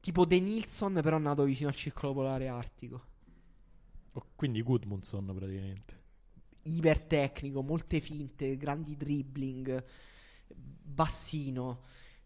[0.00, 3.08] tipo De Nilsson, però nato vicino al circolo polare artico.
[4.12, 5.98] Oh, quindi Gudmundsson praticamente.
[6.62, 9.82] Ipertecnico, molte finte, grandi dribbling,
[10.54, 11.82] bassino.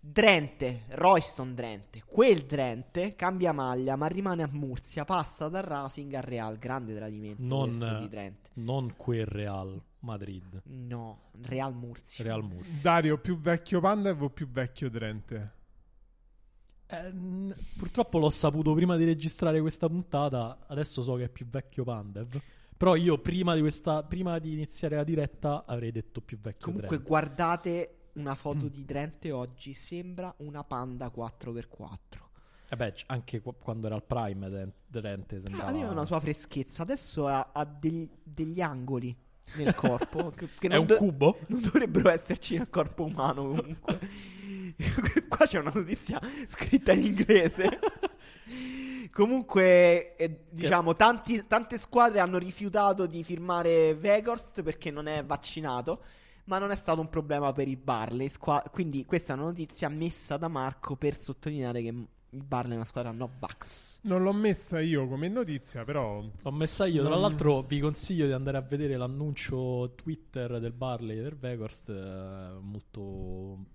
[0.06, 2.02] Drente, Royston Drente.
[2.04, 6.58] Quel Drente cambia maglia, ma rimane a Murcia, passa dal Racing al Real.
[6.58, 8.50] Grande tradimento Non- di Drente.
[8.54, 10.60] Non quel Real Madrid.
[10.64, 12.22] No, Real Murcia.
[12.22, 12.82] Real Murcia.
[12.82, 15.52] Dario, più vecchio Pandev o più vecchio Drente?
[16.86, 20.58] Eh, n- purtroppo l'ho saputo prima di registrare questa puntata.
[20.66, 22.40] Adesso so che è più vecchio Pandev.
[22.76, 26.88] Però io prima di, questa, prima di iniziare la diretta avrei detto più vecchio Comunque
[26.96, 27.06] Drent.
[27.08, 28.36] guardate una Mm.
[28.36, 32.22] foto di Drente oggi, sembra una Panda 4x4.
[32.68, 35.68] Eh beh, anche qu- quando era al Prime Dren- Drente sembrava...
[35.70, 39.16] Aveva una sua freschezza, adesso ha, ha del- degli angoli
[39.56, 41.38] nel corpo che, che È un do- cubo?
[41.48, 44.00] non dovrebbero esserci nel corpo umano comunque.
[45.28, 47.78] Qua c'è una notizia scritta in inglese.
[49.12, 56.02] Comunque, eh, diciamo, tanti- tante squadre hanno rifiutato di firmare Veghorst perché non è vaccinato.
[56.46, 58.28] Ma non è stato un problema per il Barley.
[58.28, 62.76] Squa- quindi, questa è una notizia messa da Marco per sottolineare che il Barley è
[62.76, 64.00] una squadra no vax.
[64.02, 67.04] Non l'ho messa io come notizia, però L'ho messa io.
[67.04, 71.88] Tra l'altro, vi consiglio di andare a vedere l'annuncio Twitter del Barley per Veghorst.
[71.88, 73.66] eh, molto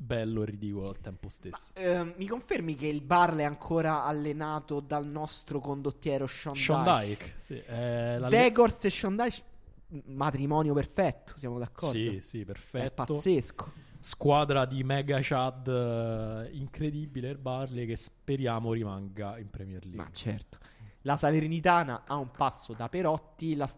[0.00, 1.72] bello e ridicolo al tempo stesso.
[1.74, 7.06] Ehm, mi confermi che il Barley è ancora allenato dal nostro condottiero Sean, Sean Dyche?
[7.24, 9.42] Dyke, sì, è la- Veghorst e Sean Dyche,
[9.88, 11.96] m- matrimonio perfetto, siamo d'accordo?
[11.98, 13.04] Sì, sì, È perfetto.
[13.04, 13.72] pazzesco.
[14.00, 20.00] Squadra di mega Chad eh, incredibile il Barley che speriamo rimanga in Premier League.
[20.04, 20.58] Ma certo.
[21.02, 23.70] La Salernitana ha un passo da Perotti, la-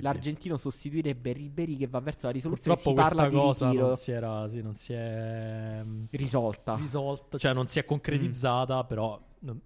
[0.00, 2.76] l'argentino sostituirebbe Ribery che va verso la risoluzione.
[2.76, 6.74] Purtroppo si parla cosa ritiro non si era sì, non si è mm, risolta.
[6.76, 8.86] risolta, cioè non si è concretizzata, Mm.
[8.86, 9.60] però non-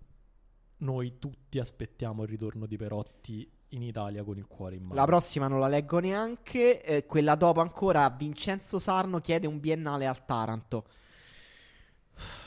[0.79, 4.95] noi tutti aspettiamo il ritorno di Perotti in Italia con il cuore in mano.
[4.95, 6.83] La prossima non la leggo neanche.
[6.83, 10.85] eh, quella dopo ancora Vincenzo Sarno chiede un biennale al Taranto.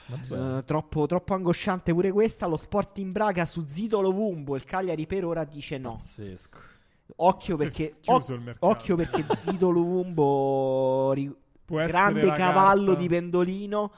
[0.07, 2.45] Eh, troppo, troppo angosciante pure questa.
[2.47, 4.55] Lo sport in Braga su Zito Lovumbo.
[4.55, 5.93] Il Cagliari per ora dice no.
[5.93, 6.57] Pazzesco.
[7.17, 8.65] Occhio perché, mercato.
[8.67, 11.33] occhio perché Zito Lovumbo, ri-
[11.65, 12.99] grande cavallo carta.
[13.01, 13.91] di pendolino.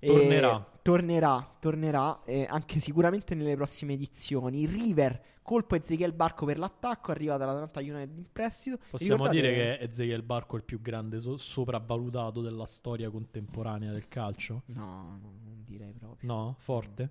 [0.00, 0.64] Tornerà.
[0.80, 4.64] tornerà, tornerà eh, anche sicuramente nelle prossime edizioni.
[4.64, 7.10] River, colpo Ezechiel Barco per l'attacco.
[7.10, 8.76] Arriva dall'Atlanta United in prestito.
[8.90, 13.90] Possiamo Ricordate- dire che Ezekiel Barco è il più grande so- sopravvalutato della storia contemporanea
[13.90, 14.62] del calcio?
[14.66, 16.30] No, no, non direi proprio.
[16.30, 16.54] No?
[16.58, 17.10] Forte?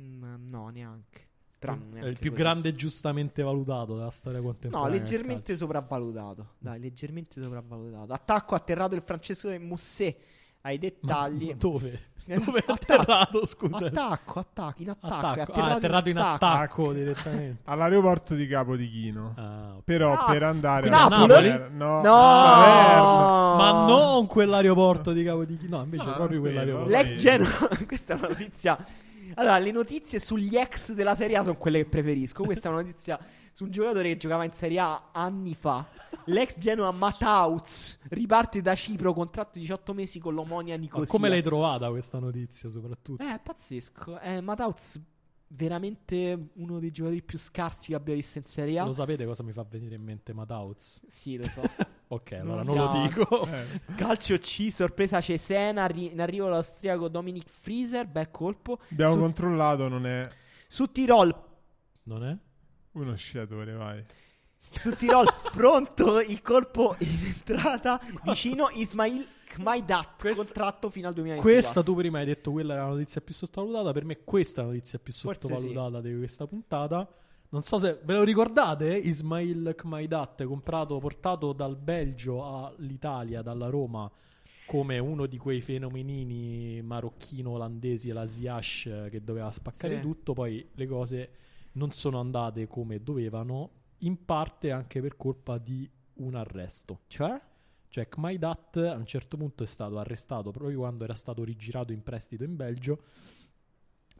[0.00, 1.28] Mm, no, neanche.
[1.60, 4.90] Però È il più grande giustamente valutato della storia No, contemporanea.
[4.90, 6.46] del leggermente sopravvalutato.
[6.58, 8.12] Dai, leggermente sopravvalutato.
[8.14, 10.16] Attacco atterrato il francese Mousset
[10.62, 11.48] ai dettagli.
[11.48, 12.00] Ma dove?
[12.38, 13.86] Dove è atterrato, scusa?
[13.86, 15.14] Attacco, attacco, in attacco.
[15.16, 15.52] Attacco.
[15.52, 16.92] È Ah, è atterrato in attacco, attacco.
[16.92, 17.62] direttamente.
[17.64, 19.34] All'aeroporto di Capodichino.
[19.36, 19.74] Ah.
[19.84, 21.30] Però Cazzo, per andare a Napoli?
[21.32, 23.56] Salerno- no, No!
[23.56, 26.90] Ma non quell'aeroporto di Capodichino, no, invece No, proprio quell'aeroporto.
[26.90, 27.18] L'ex.
[27.18, 27.48] Genoa,
[27.86, 28.78] questa è una notizia.
[29.34, 32.42] Allora, le notizie sugli ex della Serie A sono quelle che preferisco.
[32.44, 33.18] Questa è una notizia
[33.52, 35.86] su un giocatore che giocava in Serie A anni fa.
[36.26, 41.06] L'ex Genoa Matauz riparte da Cipro, contratto di 18 mesi con l'Omonia Ma Nicosia.
[41.08, 43.22] come l'hai trovata questa notizia soprattutto?
[43.22, 44.20] Eh, è pazzesco.
[44.20, 45.00] Eh, Matauz,
[45.48, 48.84] veramente uno dei giocatori più scarsi che abbia visto in Serie A.
[48.84, 51.00] Lo sapete cosa mi fa venire in mente Matauz?
[51.08, 51.62] Sì, lo so.
[52.12, 53.46] Ok, allora Non non lo dico.
[53.46, 58.80] Eh, Calcio C, sorpresa Cesena, arri- in arrivo l'austriaco Dominic Frieser, bel colpo.
[58.90, 60.28] abbiamo Su- controllato, non è
[60.66, 61.32] Su Tirol,
[62.02, 62.36] Non è?
[62.92, 64.04] Uno sciatore, vai.
[64.72, 71.60] su Tirol pronto il colpo in entrata vicino Ismail Kmaidat, Questa- contratto fino al 2024.
[71.60, 73.92] Questa tu prima hai detto quella era la notizia più sottovalutata.
[73.92, 77.08] Per me questa è la notizia più sottovalutata di questa puntata.
[77.52, 84.08] Non so se ve lo ricordate, Ismail Kmaidat, comprato, portato dal Belgio all'Italia, dalla Roma,
[84.66, 90.00] come uno di quei fenomenini marocchino-olandesi, la Ziyech, che doveva spaccare Sì.
[90.00, 90.32] tutto.
[90.32, 91.30] Poi le cose
[91.72, 97.00] non sono andate come dovevano, in parte anche per colpa di un arresto.
[97.06, 97.40] Cioè?
[97.88, 102.02] Cioè, Kmaidat a un certo punto è stato arrestato proprio quando era stato rigirato in
[102.02, 103.02] prestito in Belgio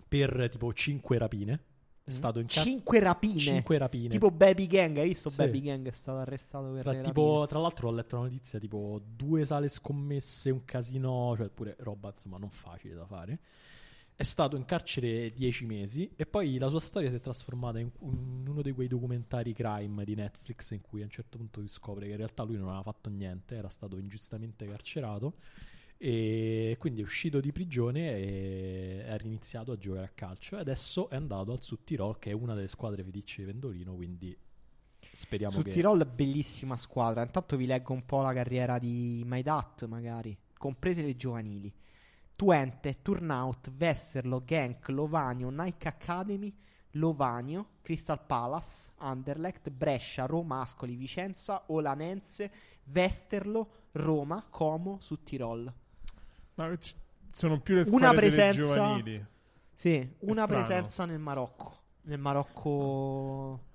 [0.08, 1.64] per tipo 5 rapine.
[2.02, 3.38] È stato in car- Cinque rapine.
[3.38, 4.08] 5 rapine.
[4.08, 5.36] Tipo Baby Gang, hai visto Sì.
[5.36, 7.46] Baby Gang è stato arrestato per tra, le tipo- rapine.
[7.46, 12.10] tra l'altro ho letto una notizia tipo due sale scommesse, un casino, cioè pure roba
[12.12, 13.38] insomma non facile da fare.
[14.20, 17.90] È stato in carcere 10 mesi e poi la sua storia si è trasformata in,
[18.00, 21.68] in uno di quei documentari crime di Netflix in cui a un certo punto si
[21.68, 25.36] scopre che in realtà lui non aveva fatto niente, era stato ingiustamente carcerato
[25.96, 31.08] e quindi è uscito di prigione e ha riniziato a giocare a calcio e adesso
[31.08, 34.36] è andato al Sud Tirol che è una delle squadre feticce di Vendolino, quindi
[35.14, 35.70] speriamo Su che...
[35.70, 37.22] Tirol, bellissima squadra.
[37.22, 41.72] Intanto vi leggo un po' la carriera di Maidat, magari, comprese le giovanili.
[42.40, 46.50] Twente, Turnout, Westerlo, Genk, Lovanio, Nike Academy,
[46.92, 52.50] Lovanio, Crystal Palace, Anderlecht, Brescia, Roma, Ascoli, Vicenza, Olanense,
[52.84, 55.70] Westerlo, Roma, Como, su Tirol.
[56.54, 56.94] Ma c-
[57.30, 59.26] sono più le Una squadre delle presenza- giovanili.
[59.74, 60.64] Sì, una strano.
[60.64, 61.76] presenza nel Marocco.
[62.04, 63.68] Nel Marocco...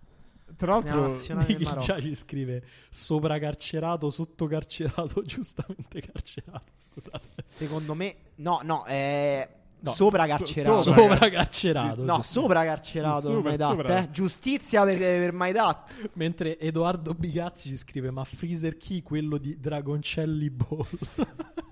[0.58, 1.85] Tra l'altro, nazionale del Nick Marocco.
[1.85, 6.72] già ci scrive sopracarcerato, sottocarcerato, giustamente carcerato.
[6.92, 8.16] Scusate, Secondo me...
[8.35, 9.48] No, no, è...
[9.77, 10.75] No, sopracarcerato.
[10.77, 12.03] so- sopra- sopracarcerato.
[12.03, 12.32] No, sì.
[12.32, 13.98] sopracarcerato Sì, Maidat, sopra.
[14.03, 14.09] eh.
[14.09, 16.09] Giustizia per, per Maidat.
[16.14, 20.88] Mentre Edoardo Bigazzi ci scrive: Ma Freezer Key, quello di Dragoncelli Ball.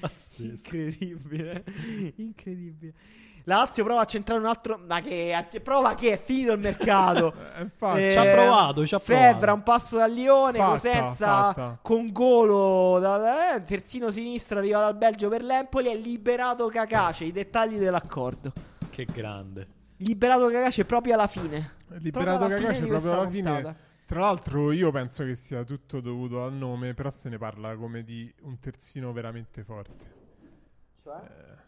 [0.00, 0.42] Pazzesco.
[0.42, 1.64] Incredibile.
[2.16, 2.92] Incredibile.
[3.48, 4.80] La Lazio prova a centrare un altro.
[4.84, 7.32] Ma che prova che è finito il mercato.
[7.56, 9.54] eh, infatti, Eh, ci ha provato, ci ha Febra, provato.
[9.54, 10.58] un passo da Lione.
[10.58, 11.78] Fatta, Cosenza fatta.
[11.80, 12.98] con golo.
[12.98, 15.88] Da, eh, terzino sinistro arriva dal Belgio per l'Empoli.
[15.88, 17.24] È liberato Cacace.
[17.24, 18.52] I dettagli dell'accordo.
[18.90, 19.68] Che grande.
[19.98, 21.74] Liberato Cacace proprio alla fine.
[21.98, 23.76] liberato Proprio alla fine Cacace proprio alla fine.
[24.06, 28.04] Tra l'altro, io penso che sia tutto dovuto al nome, però se ne parla come
[28.04, 30.04] di un terzino veramente forte.
[31.04, 31.64] Eh,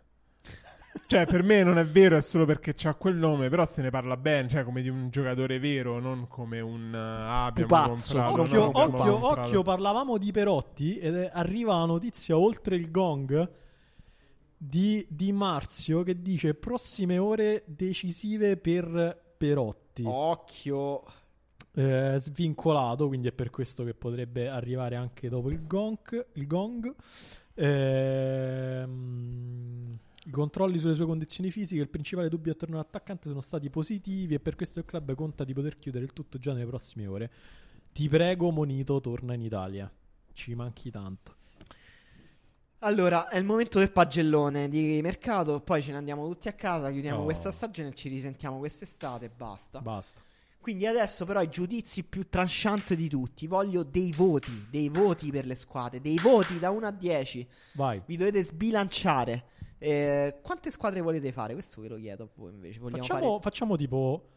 [1.07, 3.91] Cioè, per me non è vero, è solo perché c'ha quel nome, però se ne
[3.91, 8.23] parla bene, cioè come di un giocatore vero, non come un uh, ah, abbiamo Pupazzo.
[8.23, 13.51] Occhio, no, occhio, occhio, parlavamo di Perotti ed è- arriva la notizia oltre il gong
[14.57, 20.03] di, di Marzio che dice prossime ore decisive per Perotti.
[20.07, 21.03] Occhio.
[21.73, 26.27] Eh, svincolato, quindi è per questo che potrebbe arrivare anche dopo il gong.
[26.35, 26.95] Il gong.
[27.55, 28.87] Ehm,
[30.27, 34.41] I controlli sulle sue condizioni fisiche, il principale dubbio attorno all'attaccante sono stati positivi e
[34.41, 37.31] per questo il club conta di poter chiudere il tutto già nelle prossime ore.
[37.93, 39.91] Ti prego, Monito, torna in Italia.
[40.35, 41.37] Ci manchi tanto.
[42.81, 45.61] Allora, è il momento del pagellone di mercato.
[45.61, 46.91] Poi ce ne andiamo tutti a casa.
[46.93, 47.25] Chiudiamo Oh.
[47.25, 49.81] questa stagione e ci risentiamo quest'estate e basta.
[49.81, 50.21] Basta.
[50.61, 53.47] Quindi adesso, però, i giudizi più tranchant di tutti.
[53.47, 54.67] Voglio dei voti.
[54.71, 56.01] Dei voti per le squadre.
[56.01, 57.47] Dei voti da 1 a 10.
[57.75, 58.03] Vai.
[58.05, 59.45] Vi dovete sbilanciare.
[59.79, 61.55] Eh, quante squadre volete fare?
[61.55, 62.79] Questo ve lo chiedo a voi invece.
[62.81, 63.41] Vogliamo Facciamo, fare...
[63.43, 64.29] facciamo tipo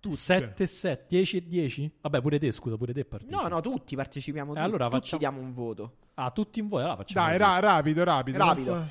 [0.00, 0.16] Tutte.
[0.16, 1.92] 7 e 7, 10 e 10?
[2.02, 3.36] Vabbè, pure te, scusa, pure te partecipi.
[3.42, 4.52] No, no, tutti partecipiamo.
[4.52, 5.92] Eh, Tutti, allora tutti facciamo- diamo un voto.
[6.14, 7.26] Ah, tutti in voi, allora facciamo.
[7.26, 8.38] Dai, ra- rapido, rapido.
[8.38, 8.74] Rapido.
[8.74, 8.90] non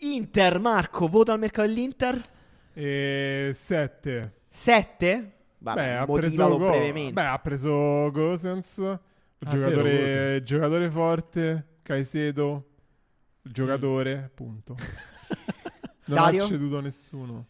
[0.00, 2.14] Inter, Marco, voto al mercato dell'Inter?
[2.22, 2.30] so-
[2.80, 4.32] E 7.
[4.56, 5.32] 7?
[5.58, 6.70] Beh, ha preso, Go-.
[7.10, 9.00] Beh, ha preso Gosens, Ah,
[9.50, 10.42] giocatore, vero, Gosens.
[10.44, 12.64] giocatore forte, Caicedo,
[13.46, 13.50] Mm.
[13.52, 14.76] giocatore, punto.
[16.06, 16.44] Non Dario?
[16.44, 17.46] ha ceduto nessuno.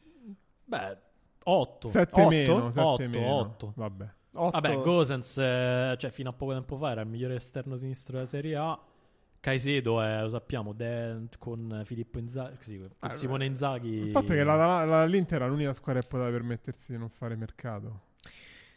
[0.65, 0.97] Beh,
[1.45, 1.89] 8.
[1.89, 2.29] 7 Otto?
[2.31, 3.33] meno, 7 Otto, meno.
[3.35, 3.73] otto.
[3.77, 4.09] Vabbè.
[4.33, 4.51] Otto.
[4.61, 8.27] Vabbè, Gosens, eh, cioè fino a poco tempo fa era il migliore esterno sinistro della
[8.27, 8.81] Serie A.
[9.45, 13.91] Caicedo è, lo sappiamo, Dent con Filippo Inzaghi, sì, con Ah, Simone Inzaghi.
[13.93, 16.99] Il fatto è che la, la- la- l'Inter era l'unica squadra che poteva permettersi di
[16.99, 18.01] non fare mercato.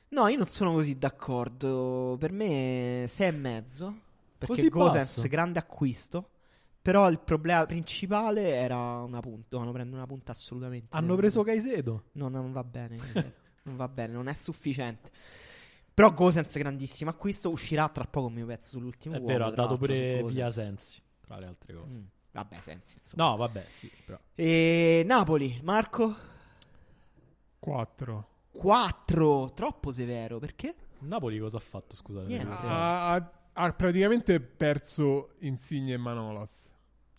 [0.09, 2.17] No, io non sono così d'accordo.
[2.19, 3.97] Per me 6 e mezzo.
[4.37, 6.31] Perché Così Gosens, grande acquisto.
[6.81, 9.45] Però il problema principale era una punta.
[9.47, 10.97] Dovevano prendere una punta assolutamente.
[10.97, 11.43] Hanno preso.
[11.43, 12.03] Caicedo.
[12.13, 12.97] No, non va bene.
[13.63, 15.11] non va bene, non è sufficiente.
[15.97, 17.49] Però Gosens, grandissimo acquisto.
[17.49, 21.01] Uscirà tra poco il mio pezzo sull'ultimo È uomo, vero, ha dato pure via Sensi,
[21.25, 21.97] tra le altre cose.
[21.97, 22.03] Mm,
[22.33, 23.29] Vabbè, sensi, insomma.
[23.29, 24.19] No, vabbè, sì, però.
[24.35, 26.15] E Napoli, Marco?
[27.57, 28.27] 4.
[28.51, 29.51] 4.
[29.55, 30.75] Troppo severo, perché?
[30.99, 32.27] Napoli cosa ha fatto, scusate?
[32.27, 32.47] Niente.
[32.67, 36.71] Ha, ha- ha praticamente perso Insigne e Manolas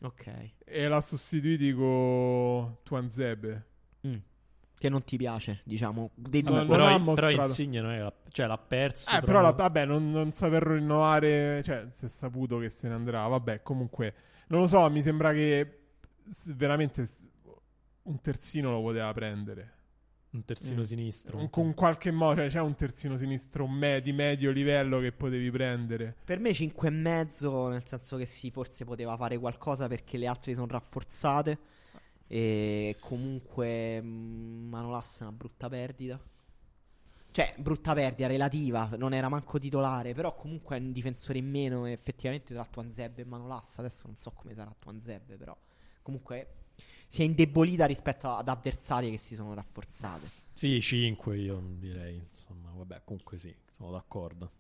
[0.03, 0.51] Ok.
[0.65, 3.67] e l'ha sostituiti con Tuanzebe.
[4.79, 6.57] Che non ti piace, diciamo, dei due.
[6.57, 9.11] non però, ha però mostrato- Insigne non è la- cioè l'ha perso.
[9.17, 12.95] Eh, però la- vabbè, non, non saper rinnovare, cioè, si è saputo che se ne
[12.95, 13.27] andrà.
[13.27, 14.15] Vabbè, comunque,
[14.49, 15.79] non lo so, mi sembra che
[16.47, 17.07] veramente
[18.03, 19.73] un terzino lo poteva prendere.
[20.31, 20.85] un terzino Mm.
[20.85, 21.39] sinistro.
[21.39, 25.51] Un- con qualche modo, cioè, c'è un terzino sinistro me- di medio livello che potevi
[25.51, 26.15] prendere.
[26.23, 30.27] Per me 5 e mezzo, nel senso che sì, forse poteva fare qualcosa perché le
[30.27, 31.59] altre sono rafforzate.
[32.29, 36.21] E comunque mm, Manolas è una brutta perdita.
[37.31, 41.87] Cioè, brutta perdita relativa, non era manco titolare, però comunque è un difensore in meno
[41.87, 45.57] effettivamente tra Tuanzebbe e Manolas, adesso non so come sarà Tuanzebbe, però
[46.03, 46.55] comunque
[47.07, 50.29] si è indebolita rispetto ad avversarie che si sono rafforzate.
[50.53, 52.21] Sì, 5 io direi.
[52.31, 54.51] Insomma, vabbè, comunque sì, sono d'accordo.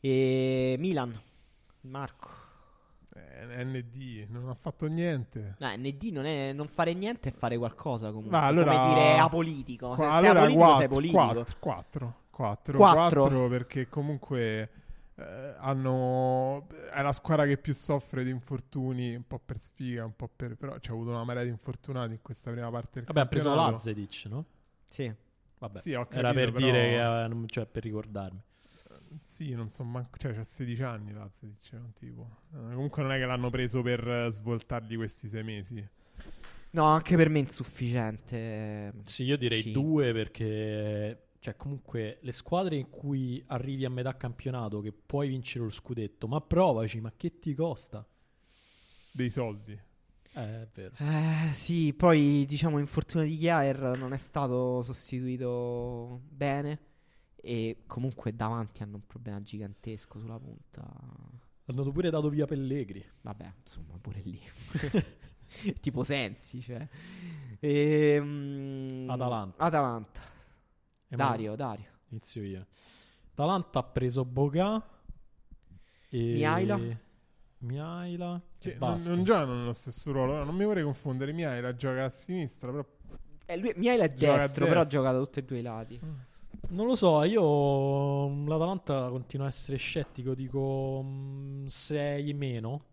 [0.00, 1.18] E Milan,
[1.82, 2.43] Marco.
[3.16, 5.54] Eh, ND non ha fatto niente.
[5.58, 8.30] No, ND non è non fare niente e fare qualcosa comunque.
[8.36, 9.90] Ma allora- Come dire apolitico.
[9.90, 11.56] Se Qua- sei allora apolitico, sei 4, politico.
[11.60, 13.20] 4, 4, Quattro.
[13.22, 14.70] 4 perché comunque
[15.16, 20.16] eh, hanno è la squadra che più soffre di infortuni, un po' per sfiga, un
[20.16, 23.20] po' per però c'è avuto una marea di infortunati in questa prima parte del Vabbè,
[23.20, 23.72] ha preso campionato.
[23.76, 24.44] Lazedic, no?
[24.86, 25.12] Sì.
[25.58, 28.40] Vabbè, Sì, ho capito, era per però- dire che eh, cioè per ricordarmi.
[29.22, 32.38] Sì, non so manco, cioè c'ha 16 anni Lazio, cioè, tipo.
[32.52, 35.86] Eh, comunque non è che l'hanno preso per eh, svoltargli questi sei mesi.
[36.70, 38.92] No, anche per me è insufficiente.
[39.04, 39.72] Sì, io direi Sì.
[39.72, 45.64] due perché cioè comunque le squadre in cui arrivi a metà campionato che puoi vincere
[45.64, 48.04] lo scudetto, ma provaci, ma che ti costa?
[49.12, 49.72] Dei soldi.
[49.72, 50.94] Eh, è vero.
[50.98, 56.78] Eh, sì, poi diciamo l'infortunio di Chiaer non è stato sostituito bene
[57.44, 60.82] e comunque davanti hanno un problema gigantesco sulla punta.
[61.66, 63.04] Hanno pure dato via Pellegri.
[63.22, 64.40] Vabbè, insomma, pure lì.
[65.80, 66.86] tipo Sensi, cioè.
[67.60, 69.64] Ehm, Atalanta.
[69.64, 70.20] Atalanta.
[71.08, 71.86] Eh, ma- Dario, Dario.
[72.08, 72.66] Inizio io.
[73.32, 74.82] Atalanta ha preso Boga
[76.10, 76.78] e Mihaila?
[77.58, 79.14] Mihaila Che e non, basta.
[79.14, 80.44] non giocano nello stesso ruolo.
[80.44, 81.32] Non mi vorrei confondere.
[81.32, 82.86] Mia la gioca a sinistra, però
[83.46, 86.00] Eh, lui, Mihail è Gioca destro, però ha giocato da tutti e due i lati.
[86.68, 91.04] Non lo so, io l'Atalanta continua a essere scettico, dico
[91.66, 92.84] 6 meno,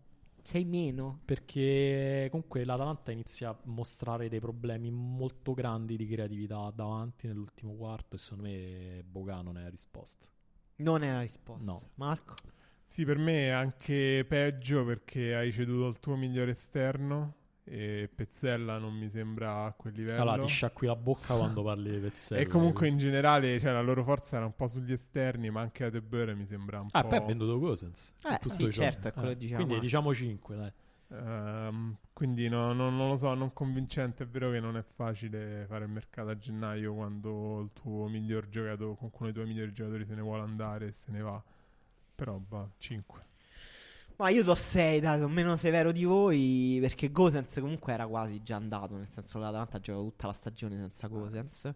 [0.42, 1.20] Sei meno.
[1.24, 8.16] perché comunque l'Atalanta inizia a mostrare dei problemi molto grandi di creatività davanti nell'ultimo quarto
[8.16, 10.26] e secondo me Boga non è la risposta.
[10.76, 11.70] Non è la risposta.
[11.72, 11.80] No.
[11.94, 12.34] Marco?
[12.84, 17.34] Sì, per me è anche peggio perché hai ceduto il tuo migliore esterno
[17.64, 20.22] e Pezzella non mi sembra a quel livello.
[20.22, 22.40] Allora ti sciacqui la bocca quando parli di Pezzella.
[22.40, 25.84] e comunque in generale cioè, la loro forza era un po' sugli esterni, ma anche
[25.84, 27.08] a De Boer mi sembra un Ah, po'...
[27.08, 28.14] poi ha venduto Gosens.
[28.24, 30.72] Eh, Tutto sì, certo, è quello che diceva Quindi diciamo 5, dai.
[31.14, 34.24] Ehm, quindi no, no- non lo so, non convincente.
[34.24, 38.48] È vero che non è facile fare il mercato a gennaio quando il tuo miglior
[38.48, 41.42] giocatore, qualcuno dei tuoi migliori giocatori se ne vuole andare e se ne va.
[42.14, 43.24] Però, bah, 5.
[44.22, 48.40] Ma io do 6, dai, sono meno severo di voi perché Gosens comunque era quasi
[48.44, 51.68] già andato, nel senso che l'Atalanta ha giocato tutta la stagione senza Gosens.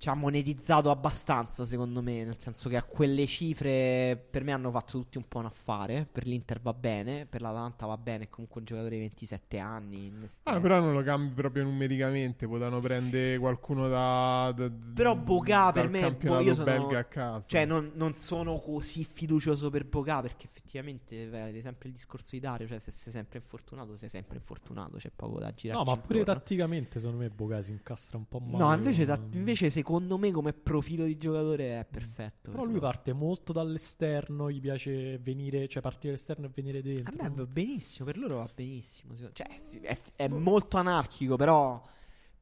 [0.00, 4.70] Ci ha monetizzato abbastanza, secondo me, nel senso che a quelle cifre per me hanno
[4.70, 6.08] fatto tutti un po' un affare.
[6.10, 10.10] Per l'Inter va bene, per l'Atalanta va bene, è comunque un giocatore di 27 anni.
[10.44, 12.48] Ah, però non lo cambi proprio numericamente.
[12.48, 14.50] Potevano prendere qualcuno da.
[14.56, 17.46] da- Però Boga per me, campionato boh, io sono- belga a casa.
[17.46, 22.40] Cioè, non, non sono così fiducioso per Boga perché effettivamente vede sempre il discorso di
[22.40, 22.66] Dario.
[22.66, 24.96] Cioè, se sei sempre infortunato, sei sempre infortunato.
[24.96, 25.84] C'è poco da girare.
[25.84, 28.64] No, ma pure tatticamente secondo me Boga si incastra un po' male.
[28.64, 32.50] No, invece, ta- invece secondo me come profilo di giocatore è perfetto.
[32.50, 32.86] Però per lui loro.
[32.86, 37.16] parte molto dall'esterno, gli piace venire, cioè partire dall'esterno e venire A dentro.
[37.22, 39.14] me va benissimo, per loro va benissimo.
[39.14, 41.82] secondo- Cioè, è, è molto anarchico, però...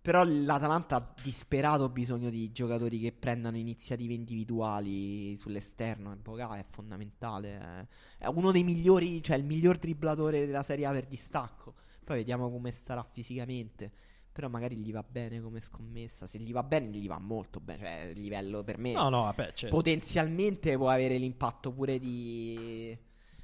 [0.00, 6.16] Però l'Atalanta ha disperato bisogno di giocatori che prendano iniziative individuali sull'esterno.
[6.16, 7.88] Boga è fondamentale.
[8.16, 11.74] È uno dei migliori, cioè il miglior dribblatore della Serie A per distacco.
[12.04, 13.92] Poi vediamo come starà fisicamente.
[14.38, 16.28] Però magari gli va bene come scommessa.
[16.28, 17.80] Se gli va bene, gli va molto bene.
[17.82, 18.92] Cioè, il livello per me.
[18.92, 19.74] No, no, vabbè, certo.
[19.74, 22.96] Potenzialmente può avere l'impatto pure di.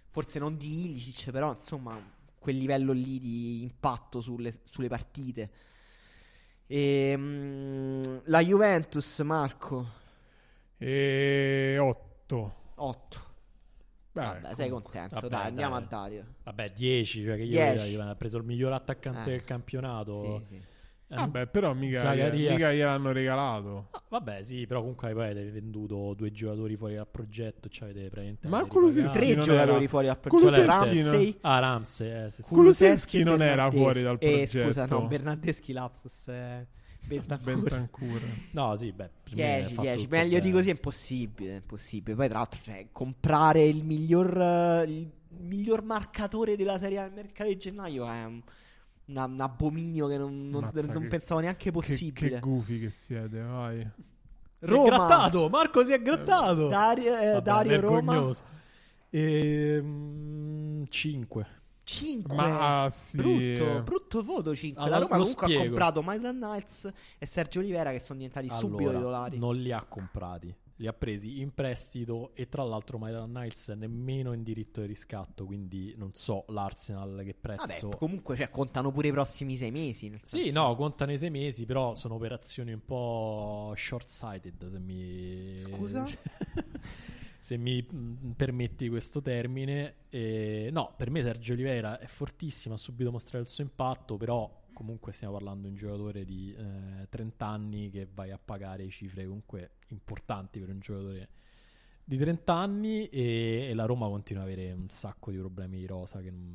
[0.06, 2.00] Forse non di Ilicic, però insomma,
[2.38, 5.50] quel livello lì di impatto sulle, sulle partite.
[6.68, 9.88] E, mm, la Juventus, Marco,
[10.78, 12.54] E 8.
[12.76, 13.18] 8.
[14.12, 14.92] Beh, Vabbè, sei comunque.
[15.00, 15.14] contento.
[15.16, 15.82] Vabbè, dai, andiamo dai.
[15.82, 16.26] a Dario.
[16.44, 17.96] Vabbè, 10, cioè che io 10.
[17.96, 19.32] ha preso il miglior attaccante Eh.
[19.32, 20.40] del campionato.
[20.44, 20.72] Sì, sì.
[21.06, 23.88] Eh, Vabbè, però mica, Zaccaria- mica gliel'hanno regalato.
[23.90, 28.08] ah, vabbè, sì, però comunque poi avete venduto due giocatori fuori dal progetto, cioè avete
[28.08, 29.18] praticamente Ma Kulusevski.
[29.18, 30.56] Tre giocatori era- fuori dal progetto.
[30.56, 32.54] non- Ramsey, Ah, Ramsey, eh, sì, sì.
[32.54, 34.98] Kulusevski non era fuori dal Eh, scusa, progetto.
[35.00, 36.28] no, Bernardeschi lapsus.
[36.28, 36.66] Eh,
[37.06, 37.52] Bentancur.
[37.52, 38.20] Bentancur.
[38.52, 40.04] No, sì, beh, per me ha 10, fatto 10.
[40.04, 41.50] tutto Meglio di così è impossibile.
[41.52, 42.16] È impossibile.
[42.16, 45.10] Poi, tra l'altro, cioè, comprare il miglior, eh, il
[45.42, 48.40] miglior marcatore della Serie al mercato di gennaio è un,
[49.06, 52.28] una- un abominio che non, non- Mazza, non che- pensavo neanche Che, possibile.
[52.30, 53.80] che gufi che siete, vai.
[54.58, 54.88] Si è Roma.
[54.88, 56.68] grattato, Marco si è grattato.
[56.68, 58.42] Dario, eh, Vabbè, Dario Roma vergognoso.
[59.10, 61.46] Ehm, 5.
[61.84, 62.34] 5.
[62.36, 63.16] Ma sì.
[63.18, 64.80] Brutto, brutto voto 5.
[64.82, 65.66] Allora, la Roma comunque ha spiego.
[65.66, 69.38] comprato Maitland Knights e Sergio Olivera che sono diventati subito Allora, titolari.
[69.38, 74.32] non li ha comprati, li ha presi in prestito e tra l'altro Maitland Knights nemmeno
[74.32, 77.88] in diritto di riscatto, quindi non so l'Arsenal che prezzo...
[77.88, 80.10] Vabbè, comunque cioè, contano pure i prossimi sei mesi.
[80.22, 85.54] Sì, senso- no, contano i sei mesi, però sono operazioni un po' short-sighted, se mi...
[85.58, 86.04] Scusa?
[87.44, 89.96] se mi mm, permetti questo termine.
[90.08, 94.50] E, no, per me Sergio Oliveira è fortissimo, ha subito mostrato il suo impatto, però
[94.74, 99.24] comunque stiamo parlando di un giocatore di eh, 30 anni che vai a pagare cifre
[99.24, 101.28] comunque importanti per un giocatore
[102.04, 105.86] di 30 anni e, e la Roma continua ad avere un sacco di problemi di
[105.86, 106.54] rosa che non,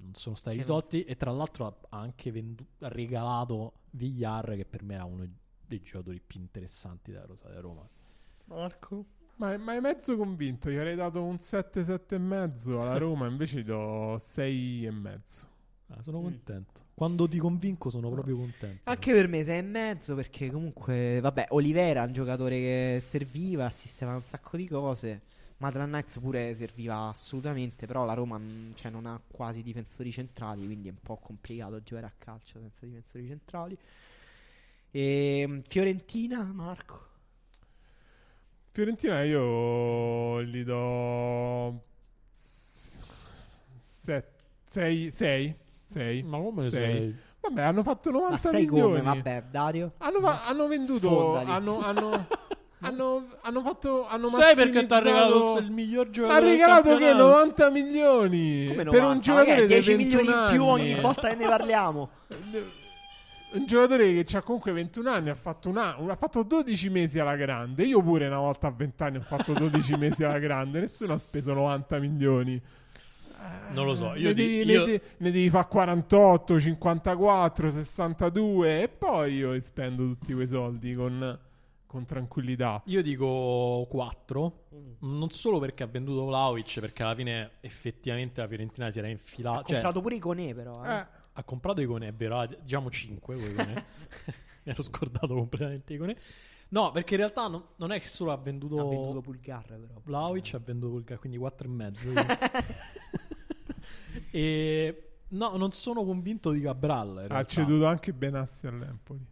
[0.00, 4.64] non sono stati Che risolti e tra l'altro ha anche vendu- ha regalato Villar che
[4.64, 5.24] per me era uno
[5.64, 7.88] dei giocatori più interessanti della rosa della Roma.
[8.46, 9.04] Marco?
[9.36, 10.70] Ma, ma è mezzo convinto.
[10.70, 14.90] Gli avrei dato un 7, 7 e mezzo alla Roma, invece gli do 6 e
[14.90, 15.54] mezzo.
[15.88, 16.22] Ah, sono Mm.
[16.24, 16.80] contento.
[16.94, 18.80] Quando ti convinco sono proprio contento.
[18.90, 23.70] Anche per me sei e mezzo perché comunque, vabbè, Olivera è un giocatore che serviva,
[23.70, 25.20] sistemava un sacco di cose.
[25.58, 30.64] Maitland Knights pure serviva assolutamente, però la Roma mm, cioè, non ha quasi difensori centrali,
[30.66, 33.78] quindi è un po' complicato giocare a calcio senza difensori centrali.
[34.90, 37.04] E Fiorentina, Marco?
[38.72, 41.82] Fiorentina io gli do
[44.68, 45.54] 6
[45.86, 46.70] 6 6 Ma come Sei.
[46.70, 47.16] sei?
[47.40, 48.80] Vabbè, hanno fatto 90 Ma milioni.
[48.80, 49.00] come?
[49.02, 49.92] Vabbè, Dario.
[49.98, 52.26] Hanno, fa- hanno venduto hanno, hanno,
[52.80, 57.04] hanno, hanno fatto hanno Sai perché ti ha regalato il miglior giocatore ha regalato che
[57.04, 57.24] campionato?
[57.24, 59.20] 90 milioni Come per un 90?
[59.20, 62.08] giocatore dei 10 milioni 21 in più ogni volta che ne parliamo.
[63.52, 67.36] Un giocatore che ha comunque 21 anni ha fatto, una- ha fatto 12 mesi alla
[67.36, 67.84] grande.
[67.84, 70.80] Io pure una volta a 20 anni ho fatto 12 mesi alla grande.
[70.80, 72.60] Nessuno ha speso 90 milioni.
[73.72, 78.82] Non lo so, io ne, di- devi, io- ne, ne devi fare 48, 54, 62
[78.82, 81.38] e poi io spendo tutti quei soldi con,
[81.86, 82.82] con tranquillità.
[82.86, 84.64] Io dico 4.
[85.00, 89.10] Non solo perché ha venduto Vlaovic, perché alla fine effettivamente la Fiorentina si era Ha
[89.10, 89.62] infilata.
[89.62, 90.84] Cioè, comprato pure Iconè però.
[90.84, 90.94] eh.
[90.96, 91.06] Eh,
[91.38, 93.72] ha comprato Icone, è vero, ah, diciamo 5 con Icone.
[94.64, 96.16] Mi ero scordato completamente Icone.
[96.68, 100.00] No, perché in realtà non, non è che solo ha venduto, Ha venduto Pulgar però.
[100.02, 101.68] Vlaovic, ha venduto Vulgar, quindi 4
[104.36, 107.26] e no, non sono convinto di Cabral.
[107.28, 109.24] ha ceduto anche Benassi all'Empoli.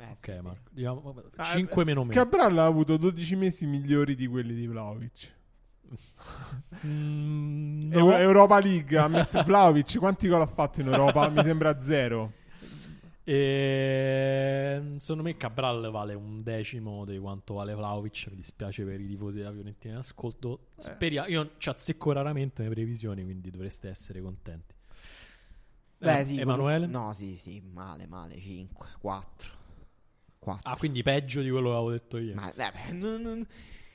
[0.00, 0.40] Eh, Ok, sì.
[0.40, 2.12] Marco, diciamo Ah, 5 meno meno.
[2.20, 5.34] Cabral ha avuto 12 mesi migliori di quelli di Vlaovic.
[6.86, 7.96] Mm, no.
[7.98, 9.98] Euro- Europa League ha messo Vlaovic.
[9.98, 11.28] Quanti gol ha fatto in Europa?
[11.28, 12.32] Mi sembra zero.
[13.30, 18.28] E, secondo me Cabral vale un decimo di quanto vale Vlaovic.
[18.30, 20.68] Mi dispiace per i tifosi della Fiorentina in ascolto.
[20.76, 24.74] Speria- Io ci azzecco raramente le previsioni, quindi dovreste essere contenti.
[25.98, 26.86] Beh, Eh, sì, Emanuele?
[26.86, 29.56] No, sì, sì, male, male, 5, 4.
[30.38, 30.70] 4.
[30.70, 32.34] Ah, quindi peggio di quello che avevo detto io.
[32.34, 33.46] Ma, vabbè, non- non-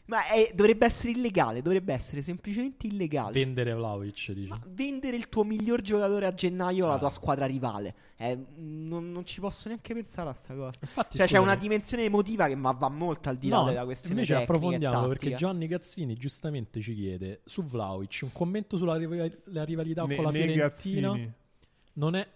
[0.05, 3.31] ma è- dovrebbe essere illegale, dovrebbe essere semplicemente illegale.
[3.33, 4.47] Vendere Vlaovic, dici.
[4.49, 6.99] Ma vendere il tuo miglior giocatore a gennaio alla Ah.
[6.99, 7.95] tua squadra rivale.
[8.17, 10.77] Eh, non, non ci posso neanche pensare a sta cosa.
[10.81, 13.85] Infatti, Cioè, c'è una dimensione emotiva che ma va molto al di là No, della
[13.85, 15.33] questione invece tecnica approfondiamo perché.
[15.35, 20.25] Gianni Cazzini giustamente ci chiede su Vlaovic un commento sulla rival- la rivalità Ne- con
[20.25, 21.33] la Fiorentina Gazzini.
[21.93, 22.27] non è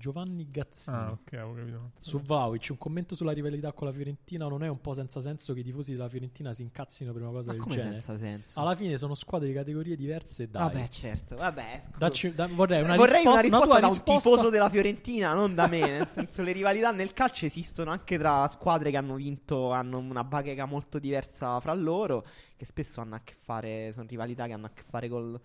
[0.00, 0.96] Giovanni Gazzini.
[0.96, 1.90] Ah, ok, avevo capito.
[1.98, 4.48] Su Vlaovic, un commento sulla rivalità con la Fiorentina.
[4.48, 7.30] Non è un po' senza senso che i tifosi della Fiorentina si incazzino per una
[7.32, 8.00] cosa Ma del come genere?
[8.00, 8.58] senza senso?
[8.60, 10.48] Alla fine sono squadre di categorie diverse.
[10.48, 11.36] Dai, Vabbè, certo.
[11.36, 14.50] Vabbè, scu- Dacci- da- vorrei una Vorrei risposta, una risposta tua da un risposta- tifoso
[14.50, 15.80] della Fiorentina, non da me.
[15.80, 20.24] Nel senso, le rivalità nel calcio esistono anche tra squadre che hanno vinto, hanno una
[20.24, 24.66] bacheca molto diversa fra loro, che spesso hanno a che fare, sono rivalità che hanno
[24.66, 25.38] a che fare col-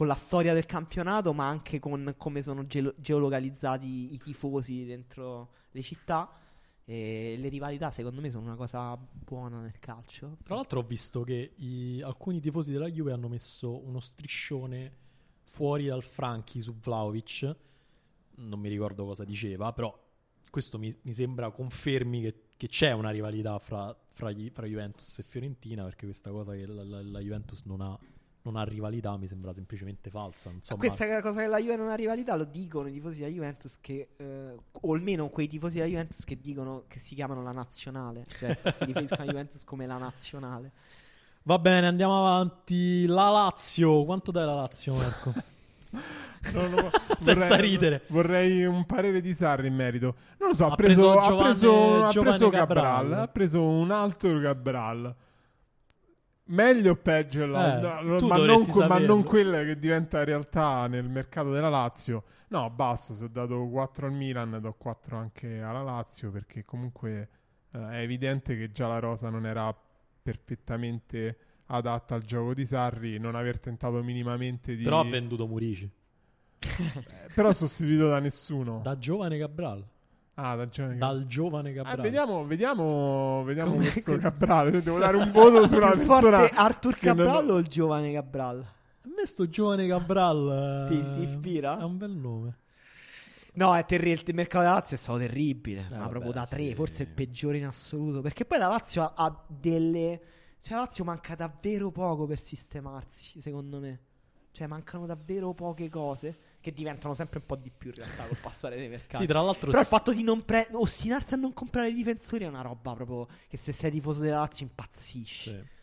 [0.00, 5.50] con la storia del campionato, ma anche con come sono geo- geolocalizzati i tifosi dentro
[5.72, 6.32] le città.
[6.86, 10.38] E le rivalità, secondo me, sono una cosa buona nel calcio.
[10.42, 14.90] Tra l'altro ho visto che i- alcuni tifosi della Juve hanno messo uno striscione
[15.42, 17.54] fuori dal Franchi su Vlaovic.
[18.36, 19.94] Non mi ricordo cosa diceva, però
[20.50, 25.18] questo mi, mi sembra confermi che, che c'è una rivalità fra, fra gli- fra Juventus
[25.18, 27.98] e Fiorentina, perché questa cosa che la, la- la Juventus non ha,
[28.42, 30.50] non ha rivalità mi sembra semplicemente falsa.
[30.60, 33.30] So, Questa la cosa che la Juve non ha rivalità lo dicono i tifosi della
[33.32, 37.52] Juventus che, eh, o almeno quei tifosi della Juventus che dicono che si chiamano la
[37.52, 40.72] nazionale, cioè si riferiscono alla Juventus come la nazionale.
[41.42, 43.06] Va bene, andiamo avanti.
[43.06, 45.32] La Lazio, quanto dai la Lazio, Marco?
[46.52, 48.04] No, Senza ridere.
[48.08, 50.14] Vorrei un parere di Sarri in merito.
[50.38, 52.84] Non lo so, ha, Ha preso, preso ha Giovanni- preso, ha preso Cabral.
[52.84, 55.14] Cabral, ha preso un altro Cabral.
[56.50, 57.46] Meglio o peggio?
[57.46, 62.24] la- Eh, no, ma, non, ma non quella che diventa realtà nel mercato della Lazio.
[62.48, 67.28] No, basta, se ho dato 4 al Milan, do 4 anche alla Lazio perché comunque
[67.70, 69.72] eh, è evidente che già la rosa non era
[70.22, 74.82] perfettamente adatta al gioco di Sarri, non aver tentato minimamente di...
[74.82, 75.88] Però ha venduto Murici.
[76.58, 78.80] Eh, però sostituito da nessuno.
[78.82, 79.84] Da giovane Cabral.
[80.42, 82.00] Ah, da giovane Dal giovane Ah, Cabral.
[82.00, 84.72] vediamo, vediamo, vediamo Come- questo Cabral.
[84.72, 86.38] Cioè, devo dare un voto su una Più persona.
[86.38, 88.58] forte Arthur che non- Cabral o il giovane Cabral?
[88.60, 91.78] A me sto giovane Cabral eh, Ti- ti ispira?
[91.78, 92.56] È un bel nome.
[93.54, 94.22] No, è terribile.
[94.28, 95.86] Il mercato della Lazio è stato terribile.
[95.90, 96.74] ma vabbè, proprio da tre, sì.
[96.74, 98.20] forse il peggiore in assoluto.
[98.20, 100.20] Perché poi la Lazio ha, ha delle.
[100.60, 104.00] Cioè, la Lazio manca davvero poco per sistemarsi, secondo me.
[104.52, 106.38] Cioè, mancano davvero poche cose.
[106.60, 109.22] Che diventano sempre un po' di più in realtà col passare dei mercati.
[109.24, 111.94] Sì, tra l'altro Però il si- fatto di non pre- ostinarsi a non comprare i
[111.94, 113.26] difensori è una roba proprio.
[113.48, 115.48] Che se sei tifoso della Lazio impazzisci.
[115.50, 115.78] sì.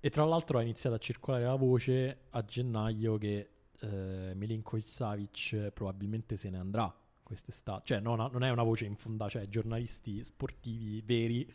[0.00, 3.48] E tra l'altro ha iniziato a circolare la voce a gennaio che
[3.80, 7.82] eh, Milinkovic Savic probabilmente se ne andrà quest'estate.
[7.86, 11.50] Cioè, non, ha- non è una voce infondata, cioè giornalisti sportivi veri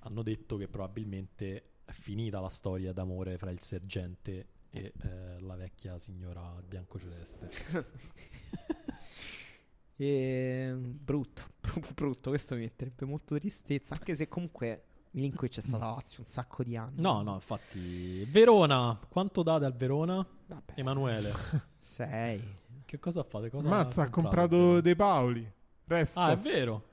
[0.00, 5.56] hanno detto che probabilmente è finita la storia d'amore fra il sergente e eh, la
[5.56, 7.48] vecchia signora biancoceleste.
[10.00, 10.74] E...
[10.74, 12.30] Brutto, brutto, brutto.
[12.30, 13.92] Questo mi metterebbe molto tristezza.
[13.92, 17.02] Anche se comunque Milinkovic è stata Lazio un sacco di anni.
[17.02, 18.24] No, no, infatti.
[18.24, 20.26] Verona, quanto date al Verona?
[20.46, 21.34] Vabbè, Emanuele,
[21.82, 22.42] sei.
[22.86, 23.50] che cosa fate?
[23.50, 24.80] Cosa Mazza, ha comprato Verona?
[24.80, 25.52] De Paoli.
[25.84, 26.22] Restos.
[26.22, 26.84] Ah, è vero.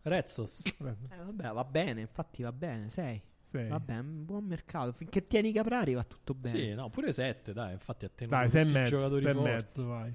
[0.00, 0.62] Rezzos.
[0.64, 3.20] Eh, vabbè, va bene, infatti va bene, sei.
[3.62, 3.68] Sì.
[3.68, 4.92] Vabbè, è un buon mercato.
[4.92, 6.58] Finché tieni Caprari va tutto bene.
[6.58, 8.96] Sì, no, pure 7, dai, infatti tenuto Dai, sei e tutti i mezzo.
[8.96, 9.50] giocatori Sei e forti.
[9.50, 10.14] mezzo, vai.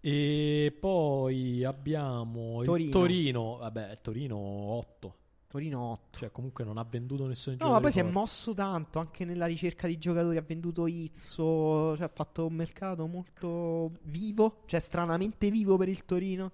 [0.00, 2.90] E poi abbiamo il Torino.
[2.90, 5.16] Torino, vabbè, Torino 8,
[5.48, 6.18] Torino 8.
[6.18, 9.24] cioè comunque non ha venduto nessun No, ma giocatore poi si è mosso tanto anche
[9.24, 10.36] nella ricerca di giocatori.
[10.36, 11.96] Ha venduto Izzo.
[11.96, 14.62] Cioè, ha fatto un mercato molto vivo.
[14.66, 16.52] Cioè, stranamente vivo per il Torino.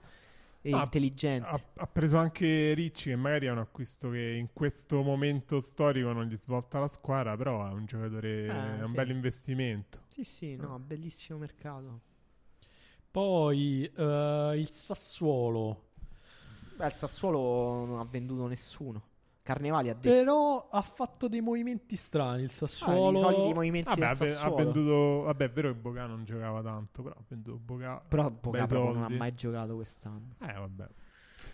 [0.65, 1.45] E Ah, intelligente.
[1.45, 6.13] Ha, ha preso anche Ricci, che magari è un acquisto che in questo momento storico
[6.13, 8.95] non gli svolta la squadra, però è un giocatore, Eh, è un sì.
[8.95, 10.01] bel investimento.
[10.07, 12.03] Sì, sì, no, bellissimo mercato.
[13.11, 15.91] Poi eh, il Sassuolo,
[16.75, 19.11] Beh, il Sassuolo non ha venduto nessuno.
[19.43, 20.09] Carnevali ha detto.
[20.15, 23.19] però ha fatto dei movimenti strani il Ah, Sassuolo.
[23.19, 24.57] i soliti movimenti Vabbè, del ha, ve- ha Sassuolo.
[24.57, 25.23] venduto.
[25.25, 28.03] Vabbè, è vero che Boca non giocava tanto, però ha venduto Boca.
[28.07, 30.35] Però proprio non ha mai giocato quest'anno.
[30.41, 30.87] Eh, vabbè.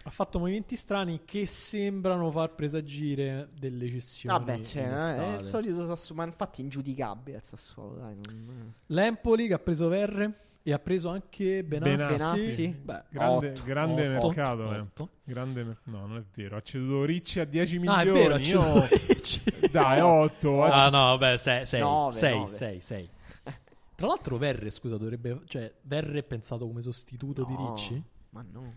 [0.04, 4.38] Ha fatto movimenti strani che sembrano far presagire delle cessioni.
[4.38, 8.14] Vabbè, c'è, in eh, è il solito Sassuolo, ma infatti ingiudicabile il Sassuolo, dai.
[8.14, 8.74] Non...
[8.86, 11.94] L'Empoli che ha preso Verre e ha preso anche Benassi.
[11.96, 12.16] Benassi.
[12.18, 12.68] Benassi?
[12.82, 13.62] Beh, Grande, Otto.
[13.64, 14.74] grande otto, mercato.
[14.74, 14.78] eh.
[14.78, 15.08] otto.
[15.24, 16.56] Grande mer- no, non è vero.
[16.56, 18.08] Ha ceduto Ricci a 10 Ah, milioni.
[18.08, 18.88] è vero, ha io-.
[19.70, 20.62] Dai, 8.
[20.64, 22.52] Ah, no, vabbè, 6, 6, Nove, 6, nove.
[22.52, 23.08] 6, 6.
[23.96, 25.40] Tra l'altro Verre, scusa, dovrebbe...
[25.46, 28.02] Cioè, Verre è pensato come sostituto di No, Ricci?
[28.30, 28.72] Ma no.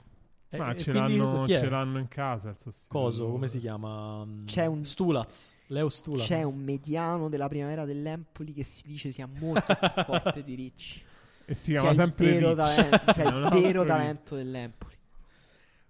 [0.53, 2.99] Eh, Ma e ce l'hanno, ce l'hanno in casa il sostituto.
[2.99, 4.25] Coso, come si chiama?
[4.45, 6.25] C'è un- Stulaz, Leo Stulaz.
[6.27, 11.03] C'è un mediano della primavera dell'Empoli che si dice sia molto più forte di Ricci.
[11.51, 12.55] E si Sia chiama il sempre vero, Ricci.
[12.75, 14.95] talento, sia il vero talento dell'Empoli.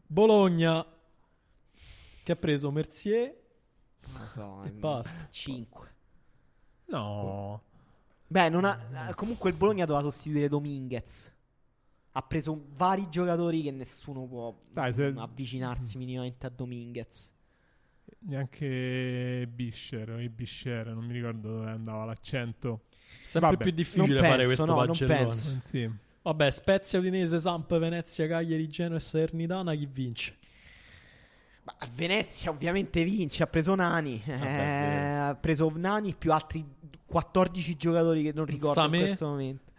[0.08, 0.86] Bologna
[2.24, 3.36] che ha preso Mercier
[4.08, 4.64] Non lo so.
[4.64, 5.28] e mm, basta.
[5.30, 5.96] 5.
[6.88, 7.62] No.
[8.28, 11.32] Beh, non ha, comunque il Bologna doveva sostituire Dominguez.
[12.14, 17.32] Ha preso vari giocatori che nessuno può Dai, se- mm, avvicinarsi minimamente a Dominguez.
[18.20, 22.86] Neanche Bisher, o Bisher, non mi ricordo dove andava l'accento.
[23.24, 25.18] Sempre Vabbè, più difficile non fare penso, questo no, non pagellone.
[25.24, 25.52] penso.
[25.52, 25.90] Eh, Sì.
[26.24, 30.38] Vabbè, Spezia, Udinese, Samp, Venezia, Cagliari, Genoa e Salernitana, chi vince?
[31.64, 35.24] Ma Venezia ovviamente vince, ha preso Nani, eh, vero.
[35.26, 36.64] ha preso Nani più altri
[37.06, 38.98] 14 giocatori che non ricordo Samé?
[39.00, 39.70] in questo momento.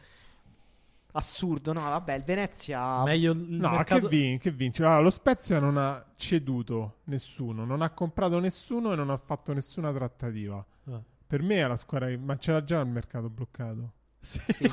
[1.15, 4.09] Assurdo, no, vabbè, il Venezia Meglio il No, mercato...
[4.09, 4.83] che, vin- che vince?
[4.83, 9.53] Allora, lo Spezia non ha ceduto nessuno, non ha comprato nessuno e non ha fatto
[9.53, 10.65] nessuna trattativa.
[10.87, 11.01] Ah.
[11.33, 12.19] Per me è la squadra che...
[12.19, 13.93] Ma c'era già il mercato bloccato.
[14.21, 14.39] Sì.
[14.55, 14.71] Sì.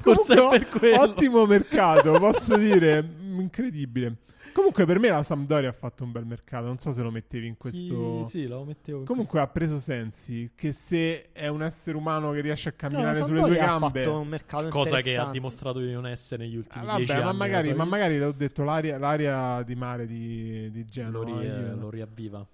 [0.00, 1.00] Forse è Comunque, per quello.
[1.00, 2.98] Ottimo mercato, posso dire,
[3.38, 4.16] incredibile.
[4.52, 7.46] Comunque per me la Sampdoria ha fatto un bel mercato, non so se lo mettevi
[7.46, 8.20] in questo...
[8.22, 12.32] Chi- Sì, lo mettevo in Comunque ha preso Sensi, che se è un essere umano
[12.32, 14.02] che riesce a No, camminare la sulle due gambe...
[14.02, 14.78] fatto un mercato questo.
[14.78, 17.38] cosa che ha dimostrato di non essere negli ultimi Ah, dieci vabbè, ma anni.
[17.38, 21.24] magari, la ma sua- magari l'ho detto, l'aria, l'aria di mare di, di lo, Genova.
[21.40, 22.46] ri- io- lo riavviva.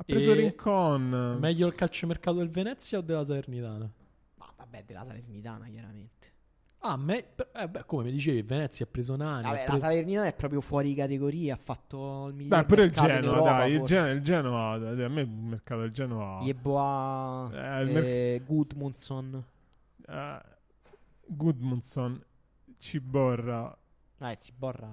[0.00, 1.38] Ha preso E- Rincon.
[1.40, 3.90] Meglio il calciomercato del Venezia o della Salernitana?
[4.36, 6.26] Ma vabbè, della Salernitana chiaramente.
[6.82, 7.34] Ah, me...
[7.54, 9.42] eh, beh, come mi dicevi, Venezia ha preso Nani.
[9.42, 12.90] Vabbè, la preso- Salernitana è proprio fuori categoria, ha fatto il miglior Beh, pure il
[12.92, 13.94] Genoa, Europa, dai, il, forse.
[13.96, 16.40] Gen- il Genoa, dai, a me il mercato del Genoa...
[16.42, 17.50] Yeboah,
[17.82, 19.44] Eh, eh, Gudmundsson.
[20.06, 20.40] eh,
[21.26, 22.22] Gudmundsson,
[22.78, 23.76] Ciborra,
[24.18, 24.88] Dai, si borra.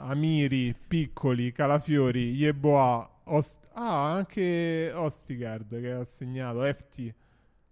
[0.00, 7.14] Amiri, Piccoli, Calafiori, Yeboah, Ost- ah, anche Ostigard che ha segnato, FT,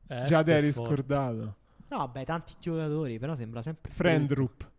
[0.08, 0.94] Eh, già te è eri forte.
[0.94, 1.56] scordato,
[1.88, 3.90] No, vabbè, tanti giocatori, però sembra sempre.
[3.92, 4.70] Frendrup,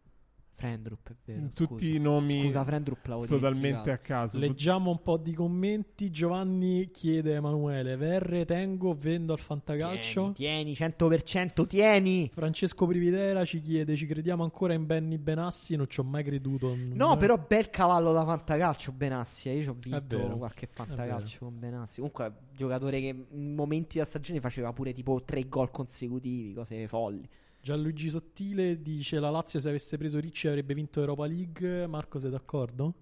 [0.58, 1.48] Frendrup, è vero.
[1.56, 1.86] tutti scusa.
[1.86, 4.40] i nomi Scusa, Frendrup totalmente a caso.
[4.40, 6.10] Leggiamo un po' di commenti.
[6.10, 10.32] Giovanni chiede a Emanuele: Verre, tengo, vendo al fantacalcio.
[10.32, 12.32] Tieni, tieni, 100%, tieni.
[12.34, 15.76] Francesco Prividera ci chiede: Ci crediamo ancora in Benny Benassi?
[15.76, 16.76] Non ci ho mai creduto.
[16.76, 19.50] No, però bel cavallo da fantacalcio Benassi.
[19.50, 19.58] eh.
[19.58, 21.98] Io ci ho vinto qualche fantacalcio con Benassi.
[21.98, 27.30] Comunque, giocatore che in momenti da stagione faceva pure tipo tre gol consecutivi, cose folli.
[27.72, 31.86] Gianluigi Sottile dice: La Lazio, se avesse preso Ricci, avrebbe vinto Europa League.
[31.86, 32.94] Marco, sei d'accordo?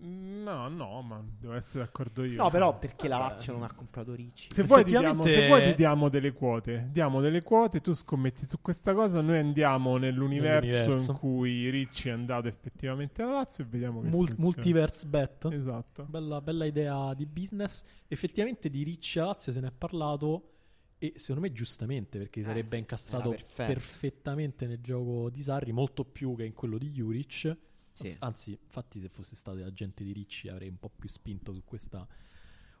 [0.00, 2.40] No, no, ma devo essere d'accordo io.
[2.42, 4.48] No, però perché la Lazio non ha comprato Ricci?
[4.54, 7.92] Se vuoi, ti diamo, Effettivamente- se vuoi ti diamo delle quote, diamo delle quote, tu
[7.92, 11.10] scommetti su questa cosa, noi andiamo nell'universo, Nell'universo.
[11.10, 15.44] in cui Ricci è andato effettivamente alla Lazio e vediamo che Mul- multiverse bet.
[15.52, 16.04] Esatto.
[16.08, 17.82] Bella, bella idea di business.
[18.06, 20.52] Effettivamente di Ricci a Lazio se ne è parlato
[20.98, 26.04] e secondo me giustamente perché Eh, sarebbe sì, incastrato perfettamente nel gioco di Sarri, molto
[26.04, 27.56] più che in quello di Juric.
[27.92, 28.14] Sì.
[28.20, 32.06] Anzi, infatti se fosse stato agente di Ricci avrei un po' più spinto su questa...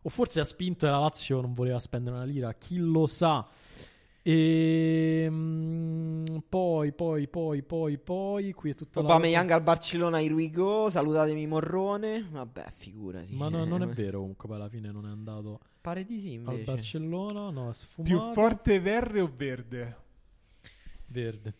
[0.02, 3.44] O forse ha spinto e la Lazio non voleva spendere una lira, chi lo sa.
[4.30, 5.26] E
[6.46, 9.08] poi, poi, poi, poi, poi, qui è tutta la...
[9.08, 12.28] Aubameyang al Barcellona, here we go, salutatemi Morrone.
[12.30, 13.34] Vabbè, figurati.
[13.34, 16.34] Ma no- non è vero comunque, poi alla fine non è andato Pare di sì,
[16.34, 16.64] al invece.
[16.64, 18.14] Barcellona, no, è sfumato.
[18.14, 19.96] Più forte Verre o Verde?
[21.06, 21.54] Verde.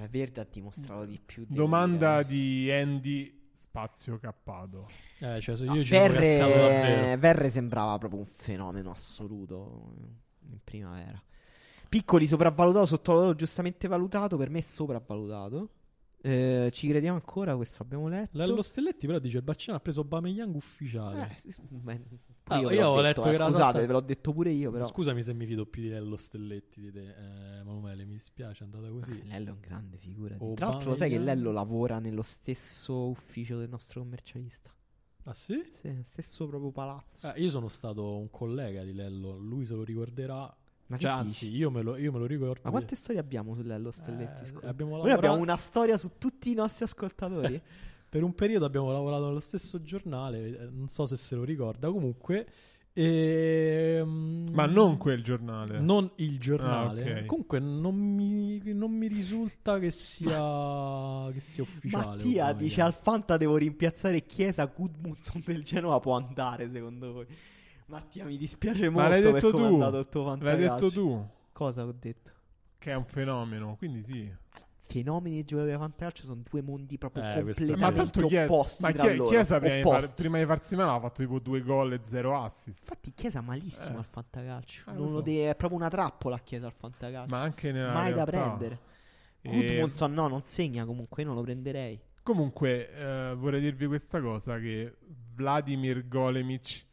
[0.00, 1.46] Eh, Verde ha dimostrato di più.
[1.48, 4.86] Domanda di Andy Spazio Cappato.
[5.18, 7.16] Eh, cioè, se No, io ci sono cascato Verre.
[7.16, 9.94] Verre sembrava proprio un fenomeno assoluto
[10.48, 11.20] in primavera.
[11.88, 14.36] Piccoli sopravvalutato, sottovalutato, giustamente valutato.
[14.36, 15.70] Per me è sopravvalutato.
[16.20, 17.54] Eh, ci crediamo ancora?
[17.56, 18.36] Questo abbiamo letto.
[18.36, 21.30] Lello Stelletti però dice il Barcellona ha preso Aubameyang ufficiale.
[21.36, 22.00] Eh, sì, beh,
[22.50, 24.70] Ah, io ho detto, letto eh, che era Scusate, tanta- ve l'ho detto pure io,
[24.70, 24.84] però.
[24.86, 28.66] Scusami se mi fido più di Lello Stelletti di te, eh, Emanuele, mi dispiace, è
[28.66, 29.12] andata così.
[29.20, 30.34] Eh, Lello è un grande figura.
[30.38, 31.18] Oh, Tra l'altro, lo sai che.
[31.18, 34.72] Lello lavora nello stesso ufficio del nostro commercialista?
[35.24, 35.62] Ah sì?
[35.72, 37.32] Sì, stesso proprio palazzo.
[37.32, 40.54] Eh, io sono stato un collega di Lello, lui se lo ricorderà.
[40.96, 42.60] Cioè, anzi, io me lo, io me lo ricordo.
[42.64, 44.42] Ma quante storie abbiamo su Lello Stelletti?
[44.42, 44.68] Eh, scusa?
[44.68, 47.60] abbiamo Noi lavorato- abbiamo una storia su tutti i nostri ascoltatori.
[48.08, 51.90] Per un periodo abbiamo lavorato nello stesso giornale, eh, non so se se lo ricorda.
[51.90, 52.46] Comunque,
[52.94, 55.78] ehm, Ma non quel giornale.
[55.78, 57.02] non il giornale.
[57.02, 57.26] Ah, ok.
[57.26, 62.06] Comunque, non mi, non mi risulta che sia, che sia ufficiale.
[62.16, 67.26] Mattia dice al Fanta devo rimpiazzare Chiesa, Gudmundsson del Genoa può andare secondo voi?
[67.88, 69.56] Mattia mi dispiace molto Ma l'hai detto tu.
[69.64, 72.32] andato il tuo L'hai detto tu, Cosa ho detto?
[72.78, 74.32] che è un fenomeno, quindi sì.
[74.90, 78.82] Fenomeni e giocatori di fantacalcio sono due mondi proprio Eh, Ma completamente tanto Chiesa, opposti
[78.82, 79.28] ma loro.
[79.28, 80.22] Chiesa prima, Opposti.
[80.22, 82.82] prima di farsi male ha fatto tipo due gol e zero assist.
[82.82, 83.98] Infatti Chiesa malissimo Eh.
[83.98, 84.82] al fantacalcio.
[84.88, 85.20] Eh, lo Non lo so.
[85.20, 87.34] deve- è proprio una trappola a Chiesa al fantacalcio.
[87.34, 88.56] Ma anche nella Mai da realtà.
[88.56, 88.78] prendere.
[89.42, 92.00] E- no, non segna comunque, io non lo prenderei.
[92.22, 94.96] Comunque, eh, vorrei dirvi questa cosa: che
[95.34, 96.86] Vladimir Golemic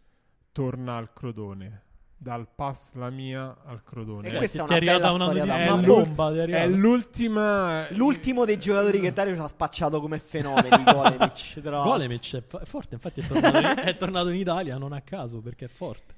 [0.55, 1.81] torna al Crotone.
[2.17, 4.29] dal pass la mia al Crotone.
[4.29, 8.45] E Eh, questa è una bella arrivata una storia da è, bomba, è l'ultima L'ultimo
[8.45, 11.59] dei giocatori che Dario ci ha spacciato come fenomeni, Golemic.
[11.59, 15.41] Golemic è è forte, infatti è tornato, in, è tornato in Italia non a caso
[15.41, 16.13] perché è forte.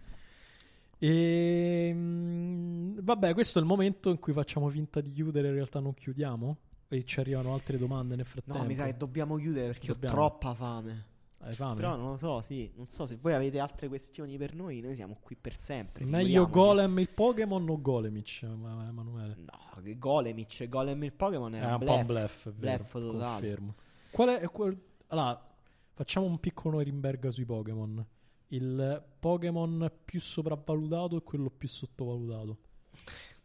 [1.00, 5.80] E mm, vabbè, questo è il momento in cui facciamo finta di chiudere, in realtà
[5.80, 6.58] non chiudiamo
[6.90, 8.62] e ci arrivano altre domande nel frattempo.
[8.62, 10.14] No, mi sa che dobbiamo chiudere perché Dobbiamo.
[10.14, 11.06] ho troppa fame.
[11.40, 11.76] Hai fame?
[11.76, 12.72] Però non lo so, sì.
[12.76, 14.80] Non so se voi avete altre questioni per noi.
[14.82, 16.04] Noi siamo qui per sempre.
[16.06, 16.48] Meglio.
[16.50, 19.36] Golem il Pokémon o Golemic, ma- Emanuele?
[19.38, 20.68] No, che Golemic.
[20.68, 23.18] Golem il Pokémon era, Era un po' bluff, è vero, Bluff totale.
[23.40, 23.76] confermo.
[24.12, 25.48] Qual è quel- Allora,
[25.94, 28.06] facciamo un piccolo Norimberga sui Pokémon.
[28.50, 32.58] Il Pokémon più sopravvalutato e quello più sottovalutato.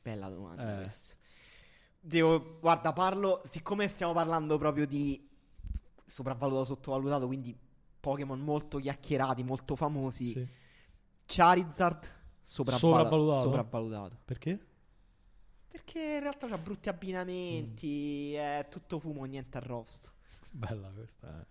[0.01, 0.83] Bella domanda Eh.
[0.83, 1.15] questa.
[2.01, 5.29] Devo, guarda, parlo, siccome stiamo parlando proprio di
[6.05, 7.57] sopravvalutato, sottovalutato, quindi
[8.03, 10.33] Pokémon molto chiacchierati, molto famosi.
[10.33, 10.49] Sì.
[11.25, 13.43] Charizard sopravvalu- Sopravvalutato?
[13.43, 14.17] sopravvalutato.
[14.25, 14.67] Perché?
[15.69, 20.11] Perché in realtà c'ha brutti abbinamenti, è tutto fumo, niente arrosto.
[20.51, 21.41] Bella questa.
[21.41, 21.47] eh.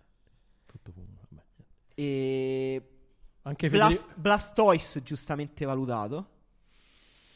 [0.66, 1.16] Tutto fumo.
[1.30, 1.42] Vabbè.
[1.94, 2.88] E
[3.44, 6.30] Anche Blas- Federico- Blastoise giustamente valutato.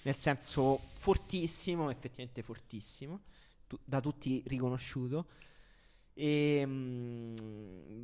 [0.03, 3.23] Nel senso fortissimo, effettivamente fortissimo.
[3.67, 5.27] tu- da tutti riconosciuto.
[6.19, 7.35] E mm,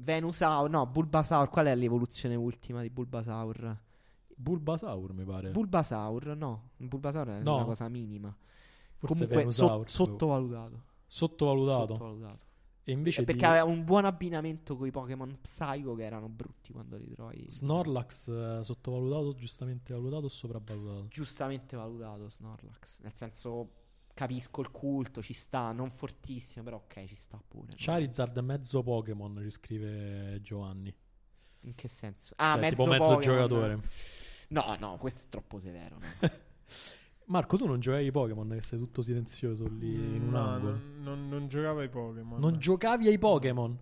[0.01, 1.49] Venusaur, no, Bulbasaur.
[1.49, 3.79] Qual è l'evoluzione ultima di Bulbasaur?
[4.35, 5.51] Bulbasaur, mi pare.
[5.51, 6.71] Bulbasaur, no.
[6.77, 7.55] Bulbasaur è No.
[7.57, 8.35] una cosa minima.
[8.97, 10.83] Forse Comunque so- sottovalutato.
[11.07, 11.87] Sottovalutato.
[11.95, 12.51] Sottovalutato.
[12.85, 16.29] E invece Eh, perché di aveva un buon abbinamento con i Pokémon Psycho che erano
[16.29, 17.47] brutti quando li trovi.
[17.49, 21.07] Snorlax eh, sottovalutato, giustamente valutato o sopravvalutato?
[21.09, 23.01] giustamente valutato Snorlax.
[23.03, 23.71] Nel senso,
[24.15, 27.69] capisco il culto, ci sta, non fortissimo, però ok, ci sta pure.
[27.69, 27.75] no?
[27.77, 30.95] Charizard mezzo Pokémon, ci scrive Giovanni.
[31.65, 32.35] In che senso?
[32.39, 33.21] Ah, Cioè, mezzo tipo mezzo Pokémon.
[33.21, 33.81] giocatore.
[34.49, 35.99] No, no, questo è troppo severo.
[35.99, 36.29] no.
[37.27, 40.73] Marco, tu non giocavi ai Pokémon, che sei tutto silenzioso lì in un No, angolo.
[40.73, 42.39] non, non- non giocavo ai Pokémon.
[42.41, 43.79] Non giocavi ai Pokémon?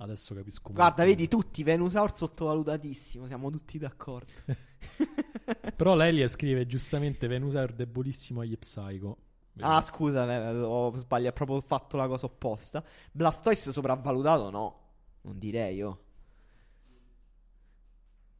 [0.00, 0.72] Adesso capisco.
[0.72, 1.16] Guarda, molto.
[1.16, 4.32] vedi, tutti Venusaur sottovalutatissimo, siamo tutti d'accordo.
[5.76, 9.16] Però Lelia scrive giustamente Venusaur debolissimo agli Psycho.
[9.52, 9.68] Vedi?
[9.68, 12.84] ah, scusa, eh, ho sbagliato, ho proprio fatto la cosa opposta.
[13.10, 14.50] Blastoise sopravvalutato?
[14.50, 14.80] No,
[15.22, 16.02] non direi io.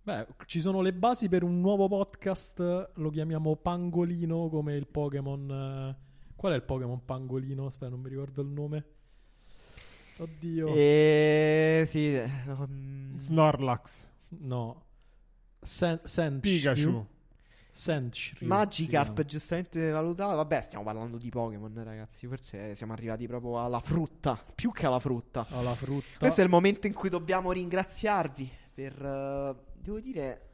[0.03, 2.93] Beh, ci sono le basi per un nuovo podcast.
[2.95, 5.51] Lo chiamiamo Pangolino come il Pokémon.
[5.51, 5.97] eh,
[6.35, 7.67] Qual è il Pokémon Pangolino?
[7.67, 8.85] Aspetta, non mi ricordo il nome.
[10.19, 10.75] Oddio.
[10.75, 14.85] E sì, eh, um, Snorlax, No.
[15.63, 16.41] Sen-?
[16.41, 17.07] Pikachu.
[17.71, 20.35] Sandshrew Magikarp giustamente valutato.
[20.37, 22.27] Vabbè, stiamo parlando di Pokémon, ragazzi.
[22.27, 24.43] Forse siamo arrivati proprio alla frutta.
[24.53, 25.47] Più che alla frutta.
[25.51, 26.19] Alla frutta.
[26.19, 29.01] Questo è il momento in cui dobbiamo ringraziarvi per.
[29.01, 30.48] eh, devo dire.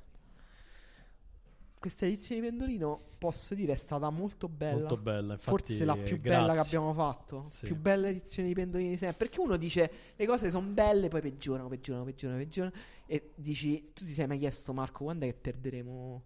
[1.84, 4.78] Questa edizione di Pendolino, posso dire, è stata molto bella.
[4.78, 5.34] Molto bella.
[5.34, 6.40] Infatti, Forse la più grazie.
[6.40, 7.48] bella che abbiamo fatto.
[7.50, 7.66] Sì.
[7.66, 9.18] Più bella edizione di Pendolini di sempre.
[9.18, 12.74] Perché uno dice le cose sono belle, poi peggiorano, peggiorano, peggiorano, peggiorano.
[13.04, 16.22] E dici, tu ti sei mai chiesto, Marco, quando è che perderemo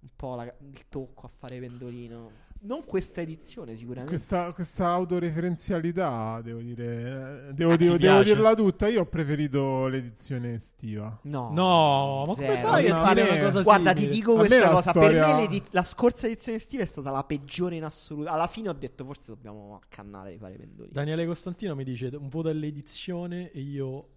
[0.00, 2.30] un po' la- il tocco a fare Pendolino?
[2.62, 4.10] Non questa edizione, sicuramente.
[4.14, 8.86] Questa, questa autoreferenzialità, devo dire, eh, devo, Ah, devo- devo dirla tutta.
[8.88, 11.18] Io ho preferito l'edizione estiva.
[11.22, 12.68] No, No, ma come zero.
[12.68, 14.14] fai a No, fare una cosa Guarda, ti simile?
[14.16, 14.90] dico A questa cosa.
[14.90, 18.28] storia- Per me la scorsa edizione estiva è stata la peggiore in assoluto.
[18.30, 20.92] Alla fine ho detto, forse dobbiamo accannare di fare Pendolino.
[20.92, 24.08] Daniele Costantino mi dice un voto all'edizione e io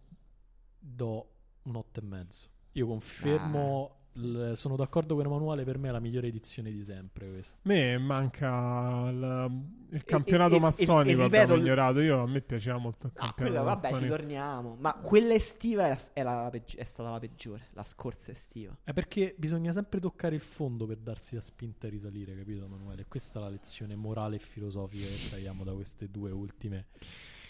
[0.79, 1.27] do
[1.63, 2.49] un 8 e mezzo.
[2.73, 7.29] Io confermo, l- sono d'accordo con Emanuele, per me è la migliore edizione di sempre
[7.29, 7.57] questa.
[7.57, 9.61] A me manca il,
[9.91, 11.21] il campionato e- massonico.
[11.21, 11.99] e abbiamo il- ignorato.
[11.99, 14.75] Io a me piaceva molto il Ah, campionato quella, vabbè, ci torniamo.
[14.79, 17.67] Ma quella estiva era- era la peggi- è stata la peggiore.
[17.73, 18.75] La scorsa estiva.
[18.83, 23.05] È perché bisogna sempre toccare il fondo per darsi la spinta a risalire, capito Emanuele?
[23.07, 26.85] Questa è la lezione morale e filosofica che traiamo da queste due ultime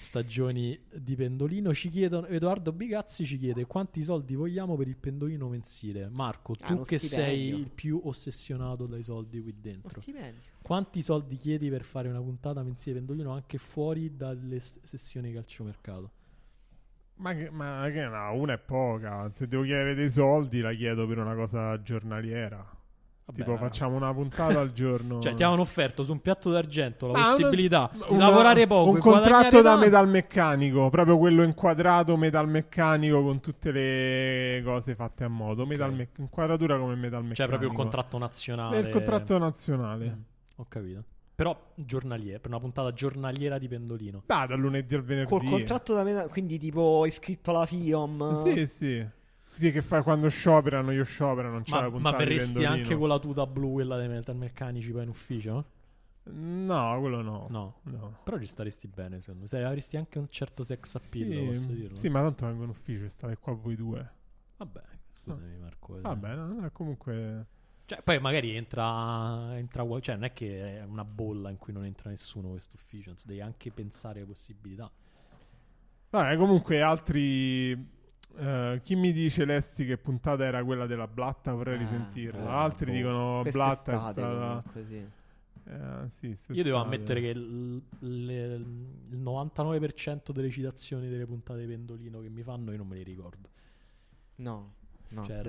[0.03, 1.73] stagioni di pendolino.
[1.73, 6.09] Ci chiedono, Edoardo Bigazzi ci chiede quanti soldi vogliamo per il pendolino mensile.
[6.09, 7.57] Marco, Ah, tu che sei stipendio.
[7.57, 10.01] il più ossessionato dai soldi qui dentro,
[10.61, 16.11] quanti soldi chiedi per fare una puntata mensile pendolino anche fuori dalle s- sessioni calciomercato?
[17.15, 19.29] Ma che, ma che no, una è poca.
[19.33, 22.65] Se devo chiedere dei soldi, la chiedo per una cosa giornaliera.
[23.25, 23.57] Vabbè, tipo, no.
[23.57, 25.19] facciamo una puntata al giorno.
[25.23, 28.89] Cioè, ti avevano offerto su un piatto d'argento la una- possibilità di una- lavorare poco
[28.91, 29.85] Un contratto da tanto.
[29.85, 35.65] metalmeccanico, proprio quello inquadrato metalmeccanico con tutte le cose fatte a modo.
[35.65, 37.35] Metalme- inquadratura come metalmeccanico.
[37.35, 38.77] Cioè, proprio il contratto nazionale.
[38.77, 40.05] È il contratto nazionale.
[40.05, 40.21] Mm,
[40.57, 41.03] ho capito.
[41.35, 44.23] Però giornaliera, per una puntata giornaliera di pendolino.
[44.27, 45.29] Ah, dal lunedì al venerdì.
[45.29, 48.43] Col contratto da metà, quindi tipo iscritto alla FIOM.
[48.43, 49.05] Sì, sì.
[49.55, 52.65] Sì, che fa quando scioperano, io sciopero, non c'è Ma, la ma puntata di verresti
[52.65, 55.65] anche con la tuta blu, quella dei metalmeccanici poi in ufficio?
[56.25, 57.47] No, quello no.
[57.49, 57.79] No.
[57.83, 58.19] No.
[58.23, 59.47] Però ci staresti bene, secondo me.
[59.47, 61.95] Se avresti anche un certo sex appeal, posso dirlo.
[61.95, 64.09] sì, ma tanto vengo in ufficio, state qua voi due.
[64.57, 65.97] Vabbè, scusami Marco.
[65.97, 66.01] eh.
[66.01, 67.47] Vabbè, no, comunque...
[67.85, 71.83] Cioè, poi magari entra, entra Cioè, non è che è una bolla in cui non
[71.83, 73.09] entra nessuno questo ufficio.
[73.09, 74.89] anzi, devi anche pensare alle possibilità.
[76.09, 78.01] Vabbè, comunque altri...
[78.37, 82.43] eh, chi mi dice Lesti che puntata era quella della Blatta vorrei Ah, risentirla.
[82.43, 82.97] eh, Altri boh.
[82.97, 84.63] dicono Blatta è Quest'estate stata...
[84.71, 85.21] comunque, sì.
[85.65, 86.85] Eh, sì, Io devo quest'estate.
[86.85, 92.71] ammettere che il, le- il 99% delle citazioni delle puntate di Pendolino che mi fanno
[92.71, 93.49] io non me le ricordo.
[94.35, 94.73] No,
[95.09, 95.41] no, Cioè,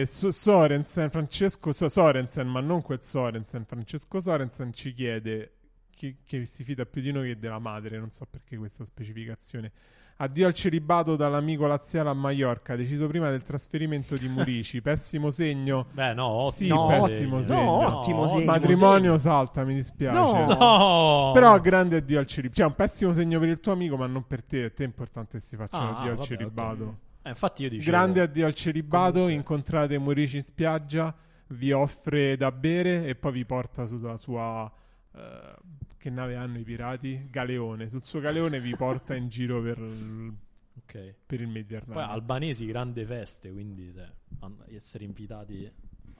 [0.00, 5.52] E So- Sorensen, Francesco So- Sorensen, ma non quel Sorensen, Francesco Sorensen ci chiede
[5.90, 9.70] chi, che si fida più di noi che della madre, non so perché questa specificazione.
[10.16, 15.86] Addio al celibato dall'amico laziale a Mallorca, deciso prima del trasferimento di Murici, pessimo segno.
[15.90, 16.86] Beh, no, Sì, ottimo.
[16.86, 17.56] pessimo segno.
[17.56, 17.62] segno.
[17.64, 18.44] No, ottimo segno.
[18.44, 20.16] Matrimonio salta, mi dispiace.
[20.18, 20.46] No.
[20.56, 21.30] No!
[21.34, 22.58] Però grande addio al celibato.
[22.60, 24.60] Cioè, un pessimo segno per il tuo amico, ma non per te.
[24.60, 26.84] Per te è importante che si faccia un Ah, addio al vabbè, celibato.
[26.84, 26.94] ok.
[27.22, 27.90] Eh, infatti io dicevo...
[27.90, 31.12] Grande addio al celibato, Comunque- incontrate Murici in spiaggia,
[31.48, 34.70] vi offre da bere e poi vi porta sulla sua...
[35.16, 35.20] eh,
[36.04, 37.28] che nave hanno i pirati?
[37.30, 37.88] Galeone.
[37.88, 40.34] Sul suo galeone vi porta in giro per, il-
[40.76, 41.14] Ok.
[41.24, 41.94] per il Mediterraneo.
[41.94, 44.06] Poi albanesi, grande feste, quindi se,
[44.68, 45.66] essere invitati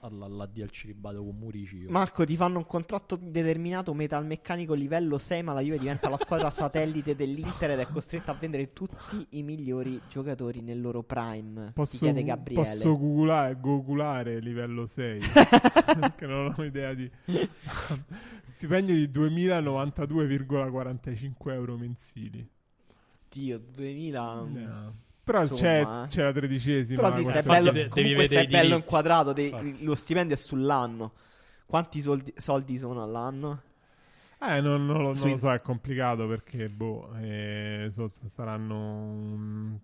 [0.05, 1.85] alla- all'addio al celibato con Murici...
[1.89, 6.49] Marco, ti fanno un contratto determinato metalmeccanico livello 6, ma la Juve diventa la squadra
[6.55, 11.71] satellite dell'Inter ed è costretta a vendere tutti i migliori giocatori nel loro prime.
[11.73, 12.61] Posso, chiede Gabriele.
[12.63, 15.19] posso googolare, googolare livello 6
[15.99, 17.09] perché non ho idea di
[18.43, 22.47] stipendio di 2092,45 euro mensili
[23.29, 24.33] Dio, 2000.
[24.33, 24.93] No.
[25.25, 26.07] Però Insomma, c'è, eh.
[26.07, 29.33] c'è la tredicesima Però sì, quarta- bello, de- devi comunque i bello inquadrato.
[29.33, 31.11] dei- lo stipendio è sull'anno.
[31.65, 33.61] Quanti soldi, soldi sono all'anno?
[34.39, 39.79] Eh, non, non lo, non lo so, è complicato perché, boh, eh, so- saranno un,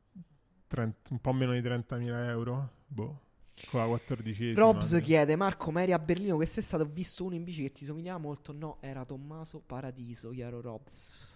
[0.68, 3.20] 30 un po' meno di 30.000 euro, boh,
[3.72, 4.60] con la quattordicesima.
[4.60, 5.06] Robs anche.
[5.06, 6.84] chiede: Marco, ma eri a Berlino quest'estate?
[6.84, 8.54] Ho visto uno in bici che ti somigliava molto.
[8.54, 11.31] No, era Tommaso Paradiso, chiaro Robs.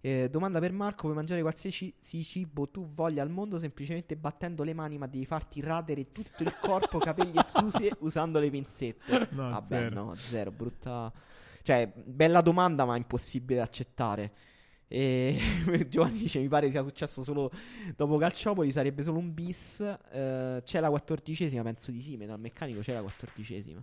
[0.00, 4.72] Eh, domanda per Marco: puoi mangiare qualsiasi cibo tu voglia al mondo semplicemente battendo le
[4.74, 9.28] mani, ma devi farti radere tutto il corpo, capelli esclusi, usando le pinzette?
[9.30, 9.94] No, Vabbè, zero.
[10.04, 10.50] no, zero.
[10.52, 11.12] Brutta.
[11.62, 14.32] Cioè, bella domanda, ma impossibile da accettare.
[14.86, 15.36] E
[15.90, 17.50] Giovanni dice: Mi pare sia successo solo
[17.96, 18.70] dopo Calciopoli.
[18.70, 19.80] Sarebbe solo un bis.
[19.80, 22.16] Eh, c'è la quattordicesima, penso di sì.
[22.16, 23.82] Metal meccanico c'è la quattordicesima.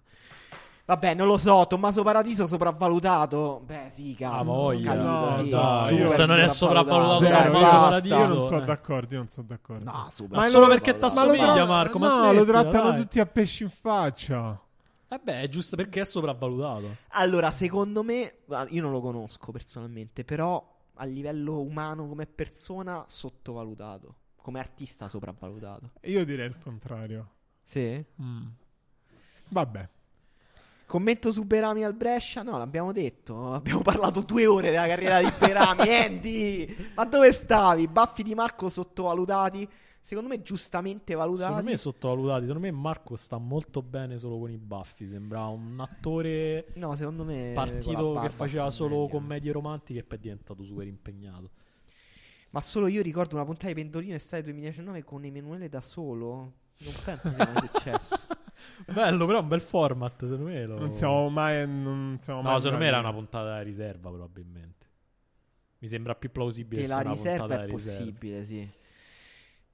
[0.85, 1.65] Vabbè, non lo so.
[1.67, 3.61] Tommaso Paradiso sopravvalutato.
[3.65, 4.61] Beh, sì, Ah, cavolo.
[4.61, 4.91] voglia.
[4.93, 5.49] capito, No, sì.
[5.49, 7.71] dai, Super se non è sopravvalutato Zero, Tommaso.
[7.79, 8.65] Paradiso, Io non sono eh.
[8.65, 9.83] d'accordo, io non sono d'accordo.
[9.91, 12.61] No, super Ma lo- solo perché t'assomiglia, Ma lo tra- Marco, ma no, lo smettila,
[12.61, 13.01] trattano dai.
[13.01, 14.59] tutti a pesci in faccia.
[15.07, 16.95] Eh beh, è giusto perché è sopravvalutato.
[17.09, 20.63] Allora, secondo me, ah, io non lo conosco personalmente, però
[20.95, 25.91] a livello umano come persona sottovalutato, come artista sopravvalutato.
[26.03, 27.29] Io direi il contrario.
[27.63, 28.03] Sì?
[28.21, 28.45] Mm.
[29.49, 29.89] Vabbè.
[30.85, 32.43] Commento su Berami al Brescia?
[32.43, 33.53] No, l'abbiamo detto.
[33.53, 35.89] Abbiamo parlato due ore della carriera di Berami.
[35.93, 37.87] Andy, ma dove stavi?
[37.87, 39.67] Baffi di Marco sottovalutati.
[39.99, 41.47] Secondo me, giustamente valutati.
[41.49, 42.45] Secondo me sottovalutati.
[42.45, 45.07] Secondo me Marco sta molto bene solo con i baffi.
[45.07, 47.51] Sembra un attore No, secondo me.
[47.55, 49.07] partito che faceva solo meglio.
[49.09, 51.49] commedie romantiche e poi è diventato super impegnato.
[52.51, 56.53] Ma solo io ricordo una puntata di Pendolino estate 2019 con Emanuele da solo.
[56.77, 58.27] Non penso sia mai successo.
[58.91, 60.19] Bello, però è un bel format.
[60.19, 61.67] Secondo me lo- Non siamo mai.
[61.67, 64.85] Non siamo No, mai secondo me era una puntata da riserva, probabilmente.
[65.79, 67.71] Mi sembra più plausibile Che la riserva è riserva.
[67.71, 68.69] possibile, sì.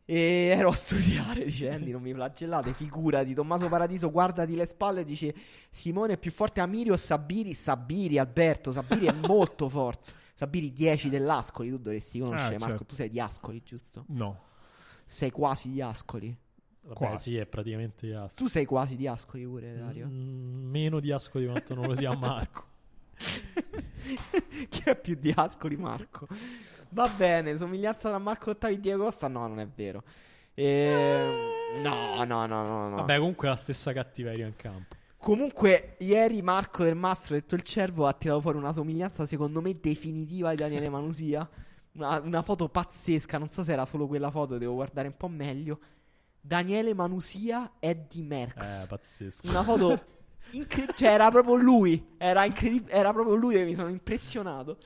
[0.04, 3.34] E ero a studiare, dice Andy, non mi flagellate, figurati.
[3.34, 5.34] Tommaso Paradiso, guardati le spalle, dice
[5.70, 7.54] Simone è più forte Amiri o Sabiri?
[7.54, 10.12] Sabiri, Alberto, Sabiri è molto forte.
[10.34, 12.86] Sabiri 10 dell'Ascoli, tu dovresti conoscere, Ah, Marco, certo.
[12.86, 14.04] tu sei di Ascoli, giusto?
[14.10, 14.42] No.
[15.06, 16.36] Sei quasi di Ascoli.
[16.94, 17.32] Vabbè, Quasi.
[17.32, 18.36] sì, è praticamente di Ascoli.
[18.36, 20.08] Tu sei quasi di Ascoli pure, Dario.
[20.08, 22.66] Mm, meno di Ascoli quanto non lo sia Marco.
[24.70, 26.28] Chi è più di Ascoli, Marco?
[26.90, 29.30] Va bene, somiglianza tra Marco Ottavi e Diego Costa?
[29.30, 30.04] No, non è vero.
[30.54, 32.96] Ehm, no, no, no, no, no.
[32.98, 34.96] Vabbè, comunque è la stessa cattiveria in campo.
[35.18, 39.80] Comunque, ieri Marco del Mastro, detto il cervo, ha tirato fuori una somiglianza, secondo me,
[39.80, 41.48] definitiva di Daniele Manusia.
[41.94, 45.30] Una, una foto pazzesca, non so se era solo quella foto, devo guardare un po'
[45.30, 45.80] meglio.
[46.42, 47.72] Daniele Manusia
[48.10, 48.84] di Merckx.
[48.84, 49.48] Eh, pazzesco.
[49.48, 50.06] Una foto
[50.52, 54.78] incre- cioè era proprio lui, era, incredib- era proprio lui e mi sono impressionato.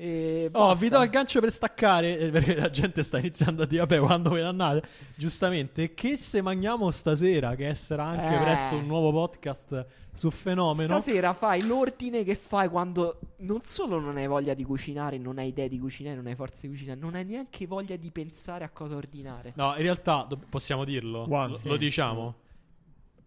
[0.00, 3.66] E Oh, vi do il gancio per staccare eh, perché la gente sta iniziando a
[3.66, 8.38] dire vabbè quando ve ne andate giustamente che se mangiamo stasera che sarà anche Eh.
[8.42, 14.16] presto un nuovo podcast su fenomeno Stasera fai l'ordine che fai quando non solo non
[14.18, 17.14] hai voglia di cucinare, non hai idea di cucinare, non hai forza di cucinare, non
[17.16, 19.52] hai neanche voglia di pensare a cosa ordinare.
[19.56, 21.68] no in realtà do- possiamo dirlo One, lo, sì.
[21.68, 22.34] lo diciamo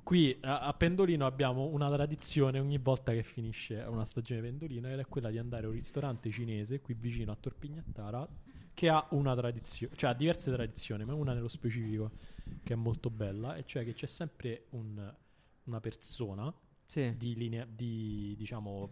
[0.04, 5.00] qui a, a Pendolino abbiamo una tradizione ogni volta che finisce una stagione Pendolino ed
[5.00, 8.28] è quella di andare a un ristorante cinese qui vicino a Torpignattara
[8.74, 12.12] che ha una tradizione, cioè ha diverse tradizioni, ma una nello specifico
[12.64, 15.14] che è molto bella, e cioè che c'è sempre un-
[15.66, 16.52] una persona
[16.86, 17.16] Sì.
[17.18, 18.90] di linea di diciamo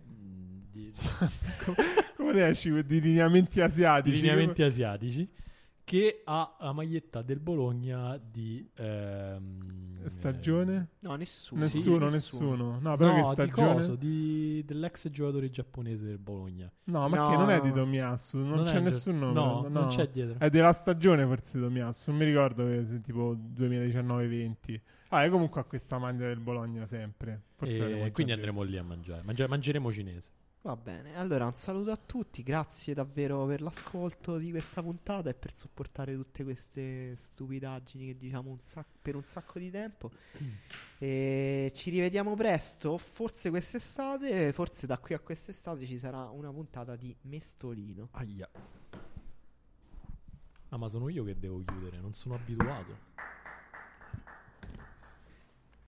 [0.72, 0.94] di,
[2.16, 4.16] Come ne esci di lineamenti di asiatici?
[4.18, 5.30] lineamenti asiatici
[5.90, 10.90] che ha la maglietta del Bologna di ehm, Stagione?
[11.00, 11.62] No, nessuno.
[11.62, 12.78] Nessuno, Sì, nessuno.
[12.80, 13.74] No, eh, però no, che di stagione?
[13.74, 16.72] coso, di- dell'ex giocatore giapponese del Bologna.
[16.84, 17.64] No, ma No, che non è no.
[17.64, 19.34] di Tomiasso, non, Non c'è è- nessun nome.
[19.34, 20.38] no, non c'è dietro.
[20.38, 24.80] È della stagione forse Tomiasso, non mi ricordo che se tipo 2019-20.
[25.10, 27.42] Ah, e comunque ha questa maglia del Bologna sempre.
[27.56, 29.24] Forse E già quindi andremo lì a mangiare.
[29.24, 30.30] Mangia- mangeremo cinese.
[30.62, 35.34] Va bene, allora un saluto a tutti, grazie davvero per l'ascolto di questa puntata e
[35.34, 40.12] per sopportare tutte queste stupidaggini che diciamo un sac- per un sacco di tempo.
[41.02, 46.98] E ci rivediamo presto, forse quest'estate, forse da qui a quest'estate ci sarà una puntata
[46.98, 48.10] di Mestolino.
[48.12, 48.50] Aia.
[50.68, 52.98] Ah, ma sono io che devo chiudere, non sono abituato.